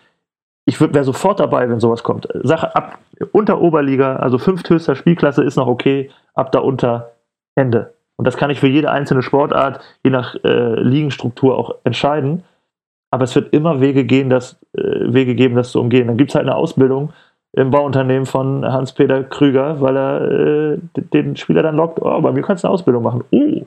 ich 0.66 0.82
wäre 0.82 1.04
sofort 1.04 1.40
dabei, 1.40 1.70
wenn 1.70 1.80
sowas 1.80 2.02
kommt. 2.02 2.28
Sache 2.42 2.76
ab 2.76 2.98
unter 3.34 3.62
Oberliga, 3.62 4.16
also 4.16 4.40
fünfthöchster 4.40 4.96
Spielklasse 4.96 5.44
ist 5.44 5.58
noch 5.58 5.68
okay, 5.68 6.10
ab 6.34 6.52
da 6.52 6.60
unter 6.60 7.12
Ende. 7.54 7.94
Und 8.18 8.26
das 8.26 8.38
kann 8.38 8.50
ich 8.50 8.60
für 8.60 8.68
jede 8.68 8.90
einzelne 8.92 9.22
Sportart, 9.22 9.80
je 10.04 10.10
nach 10.10 10.36
äh, 10.44 10.80
Ligenstruktur 10.82 11.58
auch 11.58 11.76
entscheiden. 11.84 12.44
Aber 13.12 13.26
es 13.26 13.36
wird 13.36 13.54
immer 13.54 13.80
Wege 13.80 14.06
gehen, 14.06 14.30
das, 14.30 14.54
äh, 14.54 14.65
Wege 14.76 15.36
geben, 15.36 15.56
das 15.56 15.72
zu 15.72 15.80
umgehen. 15.80 16.08
Dann 16.08 16.18
gibt 16.18 16.32
es 16.32 16.36
halt 16.36 16.46
eine 16.46 16.56
Ausbildung 16.56 17.14
im 17.54 17.72
Bauunternehmen 17.72 18.26
von 18.26 18.66
Hans-Peter 18.66 19.24
Krüger, 19.24 19.80
weil 19.82 19.98
er 19.98 20.22
äh, 20.22 20.78
den 21.14 21.36
Spieler 21.36 21.64
dann 21.64 21.76
lockt, 21.76 22.02
oh, 22.02 22.22
bei 22.22 22.32
mir 22.32 22.42
kannst 22.42 22.64
du 22.64 22.68
eine 22.68 22.74
Ausbildung 22.74 23.04
machen. 23.04 23.24
Oh, 23.32 23.66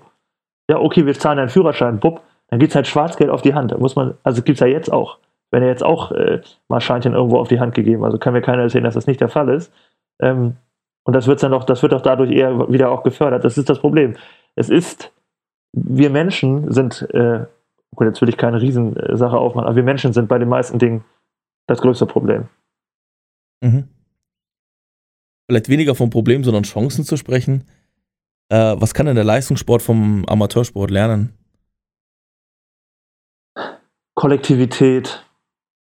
ja, 0.70 0.78
okay, 0.78 1.06
wir 1.06 1.14
zahlen 1.14 1.38
einen 1.38 1.48
Führerschein, 1.48 1.98
bupp. 1.98 2.20
Dann 2.48 2.59
gibt 2.59 2.72
es 2.72 2.76
halt 2.76 2.86
Schwarzgeld 2.86 3.30
auf 3.30 3.42
die 3.42 3.54
Hand. 3.54 3.72
Da 3.72 3.78
muss 3.78 3.96
man, 3.96 4.14
also 4.22 4.42
gibt 4.42 4.56
es 4.56 4.61
ja 4.61 4.66
jetzt 4.66 4.92
auch 4.92 5.18
wenn 5.50 5.62
er 5.62 5.68
jetzt 5.68 5.84
auch 5.84 6.12
äh, 6.12 6.40
mal 6.68 6.80
Scheinchen 6.80 7.14
irgendwo 7.14 7.38
auf 7.38 7.48
die 7.48 7.61
Hand 7.61 7.74
gegeben. 7.74 8.04
Also 8.04 8.18
kann 8.18 8.32
mir 8.32 8.42
keiner 8.42 8.62
erzählen, 8.62 8.84
dass 8.84 8.94
das 8.94 9.06
nicht 9.06 9.20
der 9.20 9.28
Fall 9.28 9.48
ist. 9.48 9.72
Ähm, 10.20 10.56
und 11.04 11.14
das 11.14 11.26
wird 11.26 11.42
dann 11.42 11.52
doch, 11.52 11.64
das 11.64 11.82
wird 11.82 11.92
doch 11.92 12.02
dadurch 12.02 12.30
eher 12.30 12.70
wieder 12.70 12.90
auch 12.90 13.02
gefördert. 13.02 13.44
Das 13.44 13.56
ist 13.56 13.70
das 13.70 13.78
Problem. 13.78 14.16
Es 14.56 14.68
ist, 14.68 15.12
wir 15.72 16.11
Menschen 16.11 16.70
sind, 16.70 17.02
äh, 17.14 17.46
gut, 17.95 18.07
jetzt 18.07 18.20
will 18.20 18.28
ich 18.28 18.36
keine 18.36 18.61
Riesensache 18.61 19.36
aufmachen, 19.36 19.66
aber 19.66 19.76
wir 19.76 19.82
Menschen 19.82 20.12
sind 20.12 20.28
bei 20.28 20.39
den 20.39 20.49
meisten 20.49 20.78
Dingen 20.78 21.05
das 21.66 21.80
größte 21.80 22.07
Problem. 22.07 22.49
Mhm. 23.62 23.89
Vielleicht 25.49 25.68
weniger 25.68 25.95
vom 25.95 26.11
Problem, 26.11 26.45
sondern 26.45 26.62
Chancen 26.64 27.05
zu 27.05 27.16
sprechen. 27.16 27.64
Äh, 28.51 28.76
was 28.78 28.95
kann 28.95 29.07
denn 29.07 29.14
der 29.14 29.24
Leistungssport 29.24 29.82
vom 29.82 30.24
Amateursport 30.26 30.91
lernen? 30.91 31.34
Kollektivität, 34.14 35.24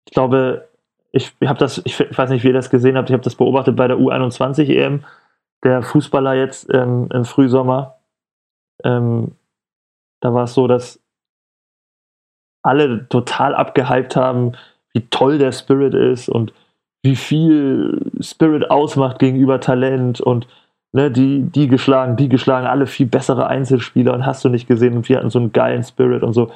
ich 0.07 0.13
glaube, 0.13 0.69
ich 1.13 1.33
habe 1.45 1.59
das, 1.59 1.81
ich 1.85 1.99
weiß 1.99 2.31
nicht, 2.31 2.43
wie 2.43 2.49
ihr 2.49 2.55
das 2.55 2.71
gesehen 2.71 2.97
habt, 2.97 3.09
ich 3.09 3.13
habe 3.13 3.23
das 3.23 3.37
beobachtet 3.37 3.77
bei 3.77 3.87
der 3.87 3.97
U21 3.97 4.69
EM. 4.69 5.05
der 5.63 5.83
Fußballer 5.83 6.35
jetzt 6.35 6.69
ähm, 6.75 7.09
im 7.13 7.25
Frühsommer, 7.25 7.99
ähm, 8.83 9.37
da 10.21 10.35
war 10.35 10.45
es 10.45 10.55
so, 10.55 10.67
dass 10.67 11.01
alle 12.65 13.07
total 13.09 13.55
abgehypt 13.55 14.17
haben, 14.17 14.53
wie 14.93 15.07
toll 15.11 15.39
der 15.39 15.53
Spirit 15.53 15.95
ist 15.95 16.29
und 16.29 16.53
wie 17.03 17.17
viel 17.17 18.01
Spirit 18.21 18.71
ausmacht 18.71 19.19
gegenüber 19.19 19.61
Talent 19.61 20.21
und 20.21 20.49
ne, 20.93 21.11
die, 21.11 21.43
die 21.43 21.69
geschlagen, 21.69 22.17
die 22.17 22.29
geschlagen, 22.29 22.67
alle 22.67 22.87
viel 22.87 23.07
bessere 23.07 23.47
Einzelspieler 23.47 24.15
und 24.15 24.25
hast 24.25 24.45
du 24.45 24.49
nicht 24.49 24.67
gesehen 24.67 24.97
und 24.97 25.09
wir 25.09 25.19
hatten 25.19 25.31
so 25.31 25.39
einen 25.39 25.53
geilen 25.53 25.83
Spirit 25.83 26.23
und 26.23 26.33
so. 26.33 26.51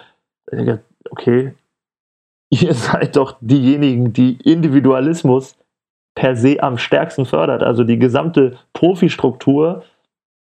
Okay, 1.10 1.52
ihr 2.50 2.74
seid 2.74 3.16
doch 3.16 3.36
diejenigen, 3.40 4.12
die 4.14 4.38
Individualismus 4.42 5.56
per 6.14 6.34
se 6.34 6.62
am 6.62 6.78
stärksten 6.78 7.26
fördert. 7.26 7.62
Also 7.62 7.84
die 7.84 7.98
gesamte 7.98 8.56
Profistruktur, 8.72 9.84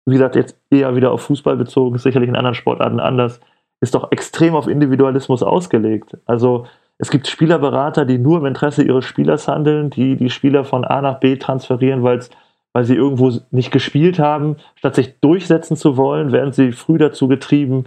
wie 0.05 0.13
gesagt, 0.13 0.37
jetzt 0.37 0.59
eher 0.71 0.95
wieder 0.95 1.13
auf 1.13 1.23
Fußball 1.23 1.57
bezogen, 1.57 1.99
sicherlich 1.99 2.29
in 2.29 2.37
anderen 2.37 2.55
Sportarten 2.55 3.01
anders, 3.01 3.41
ist 3.81 3.95
doch 3.95 4.11
extrem 4.12 4.55
auf 4.55 4.68
Individualismus 4.68 5.43
ausgelegt. 5.43 6.16
Also 6.27 6.66
es 6.99 7.11
gibt 7.11 7.29
Spielerberater, 7.29 8.05
die 8.07 8.18
nur 8.18 8.39
im 8.39 8.47
Interesse 8.47 8.83
ihres 8.83 9.05
Spielers 9.05 9.49
handeln, 9.49 9.91
die 9.91 10.16
die 10.16 10.31
Spieler 10.31 10.64
von 10.64 10.85
A 10.85 11.03
nach 11.03 11.20
B 11.20 11.37
transferieren, 11.37 12.03
weil 12.03 12.85
sie 12.85 12.95
irgendwo 12.95 13.33
nicht 13.51 13.70
gespielt 13.70 14.18
haben, 14.18 14.57
statt 14.77 14.95
sich 14.95 15.20
durchsetzen 15.20 15.77
zu 15.77 15.97
wollen, 15.97 16.33
werden 16.33 16.53
sie 16.53 16.72
früh 16.72 16.99
dazu 16.99 17.29
getrieben, 17.29 17.85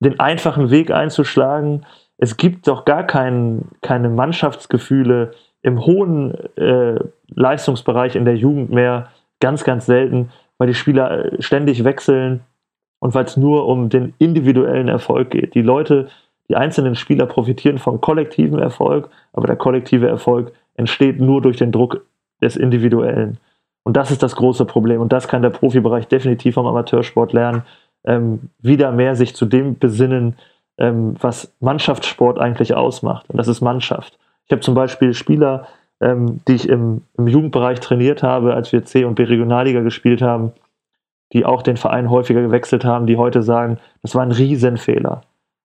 den 0.00 0.20
einfachen 0.20 0.70
Weg 0.70 0.90
einzuschlagen. 0.90 1.84
Es 2.18 2.36
gibt 2.36 2.68
doch 2.68 2.84
gar 2.84 3.04
kein, 3.04 3.62
keine 3.80 4.08
Mannschaftsgefühle 4.08 5.32
im 5.62 5.84
hohen 5.84 6.34
äh, 6.56 6.98
Leistungsbereich 7.28 8.14
in 8.16 8.24
der 8.24 8.36
Jugend 8.36 8.70
mehr, 8.70 9.08
ganz, 9.40 9.64
ganz 9.64 9.86
selten, 9.86 10.30
weil 10.58 10.68
die 10.68 10.74
Spieler 10.74 11.24
äh, 11.24 11.42
ständig 11.42 11.82
wechseln 11.82 12.42
und 13.04 13.14
weil 13.14 13.26
es 13.26 13.36
nur 13.36 13.66
um 13.66 13.90
den 13.90 14.14
individuellen 14.18 14.88
Erfolg 14.88 15.30
geht. 15.30 15.54
Die 15.54 15.60
Leute 15.60 16.08
die 16.48 16.56
einzelnen 16.56 16.94
Spieler 16.94 17.26
profitieren 17.26 17.78
vom 17.78 18.00
kollektiven 18.00 18.58
Erfolg, 18.58 19.10
aber 19.32 19.46
der 19.46 19.56
kollektive 19.56 20.08
Erfolg 20.08 20.52
entsteht 20.74 21.20
nur 21.20 21.40
durch 21.42 21.56
den 21.56 21.70
Druck 21.70 22.04
des 22.42 22.56
Individuellen. 22.56 23.38
Und 23.82 23.96
das 23.96 24.10
ist 24.10 24.22
das 24.22 24.36
große 24.36 24.64
Problem. 24.64 25.00
Und 25.00 25.12
das 25.12 25.28
kann 25.28 25.42
der 25.42 25.50
Profibereich 25.50 26.08
definitiv 26.08 26.54
vom 26.54 26.66
Amateursport 26.66 27.32
lernen. 27.32 27.62
Ähm, 28.06 28.50
wieder 28.60 28.92
mehr 28.92 29.16
sich 29.16 29.34
zu 29.34 29.46
dem 29.46 29.78
besinnen, 29.78 30.36
ähm, 30.78 31.14
was 31.20 31.52
Mannschaftssport 31.60 32.38
eigentlich 32.38 32.74
ausmacht. 32.74 33.28
Und 33.28 33.36
das 33.36 33.48
ist 33.48 33.60
Mannschaft. 33.60 34.18
Ich 34.46 34.52
habe 34.52 34.60
zum 34.60 34.74
Beispiel 34.74 35.12
Spieler, 35.14 35.66
ähm, 36.00 36.40
die 36.48 36.54
ich 36.54 36.68
im, 36.68 37.02
im, 37.16 37.26
Jugendbereich 37.26 37.80
trainiert 37.80 38.22
habe, 38.22 38.54
als 38.54 38.72
wir 38.72 38.84
C- 38.84 39.04
und 39.04 39.14
B-Regionalliga 39.14 39.80
gespielt 39.80 40.20
haben, 40.20 40.52
die 41.32 41.44
auch 41.44 41.62
den 41.62 41.76
Verein 41.76 42.10
häufiger 42.10 42.42
gewechselt 42.42 42.84
haben, 42.84 43.06
die 43.06 43.16
heute 43.16 43.42
sagen, 43.42 43.78
das 44.02 44.14
war 44.14 44.22
ein 44.22 44.32
Riesenfehler 44.32 45.22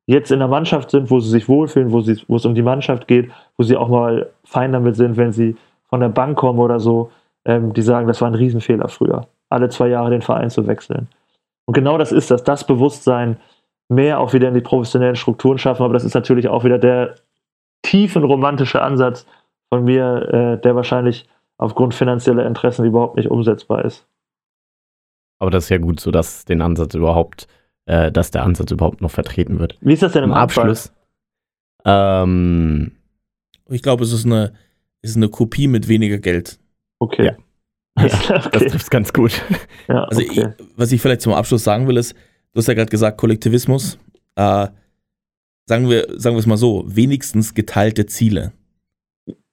jetzt 0.10 0.32
in 0.32 0.40
der 0.40 0.48
Mannschaft 0.48 0.90
sind, 0.90 1.12
wo 1.12 1.20
sie 1.20 1.30
sich 1.30 1.48
wohlfühlen, 1.48 1.92
wo, 1.92 2.02
sie, 2.02 2.20
wo 2.28 2.38
es 2.38 2.46
um 2.46 2.56
die 2.56 2.64
Mannschaft 2.64 3.08
geht, 3.08 3.30
wo 3.58 3.64
sie 3.64 3.78
auch 3.78 3.90
mal 3.90 4.32
fein 4.44 4.72
damit 4.72 4.96
sind, 4.96 5.18
wenn 5.18 5.32
sie 5.32 5.56
von 5.88 6.00
der 6.00 6.10
Bank 6.10 6.36
kommen 6.36 6.58
oder 6.58 6.80
so, 6.80 7.12
ähm, 7.46 7.74
die 7.74 7.84
sagen, 7.84 8.08
das 8.08 8.20
war 8.20 8.28
ein 8.28 8.34
Riesenfehler 8.34 8.88
früher, 8.88 9.28
alle 9.50 9.70
zwei 9.70 9.88
Jahre 9.88 10.10
den 10.10 10.24
Verein 10.24 10.50
zu 10.50 10.66
wechseln. 10.66 11.10
Und 11.68 11.76
genau 11.76 12.00
das 12.00 12.12
ist 12.12 12.32
das, 12.32 12.44
das 12.44 12.66
Bewusstsein 12.66 13.38
mehr 13.88 14.20
auch 14.20 14.34
wieder 14.34 14.48
in 14.48 14.56
die 14.56 14.62
professionellen 14.62 15.16
Strukturen 15.16 15.60
schaffen, 15.60 15.84
aber 15.84 15.94
das 15.94 16.04
ist 16.04 16.16
natürlich 16.16 16.48
auch 16.48 16.64
wieder 16.64 16.80
der 16.80 17.14
tiefen 17.84 18.24
romantische 18.24 18.82
Ansatz 18.82 19.28
von 19.72 19.84
mir, 19.84 20.34
äh, 20.34 20.60
der 20.60 20.76
wahrscheinlich 20.76 21.30
aufgrund 21.60 21.94
finanzieller 21.94 22.48
Interessen 22.48 22.84
überhaupt 22.84 23.16
nicht 23.16 23.30
umsetzbar 23.30 23.86
ist. 23.86 24.08
Aber 25.40 25.52
das 25.52 25.66
ist 25.66 25.70
ja 25.70 25.78
gut, 25.78 26.00
so 26.00 26.12
dass 26.12 26.46
den 26.46 26.62
Ansatz 26.62 26.94
überhaupt 26.94 27.48
äh, 27.90 28.12
dass 28.12 28.30
der 28.30 28.44
Ansatz 28.44 28.70
überhaupt 28.70 29.02
noch 29.02 29.10
vertreten 29.10 29.58
wird. 29.58 29.76
Wie 29.82 29.94
ist 29.94 30.04
das 30.04 30.12
denn 30.12 30.24
im, 30.24 30.30
Im 30.30 30.36
Abschluss? 30.36 30.94
Ähm, 31.86 32.92
ich 33.68 33.82
glaube, 33.82 34.04
es 34.04 34.14
ist 34.14 34.28
eine, 34.28 34.54
ist 35.02 35.16
eine 35.16 35.28
Kopie 35.28 35.68
mit 35.68 35.88
weniger 35.88 36.20
Geld. 36.20 36.60
Okay. 37.00 37.26
Ja. 37.26 37.38
Ja, 38.00 38.46
okay. 38.46 38.50
Das 38.54 38.72
trifft 38.72 38.92
ganz 38.92 39.12
gut. 39.12 39.42
Ja, 39.90 40.04
also 40.04 40.22
okay. 40.22 40.54
ich, 40.58 40.66
was 40.78 40.92
ich 40.92 41.02
vielleicht 41.02 41.22
zum 41.22 41.34
Abschluss 41.34 41.64
sagen 41.64 41.88
will, 41.88 41.98
ist, 41.98 42.14
du 42.54 42.60
hast 42.60 42.68
ja 42.68 42.74
gerade 42.76 42.92
gesagt, 42.92 43.18
Kollektivismus. 43.18 43.98
Äh, 44.36 44.68
sagen 45.66 45.90
wir, 45.90 46.08
sagen 46.18 46.36
wir 46.36 46.40
es 46.40 46.46
mal 46.46 46.56
so, 46.56 46.86
wenigstens 46.86 47.56
geteilte 47.56 48.06
Ziele. 48.06 48.54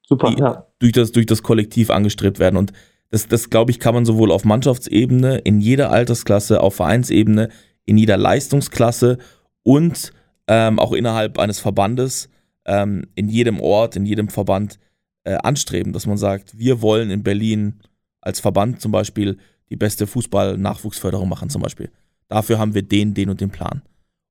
Super, 0.07 0.33
ja. 0.39 0.67
Durch 0.79 0.93
das, 0.93 1.11
durch 1.11 1.27
das 1.27 1.43
Kollektiv 1.43 1.91
angestrebt 1.91 2.39
werden. 2.39 2.57
Und 2.57 2.73
das, 3.11 3.29
das 3.29 3.51
glaube 3.51 3.71
ich, 3.71 3.79
kann 3.79 3.95
man 3.95 4.05
sowohl 4.05 4.33
auf 4.33 4.45
Mannschaftsebene, 4.45 5.39
in 5.39 5.61
jeder 5.61 5.91
Altersklasse, 5.91 6.61
auf 6.61 6.75
Vereinsebene, 6.77 7.49
in 7.85 7.99
jeder 7.99 8.17
Leistungsklasse 8.17 9.19
und 9.63 10.13
ähm, 10.49 10.79
auch 10.79 10.93
innerhalb 10.93 11.39
eines 11.39 11.61
Verbandes, 11.61 12.29
ähm, 12.65 13.07
in 13.15 13.29
jedem 13.29 13.61
Ort, 13.61 13.97
in 13.97 14.07
jedem 14.07 14.29
Verband 14.29 14.79
äh, 15.25 15.35
anstreben, 15.35 15.93
dass 15.93 16.07
man 16.07 16.19
sagt, 16.19 16.59
wir 16.59 16.83
wollen 16.83 17.11
in 17.11 17.23
Berlin 17.23 17.81
als 18.21 18.41
Verband 18.41 18.81
zum 18.81 18.93
Beispiel 18.93 19.39
die 19.71 19.77
beste 19.77 20.07
Fußball-Nachwuchsförderung 20.07 21.29
machen 21.29 21.51
zum 21.51 21.63
Beispiel. 21.63 21.91
Dafür 22.29 22.59
haben 22.59 22.75
wir 22.75 22.83
den, 22.83 23.15
den 23.15 23.31
und 23.31 23.41
den 23.41 23.51
Plan. 23.51 23.83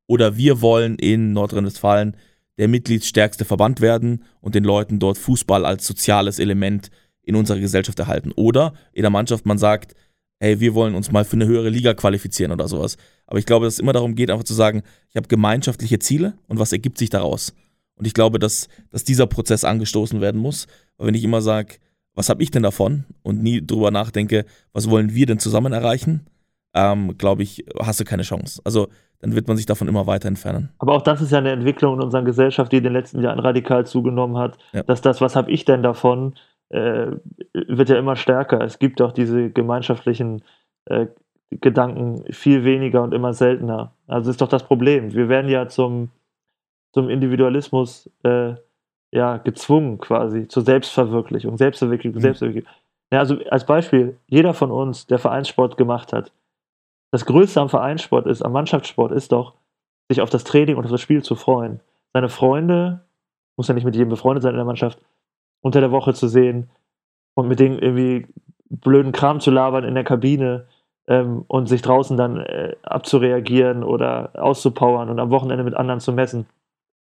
Oder 0.07 0.37
wir 0.37 0.61
wollen 0.61 0.95
in 0.97 1.33
Nordrhein-Westfalen 1.33 2.15
der 2.57 2.67
mitgliedsstärkste 2.67 3.43
Verband 3.43 3.81
werden 3.81 4.23
und 4.41 4.55
den 4.55 4.63
Leuten 4.63 4.99
dort 4.99 5.17
Fußball 5.17 5.65
als 5.65 5.85
soziales 5.85 6.39
Element 6.39 6.91
in 7.25 7.35
unserer 7.35 7.59
Gesellschaft 7.59 7.99
erhalten. 7.99 8.31
Oder 8.35 8.73
in 8.93 9.01
der 9.01 9.11
Mannschaft 9.11 9.45
man 9.45 9.57
sagt, 9.57 9.95
hey, 10.39 10.59
wir 10.59 10.73
wollen 10.73 10.95
uns 10.95 11.11
mal 11.11 11.25
für 11.25 11.35
eine 11.35 11.45
höhere 11.45 11.69
Liga 11.69 11.93
qualifizieren 11.93 12.51
oder 12.51 12.67
sowas. 12.67 12.97
Aber 13.25 13.39
ich 13.39 13.45
glaube, 13.45 13.65
dass 13.65 13.75
es 13.75 13.79
immer 13.79 13.93
darum 13.93 14.15
geht, 14.15 14.29
einfach 14.29 14.43
zu 14.43 14.53
sagen, 14.53 14.83
ich 15.09 15.15
habe 15.15 15.27
gemeinschaftliche 15.27 15.99
Ziele 15.99 16.33
und 16.47 16.59
was 16.59 16.71
ergibt 16.71 16.97
sich 16.97 17.09
daraus. 17.09 17.53
Und 17.95 18.05
ich 18.05 18.13
glaube, 18.13 18.39
dass, 18.39 18.67
dass 18.91 19.03
dieser 19.03 19.27
Prozess 19.27 19.63
angestoßen 19.63 20.21
werden 20.21 20.39
muss. 20.39 20.67
Weil 20.97 21.07
wenn 21.07 21.13
ich 21.15 21.23
immer 21.23 21.41
sage, 21.41 21.75
was 22.13 22.29
habe 22.29 22.43
ich 22.43 22.51
denn 22.51 22.63
davon 22.63 23.05
und 23.23 23.41
nie 23.41 23.65
drüber 23.65 23.91
nachdenke, 23.91 24.45
was 24.73 24.89
wollen 24.89 25.13
wir 25.13 25.25
denn 25.25 25.39
zusammen 25.39 25.73
erreichen, 25.73 26.27
ähm, 26.73 27.17
glaube 27.17 27.43
ich, 27.43 27.65
hast 27.79 27.99
du 27.99 28.03
keine 28.03 28.23
Chance. 28.23 28.61
Also 28.65 28.89
dann 29.19 29.33
wird 29.33 29.47
man 29.47 29.57
sich 29.57 29.65
davon 29.65 29.87
immer 29.87 30.07
weiter 30.07 30.27
entfernen. 30.27 30.69
Aber 30.77 30.93
auch 30.93 31.01
das 31.01 31.21
ist 31.21 31.31
ja 31.31 31.37
eine 31.37 31.51
Entwicklung 31.51 31.95
in 31.95 32.01
unserer 32.01 32.23
Gesellschaft, 32.23 32.71
die 32.71 32.77
in 32.77 32.83
den 32.83 32.93
letzten 32.93 33.21
Jahren 33.21 33.39
radikal 33.39 33.85
zugenommen 33.85 34.37
hat, 34.37 34.57
ja. 34.73 34.83
dass 34.83 35.01
das, 35.01 35.21
was 35.21 35.35
habe 35.35 35.51
ich 35.51 35.63
denn 35.63 35.83
davon, 35.83 36.35
äh, 36.69 37.11
wird 37.53 37.89
ja 37.89 37.97
immer 37.97 38.15
stärker. 38.15 38.61
Es 38.61 38.79
gibt 38.79 39.01
auch 39.01 39.11
diese 39.11 39.49
gemeinschaftlichen 39.49 40.43
äh, 40.85 41.07
Gedanken 41.51 42.23
viel 42.31 42.63
weniger 42.63 43.03
und 43.03 43.13
immer 43.13 43.33
seltener. 43.33 43.93
Also 44.07 44.31
ist 44.31 44.41
doch 44.41 44.47
das 44.47 44.63
Problem. 44.63 45.13
Wir 45.13 45.29
werden 45.29 45.49
ja 45.49 45.67
zum, 45.67 46.09
zum 46.93 47.09
Individualismus 47.09 48.09
äh, 48.23 48.55
ja, 49.11 49.37
gezwungen 49.37 49.99
quasi, 49.99 50.47
zur 50.47 50.63
Selbstverwirklichung, 50.63 51.57
Selbstverwirklichung, 51.57 52.17
mhm. 52.17 52.21
Selbstverwirklichung. 52.21 52.71
Ja, 53.11 53.19
also 53.19 53.37
als 53.49 53.65
Beispiel, 53.65 54.17
jeder 54.27 54.53
von 54.53 54.71
uns, 54.71 55.07
der 55.07 55.19
Vereinssport 55.19 55.77
gemacht 55.77 56.11
hat, 56.11 56.31
das 57.11 57.25
Größte 57.25 57.61
am 57.61 57.69
Vereinssport 57.69 58.25
ist, 58.25 58.41
am 58.41 58.51
Mannschaftssport 58.51 59.11
ist 59.11 59.31
doch, 59.31 59.53
sich 60.09 60.21
auf 60.21 60.29
das 60.29 60.43
Training 60.43 60.75
und 60.75 60.83
auf 60.83 60.91
das 60.91 61.01
Spiel 61.01 61.23
zu 61.23 61.35
freuen. 61.35 61.79
Seine 62.13 62.29
Freunde, 62.29 63.05
muss 63.55 63.67
ja 63.67 63.73
nicht 63.73 63.85
mit 63.85 63.95
jedem 63.95 64.09
befreundet 64.09 64.43
sein 64.43 64.51
in 64.51 64.57
der 64.57 64.65
Mannschaft, 64.65 64.99
unter 65.65 65.81
der 65.81 65.89
Woche 65.89 66.13
zu 66.13 66.27
sehen 66.27 66.69
und 67.33 67.47
mit 67.47 67.59
denen 67.59 67.79
irgendwie 67.79 68.27
blöden 68.69 69.11
Kram 69.11 69.39
zu 69.39 69.49
labern 69.49 69.83
in 69.83 69.95
der 69.95 70.03
Kabine 70.03 70.67
ähm, 71.07 71.43
und 71.47 71.67
sich 71.67 71.81
draußen 71.81 72.15
dann 72.17 72.37
äh, 72.37 72.75
abzureagieren 72.83 73.83
oder 73.83 74.29
auszupowern 74.35 75.09
und 75.09 75.19
am 75.19 75.31
Wochenende 75.31 75.63
mit 75.63 75.73
anderen 75.73 75.99
zu 75.99 76.13
messen 76.13 76.45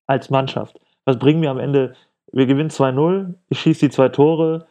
als 0.08 0.30
Mannschaft. 0.30 0.78
Was 1.06 1.18
bringen 1.18 1.42
wir 1.42 1.52
am 1.52 1.58
Ende? 1.58 1.96
Wir 2.34 2.48
gewinnen 2.48 2.70
2-0, 2.70 3.36
ich 3.48 3.62
schieße 3.62 3.86
die 3.86 3.92
zwei 3.92 4.10
Tore, 4.10 4.68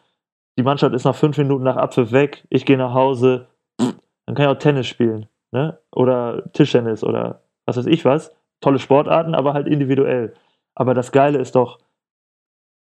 die 0.59 0.63
Mannschaft 0.63 0.95
ist 0.95 1.05
nach 1.05 1.17
fünf 1.17 1.39
Minuten 1.39 1.65
nach 1.65 1.77
Abpfiff 1.77 2.13
weg, 2.13 2.45
ich 2.51 2.67
gehe 2.67 2.77
nach 2.77 2.93
Hause, 2.93 3.47
dann 3.79 4.35
kann 4.35 4.45
ich 4.45 4.49
auch 4.49 4.59
Tennis 4.59 4.87
spielen 4.87 5.29
ne? 5.51 5.79
oder 5.93 6.43
Tischtennis 6.53 7.03
oder 7.03 7.41
was 7.65 7.79
weiß 7.79 7.87
ich 7.87 8.05
was. 8.05 8.35
Tolle 8.61 8.81
Sportarten, 8.81 9.35
aber 9.35 9.55
halt 9.55 9.67
individuell. 9.67 10.35
Aber 10.75 10.93
das 10.93 11.11
Geile 11.11 11.39
ist 11.39 11.55
doch, 11.55 11.79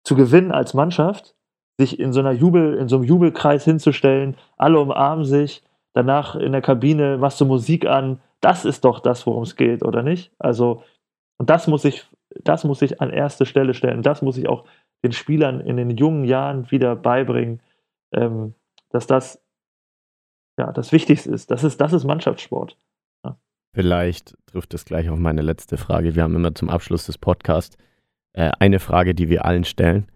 zu 0.07 0.15
gewinnen 0.15 0.53
als 0.53 0.73
Mannschaft, 0.73 1.35
sich 1.79 1.99
in 1.99 2.13
so 2.13 2.21
einer 2.21 2.31
Jubel, 2.31 2.75
in 2.75 2.87
so 2.89 2.97
einem 2.97 3.05
Jubelkreis 3.05 3.65
hinzustellen, 3.65 4.37
alle 4.57 4.79
umarmen 4.79 5.25
sich, 5.25 5.65
danach 5.95 6.37
in 6.37 6.53
der 6.53 6.63
Kabine 6.63 7.19
machst 7.19 7.41
du 7.41 7.45
Musik 7.45 7.87
an, 7.87 8.21
das 8.41 8.65
ist 8.65 8.85
doch 8.85 9.01
das, 9.01 9.27
worum 9.27 9.43
es 9.43 9.57
geht, 9.57 9.83
oder 9.83 10.05
nicht? 10.05 10.33
Also, 10.39 10.85
und 11.39 11.51
das 11.51 11.67
muss 11.67 11.85
ich, 11.85 12.07
das 12.45 12.63
muss 12.63 12.83
ich 12.83 13.01
an 13.01 13.11
erste 13.11 13.47
Stelle 13.47 13.75
stellen. 13.75 14.03
Das 14.03 14.23
muss 14.23 14.39
ich 14.39 14.49
auch 14.49 14.65
den 15.05 15.11
Spielern 15.11 15.61
in 15.61 15.77
den 15.77 15.91
jungen 15.91 16.25
Jahren 16.25 16.71
wieder 16.71 16.95
beibringen, 16.95 17.61
ähm, 18.13 18.55
dass 18.91 19.09
das 19.09 19.43
ja 20.57 20.71
das 20.71 20.93
Wichtigste 20.93 21.31
ist. 21.31 21.51
Das 21.51 21.65
ist, 21.65 21.81
das 21.81 21.93
ist 21.93 22.05
Mannschaftssport. 22.05 22.79
Ja. 23.25 23.37
Vielleicht 23.75 24.37
trifft 24.47 24.73
es 24.73 24.85
gleich 24.85 25.11
auf 25.11 25.19
meine 25.19 25.43
letzte 25.43 25.77
Frage. 25.79 26.15
Wir 26.15 26.23
haben 26.23 26.37
immer 26.37 26.55
zum 26.55 26.71
Abschluss 26.71 27.07
des 27.07 27.19
Podcasts 27.19 27.77
äh, 28.37 28.53
eine 28.61 28.78
Frage, 28.78 29.14
die 29.14 29.28
wir 29.28 29.45
allen 29.45 29.64
stellen. 29.64 30.07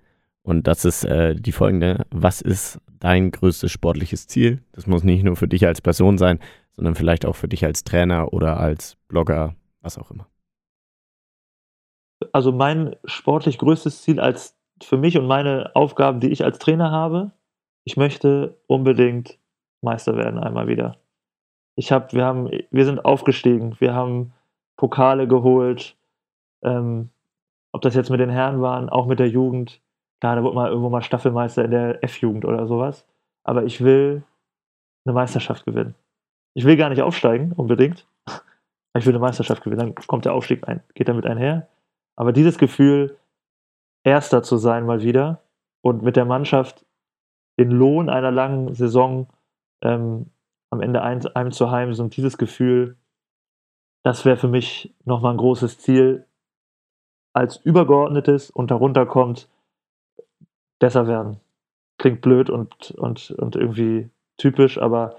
Und 0.43 0.67
das 0.67 0.85
ist 0.85 1.05
äh, 1.05 1.35
die 1.35 1.53
folgende. 1.53 2.07
Was 2.11 2.41
ist 2.41 2.81
dein 2.99 3.31
größtes 3.31 3.71
sportliches 3.73 4.27
Ziel? 4.27 4.63
Das 4.73 4.87
muss 4.87 5.03
nicht 5.03 5.25
nur 5.25 5.37
für 5.37 5.49
dich 5.49 5.67
als 5.67 5.81
Person 5.81 6.19
sein, 6.19 6.39
sondern 6.77 6.95
vielleicht 6.95 7.27
auch 7.27 7.35
für 7.35 7.49
dich 7.49 7.65
als 7.65 7.83
Trainer 7.83 8.33
oder 8.33 8.61
als 8.61 8.97
Blogger, 9.09 9.57
was 9.81 9.99
auch 9.99 10.11
immer. 10.11 10.27
Also 12.33 12.53
mein 12.53 12.97
sportlich 13.07 13.59
größtes 13.59 14.03
Ziel 14.03 14.21
als 14.21 14.55
für 14.83 14.99
mich 14.99 15.17
und 15.19 15.27
meine 15.27 15.75
Aufgaben, 15.75 16.21
die 16.21 16.29
ich 16.29 16.45
als 16.45 16.59
Trainer 16.59 16.91
habe, 16.91 17.33
ich 17.85 17.97
möchte 17.97 18.59
unbedingt 18.67 19.39
Meister 19.81 20.17
werden 20.17 20.39
einmal 20.39 20.69
wieder. 20.69 20.99
Ich 21.75 21.91
habe, 21.91 22.13
wir 22.13 22.25
haben, 22.25 22.51
wir 22.71 22.85
sind 22.85 23.03
aufgestiegen, 23.03 23.77
wir 23.79 23.95
haben 23.95 24.33
Pokale 24.77 25.27
geholt, 25.27 25.97
ähm, 26.63 27.09
ob 27.73 27.83
das 27.83 27.95
jetzt 27.95 28.11
mit 28.11 28.21
den 28.21 28.31
Herren 28.31 28.61
waren, 28.61 28.89
auch 28.89 29.07
mit 29.07 29.19
der 29.19 29.29
Jugend. 29.29 29.81
Klar, 30.21 30.37
da 30.37 30.43
wurde 30.43 30.55
mal 30.55 30.69
irgendwo 30.69 30.91
mal 30.91 31.03
Staffelmeister 31.03 31.65
in 31.65 31.71
der 31.71 32.05
F-Jugend 32.05 32.45
oder 32.45 32.67
sowas. 32.67 33.07
Aber 33.45 33.65
ich 33.65 33.83
will 33.83 34.23
eine 35.05 35.15
Meisterschaft 35.15 35.65
gewinnen. 35.65 35.95
Ich 36.55 36.65
will 36.65 36.77
gar 36.77 36.91
nicht 36.91 37.03
aufsteigen, 37.03 37.53
unbedingt. 37.53 38.07
Ich 38.99 39.07
will 39.07 39.13
eine 39.13 39.21
Meisterschaft 39.21 39.63
gewinnen. 39.63 39.95
Dann 39.95 39.95
kommt 39.95 40.25
der 40.25 40.35
Aufstieg 40.35 40.67
ein, 40.67 40.83
geht 40.95 41.09
damit 41.09 41.25
einher. 41.25 41.69
Aber 42.17 42.33
dieses 42.33 42.59
Gefühl, 42.59 43.17
Erster 44.03 44.43
zu 44.43 44.57
sein 44.57 44.87
mal 44.87 45.03
wieder 45.03 45.43
und 45.83 46.03
mit 46.03 46.17
der 46.17 46.25
Mannschaft 46.25 46.87
den 47.59 47.71
Lohn 47.71 48.09
einer 48.09 48.31
langen 48.31 48.75
Saison 48.75 49.29
ähm, 49.83 50.31
am 50.71 50.81
Ende 50.81 51.03
ein, 51.03 51.25
einem 51.35 51.53
zu 51.53 51.71
heimsen 51.71 52.03
und 52.03 52.17
dieses 52.17 52.39
Gefühl, 52.39 52.97
das 54.03 54.25
wäre 54.25 54.39
für 54.39 54.49
mich 54.49 54.95
nochmal 55.05 55.35
ein 55.35 55.39
großes 55.39 55.79
Ziel, 55.79 56.27
als 57.33 57.57
übergeordnetes 57.57 58.51
und 58.51 58.71
darunter 58.71 59.07
kommt, 59.07 59.49
besser 60.79 61.07
werden. 61.07 61.41
Klingt 61.99 62.23
blöd 62.23 62.51
und, 62.51 62.91
und, 62.93 63.31
und 63.33 63.57
irgendwie 63.57 64.09
typisch, 64.39 64.79
aber 64.81 65.17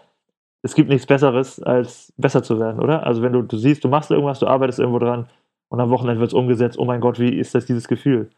es 0.64 0.76
gibt 0.76 0.90
nichts 0.90 1.08
Besseres, 1.08 1.62
als 1.62 2.14
besser 2.18 2.44
zu 2.44 2.60
werden, 2.60 2.82
oder? 2.82 3.06
Also 3.06 3.22
wenn 3.22 3.34
du, 3.34 3.42
du 3.42 3.58
siehst, 3.58 3.84
du 3.84 3.88
machst 3.88 4.12
irgendwas, 4.12 4.40
du 4.40 4.48
arbeitest 4.48 4.80
irgendwo 4.80 5.00
dran 5.00 5.28
und 5.70 5.80
am 5.80 5.90
Wochenende 5.90 6.20
wird 6.20 6.32
es 6.32 6.34
umgesetzt, 6.34 6.78
oh 6.78 6.86
mein 6.86 7.02
Gott, 7.02 7.20
wie 7.20 7.38
ist 7.38 7.56
das 7.56 7.66
dieses 7.66 7.88
Gefühl? 7.88 8.30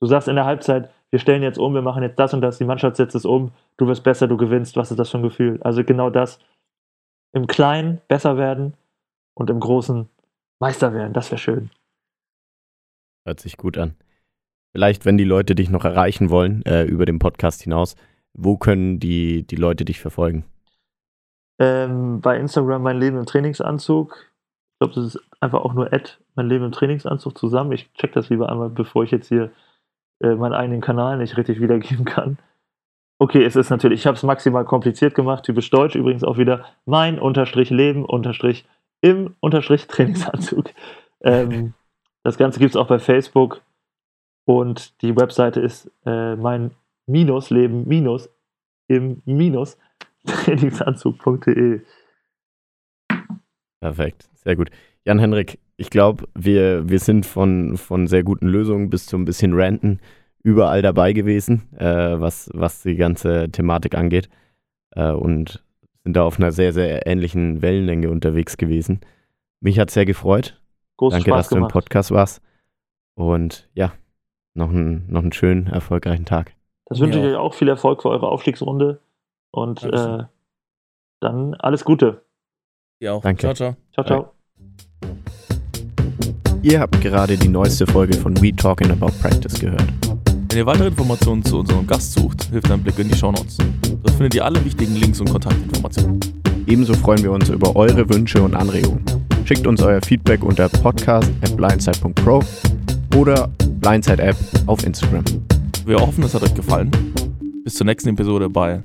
Du 0.00 0.06
sagst 0.06 0.28
in 0.28 0.36
der 0.36 0.44
Halbzeit, 0.44 0.90
wir 1.10 1.18
stellen 1.18 1.42
jetzt 1.42 1.58
um, 1.58 1.74
wir 1.74 1.82
machen 1.82 2.02
jetzt 2.02 2.18
das 2.18 2.34
und 2.34 2.40
das, 2.40 2.58
die 2.58 2.64
Mannschaft 2.64 2.96
setzt 2.96 3.14
es 3.14 3.24
um, 3.24 3.52
du 3.76 3.86
wirst 3.86 4.02
besser, 4.02 4.26
du 4.26 4.36
gewinnst, 4.36 4.76
was 4.76 4.90
ist 4.90 4.98
das 4.98 5.10
für 5.10 5.18
ein 5.18 5.22
Gefühl? 5.22 5.60
Also 5.62 5.84
genau 5.84 6.10
das, 6.10 6.38
im 7.32 7.46
Kleinen 7.46 8.00
besser 8.08 8.36
werden 8.36 8.74
und 9.34 9.50
im 9.50 9.60
Großen 9.60 10.08
Meister 10.60 10.92
werden, 10.92 11.12
das 11.12 11.30
wäre 11.30 11.38
schön. 11.38 11.70
Hört 13.24 13.40
sich 13.40 13.56
gut 13.56 13.78
an. 13.78 13.94
Vielleicht, 14.72 15.04
wenn 15.04 15.18
die 15.18 15.24
Leute 15.24 15.54
dich 15.54 15.68
noch 15.68 15.84
erreichen 15.84 16.30
wollen, 16.30 16.64
äh, 16.64 16.84
über 16.84 17.04
den 17.04 17.18
Podcast 17.18 17.62
hinaus, 17.62 17.94
wo 18.34 18.56
können 18.56 18.98
die, 18.98 19.46
die 19.46 19.56
Leute 19.56 19.84
dich 19.84 20.00
verfolgen? 20.00 20.44
Ähm, 21.58 22.20
bei 22.20 22.38
Instagram 22.38 22.82
mein 22.82 22.98
Leben 22.98 23.18
im 23.18 23.26
Trainingsanzug. 23.26 24.16
Ich 24.16 24.78
glaube, 24.80 24.94
das 24.94 25.14
ist 25.14 25.22
einfach 25.40 25.60
auch 25.60 25.74
nur 25.74 25.92
Ad, 25.92 26.12
mein 26.34 26.48
Leben 26.48 26.64
im 26.64 26.72
Trainingsanzug 26.72 27.36
zusammen. 27.36 27.72
Ich 27.72 27.92
check 27.92 28.12
das 28.12 28.30
lieber 28.30 28.50
einmal, 28.50 28.70
bevor 28.70 29.04
ich 29.04 29.10
jetzt 29.10 29.28
hier 29.28 29.52
äh, 30.22 30.34
meinen 30.34 30.54
eigenen 30.54 30.80
Kanal 30.80 31.18
nicht 31.18 31.36
richtig 31.36 31.60
wiedergeben 31.60 32.04
kann. 32.04 32.38
Okay, 33.20 33.44
es 33.44 33.54
ist 33.54 33.70
natürlich, 33.70 34.00
ich 34.00 34.06
habe 34.06 34.16
es 34.16 34.22
maximal 34.24 34.64
kompliziert 34.64 35.14
gemacht, 35.14 35.44
typisch 35.44 35.70
deutsch, 35.70 35.94
übrigens 35.94 36.24
auch 36.24 36.38
wieder 36.38 36.64
mein 36.86 37.20
Unterstrich 37.20 37.70
Leben 37.70 38.04
Unterstrich 38.04 38.66
im 39.00 39.36
Unterstrich 39.38 39.86
Trainingsanzug. 39.86 40.70
Ähm, 41.20 41.74
das 42.22 42.36
Ganze 42.36 42.58
gibt 42.58 42.70
es 42.70 42.76
auch 42.76 42.86
bei 42.86 42.98
Facebook 42.98 43.62
und 44.44 45.00
die 45.02 45.16
Webseite 45.16 45.60
ist 45.60 45.90
äh, 46.04 46.36
mein 46.36 46.72
Minus 47.06 47.50
Leben 47.50 47.86
Minus 47.86 48.28
im 48.88 49.22
Minus 49.24 49.78
Trainingsanzug.de. 50.26 51.80
Perfekt, 53.80 54.28
sehr 54.34 54.56
gut. 54.56 54.70
Jan-Henrik, 55.04 55.58
ich 55.76 55.90
glaube, 55.90 56.28
wir, 56.34 56.88
wir 56.88 57.00
sind 57.00 57.26
von, 57.26 57.76
von 57.76 58.06
sehr 58.06 58.22
guten 58.22 58.46
Lösungen 58.46 58.90
bis 58.90 59.06
zu 59.06 59.16
ein 59.16 59.24
bisschen 59.24 59.52
Ranten 59.54 60.00
überall 60.44 60.82
dabei 60.82 61.12
gewesen, 61.12 61.68
äh, 61.76 62.20
was, 62.20 62.50
was 62.54 62.82
die 62.82 62.96
ganze 62.96 63.50
Thematik 63.50 63.96
angeht. 63.96 64.28
Äh, 64.92 65.10
und 65.10 65.64
sind 66.04 66.16
da 66.16 66.22
auf 66.22 66.38
einer 66.38 66.52
sehr, 66.52 66.72
sehr 66.72 67.06
ähnlichen 67.06 67.62
Wellenlänge 67.62 68.10
unterwegs 68.10 68.56
gewesen. 68.56 69.00
Mich 69.60 69.78
hat 69.78 69.90
sehr 69.90 70.04
gefreut. 70.04 70.60
Großen 70.96 71.18
Danke, 71.18 71.30
Spaß 71.30 71.48
dass 71.48 71.48
du 71.50 71.56
im 71.56 71.68
Podcast 71.68 72.10
warst. 72.10 72.42
Und 73.14 73.68
ja, 73.74 73.92
noch 74.54 74.70
einen, 74.70 75.10
noch 75.10 75.22
einen 75.22 75.32
schönen, 75.32 75.66
erfolgreichen 75.66 76.24
Tag. 76.24 76.52
Das 76.86 77.00
wünsche 77.00 77.18
ich 77.18 77.24
Ja. 77.24 77.30
euch 77.32 77.36
auch 77.36 77.54
viel 77.54 77.68
Erfolg 77.68 78.02
für 78.02 78.10
eure 78.10 78.28
Aufstiegsrunde 78.28 79.00
und 79.50 79.82
äh, 79.82 80.24
dann 81.20 81.54
alles 81.54 81.84
Gute. 81.84 82.22
Ja 83.00 83.12
auch. 83.14 83.22
Danke. 83.22 83.40
Ciao, 83.40 83.54
ciao. 83.54 83.76
Ciao, 83.92 84.04
ciao. 84.06 84.32
Ihr 86.62 86.78
habt 86.80 87.00
gerade 87.00 87.36
die 87.36 87.48
neueste 87.48 87.86
Folge 87.86 88.16
von 88.16 88.40
We 88.40 88.54
Talking 88.54 88.90
About 88.90 89.12
Practice 89.20 89.58
gehört. 89.58 89.84
Wenn 90.48 90.58
ihr 90.58 90.66
weitere 90.66 90.88
Informationen 90.88 91.44
zu 91.44 91.58
unserem 91.60 91.86
Gast 91.86 92.12
sucht, 92.12 92.44
hilft 92.44 92.70
ein 92.70 92.82
Blick 92.82 92.98
in 92.98 93.08
die 93.08 93.16
Shownotes. 93.16 93.56
Dort 93.58 94.10
findet 94.10 94.34
ihr 94.34 94.44
alle 94.44 94.64
wichtigen 94.64 94.94
Links 94.96 95.18
und 95.20 95.30
Kontaktinformationen. 95.30 96.20
Ebenso 96.66 96.94
freuen 96.94 97.22
wir 97.22 97.32
uns 97.32 97.48
über 97.48 97.74
eure 97.74 98.08
Wünsche 98.08 98.42
und 98.42 98.54
Anregungen. 98.54 99.02
Schickt 99.52 99.66
uns 99.66 99.82
euer 99.82 100.00
Feedback 100.00 100.42
unter 100.44 100.66
podcast.blindside.pro 100.70 102.42
oder 103.14 103.50
Blindside 103.82 104.22
App 104.22 104.36
auf 104.66 104.82
Instagram. 104.82 105.24
Wir 105.84 105.98
hoffen, 105.98 106.24
es 106.24 106.32
hat 106.32 106.42
euch 106.42 106.54
gefallen. 106.54 106.90
Bis 107.62 107.74
zur 107.74 107.84
nächsten 107.84 108.08
Episode 108.08 108.48
bei 108.48 108.80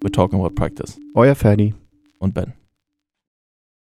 We're 0.00 0.12
Talking 0.12 0.38
About 0.38 0.54
Practice 0.54 0.96
Euer 1.14 1.34
Ferdi. 1.34 1.74
und 2.20 2.34
Ben. 2.34 2.52